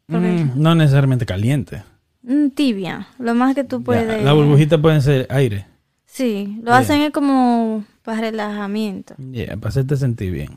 Mm, 0.09 0.51
no 0.61 0.75
necesariamente 0.75 1.27
caliente. 1.27 1.83
Mm, 2.23 2.49
Tibia, 2.51 3.09
lo 3.19 3.35
más 3.35 3.55
que 3.55 3.65
tú 3.65 3.83
puedes... 3.83 4.23
La 4.25 4.33
burbujita 4.33 4.81
pueden 4.81 5.03
ser 5.03 5.27
aire. 5.31 5.67
Sí, 6.07 6.59
lo 6.63 6.73
hacen 6.75 7.01
es 7.03 7.11
como 7.11 7.85
para 8.03 8.21
relajamiento. 8.23 9.15
Yeah, 9.33 9.57
para 9.57 9.69
hacerte 9.69 9.97
sentir 9.97 10.33
bien. 10.33 10.57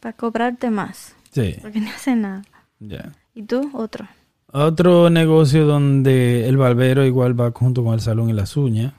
Para 0.00 0.14
cobrarte 0.14 0.70
más. 0.70 1.14
Sí, 1.30 1.56
Porque 1.62 1.80
no 1.80 1.88
hace 1.90 2.14
nada. 2.16 2.42
ya. 2.80 3.12
¿Y 3.34 3.42
tú? 3.42 3.70
Otro. 3.74 4.06
Otro 4.52 5.10
negocio 5.10 5.66
donde 5.66 6.48
el 6.48 6.56
barbero 6.56 7.04
igual 7.04 7.38
va 7.38 7.50
junto 7.50 7.82
con 7.82 7.94
el 7.94 8.00
salón 8.00 8.30
y 8.30 8.32
las 8.32 8.56
uñas. 8.56 8.92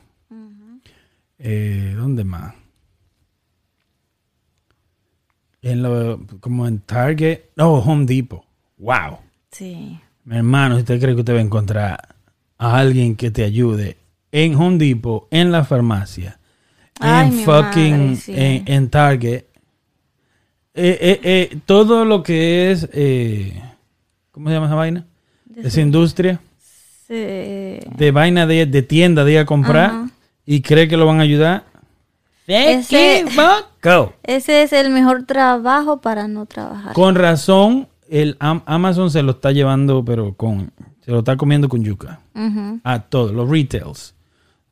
Eh, 1.37 1.93
¿Dónde 1.95 2.23
más? 2.23 2.53
En 5.61 5.81
lo, 5.81 6.19
como 6.39 6.67
en 6.67 6.79
Target. 6.79 7.39
No, 7.55 7.75
Home 7.75 8.05
Depot. 8.05 8.43
Wow. 8.77 9.19
Sí. 9.51 9.99
Mi 10.25 10.37
hermano, 10.37 10.75
si 10.75 10.81
usted 10.81 10.99
cree 10.99 11.13
que 11.15 11.21
usted 11.21 11.35
va 11.35 11.39
a 11.39 11.43
encontrar 11.43 12.15
a 12.57 12.77
alguien 12.77 13.15
que 13.15 13.31
te 13.31 13.43
ayude 13.43 13.97
en 14.31 14.55
Home 14.55 14.77
Depot, 14.77 15.27
en 15.31 15.51
la 15.51 15.63
farmacia, 15.63 16.39
Ay, 16.99 17.27
en 17.27 17.33
fucking, 17.45 17.99
madre, 18.01 18.15
sí. 18.17 18.33
en, 18.35 18.63
en 18.67 18.89
Target, 18.89 19.45
eh, 20.73 20.97
eh, 20.99 21.19
eh, 21.23 21.57
todo 21.65 22.03
lo 22.03 22.21
que 22.21 22.71
es, 22.71 22.89
eh, 22.91 23.61
¿cómo 24.35 24.49
se 24.49 24.53
llama 24.55 24.65
esa 24.67 24.75
vaina? 24.75 25.05
Esa 25.55 25.79
industria 25.81 26.41
Sí. 27.07 27.13
de 27.13 28.11
vaina 28.13 28.45
de, 28.45 28.65
de 28.65 28.81
tienda 28.81 29.23
de 29.23 29.31
ir 29.31 29.37
a 29.39 29.45
comprar 29.45 29.85
Ajá. 29.91 30.09
y 30.45 30.61
cree 30.61 30.87
que 30.89 30.97
lo 30.97 31.05
van 31.05 31.19
a 31.19 31.23
ayudar. 31.23 31.63
Ese-. 32.47 33.23
Ese 34.23 34.63
es 34.63 34.73
el 34.73 34.89
mejor 34.89 35.23
trabajo 35.23 36.01
para 36.01 36.27
no 36.27 36.45
trabajar. 36.45 36.93
Con 36.93 37.15
razón, 37.15 37.87
el 38.09 38.35
Am- 38.39 38.63
Amazon 38.65 39.09
se 39.09 39.21
lo 39.23 39.31
está 39.31 39.51
llevando, 39.51 40.03
pero 40.03 40.33
con, 40.33 40.71
se 41.01 41.11
lo 41.11 41.19
está 41.19 41.37
comiendo 41.37 41.69
con 41.69 41.83
yuca. 41.83 42.19
A 42.83 42.99
todos, 42.99 43.31
los 43.31 43.49
retails. 43.49 44.13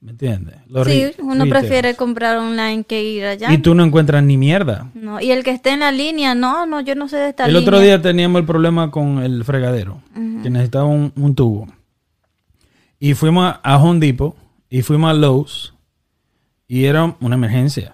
¿Me 0.03 0.11
entiendes? 0.11 0.55
Los 0.67 0.85
Sí, 0.85 1.05
uno 1.19 1.45
retails. 1.45 1.49
prefiere 1.49 1.95
comprar 1.95 2.35
online 2.37 2.83
que 2.83 3.01
ir 3.01 3.23
allá. 3.25 3.53
Y 3.53 3.59
tú 3.59 3.73
no 3.73 3.85
encuentras 3.85 4.21
ni 4.21 4.35
mierda. 4.35 4.91
No, 4.93 5.21
y 5.21 5.31
el 5.31 5.45
que 5.45 5.51
esté 5.51 5.69
en 5.69 5.79
la 5.79 5.93
línea, 5.93 6.35
no, 6.35 6.65
no, 6.65 6.81
yo 6.81 6.93
no 6.95 7.07
sé 7.07 7.15
de 7.15 7.29
esta 7.29 7.45
el 7.45 7.53
línea. 7.53 7.61
otro 7.67 7.79
día 7.79 8.01
teníamos 8.01 8.41
el 8.41 8.45
problema 8.45 8.91
con 8.91 9.19
el 9.19 9.45
fregadero, 9.45 10.01
que 10.13 10.49
necesitaba 10.49 10.85
un, 10.85 11.13
un 11.15 11.35
tubo. 11.35 11.67
Y 12.99 13.13
fuimos 13.13 13.55
a, 13.63 13.77
Home 13.77 13.99
Depot 14.05 14.35
y 14.69 14.81
fuimos 14.81 15.09
a 15.09 15.13
Lowe's 15.13 15.73
y 16.67 16.83
era 16.83 17.15
una 17.21 17.35
emergencia. 17.35 17.93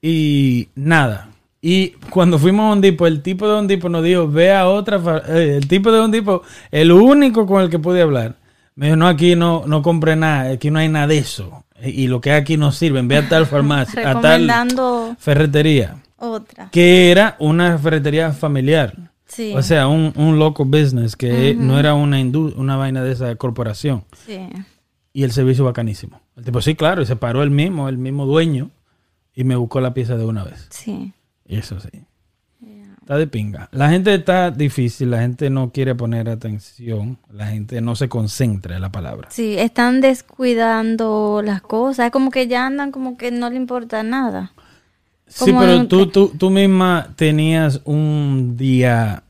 Y 0.00 0.68
nada. 0.74 1.28
Y 1.60 1.90
cuando 2.10 2.40
fuimos 2.40 2.64
a 2.64 2.72
Home 2.72 2.80
Depot, 2.80 3.06
el 3.06 3.22
tipo 3.22 3.46
de 3.46 3.54
Home 3.54 3.68
Depot 3.68 3.90
nos 3.90 4.02
dijo, 4.02 4.26
ve 4.28 4.52
a 4.52 4.66
otra, 4.68 5.00
eh, 5.28 5.58
el 5.58 5.68
tipo 5.68 5.92
de 5.92 6.00
Home 6.00 6.16
Depot, 6.16 6.42
el 6.72 6.90
único 6.90 7.46
con 7.46 7.62
el 7.62 7.70
que 7.70 7.78
pude 7.78 8.02
hablar, 8.02 8.34
me 8.74 8.86
dijo, 8.86 8.96
no, 8.96 9.08
aquí 9.08 9.36
no, 9.36 9.64
no 9.66 9.82
compré 9.82 10.16
nada, 10.16 10.50
aquí 10.50 10.70
no 10.70 10.78
hay 10.78 10.88
nada 10.88 11.06
de 11.06 11.18
eso. 11.18 11.64
Y 11.84 12.06
lo 12.06 12.20
que 12.20 12.30
hay 12.32 12.40
aquí 12.40 12.56
no 12.56 12.70
sirve, 12.72 13.02
ve 13.02 13.16
a 13.16 13.28
tal 13.28 13.46
farmacia, 13.46 14.10
a 14.10 14.20
tal 14.20 14.48
ferretería, 15.18 15.96
otra. 16.16 16.70
que 16.70 17.10
era 17.10 17.36
una 17.40 17.76
ferretería 17.78 18.32
familiar. 18.32 18.94
Sí. 19.26 19.52
O 19.56 19.62
sea, 19.62 19.88
un, 19.88 20.12
un 20.16 20.38
local 20.38 20.66
business 20.66 21.16
que 21.16 21.54
no 21.54 21.78
era 21.78 21.94
una, 21.94 22.20
una 22.20 22.76
vaina 22.76 23.02
de 23.02 23.12
esa 23.12 23.34
corporación. 23.36 24.04
sí. 24.26 24.38
Y 25.14 25.24
el 25.24 25.32
servicio 25.32 25.62
bacanísimo. 25.66 26.22
El 26.38 26.44
tipo, 26.44 26.62
sí, 26.62 26.74
claro, 26.74 27.02
y 27.02 27.06
se 27.06 27.16
paró 27.16 27.42
el 27.42 27.50
mismo, 27.50 27.90
el 27.90 27.98
mismo 27.98 28.24
dueño, 28.24 28.70
y 29.34 29.44
me 29.44 29.56
buscó 29.56 29.78
la 29.82 29.92
pieza 29.92 30.16
de 30.16 30.24
una 30.24 30.42
vez. 30.42 30.68
Sí. 30.70 31.12
Eso 31.44 31.78
sí. 31.80 31.90
Está 33.12 33.18
de 33.18 33.26
pinga. 33.26 33.68
La 33.72 33.90
gente 33.90 34.14
está 34.14 34.50
difícil, 34.50 35.10
la 35.10 35.20
gente 35.20 35.50
no 35.50 35.70
quiere 35.70 35.94
poner 35.94 36.30
atención, 36.30 37.18
la 37.30 37.46
gente 37.48 37.82
no 37.82 37.94
se 37.94 38.08
concentra 38.08 38.74
en 38.76 38.80
la 38.80 38.90
palabra. 38.90 39.28
Sí, 39.30 39.54
están 39.58 40.00
descuidando 40.00 41.42
las 41.44 41.60
cosas. 41.60 42.06
Es 42.06 42.10
como 42.12 42.30
que 42.30 42.46
ya 42.46 42.64
andan 42.66 42.90
como 42.90 43.18
que 43.18 43.30
no 43.30 43.50
le 43.50 43.56
importa 43.56 44.02
nada. 44.02 44.52
Sí, 45.26 45.52
pero 45.52 45.72
en- 45.74 45.88
tú, 45.88 46.06
tú, 46.06 46.32
tú 46.38 46.48
misma 46.48 47.08
tenías 47.14 47.82
un 47.84 48.56
día, 48.56 49.24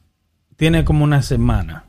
tiene 0.57 0.85
como 0.85 1.03
una 1.03 1.23
semana 1.23 1.85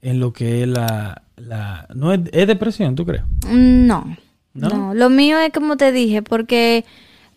en 0.00 0.20
lo 0.20 0.32
que 0.32 0.62
es 0.62 0.68
la... 0.68 1.24
la 1.36 1.86
no 1.94 2.14
es, 2.14 2.20
es 2.32 2.46
depresión, 2.46 2.94
¿tú 2.94 3.04
crees? 3.04 3.24
No, 3.50 4.16
¿No? 4.54 4.68
no. 4.70 4.94
Lo 4.94 5.10
mío 5.10 5.38
es 5.38 5.52
como 5.52 5.76
te 5.76 5.92
dije, 5.92 6.22
porque 6.22 6.86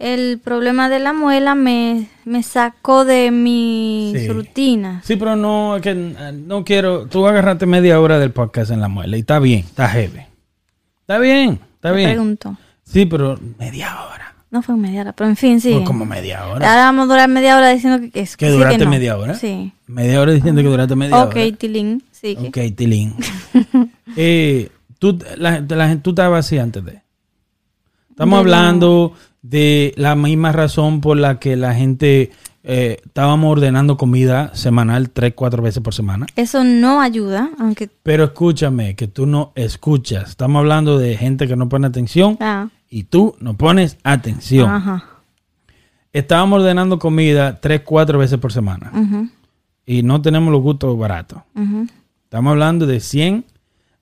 el 0.01 0.39
problema 0.39 0.89
de 0.89 0.99
la 0.99 1.13
muela 1.13 1.55
me, 1.55 2.07
me 2.25 2.43
sacó 2.43 3.05
de 3.05 3.31
mis 3.31 4.19
Sí. 4.19 4.27
rutinas. 4.27 5.05
Sí, 5.05 5.15
pero 5.15 5.35
no, 5.35 5.75
es 5.77 5.81
que 5.81 5.91
eh, 5.91 6.31
no 6.33 6.63
quiero. 6.63 7.05
Tú 7.07 7.27
agarraste 7.27 7.65
media 7.65 7.99
hora 8.01 8.17
del 8.19 8.31
podcast 8.31 8.71
en 8.71 8.81
la 8.81 8.87
muela 8.87 9.15
y 9.17 9.21
está 9.21 9.39
bien, 9.39 9.59
está 9.59 9.87
heavy. 9.89 10.21
Está 11.01 11.19
bien, 11.19 11.59
está 11.75 11.89
Te 11.91 11.95
bien. 11.95 12.09
pregunto. 12.11 12.57
Sí, 12.83 13.05
pero 13.05 13.39
media 13.59 13.95
hora. 14.05 14.33
No 14.49 14.61
fue 14.61 14.75
media 14.75 15.01
hora, 15.01 15.13
pero 15.13 15.29
en 15.29 15.37
fin, 15.37 15.61
sí. 15.61 15.71
Pues 15.71 15.85
como 15.85 16.03
media 16.05 16.45
hora. 16.47 16.69
Ahora 16.69 16.83
vamos 16.85 17.03
a 17.05 17.07
durar 17.07 17.29
media 17.29 17.55
hora 17.55 17.69
diciendo 17.69 18.09
que, 18.11 18.19
es- 18.21 18.35
¿Que 18.35 18.47
sí, 18.47 18.51
duraste 18.51 18.83
no. 18.83 18.89
media 18.91 19.17
hora? 19.17 19.33
Sí. 19.35 19.71
Media 19.87 20.19
hora 20.19 20.33
diciendo 20.33 20.61
que 20.61 20.67
duraste 20.67 20.95
media 20.95 21.23
Ok, 21.23 21.35
hora. 21.35 21.51
Tilín. 21.57 22.03
Sí. 22.11 22.35
Ok, 22.47 22.57
Tilín. 22.75 23.15
eh, 24.17 24.69
tú, 24.99 25.17
la, 25.37 25.61
la 25.61 25.95
tú 25.97 26.09
estabas 26.09 26.45
así 26.45 26.57
antes 26.57 26.83
de. 26.83 27.01
Estamos 28.09 28.37
De 28.37 28.39
hablando 28.41 29.13
de 29.41 29.93
la 29.97 30.15
misma 30.15 30.51
razón 30.51 31.01
por 31.01 31.17
la 31.17 31.39
que 31.39 31.55
la 31.55 31.73
gente 31.73 32.31
eh, 32.63 32.97
estábamos 33.03 33.51
ordenando 33.51 33.97
comida 33.97 34.53
semanal 34.53 35.09
tres, 35.09 35.33
cuatro 35.35 35.63
veces 35.63 35.81
por 35.81 35.93
semana. 35.95 36.27
Eso 36.35 36.63
no 36.63 37.01
ayuda, 37.01 37.49
aunque... 37.57 37.89
Pero 38.03 38.23
escúchame, 38.25 38.95
que 38.95 39.07
tú 39.07 39.25
no 39.25 39.51
escuchas. 39.55 40.29
Estamos 40.29 40.59
hablando 40.59 40.99
de 40.99 41.17
gente 41.17 41.47
que 41.47 41.55
no 41.55 41.69
pone 41.69 41.87
atención 41.87 42.37
Ah, 42.39 42.67
y 42.89 43.03
tú 43.05 43.35
no 43.39 43.55
pones 43.55 43.97
atención. 44.03 44.69
ajá. 44.69 45.05
Estábamos 46.13 46.59
ordenando 46.59 46.99
comida 46.99 47.59
tres, 47.61 47.81
cuatro 47.85 48.19
veces 48.19 48.37
por 48.37 48.51
semana 48.51 48.91
y 49.85 50.03
no 50.03 50.21
tenemos 50.21 50.51
los 50.51 50.61
gustos 50.61 50.97
baratos. 50.97 51.39
ujú, 51.55 51.87
Estamos 52.25 52.51
hablando 52.51 52.85
de 52.85 52.99
100 52.99 53.45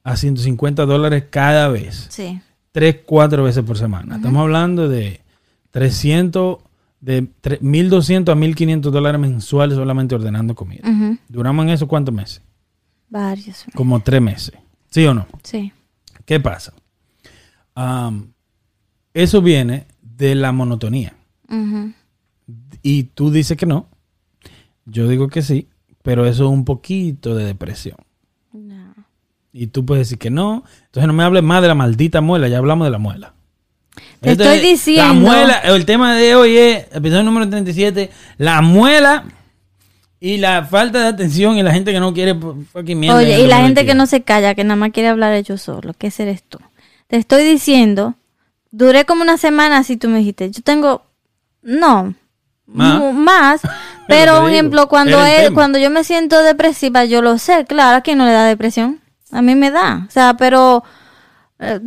a 0.03 0.15
150 0.17 0.85
dólares 0.87 1.25
cada 1.29 1.67
vez. 1.67 2.07
Sí. 2.09 2.41
Tres, 2.71 2.97
cuatro 3.05 3.43
veces 3.43 3.63
por 3.63 3.77
semana. 3.77 4.15
Estamos 4.17 4.41
hablando 4.41 4.89
de 4.89 5.21
300, 5.71 6.57
de 7.01 7.23
tre- 7.41 7.59
1200 7.61 8.33
a 8.33 8.35
1500 8.35 8.91
dólares 8.91 9.19
mensuales 9.21 9.75
solamente 9.77 10.15
ordenando 10.15 10.55
comida. 10.55 10.81
¿Duramos 11.27 11.63
en 11.65 11.69
eso 11.71 11.87
cuántos 11.87 12.13
meses? 12.13 12.41
Varios. 13.09 13.65
Como 13.75 13.99
tres 14.01 14.21
meses. 14.21 14.53
¿Sí 14.89 15.05
o 15.05 15.13
no? 15.13 15.27
Sí. 15.43 15.71
¿Qué 16.25 16.39
pasa? 16.39 16.73
Eso 19.13 19.41
viene 19.41 19.85
de 20.01 20.35
la 20.35 20.51
monotonía. 20.51 21.15
Y 22.81 23.03
tú 23.03 23.31
dices 23.31 23.57
que 23.57 23.65
no. 23.65 23.87
Yo 24.85 25.07
digo 25.07 25.27
que 25.27 25.41
sí. 25.41 25.67
Pero 26.01 26.25
eso 26.25 26.45
es 26.45 26.49
un 26.51 26.65
poquito 26.65 27.35
de 27.35 27.45
depresión. 27.45 27.97
no. 28.53 28.93
Y 29.51 29.67
tú 29.67 29.83
puedes 29.85 30.07
decir 30.07 30.19
que 30.19 30.29
no. 30.29 30.63
Entonces 30.85 31.07
no 31.07 31.13
me 31.13 31.23
hables 31.23 31.41
más 31.43 31.61
de 31.63 31.67
la 31.67 31.75
maldita 31.75 32.21
muela. 32.21 32.47
Ya 32.47 32.59
hablamos 32.59 32.85
de 32.85 32.91
la 32.91 32.99
muela. 32.99 33.33
Te 34.21 34.31
estoy 34.31 34.59
diciendo. 34.59 35.03
La 35.03 35.13
muela. 35.13 35.53
El 35.63 35.85
tema 35.85 36.15
de 36.15 36.35
hoy 36.35 36.57
es, 36.57 36.85
episodio 36.91 37.23
número 37.23 37.49
37, 37.49 38.09
la 38.37 38.61
muela 38.61 39.25
y 40.19 40.37
la 40.37 40.65
falta 40.65 40.99
de 40.99 41.07
atención 41.07 41.57
y 41.57 41.63
la 41.63 41.71
gente 41.71 41.93
que 41.93 41.99
no 41.99 42.13
quiere 42.13 42.35
fucking 42.35 42.99
mierda 42.99 43.17
Oye, 43.17 43.39
y 43.39 43.47
la 43.47 43.57
gente 43.57 43.81
2022. 43.81 43.85
que 43.85 43.95
no 43.95 44.05
se 44.05 44.21
calla, 44.23 44.55
que 44.55 44.63
nada 44.63 44.75
más 44.75 44.91
quiere 44.91 45.09
hablar 45.09 45.33
ellos 45.33 45.61
solo, 45.61 45.93
que 45.93 46.07
ese 46.07 46.23
eres 46.23 46.43
tú. 46.43 46.59
Te 47.07 47.15
estoy 47.15 47.43
diciendo, 47.43 48.15
duré 48.71 49.05
como 49.05 49.21
una 49.21 49.37
semana 49.37 49.83
si 49.83 49.95
tú 49.95 50.09
me 50.09 50.19
dijiste, 50.19 50.51
yo 50.51 50.61
tengo, 50.61 51.05
no, 51.61 52.13
Más. 52.65 53.13
más, 53.13 53.61
pero 54.09 54.43
un 54.43 54.49
ejemplo, 54.49 54.89
cuando 54.89 55.17
tema. 55.23 55.53
cuando 55.53 55.79
yo 55.79 55.89
me 55.89 56.03
siento 56.03 56.43
depresiva, 56.43 57.05
yo 57.05 57.21
lo 57.21 57.37
sé, 57.37 57.65
claro, 57.65 57.97
¿a 57.97 58.01
quién 58.01 58.17
no 58.17 58.25
le 58.25 58.33
da 58.33 58.45
depresión? 58.45 58.99
A 59.31 59.41
mí 59.41 59.55
me 59.55 59.71
da, 59.71 60.05
o 60.07 60.11
sea, 60.11 60.33
pero 60.35 60.83
eh, 61.59 61.79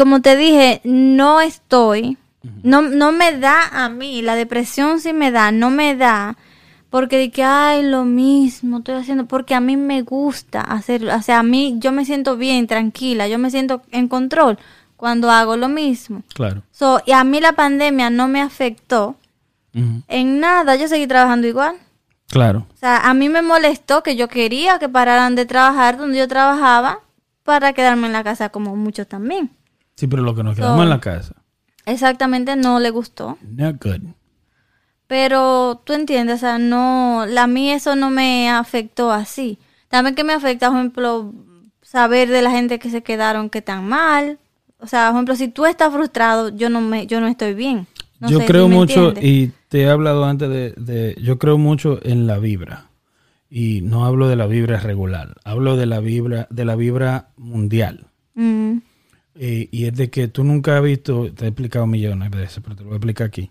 como 0.00 0.22
te 0.22 0.34
dije, 0.34 0.80
no 0.82 1.42
estoy, 1.42 2.16
no, 2.62 2.80
no 2.80 3.12
me 3.12 3.36
da 3.36 3.66
a 3.84 3.90
mí, 3.90 4.22
la 4.22 4.34
depresión 4.34 4.98
sí 4.98 5.12
me 5.12 5.30
da, 5.30 5.52
no 5.52 5.68
me 5.68 5.94
da, 5.94 6.38
porque 6.88 7.18
de 7.18 7.30
que, 7.30 7.44
ay, 7.44 7.82
lo 7.82 8.06
mismo 8.06 8.78
estoy 8.78 8.94
haciendo, 8.94 9.26
porque 9.26 9.54
a 9.54 9.60
mí 9.60 9.76
me 9.76 10.00
gusta 10.00 10.62
hacerlo, 10.62 11.14
o 11.14 11.20
sea, 11.20 11.40
a 11.40 11.42
mí 11.42 11.76
yo 11.80 11.92
me 11.92 12.06
siento 12.06 12.38
bien, 12.38 12.66
tranquila, 12.66 13.28
yo 13.28 13.38
me 13.38 13.50
siento 13.50 13.82
en 13.90 14.08
control 14.08 14.56
cuando 14.96 15.30
hago 15.30 15.58
lo 15.58 15.68
mismo. 15.68 16.22
Claro. 16.32 16.62
So, 16.70 17.02
y 17.04 17.12
a 17.12 17.22
mí 17.22 17.38
la 17.38 17.52
pandemia 17.52 18.08
no 18.08 18.26
me 18.26 18.40
afectó 18.40 19.16
en 19.74 20.40
nada, 20.40 20.76
yo 20.76 20.88
seguí 20.88 21.06
trabajando 21.06 21.46
igual. 21.46 21.76
Claro. 22.28 22.66
O 22.72 22.76
sea, 22.78 23.06
a 23.06 23.12
mí 23.12 23.28
me 23.28 23.42
molestó 23.42 24.02
que 24.02 24.16
yo 24.16 24.28
quería 24.28 24.78
que 24.78 24.88
pararan 24.88 25.34
de 25.34 25.44
trabajar 25.44 25.98
donde 25.98 26.16
yo 26.16 26.26
trabajaba 26.26 27.00
para 27.44 27.74
quedarme 27.74 28.06
en 28.06 28.14
la 28.14 28.24
casa 28.24 28.48
como 28.48 28.76
muchos 28.76 29.06
también. 29.06 29.50
Sí, 30.00 30.06
pero 30.06 30.22
lo 30.22 30.34
que 30.34 30.42
nos 30.42 30.56
quedamos 30.56 30.78
So- 30.78 30.82
en 30.84 30.88
la 30.88 31.00
casa. 31.00 31.34
Exactamente 31.84 32.56
no 32.56 32.80
le 32.80 32.88
gustó. 32.88 33.36
Not 33.42 33.76
good. 33.84 34.00
Pero 35.06 35.82
tú 35.84 35.92
entiendes, 35.92 36.36
o 36.36 36.38
sea, 36.38 36.58
no, 36.58 37.26
la, 37.28 37.42
a 37.42 37.46
mí 37.46 37.70
eso 37.70 37.96
no 37.96 38.10
me 38.10 38.48
afectó 38.48 39.10
así. 39.12 39.58
También 39.88 40.14
que 40.14 40.24
me 40.24 40.32
afecta, 40.32 40.68
por 40.70 40.78
ejemplo, 40.78 41.32
saber 41.82 42.28
de 42.30 42.40
la 42.42 42.50
gente 42.50 42.78
que 42.78 42.88
se 42.90 43.02
quedaron 43.02 43.50
que 43.50 43.58
están 43.58 43.86
mal. 43.86 44.38
O 44.78 44.86
sea, 44.86 45.08
por 45.08 45.16
ejemplo, 45.16 45.36
si 45.36 45.48
tú 45.48 45.66
estás 45.66 45.92
frustrado, 45.92 46.48
yo 46.48 46.70
no 46.70 46.80
me, 46.80 47.06
yo 47.06 47.20
no 47.20 47.26
estoy 47.26 47.52
bien. 47.54 47.86
No 48.20 48.30
yo 48.30 48.38
sé 48.38 48.46
creo 48.46 48.68
si 48.68 48.72
mucho 48.74 49.08
entiendes. 49.08 49.24
y 49.24 49.52
te 49.68 49.82
he 49.82 49.90
hablado 49.90 50.24
antes 50.24 50.48
de, 50.48 50.70
de- 50.76 51.16
yo 51.20 51.38
creo 51.38 51.58
mucho 51.58 51.98
en 52.02 52.26
la 52.26 52.38
vibra. 52.38 52.86
Y 53.50 53.80
no 53.82 54.04
hablo 54.06 54.28
de 54.28 54.36
la 54.36 54.46
vibra 54.46 54.78
regular, 54.78 55.34
hablo 55.44 55.76
de 55.76 55.84
la 55.86 55.98
vibra, 56.00 56.46
de 56.50 56.64
la 56.64 56.76
vibra 56.76 57.30
mundial. 57.36 58.06
Mm, 58.34 58.76
Eh, 59.36 59.68
y 59.70 59.84
es 59.86 59.94
de 59.94 60.10
que 60.10 60.28
tú 60.28 60.42
nunca 60.44 60.76
has 60.76 60.82
visto, 60.82 61.32
te 61.32 61.44
he 61.44 61.48
explicado 61.48 61.86
millones 61.86 62.30
de 62.30 62.38
veces, 62.38 62.60
pero 62.62 62.76
te 62.76 62.82
lo 62.82 62.88
voy 62.88 62.94
a 62.94 62.96
explicar 62.98 63.26
aquí. 63.28 63.50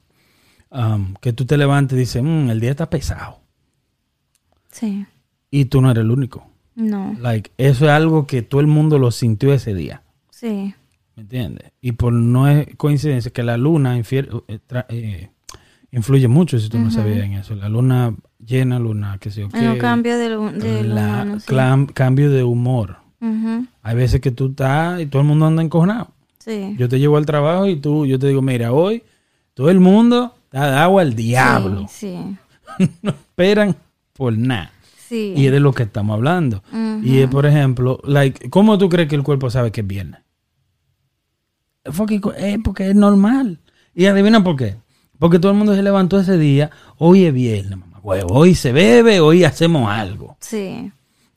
um, 0.72 1.16
que 1.20 1.34
tú 1.34 1.46
te 1.46 1.58
levantes 1.58 1.96
y 1.98 2.02
dices, 2.02 2.22
"Mm, 2.22 2.52
el 2.52 2.60
día 2.60 2.70
está 2.72 2.90
pesado. 2.92 3.40
sí. 4.72 5.06
Y 5.52 5.66
tú 5.66 5.82
no 5.82 5.90
eres 5.90 6.04
el 6.04 6.12
único. 6.12 6.46
No. 6.76 7.16
Like, 7.20 7.50
eso 7.58 7.86
es 7.86 7.92
algo 7.92 8.28
que 8.28 8.44
todo 8.44 8.62
el 8.62 8.68
mundo 8.68 9.00
lo 9.00 9.10
sintió 9.10 9.52
ese 9.52 9.74
día. 9.74 10.04
Sí. 10.30 10.76
¿Me 11.16 11.24
entiendes? 11.24 11.72
Y 11.82 11.94
por 11.94 12.14
no 12.14 12.48
es 12.48 12.68
coincidencia 12.78 13.32
que 13.32 13.42
la 13.42 13.58
luna 13.58 13.98
infier- 13.98 14.44
eh, 14.48 14.60
eh, 14.90 15.30
influye 15.92 16.28
mucho, 16.28 16.60
si 16.60 16.70
tú 16.70 16.78
no 16.78 16.92
sabías 16.92 17.26
en 17.26 17.34
eso. 17.34 17.56
La 17.56 17.68
luna 17.68 18.16
llena, 18.38 18.78
luna, 18.78 19.18
qué 19.20 19.32
sé 19.32 19.42
yo 19.42 19.50
la- 20.84 21.40
sí. 21.40 21.48
clam- 21.52 21.92
cambio 21.92 22.30
de 22.30 22.44
humor. 22.44 22.98
Hay 23.22 23.96
veces 23.96 24.22
que 24.22 24.32
tú 24.32 24.48
estás 24.48 25.02
y 25.02 25.06
todo 25.06 25.22
el 25.22 25.28
mundo 25.28 25.46
anda 25.46 25.62
encojonado. 25.62 26.12
Sí. 26.40 26.76
Yo 26.78 26.88
te 26.88 27.00
llevo 27.00 27.18
al 27.18 27.26
trabajo 27.26 27.68
y 27.68 27.76
tú, 27.76 28.06
yo 28.06 28.18
te 28.18 28.28
digo, 28.28 28.42
mira, 28.42 28.72
hoy 28.72 29.04
todo 29.54 29.70
el 29.70 29.80
mundo 29.80 30.36
está 30.46 30.68
dado 30.68 31.00
al 31.00 31.16
diablo. 31.16 31.86
Sí. 31.90 32.18
no 33.02 33.12
esperan 33.12 33.76
por 34.14 34.38
nada. 34.38 34.72
Sí. 35.08 35.34
Y 35.36 35.48
es 35.48 35.52
de 35.52 35.60
lo 35.60 35.74
que 35.74 35.84
estamos 35.84 36.14
hablando. 36.14 36.64
Y 37.04 37.20
es, 37.20 37.30
por 37.30 37.46
ejemplo, 37.46 38.00
like, 38.04 38.50
¿cómo 38.50 38.78
tú 38.78 38.90
crees 38.90 39.10
que 39.10 39.16
el 39.16 39.24
cuerpo 39.24 39.50
sabe 39.50 39.72
que 39.72 39.82
es 39.82 39.88
viernes? 39.88 40.22
Es 41.84 41.96
porque, 41.96 42.22
eh, 42.38 42.60
porque 42.64 42.90
es 42.90 42.96
normal. 42.96 43.60
Y 43.96 44.06
adivina 44.06 44.44
por 44.44 44.56
qué. 44.56 44.76
Porque 45.18 45.40
todo 45.40 45.52
el 45.52 45.58
mundo 45.58 45.76
se 45.76 45.82
levantó 45.82 46.20
ese 46.20 46.38
día. 46.38 46.70
Hoy 46.98 47.26
es 47.26 47.34
viernes, 47.34 47.78
mamá. 47.80 48.00
huevo. 48.04 48.34
Hoy 48.34 48.56
se 48.56 48.72
bebe, 48.72 49.20
hoy 49.20 49.44
hacemos 49.44 49.90
algo. 49.90 50.38
Sí. 50.40 50.92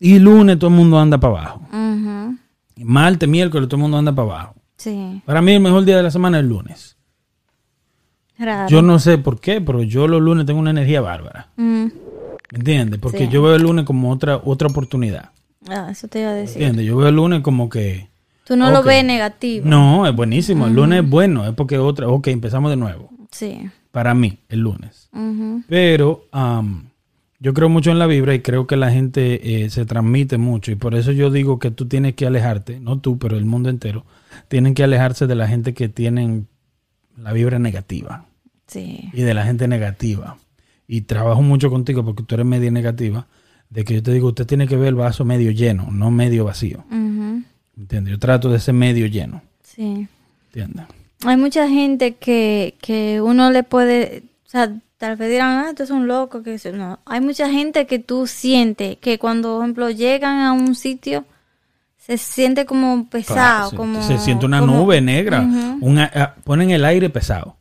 Y 0.05 0.19
lunes 0.19 0.59
todo 0.59 0.69
el 0.71 0.77
mundo 0.77 0.99
anda 0.99 1.19
para 1.19 1.35
abajo. 1.39 1.61
Ujú, 1.73 2.37
Y 2.77 2.85
martes, 2.85 3.29
miércoles 3.29 3.69
todo 3.69 3.77
el 3.77 3.83
mundo 3.83 3.99
anda 3.99 4.13
para 4.13 4.29
abajo. 4.29 4.55
Sí. 4.77 5.23
Para 5.25 5.41
mí 5.41 5.53
el 5.53 5.61
mejor 5.61 5.85
día 5.85 5.97
de 5.97 6.03
la 6.03 6.11
semana 6.11 6.39
es 6.39 6.43
el 6.43 6.49
lunes. 6.49 6.97
Raro. 8.39 8.69
Yo 8.69 8.83
no 8.83 8.99
sé 8.99 9.19
por 9.19 9.39
qué, 9.41 9.61
pero 9.61 9.83
yo 9.83 10.09
los 10.09 10.21
lunes 10.21 10.45
tengo 10.47 10.59
una 10.59 10.71
energía 10.71 11.01
bárbara. 11.01 11.49
Mm, 11.57 11.85
¿Me 11.85 11.91
entiendes? 12.59 12.99
Porque 12.99 13.27
Sí. 13.27 13.29
yo 13.29 13.43
veo 13.43 13.55
el 13.55 13.63
lunes 13.63 13.85
como 13.85 14.11
otra, 14.11 14.41
otra 14.45 14.69
oportunidad. 14.69 15.31
Ah, 15.69 15.89
eso 15.93 16.09
te 16.09 16.21
iba 16.21 16.31
a 16.31 16.35
decir. 16.35 16.61
¿Entiendes? 16.61 16.87
Yo 16.87 16.97
veo 16.97 17.09
el 17.09 17.15
lunes 17.15 17.41
como 17.43 17.69
que... 17.69 18.09
Tú 18.45 18.57
no 18.57 18.73
lo 18.73 18.83
ves 18.83 19.05
negativo. 19.05 19.67
No, 19.69 20.05
es 20.09 20.17
buenísimo. 20.17 20.67
El 20.67 20.75
lunes 20.75 21.05
es 21.05 21.09
bueno. 21.09 21.47
Es 21.47 21.55
porque 21.55 21.79
otra... 21.79 22.09
Ok, 22.09 22.27
empezamos 22.29 22.71
de 22.73 22.77
nuevo. 22.77 23.09
Sí. 23.31 23.71
Para 23.93 24.15
mí, 24.15 24.39
el 24.49 24.59
lunes. 24.61 25.09
Pero 25.69 26.25
am, 26.33 26.89
yo 27.43 27.53
creo 27.55 27.69
mucho 27.69 27.91
en 27.91 27.99
la 27.99 28.07
vibra 28.07 28.35
y 28.35 28.41
creo 28.41 28.69
que 28.69 28.77
la 28.77 28.93
gente 28.93 29.65
eh, 29.65 29.71
se 29.71 29.85
transmite 29.85 30.39
mucho. 30.39 30.71
Y 30.71 30.77
por 30.77 30.95
eso 30.95 31.11
yo 31.11 31.29
digo 31.31 31.59
que 31.59 31.73
tú 31.73 31.89
tienes 31.89 32.15
que 32.15 32.25
alejarte, 32.25 32.79
no 32.79 33.01
tú, 33.01 33.19
pero 33.19 33.37
el 33.37 33.45
mundo 33.45 33.69
entero, 33.69 34.07
tienen 34.47 34.75
que 34.75 34.85
alejarse 34.85 35.27
de 35.27 35.35
la 35.35 35.49
gente 35.49 35.75
que 35.75 35.89
tienen 35.89 36.47
la 37.17 37.33
vibra 37.33 37.59
negativa 37.59 38.27
Sí. 38.69 39.11
y 39.13 39.23
de 39.23 39.35
la 39.35 39.45
gente 39.45 39.67
negativa. 39.67 40.39
Y 40.87 41.01
trabajo 41.03 41.43
mucho 41.43 41.69
contigo 41.69 42.05
porque 42.05 42.23
tú 42.23 42.37
eres 42.37 42.47
media 42.47 42.71
negativa. 42.71 43.27
De 43.71 43.85
que 43.85 43.95
yo 43.95 44.03
te 44.03 44.13
digo, 44.13 44.29
usted 44.29 44.47
tiene 44.47 44.69
que 44.69 44.77
ver 44.77 44.89
el 44.89 44.95
vaso 44.95 45.25
medio 45.25 45.51
lleno, 45.51 45.89
no 45.91 46.11
medio 46.11 46.45
vacío. 46.45 46.85
Ujú, 46.91 47.43
¿Entiendes? 47.77 48.13
Yo 48.13 48.19
trato 48.19 48.51
de 48.51 48.61
ser 48.61 48.75
medio 48.75 49.07
lleno. 49.07 49.43
Sí. 49.63 50.07
¿Entiendes? 50.49 50.87
Hay 51.25 51.37
mucha 51.39 51.67
gente 51.69 52.13
que, 52.17 52.75
que 52.83 53.21
uno 53.23 53.51
le 53.51 53.63
puede, 53.63 54.25
o 54.47 54.49
sea, 54.49 54.75
tal 55.03 55.17
vez 55.17 55.31
dirán, 55.31 55.65
ah, 55.67 55.73
tú 55.77 55.83
es 55.83 55.91
un 55.91 56.07
loco, 56.07 56.45
que 56.45 56.57
no. 56.73 57.01
Hay 57.07 57.21
mucha 57.21 57.51
gente 57.51 57.89
que 57.89 57.99
tú 57.99 58.29
sientes 58.29 58.99
que 58.99 59.19
cuando, 59.19 59.55
por 59.57 59.65
ejemplo, 59.65 59.91
llegan 59.91 60.39
a 60.43 60.53
un 60.53 60.77
sitio, 60.77 61.25
se 61.99 62.17
siente 62.19 62.67
como 62.67 63.09
pesado, 63.09 63.35
Claro, 63.35 63.71
se- 63.71 63.77
como... 63.77 64.01
se 64.05 64.19
siente 64.19 64.47
una 64.47 64.61
como- 64.61 64.77
nube 64.77 65.01
negra. 65.01 65.41
Ujú. 65.41 65.79
una- 65.85 66.35
ponen 66.45 66.71
el 66.71 66.85
aire 66.85 67.11
pesado. 67.11 67.57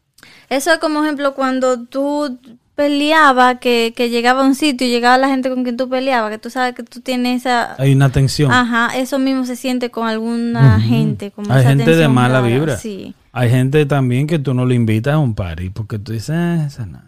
Eso 0.50 0.72
es 0.72 0.78
como, 0.78 1.04
ejemplo, 1.04 1.34
cuando 1.34 1.84
tú 1.84 2.38
peleabas, 2.76 3.58
que, 3.60 3.94
que 3.96 4.12
llegaba 4.12 4.42
a 4.44 4.46
un 4.46 4.54
sitio 4.54 4.86
y 4.86 4.92
llegaba 4.92 5.18
la 5.18 5.28
gente 5.28 5.50
con 5.50 5.64
quien 5.64 5.78
tú 5.78 5.90
peleabas, 5.90 6.30
que 6.30 6.38
tú 6.38 6.52
sabes 6.52 6.76
que 6.76 6.84
tú 6.84 7.00
tienes 7.02 7.42
esa... 7.42 7.76
Hay 7.82 7.92
una 7.94 8.10
tensión. 8.12 8.52
Ajá, 8.52 8.96
eso 8.98 9.18
mismo 9.18 9.46
se 9.46 9.56
siente 9.56 9.90
con 9.90 10.08
alguna 10.08 10.80
gente. 10.80 11.32
Como 11.32 11.52
Hay 11.52 11.62
esa 11.62 11.70
gente 11.70 11.96
de 11.96 12.08
mala 12.08 12.42
rara, 12.42 12.48
vibra. 12.48 12.78
Sí. 12.78 13.16
Hay 13.32 13.50
gente 13.50 13.84
también 13.88 14.28
que 14.28 14.38
tú 14.38 14.54
no 14.54 14.66
le 14.68 14.76
invitas 14.76 15.16
a 15.16 15.18
un 15.20 15.34
party 15.34 15.72
porque 15.72 15.98
tú 15.98 16.12
dices, 16.12 16.30
"Ah, 16.32 16.66
esa 16.68 16.86
no, 16.86 17.00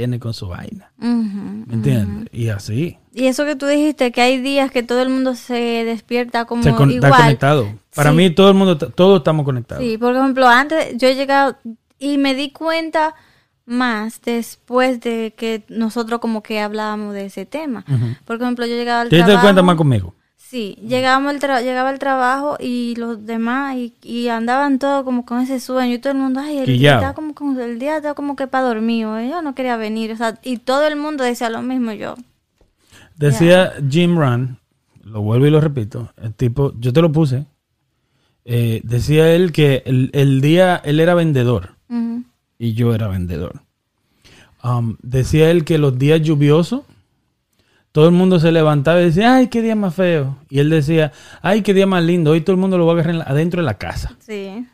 viene 0.00 0.18
con 0.18 0.32
su 0.34 0.48
vaina. 0.48 0.90
Ujú. 0.98 1.64
¿Me 1.66 1.74
entiendes? 1.74 2.28
Y 2.32 2.48
así. 2.48 2.98
Y 3.12 3.26
eso 3.26 3.44
que 3.44 3.54
tú 3.56 3.66
dijiste, 3.66 4.12
que 4.12 4.20
hay 4.22 4.40
días 4.40 4.70
que 4.70 4.82
todo 4.82 5.02
el 5.02 5.08
mundo 5.10 5.34
se 5.34 5.84
despierta 5.84 6.44
como 6.46 6.62
Se 6.62 6.72
con- 6.74 6.90
está 6.90 7.06
igual. 7.08 7.22
conectado. 7.22 7.68
Para 7.94 8.10
Sí. 8.10 8.16
mí 8.16 8.30
todo 8.30 8.48
el 8.48 8.54
mundo, 8.54 8.72
está- 8.72 8.88
todos 8.90 9.18
estamos 9.18 9.44
conectados. 9.44 9.84
Sí, 9.84 9.98
por 9.98 10.14
ejemplo, 10.16 10.48
antes 10.48 10.96
yo 10.96 11.08
he 11.08 11.14
llegado 11.14 11.56
y 11.98 12.16
me 12.18 12.34
di 12.34 12.50
cuenta 12.50 13.14
más 13.66 14.20
después 14.22 15.00
de 15.00 15.34
que 15.36 15.64
nosotros 15.68 16.18
como 16.20 16.42
que 16.42 16.60
hablábamos 16.60 17.14
de 17.14 17.26
ese 17.26 17.46
tema. 17.46 17.84
Ujú. 17.88 18.16
Por 18.24 18.36
ejemplo, 18.40 18.66
yo 18.66 18.74
llegaba 18.74 19.02
al 19.02 19.08
¿Te 19.10 19.16
trabajo. 19.16 19.32
das 19.34 19.42
cuenta 19.42 19.62
más 19.62 19.76
conmigo? 19.76 20.14
Sí, 20.50 20.76
llegábamos 20.84 21.30
al 21.32 21.38
tra- 21.40 21.62
llegaba 21.62 21.90
al 21.90 22.00
trabajo 22.00 22.56
y 22.58 22.96
los 22.96 23.24
demás 23.24 23.76
y, 23.76 23.94
y 24.02 24.26
andaban 24.26 24.80
todos 24.80 25.04
como 25.04 25.24
con 25.24 25.40
ese 25.42 25.60
sueño 25.60 25.94
y 25.94 25.98
todo 26.00 26.12
el 26.12 26.18
mundo, 26.18 26.40
ay, 26.40 26.58
el 26.58 26.66
día 26.66 26.94
está 26.96 27.14
como, 27.14 27.34
como- 27.34 27.60
el 27.60 27.78
día 27.78 27.98
está 27.98 28.14
como 28.14 28.34
que 28.34 28.48
para 28.48 28.64
dormir, 28.64 29.06
o 29.06 29.20
yo 29.20 29.42
no 29.42 29.54
quería 29.54 29.76
venir, 29.76 30.10
o 30.10 30.16
sea, 30.16 30.40
y 30.42 30.56
todo 30.56 30.84
el 30.88 30.96
mundo 30.96 31.22
decía 31.22 31.50
lo 31.50 31.62
mismo 31.62 31.92
yo. 31.92 32.16
Decía 33.14 33.74
Jim 33.88 34.18
Run, 34.18 34.58
lo 35.04 35.20
vuelvo 35.22 35.46
y 35.46 35.50
lo 35.50 35.60
repito, 35.60 36.12
el 36.20 36.34
tipo, 36.34 36.72
yo 36.80 36.92
te 36.92 37.00
lo 37.00 37.12
puse, 37.12 37.46
eh, 38.44 38.80
decía 38.82 39.32
él 39.32 39.52
que 39.52 39.84
el, 39.86 40.10
el 40.14 40.40
día, 40.40 40.80
él 40.84 40.98
era 40.98 41.14
vendedor 41.14 41.76
y 42.58 42.72
yo 42.74 42.92
era 42.92 43.06
vendedor. 43.06 43.60
Um, 44.64 44.96
decía 45.02 45.48
él 45.52 45.64
que 45.64 45.78
los 45.78 45.96
días 45.96 46.20
lluviosos, 46.22 46.82
todo 47.92 48.06
el 48.06 48.12
mundo 48.12 48.38
se 48.38 48.52
levantaba 48.52 49.00
y 49.00 49.06
decía, 49.06 49.34
ay, 49.36 49.48
qué 49.48 49.62
día 49.62 49.74
más 49.74 49.94
feo. 49.94 50.36
Y 50.48 50.58
él 50.60 50.70
decía, 50.70 51.12
ay, 51.42 51.62
qué 51.62 51.74
día 51.74 51.86
más 51.86 52.02
lindo, 52.04 52.30
hoy 52.30 52.40
todo 52.40 52.54
el 52.54 52.60
mundo 52.60 52.78
lo 52.78 52.86
va 52.86 52.92
a 52.92 52.94
agarrar 52.96 53.14
la- 53.16 53.24
adentro 53.24 53.60
de 53.60 53.66
la 53.66 53.74
casa. 53.78 54.16
Sí. 54.20 54.64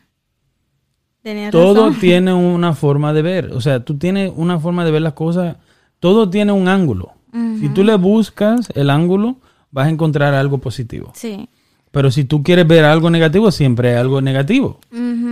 Tenía 1.23 1.51
Todo 1.51 1.87
razón. 1.87 1.99
tiene 1.99 2.33
una 2.33 2.73
forma 2.73 3.13
de 3.13 3.21
ver, 3.21 3.51
o 3.53 3.61
sea, 3.61 3.83
tú 3.83 3.97
tienes 3.97 4.31
una 4.35 4.59
forma 4.59 4.85
de 4.85 4.91
ver 4.91 5.01
las 5.01 5.13
cosas, 5.13 5.57
todo 5.99 6.29
tiene 6.29 6.51
un 6.51 6.67
ángulo. 6.67 7.13
Si 7.59 7.69
tú 7.69 7.83
le 7.83 7.95
buscas 7.97 8.67
el 8.73 8.89
ángulo, 8.89 9.35
vas 9.69 9.85
a 9.85 9.89
encontrar 9.91 10.33
algo 10.33 10.57
positivo. 10.57 11.11
Sí. 11.15 11.47
Pero 11.91 12.09
si 12.09 12.23
tú 12.23 12.41
quieres 12.41 12.65
ver 12.67 12.83
algo 12.83 13.11
negativo, 13.11 13.51
siempre 13.51 13.89
hay 13.91 13.95
algo 13.97 14.21
negativo. 14.21 14.79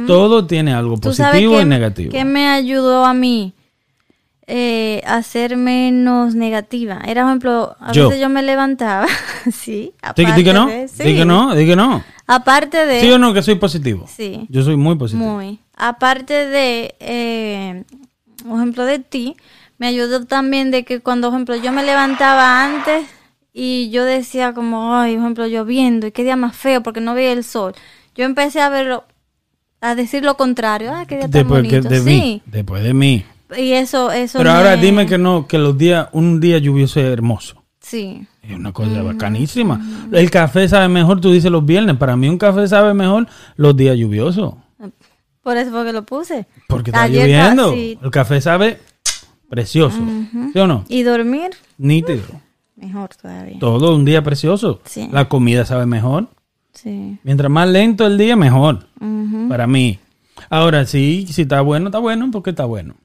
Todo 0.06 0.46
tiene 0.46 0.72
algo 0.72 0.98
¿Tú 1.00 1.14
sabes 1.14 1.32
positivo 1.32 1.56
qué- 1.56 1.62
y 1.64 1.66
negativo. 1.66 2.12
qué 2.12 2.24
me 2.24 2.48
ayudó 2.48 3.06
a 3.06 3.14
mí 3.16 3.55
eh, 4.48 5.02
a 5.06 5.22
ser 5.24 5.58
menos 5.58 6.36
negativa? 6.36 7.02
Era, 7.06 7.22
por 7.24 7.30
ejemplo, 7.30 7.76
a 7.80 7.92
Yo. 7.92 8.08
veces 8.10 8.22
yo 8.22 8.30
me 8.30 8.44
levantaba, 8.44 9.08
sí, 9.52 9.94
aparte 10.02 10.34
di 10.34 10.44
que 10.44 10.54
no, 10.54 10.68
de, 10.68 10.88
sí, 10.88 11.04
di 11.04 11.16
que 11.16 11.26
no, 11.26 11.56
di 11.56 11.66
que 11.66 11.76
no. 11.76 12.04
aparte 12.28 12.86
de, 12.86 13.02
¿Sí 13.02 13.12
o 13.12 13.18
no 13.20 13.34
que 13.34 13.42
soy 13.42 13.56
positivo? 13.56 14.06
sí, 14.08 14.46
Yo 14.50 14.62
soy 14.64 14.76
muy 14.78 14.96
positivo. 14.96 15.30
muy, 15.30 15.60
aparte 15.76 16.34
de, 16.48 16.96
eh, 17.00 17.84
por 18.48 18.58
ejemplo, 18.58 18.86
de 18.86 19.00
ti, 19.00 19.36
me 19.78 19.88
ayudó 19.88 20.26
también 20.26 20.72
de 20.72 20.86
que 20.86 21.00
cuando, 21.02 21.28
por 21.30 21.36
ejemplo, 21.36 21.56
yo 21.58 21.72
me 21.72 21.84
levantaba 21.84 22.64
antes 22.64 23.06
y 23.52 23.90
yo 23.90 24.04
decía 24.06 24.54
como, 24.54 24.96
ay, 24.96 25.16
por 25.16 25.22
ejemplo, 25.24 25.48
lloviendo 25.48 26.08
y 26.08 26.12
qué 26.12 26.24
día 26.24 26.36
más 26.36 26.56
feo 26.56 26.82
porque 26.84 27.02
no 27.02 27.14
veía 27.14 27.32
el 27.32 27.44
sol. 27.44 27.74
Yo 28.16 28.24
empecé 28.26 28.62
a 28.62 28.70
verlo, 28.70 29.04
a 29.82 29.96
decir 29.96 30.24
lo 30.24 30.38
contrario, 30.38 30.94
ay, 30.94 31.06
qué 31.08 31.16
día 31.16 31.24
tan 31.24 31.32
Después 31.32 31.64
que 31.68 31.80
bonito. 31.82 31.90
de 31.90 32.00
sí. 32.00 32.06
mí, 32.06 32.42
después 32.46 32.84
de 32.84 32.94
mí. 32.94 33.26
Y 33.58 33.72
eso, 33.74 34.12
eso. 34.12 34.38
Pero 34.40 34.52
ahora 34.52 34.76
me- 34.76 34.82
dime 34.82 35.06
que 35.06 35.18
no, 35.18 35.48
que 35.48 35.58
los 35.58 35.78
días, 35.78 36.08
un 36.14 36.40
día 36.40 36.58
lluvioso 36.58 37.00
es 37.00 37.06
hermoso. 37.08 37.64
Sí. 37.80 38.26
Es 38.42 38.56
una 38.56 38.72
cosa 38.72 39.02
bacanísima. 39.04 39.80
El 40.12 40.30
café 40.32 40.68
sabe 40.68 40.88
mejor, 40.88 41.22
tú 41.22 41.32
dices 41.32 41.52
los 41.52 41.66
viernes. 41.66 41.98
Para 41.98 42.16
mí 42.16 42.28
un 42.30 42.38
café 42.38 42.68
sabe 42.68 42.94
mejor 42.94 43.28
los 43.56 43.76
días 43.78 43.98
lluviosos. 43.98 44.56
Por 45.44 45.58
eso 45.58 45.70
fue 45.72 45.86
que 45.86 45.94
lo 45.94 46.04
puse. 46.04 46.48
Porque 46.68 46.90
está 46.90 47.04
Ayer 47.04 47.22
lloviendo. 47.28 47.70
casi- 47.72 48.00
El 48.02 48.12
café 48.12 48.42
sabe 48.42 48.80
precioso. 49.50 49.98
¿Sí 50.54 50.60
o 50.60 50.66
no? 50.68 50.86
Y 50.90 51.04
dormir, 51.04 51.52
Nítido. 51.78 52.24
mejor 52.76 53.10
todavía. 53.16 53.60
Todo 53.60 53.96
un 53.96 54.06
día 54.06 54.24
precioso. 54.24 54.82
Sí. 54.86 55.08
La 55.12 55.30
comida 55.30 55.66
sabe 55.66 55.86
mejor. 55.86 56.28
Sí. 56.74 57.18
Mientras 57.24 57.52
más 57.52 57.70
lento 57.70 58.06
el 58.08 58.18
día, 58.18 58.36
mejor. 58.36 58.88
Para 59.48 59.68
mí. 59.68 60.00
Ahora 60.50 60.86
sí, 60.86 61.28
si 61.32 61.44
está 61.44 61.62
bueno, 61.62 61.88
está 61.88 62.00
bueno 62.00 62.30
porque 62.32 62.50
está 62.50 62.66
bueno. 62.66 62.96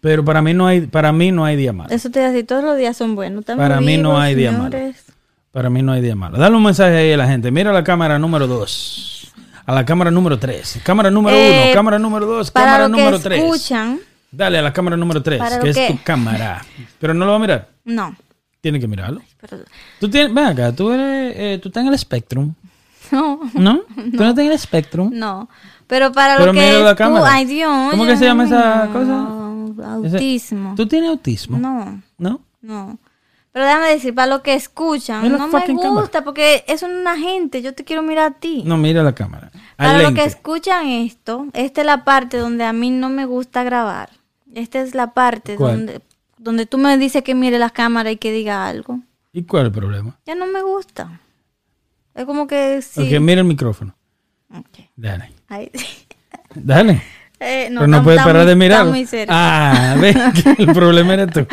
Pero 0.00 0.24
para 0.24 0.42
mí 0.42 0.54
no 0.54 0.66
hay, 0.66 0.82
para 0.82 1.12
mí 1.12 1.32
no 1.32 1.44
hay 1.44 1.56
día 1.56 1.72
malo. 1.72 1.90
Eso 1.90 2.10
te 2.10 2.20
decir, 2.20 2.46
todos 2.46 2.62
los 2.64 2.76
días 2.76 2.96
son 2.96 3.14
buenos. 3.14 3.40
Estamos 3.40 3.62
Para 3.62 3.80
mí 3.80 3.96
no 3.96 4.10
vivos, 4.10 4.22
hay 4.22 4.34
día 4.34 4.52
malo. 4.52 4.76
Para 5.52 5.70
mí 5.70 5.82
no 5.82 5.92
hay 5.92 6.02
día 6.02 6.14
malo. 6.14 6.38
Dale 6.38 6.54
un 6.56 6.62
mensaje 6.62 6.96
ahí 6.96 7.12
a 7.12 7.16
la 7.16 7.26
gente. 7.26 7.50
Mira 7.50 7.72
la 7.72 7.82
cámara 7.82 8.18
número 8.18 8.46
2. 8.46 9.32
A 9.66 9.72
la 9.74 9.84
cámara 9.84 10.10
número 10.10 10.38
3. 10.38 10.80
Cámara 10.82 11.10
número 11.10 11.36
1. 11.36 11.44
Eh, 11.46 11.70
cámara 11.74 11.98
número 11.98 12.26
2. 12.26 12.50
Para 12.50 12.66
Cámara 12.66 12.84
que 12.86 12.90
número 12.92 13.18
3. 13.20 13.42
escuchan, 13.42 14.00
Dale 14.30 14.58
a 14.58 14.62
la 14.62 14.72
cámara 14.74 14.96
número 14.96 15.22
3, 15.22 15.38
¿Para 15.38 15.58
que 15.58 15.72
lo 15.72 15.80
es 15.80 15.86
tu 15.88 15.98
cámara. 16.04 16.62
Pero 16.98 17.14
no 17.14 17.24
lo 17.24 17.30
va 17.32 17.36
a 17.38 17.40
mirar. 17.40 17.68
No. 17.84 18.14
Tiene 18.60 18.78
que 18.78 18.86
mirarlo. 18.86 19.22
Pero, 19.40 19.62
Tú 20.00 20.10
tienes, 20.10 20.34
ven 20.34 20.44
acá, 20.44 20.72
tú 20.72 20.90
eres, 20.92 21.34
eh, 21.36 21.58
tú 21.62 21.68
estás 21.68 21.82
en 21.86 21.92
el 21.92 21.98
Spectrum, 21.98 22.52
no, 23.10 23.40
¿no? 23.54 23.78
Tú 23.96 24.16
no 24.18 24.28
estás 24.28 24.44
en 24.44 24.52
el 24.52 24.58
Spectrum. 24.58 25.10
no. 25.14 25.48
Pero 25.86 26.12
para 26.12 26.34
Pero 26.36 26.46
lo 26.48 26.52
que 26.52 26.58
la 26.82 26.90
es 26.90 26.96
tú- 26.96 26.98
cámara. 26.98 27.26
ay 27.32 27.46
Dios. 27.46 27.90
¿Cómo 27.92 28.04
que 28.04 28.18
se 28.18 28.26
llama 28.26 28.44
esa 28.44 28.84
no, 28.84 28.92
Autismo. 29.84 30.74
¿Tú 30.76 30.86
tienes 30.86 31.10
autismo? 31.10 31.58
No, 31.58 32.02
¿No? 32.18 32.40
no. 32.60 32.98
Pero 33.52 33.64
déjame 33.64 33.88
decir, 33.88 34.14
para 34.14 34.28
lo 34.28 34.42
que 34.42 34.54
escuchan, 34.54 35.22
Mira 35.22 35.32
la 35.36 35.46
no 35.46 35.48
me 35.48 35.58
gusta 35.66 35.82
cámara. 36.20 36.24
porque 36.24 36.64
es 36.68 36.82
una 36.82 37.16
gente, 37.18 37.62
yo 37.62 37.74
te 37.74 37.82
quiero 37.84 38.02
mirar 38.02 38.32
a 38.32 38.34
ti. 38.38 38.62
No, 38.64 38.76
mira 38.76 39.02
la 39.02 39.14
cámara. 39.14 39.50
Al 39.78 39.86
Para 39.88 40.02
lo 40.02 40.14
que 40.14 40.24
escuchan 40.24 40.86
esto, 40.86 41.46
esta 41.54 41.80
es 41.80 41.86
la 41.86 42.04
parte 42.04 42.36
donde 42.36 42.64
a 42.64 42.72
mí 42.72 42.90
no 42.90 43.08
me 43.08 43.24
gusta 43.24 43.64
grabar. 43.64 44.10
Esta 44.54 44.80
es 44.80 44.94
la 44.94 45.12
parte 45.12 45.56
¿Cuál? 45.56 45.76
donde, 45.86 46.00
donde 46.36 46.66
tú 46.66 46.78
me 46.78 46.96
dices 46.98 47.22
que 47.22 47.34
mire 47.34 47.58
las 47.58 47.72
cámaras 47.72 48.12
y 48.12 48.16
que 48.16 48.32
diga 48.32 48.66
algo. 48.68 49.00
¿Y 49.32 49.42
cuál 49.42 49.62
es 49.64 49.66
el 49.68 49.72
problema? 49.72 50.18
Ya 50.26 50.34
no 50.34 50.46
me 50.46 50.62
gusta. 50.62 51.20
Es 52.14 52.24
como 52.26 52.46
que 52.46 52.80
sí. 52.82 53.00
Ok, 53.14 53.20
mira 53.20 53.40
el 53.40 53.46
micrófono. 53.46 53.94
Ok. 54.54 54.80
Dale. 54.96 55.32
Ahí. 55.48 55.70
Dale. 56.54 57.02
Eh, 57.40 57.68
Pero 57.68 57.86
no 57.86 58.02
puedes 58.02 58.22
parar 58.22 58.46
de 58.46 58.56
mirar. 58.56 58.86
Ah, 59.28 59.96
ve 60.00 60.14
el 60.58 60.72
problema 60.72 61.14
eres 61.14 61.32
tú. 61.32 61.46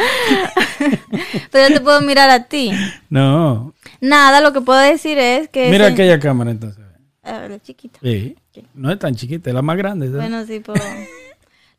Pero 1.52 1.70
yo 1.70 1.76
te 1.76 1.82
puedo 1.82 2.02
mirar 2.02 2.30
a 2.30 2.44
ti. 2.46 2.72
No. 3.10 3.74
Nada, 4.02 4.42
lo 4.42 4.52
que 4.52 4.62
puedo 4.62 4.80
decir 4.80 5.18
es 5.18 5.48
que... 5.50 5.70
Mira 5.70 5.88
aquella 5.88 6.20
cámara 6.20 6.52
entonces. 6.52 6.84
Ah, 7.24 7.48
la 7.50 7.60
chiquita. 7.60 8.00
Sí. 8.02 8.36
No 8.74 8.92
es 8.92 9.00
tan 9.00 9.16
chiquita, 9.16 9.50
es 9.50 9.54
la 9.54 9.62
más 9.62 9.78
grande. 9.78 10.08
¿sabes? 10.08 10.22
Bueno, 10.22 10.46
sí, 10.46 10.62
pero... 10.66 10.82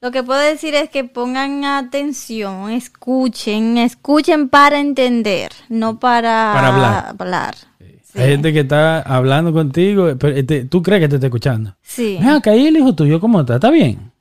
Lo 0.02 0.10
que 0.10 0.22
puedo 0.22 0.38
decir 0.38 0.74
es 0.74 0.90
que 0.90 1.04
pongan 1.04 1.64
atención, 1.64 2.70
escuchen, 2.70 3.78
escuchen 3.78 4.50
para 4.50 4.78
entender, 4.78 5.50
no 5.70 5.98
para, 5.98 6.52
Para 6.54 6.68
hablar. 6.68 7.14
hablar. 7.18 7.54
Hay 8.16 8.30
gente 8.30 8.52
que 8.52 8.60
está 8.60 9.00
hablando 9.00 9.52
contigo. 9.52 10.14
pero, 10.18 10.36
este, 10.36 10.64
¿Tú 10.64 10.82
crees 10.82 11.02
que 11.02 11.08
te 11.08 11.14
está 11.16 11.26
escuchando? 11.26 11.76
Sí, 11.82 12.16
Mira, 12.20 12.36
acá 12.36 12.50
ahí 12.52 12.66
el 12.66 12.76
hijo 12.76 12.94
tuyo, 12.94 13.20
¿cómo 13.20 13.40
está? 13.40 13.56
¿Está 13.56 13.70
bien? 13.70 14.12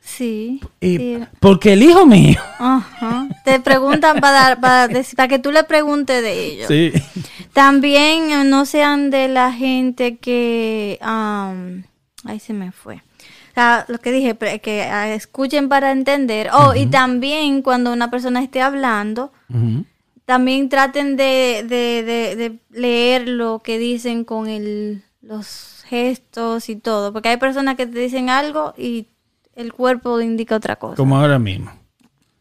sí. 0.00 0.60
Y, 0.80 0.96
sí. 0.96 1.18
Porque 1.40 1.72
el 1.72 1.82
hijo 1.82 2.06
mío. 2.06 2.40
Ajá. 2.58 3.28
Te 3.44 3.60
preguntan 3.60 4.20
para, 4.20 4.60
para, 4.60 4.88
para 5.16 5.28
que 5.28 5.38
tú 5.38 5.52
le 5.52 5.64
preguntes 5.64 6.22
de 6.22 6.44
ellos. 6.46 6.68
Sí. 6.68 6.92
También 7.52 8.30
eh, 8.30 8.44
no 8.44 8.66
sean 8.66 9.10
de 9.10 9.28
la 9.28 9.52
gente 9.52 10.16
que... 10.18 10.98
am, 11.00 11.84
ahí 12.24 12.40
se 12.40 12.52
me 12.52 12.72
fue. 12.72 12.96
O 12.96 13.54
sea, 13.54 13.84
lo 13.88 13.98
que 13.98 14.12
dije, 14.12 14.36
que 14.60 14.82
ah, 14.82 15.12
escuchen 15.12 15.68
para 15.68 15.92
entender. 15.92 16.48
Oh, 16.52 16.74
y 16.74 16.86
también 16.86 17.60
cuando 17.62 17.92
una 17.92 18.10
persona 18.10 18.42
esté 18.42 18.62
hablando, 18.62 19.30
Ujú. 19.50 19.84
También 20.24 20.68
traten 20.68 21.16
de, 21.16 21.64
de, 21.68 22.02
de, 22.02 22.36
de 22.36 22.58
leer 22.70 23.28
lo 23.28 23.60
que 23.60 23.78
dicen 23.78 24.24
con 24.24 24.48
el, 24.48 25.02
los 25.20 25.82
gestos 25.86 26.68
y 26.68 26.76
todo. 26.76 27.12
Porque 27.12 27.28
hay 27.30 27.36
personas 27.36 27.76
que 27.76 27.86
te 27.86 27.98
dicen 27.98 28.30
algo 28.30 28.72
y 28.76 29.06
el 29.56 29.72
cuerpo 29.72 30.20
indica 30.20 30.56
otra 30.56 30.76
cosa. 30.76 30.96
Como 30.96 31.16
ahora 31.16 31.38
mismo. 31.38 31.70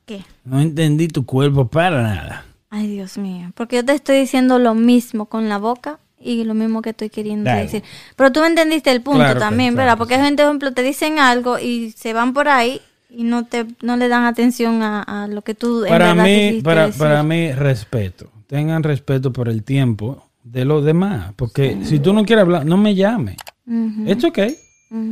¿Qué? 0.06 0.24
No 0.46 0.60
entendí 0.62 1.08
tu 1.08 1.26
cuerpo 1.26 1.68
para 1.68 2.02
nada. 2.02 2.46
Ay, 2.70 2.88
Dios 2.88 3.18
mío. 3.18 3.52
Porque 3.56 3.78
yo 3.78 3.86
te 3.86 3.94
estoy 3.94 4.20
diciendo 4.20 4.58
lo 4.60 4.74
mismo 4.74 5.26
con 5.26 5.50
la 5.50 5.58
boca 5.58 6.00
y 6.20 6.44
lo 6.44 6.54
mismo 6.54 6.82
que 6.82 6.92
estoy 6.92 7.10
queriendo 7.10 7.50
Dale. 7.50 7.64
decir. 7.64 7.84
Pero 8.16 8.32
tú 8.32 8.40
me 8.42 8.48
entendiste 8.48 8.92
el 8.92 9.02
punto 9.02 9.20
Claro 9.20 9.34
que- 9.34 9.40
también, 9.40 9.74
claro 9.74 9.78
¿verdad? 9.86 9.94
que 9.96 9.98
Porque 9.98 10.16
hay 10.16 10.22
gente, 10.24 10.44
por 10.44 10.50
ejemplo, 10.52 10.74
te 10.74 10.84
dicen 10.84 11.20
algo 11.20 11.60
y 11.60 11.92
se 11.92 12.14
van 12.14 12.34
por 12.34 12.48
ahí 12.48 12.80
y 13.14 13.24
no 13.24 13.46
te 13.46 13.66
no 13.82 13.98
le 13.98 14.08
dan 14.08 14.24
atención 14.24 14.82
a, 14.84 15.02
a 15.04 15.28
lo 15.28 15.42
que 15.42 15.54
tú 15.54 15.84
en 15.84 15.90
Para 15.90 16.14
verdad 16.14 16.24
mí, 16.24 16.62
para, 16.62 16.86
decir. 16.88 17.00
para 17.00 17.24
mí, 17.24 17.52
respeto. 17.52 18.30
Tengan 18.48 18.84
respeto 18.84 19.32
por 19.34 19.48
el 19.50 19.64
tiempo 19.64 20.28
de 20.44 20.66
los 20.66 20.84
demás. 20.84 21.34
Porque 21.36 21.80
si 21.84 22.00
tú 22.00 22.14
no 22.14 22.24
quieres 22.26 22.44
hablar, 22.44 22.66
no 22.66 22.78
me 22.78 22.96
llames. 22.96 23.38
Ujú, 23.68 24.04
Es 24.08 24.24
ok. 24.24 24.40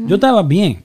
Yo 0.08 0.16
estaba 0.16 0.44
bien. 0.44 0.84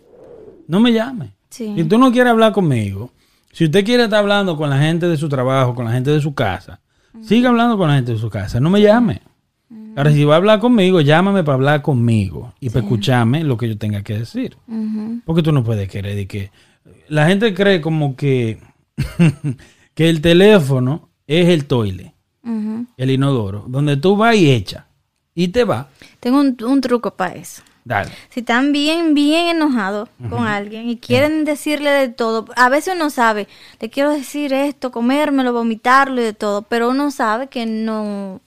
No 0.68 0.80
me 0.80 0.92
llames. 0.92 1.30
sí. 1.50 1.72
Si 1.76 1.84
tú 1.84 1.98
no 1.98 2.10
quieres 2.12 2.30
hablar 2.30 2.52
conmigo, 2.52 3.10
si 3.52 3.64
usted 3.64 3.84
quiere 3.84 4.04
estar 4.04 4.20
hablando 4.20 4.56
con 4.56 4.70
la 4.70 4.78
gente 4.78 5.06
de 5.08 5.16
su 5.16 5.28
trabajo, 5.28 5.74
con 5.74 5.84
la 5.84 5.92
gente 5.92 6.10
de 6.10 6.20
su 6.20 6.34
casa, 6.34 6.80
siga 7.22 7.48
hablando 7.50 7.76
con 7.78 7.88
la 7.88 7.94
gente 7.96 8.12
de 8.12 8.18
su 8.18 8.28
casa, 8.30 8.58
no 8.60 8.70
me 8.70 8.80
llame. 8.80 9.20
Ahora, 9.96 10.10
si 10.12 10.24
va 10.24 10.34
a 10.34 10.36
hablar 10.38 10.58
conmigo, 10.58 11.00
llámame 11.00 11.44
para 11.44 11.54
hablar 11.54 11.82
conmigo 11.82 12.52
y 12.60 12.70
para 12.70 12.80
escucharme 12.80 13.44
lo 13.44 13.56
que 13.56 13.68
yo 13.68 13.78
tenga 13.78 14.02
que 14.02 14.18
decir. 14.18 14.56
Porque 15.24 15.42
tú 15.42 15.52
no 15.52 15.62
puedes 15.64 15.88
querer 15.88 16.16
de 16.16 16.26
que... 16.26 16.50
La 17.08 17.26
gente 17.26 17.54
cree 17.54 17.80
como 17.80 18.16
que, 18.16 18.60
que 19.94 20.08
el 20.08 20.20
teléfono 20.20 21.08
es 21.26 21.48
el 21.48 21.66
toile, 21.66 22.14
el 22.96 23.10
inodoro, 23.10 23.64
donde 23.68 23.96
tú 23.96 24.16
vas 24.16 24.36
y 24.36 24.50
echas. 24.50 24.84
Y 25.34 25.48
te 25.48 25.64
va. 25.64 25.88
Tengo 26.20 26.40
un, 26.40 26.56
un 26.64 26.80
truco 26.80 27.10
para 27.14 27.34
eso. 27.34 27.62
Dale. 27.84 28.10
Si 28.30 28.40
están 28.40 28.72
bien, 28.72 29.12
bien 29.12 29.48
enojados 29.48 30.08
con 30.30 30.46
alguien 30.46 30.88
y 30.88 30.96
quieren 30.96 31.44
decirle 31.44 31.90
de 31.90 32.08
todo, 32.08 32.46
a 32.56 32.70
veces 32.70 32.94
uno 32.96 33.10
sabe, 33.10 33.46
le 33.78 33.90
quiero 33.90 34.10
decir 34.10 34.54
esto, 34.54 34.90
comérmelo, 34.90 35.52
vomitarlo 35.52 36.20
y 36.22 36.24
de 36.24 36.32
todo, 36.32 36.62
pero 36.62 36.88
uno 36.88 37.10
sabe 37.10 37.48
que 37.48 37.66
no, 37.66 38.40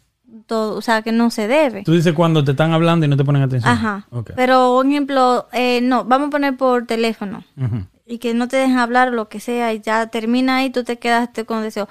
todo, 0.48 0.76
o 0.76 0.82
sea, 0.82 1.04
que 1.04 1.12
no 1.12 1.30
se 1.30 1.48
debe. 1.48 1.84
Tú 1.84 1.94
dices 1.94 2.14
cuando 2.14 2.44
te 2.44 2.52
están 2.52 2.74
hablando 2.74 3.06
y 3.06 3.10
no 3.10 3.18
te 3.18 3.24
ponen 3.24 3.44
atención. 3.44 3.72
Ajá. 3.72 4.08
Ok. 4.10 4.32
Pero, 4.36 4.80
un 4.80 4.92
ejemplo, 4.92 5.48
eh, 5.54 5.82
no, 5.84 6.04
vamos 6.04 6.30
a 6.30 6.32
poner 6.32 6.58
por 6.58 6.88
teléfono 6.88 7.44
Ujú. 7.56 7.86
Y 8.08 8.20
que 8.20 8.34
no 8.34 8.48
te 8.48 8.58
dejen 8.58 8.78
hablar 8.80 9.12
lo 9.12 9.28
que 9.30 9.40
sea 9.40 9.74
y 9.74 9.82
ya 9.82 10.08
termina 10.08 10.58
ahí, 10.58 10.70
tú 10.70 10.84
te 10.84 10.98
quedaste 10.98 11.46
con 11.46 11.62
deseo 11.62 11.88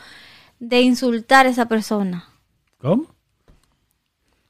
de 0.58 0.80
insultar 0.80 1.46
a 1.46 1.50
esa 1.50 1.66
persona. 1.66 2.24
¿Cómo? 2.78 3.06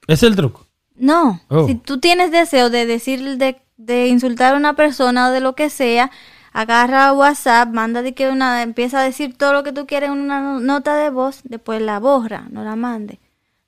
Es 0.07 0.23
el 0.23 0.37
truco. 0.37 0.67
No, 0.95 1.41
Oh. 1.49 1.67
si 1.67 1.75
tú 1.75 1.99
tienes 2.01 2.31
deseo 2.31 2.71
de 2.71 2.87
decir, 2.87 3.37
de, 3.39 3.61
de 3.77 4.07
insultar 4.09 4.55
a 4.55 4.57
una 4.57 4.75
persona 4.75 5.29
o 5.29 5.31
de 5.33 5.41
lo 5.41 5.55
que 5.55 5.69
sea, 5.69 6.11
agarra 6.53 7.13
WhatsApp, 7.13 7.69
manda 7.69 8.01
de 8.03 8.15
que 8.15 8.29
una, 8.31 8.63
empieza 8.63 9.01
a 9.01 9.05
decir 9.05 9.37
todo 9.37 9.53
lo 9.53 9.63
que 9.63 9.73
tú 9.73 9.87
quieres 9.87 10.09
en 10.11 10.19
una 10.19 10.41
no- 10.41 10.61
nota 10.61 10.97
de 10.97 11.11
voz, 11.11 11.41
después 11.45 11.83
la 11.83 11.99
borra, 11.99 12.47
no 12.51 12.65
la 12.65 12.77
mande. 12.77 13.19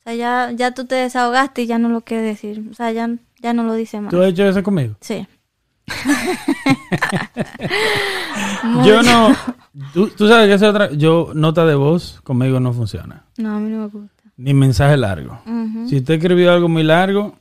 O 0.00 0.02
sea, 0.04 0.14
ya, 0.14 0.50
ya 0.52 0.70
tú 0.72 0.86
te 0.86 0.94
desahogaste 0.94 1.62
y 1.62 1.66
ya 1.66 1.76
no 1.78 1.90
lo 1.90 2.00
quieres 2.00 2.24
decir. 2.24 2.64
O 2.70 2.74
sea, 2.74 2.92
ya, 2.92 3.10
ya 3.42 3.52
no 3.52 3.64
lo 3.64 3.74
dice 3.74 4.00
más. 4.00 4.10
¿Tú 4.10 4.22
has 4.22 4.28
hecho 4.30 4.48
eso 4.48 4.62
conmigo? 4.62 4.94
Sí. 5.00 5.26
Yo 8.84 9.02
no. 9.02 9.34
Tú, 9.92 10.08
tú 10.08 10.28
sabes 10.28 10.48
que 10.48 10.54
esa 10.54 10.70
otra. 10.70 10.90
Yo, 10.92 11.30
nota 11.34 11.64
de 11.64 11.74
voz 11.74 12.20
conmigo 12.24 12.60
no 12.60 12.72
funciona. 12.72 13.24
No, 13.36 13.56
a 13.56 13.60
mí 13.60 13.70
no 13.70 13.78
me 13.82 13.86
gusta. 13.88 14.22
Ni 14.36 14.54
mensaje 14.54 14.96
largo. 14.96 15.40
Ujú. 15.46 15.88
Si 15.88 15.96
usted 15.96 16.14
escribió 16.14 16.52
algo 16.52 16.68
muy 16.68 16.82
largo, 16.84 17.36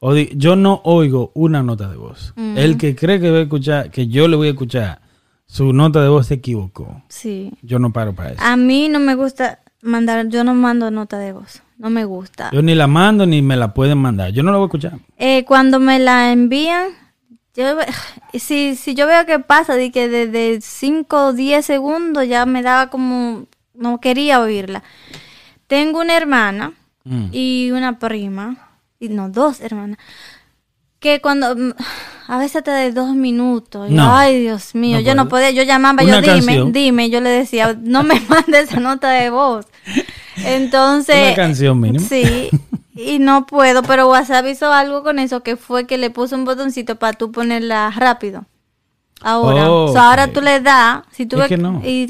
o 0.00 0.12
di- 0.14 0.30
yo 0.36 0.56
no 0.56 0.80
oigo 0.84 1.32
una 1.34 1.62
nota 1.62 1.88
de 1.88 1.96
voz. 1.96 2.34
El 2.36 2.76
que 2.76 2.94
cree 2.94 3.20
que 3.20 3.30
va 3.30 3.38
a 3.38 3.42
escuchar, 3.42 3.90
que 3.90 4.08
yo 4.08 4.28
le 4.28 4.36
voy 4.36 4.48
a 4.48 4.50
escuchar 4.50 5.00
su 5.46 5.72
nota 5.72 6.02
de 6.02 6.08
voz 6.08 6.26
se 6.26 6.34
equivocó. 6.34 7.02
Sí. 7.08 7.52
Yo 7.62 7.78
no 7.78 7.92
paro 7.92 8.14
para 8.14 8.32
eso. 8.32 8.42
A 8.42 8.56
mí 8.56 8.88
no 8.88 8.98
me 8.98 9.14
gusta 9.14 9.60
mandar, 9.82 10.28
yo 10.28 10.44
no 10.44 10.54
mando 10.54 10.90
nota 10.90 11.18
de 11.18 11.32
voz. 11.32 11.62
No 11.78 11.88
me 11.90 12.04
gusta. 12.04 12.50
Yo 12.52 12.62
ni 12.62 12.74
la 12.74 12.86
mando 12.86 13.26
ni 13.26 13.42
me 13.42 13.56
la 13.56 13.72
pueden 13.74 13.98
mandar. 13.98 14.30
Yo 14.32 14.42
no 14.42 14.50
la 14.50 14.56
voy 14.58 14.64
a 14.64 14.68
escuchar. 14.68 14.98
Eh, 15.18 15.44
cuando 15.46 15.78
me 15.78 15.98
la 15.98 16.32
envían, 16.32 16.88
yo, 17.56 17.76
si, 18.38 18.76
si 18.76 18.94
yo 18.94 19.06
veo 19.06 19.24
que 19.26 19.38
pasa 19.38 19.74
de 19.74 19.90
que 19.90 20.08
desde 20.08 20.60
5 20.60 21.26
o 21.26 21.32
10 21.32 21.64
segundos 21.64 22.26
ya 22.28 22.46
me 22.46 22.62
daba 22.62 22.88
como, 22.90 23.46
no 23.74 24.00
quería 24.00 24.40
oírla. 24.40 24.82
Tengo 25.66 26.00
una 26.00 26.16
hermana 26.16 26.72
Mm. 27.08 27.26
y 27.30 27.70
una 27.70 28.00
prima, 28.00 28.56
y 28.98 29.08
no, 29.10 29.28
dos 29.28 29.60
hermanas, 29.60 29.96
que 30.98 31.20
cuando, 31.20 31.54
mm, 31.54 31.72
a 32.26 32.36
veces 32.38 32.64
te 32.64 32.72
de 32.72 32.90
dos 32.90 33.14
minutos, 33.14 33.88
ay 33.96 34.40
Dios 34.40 34.74
mío, 34.74 34.96
No 34.96 35.02
yo 35.02 35.14
no 35.14 35.28
puedo. 35.28 35.44
podía, 35.44 35.50
yo 35.52 35.62
llamaba, 35.62 36.02
Una 36.02 36.16
yo 36.16 36.20
dime, 36.22 36.46
canción. 36.46 36.72
dime, 36.72 37.08
yo 37.08 37.20
le 37.20 37.30
decía, 37.30 37.76
no 37.80 38.02
me 38.02 38.18
mandes 38.28 38.70
esa 38.70 38.80
nota 38.80 39.10
de 39.10 39.30
voz. 39.30 39.66
Entonces, 40.44 41.28
Una 41.28 41.34
canción 41.36 41.80
mínimo. 41.80 42.04
Sí, 42.08 42.50
y 42.96 43.18
no 43.18 43.46
puedo, 43.46 43.82
pero 43.82 44.08
WhatsApp 44.08 44.46
hizo 44.46 44.72
algo 44.72 45.02
con 45.02 45.18
eso 45.18 45.42
que 45.42 45.56
fue 45.56 45.86
que 45.86 45.98
le 45.98 46.10
puso 46.10 46.34
un 46.36 46.44
botoncito 46.44 46.96
para 46.96 47.12
tú 47.16 47.30
ponerla 47.30 47.90
rápido. 47.94 48.46
Ahora, 49.22 49.70
Oh, 49.70 49.84
O 49.86 49.92
sea, 49.92 50.10
ahora 50.10 50.32
tú 50.32 50.40
le 50.40 50.60
das, 50.60 51.02
si 51.10 51.26
tú 51.26 51.36
Es 51.36 51.40
ves 51.42 51.48
que 51.48 51.56
no. 51.56 51.80
y 51.84 52.06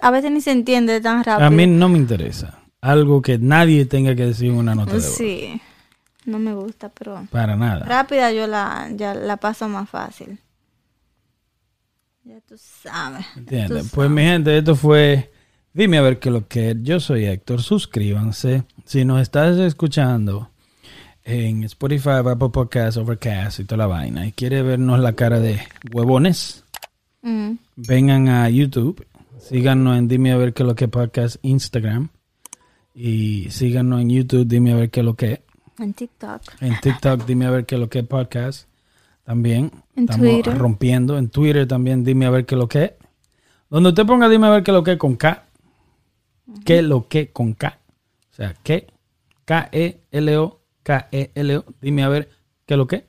a 0.00 0.10
veces 0.10 0.30
ni 0.30 0.40
se 0.40 0.52
entiende 0.52 1.00
tan 1.00 1.22
rápido. 1.24 1.46
A 1.46 1.50
mí 1.50 1.66
no 1.66 1.88
me 1.88 1.98
interesa. 1.98 2.58
Algo 2.80 3.20
que 3.20 3.38
nadie 3.38 3.84
tenga 3.84 4.14
que 4.14 4.26
decir 4.26 4.50
en 4.50 4.56
una 4.56 4.74
nota 4.74 4.92
de 4.92 4.98
voz. 4.98 5.04
Sí, 5.16 5.60
no 6.24 6.38
me 6.38 6.54
gusta, 6.54 6.88
pero 6.88 7.26
Para 7.30 7.56
nada. 7.56 7.84
rápida 7.84 8.32
yo 8.32 8.46
la 8.46 8.88
ya 8.94 9.14
la 9.14 9.36
paso 9.36 9.68
más 9.68 9.88
fácil. 9.90 10.38
Ya 12.24 12.40
tú 12.42 12.54
sabes. 12.58 13.26
ya 13.26 13.32
tú 13.34 13.38
¿Entiendes? 13.40 13.68
sabes. 13.78 13.92
Pues 13.92 14.10
mi 14.10 14.22
gente, 14.22 14.56
esto 14.56 14.74
fue. 14.74 15.30
Dime 15.72 15.98
a 15.98 16.02
ver 16.02 16.18
qué 16.18 16.30
lo 16.30 16.48
que 16.48 16.70
es. 16.70 16.76
Yo 16.82 16.98
soy 17.00 17.26
Héctor. 17.26 17.62
Suscríbanse. 17.62 18.64
Si 18.84 19.04
nos 19.04 19.20
estás 19.22 19.56
escuchando 19.58 20.50
en 21.24 21.62
Spotify, 21.64 22.10
Apple 22.24 22.48
Podcasts, 22.52 22.96
Overcast 22.96 23.60
y 23.60 23.64
toda 23.64 23.78
la 23.78 23.86
vaina, 23.86 24.26
y 24.26 24.32
quiere 24.32 24.62
vernos 24.62 24.98
la 24.98 25.12
cara 25.14 25.38
de 25.40 25.60
huevones, 25.92 26.64
Mm. 27.22 27.56
vengan 27.76 28.28
a 28.28 28.48
YouTube, 28.48 29.06
síganos 29.38 29.98
en 29.98 30.08
Dime 30.08 30.32
a 30.32 30.38
ver 30.38 30.54
qué 30.54 30.62
es 30.62 30.66
lo 30.66 30.74
que 30.74 30.88
podcast 30.88 31.36
Instagram 31.42 32.08
y 32.94 33.48
síganos 33.50 34.00
en 34.00 34.08
YouTube, 34.08 34.46
Dime 34.48 34.72
a 34.72 34.76
ver 34.76 34.90
qué 34.90 35.00
es 35.00 35.06
lo 35.06 35.14
que 35.14 35.42
En 35.78 35.92
TikTok. 35.92 36.40
en 36.62 36.80
TikTok, 36.80 37.26
Dime 37.26 37.44
a 37.44 37.50
ver 37.50 37.66
qué 37.66 37.74
es 37.74 37.80
lo 37.80 37.90
que 37.90 38.02
podcast 38.04 38.66
también. 39.24 39.70
En 39.94 40.04
Estamos 40.04 40.26
Twitter. 40.26 40.56
rompiendo. 40.58 41.18
En 41.18 41.28
Twitter 41.28 41.68
también, 41.68 42.02
Dime 42.04 42.24
a 42.24 42.30
ver 42.30 42.46
qué 42.46 42.54
es 42.54 42.58
lo 42.58 42.68
que 42.68 42.96
Donde 43.68 43.90
usted 43.90 44.06
ponga 44.06 44.26
Dime 44.30 44.46
a 44.46 44.50
ver 44.50 44.62
qué 44.62 44.70
es 44.70 44.74
lo 44.74 44.82
que 44.82 44.96
con 44.96 45.14
K. 45.16 45.44
¿Qué 46.64 46.78
es 46.78 46.84
lo 46.84 47.08
que 47.08 47.30
con 47.32 47.52
K? 47.54 47.78
O 48.30 48.34
sea, 48.34 48.54
¿qué? 48.62 48.86
K-E-L-O, 49.44 50.60
K-E-L-O. 50.82 51.64
Dime 51.80 52.02
a 52.04 52.08
ver 52.08 52.28
qué 52.66 52.74
es 52.74 52.78
lo 52.78 52.86
que. 52.86 53.06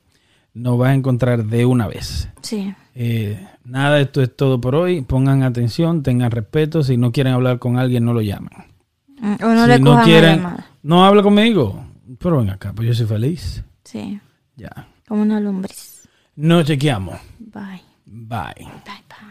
Nos 0.54 0.80
va 0.80 0.90
a 0.90 0.94
encontrar 0.94 1.46
de 1.46 1.66
una 1.66 1.88
vez. 1.88 2.28
Sí. 2.42 2.74
Eh, 2.94 3.48
nada, 3.64 4.02
esto 4.02 4.22
es 4.22 4.36
todo 4.36 4.60
por 4.60 4.76
hoy. 4.76 5.02
Pongan 5.02 5.44
atención, 5.44 6.04
tengan 6.04 6.30
respeto. 6.32 6.84
Si 6.84 6.98
no 6.98 7.12
quieren 7.12 7.34
hablar 7.34 7.60
con 7.60 7.78
alguien, 7.78 8.04
no 8.04 8.14
lo 8.14 8.22
llamen. 8.22 8.50
Mm, 9.20 9.36
O 9.44 9.54
no 9.54 9.64
si 9.64 9.70
le 9.70 9.80
no 9.80 10.02
quieren, 10.04 10.38
llamada. 10.38 10.66
no 10.84 11.06
habla 11.06 11.24
conmigo. 11.24 11.86
Pero 12.20 12.40
ven 12.40 12.50
acá, 12.50 12.74
pues 12.74 12.88
yo 12.90 12.94
soy 12.94 13.06
feliz. 13.06 13.64
Sí. 13.86 14.20
Ya. 14.58 14.88
Como 15.08 15.22
una 15.22 15.40
lombriz. 15.40 16.08
Nos 16.36 16.66
chequeamos. 16.66 17.18
Bye. 17.40 17.82
Bye. 18.06 18.66
Bye. 18.66 19.31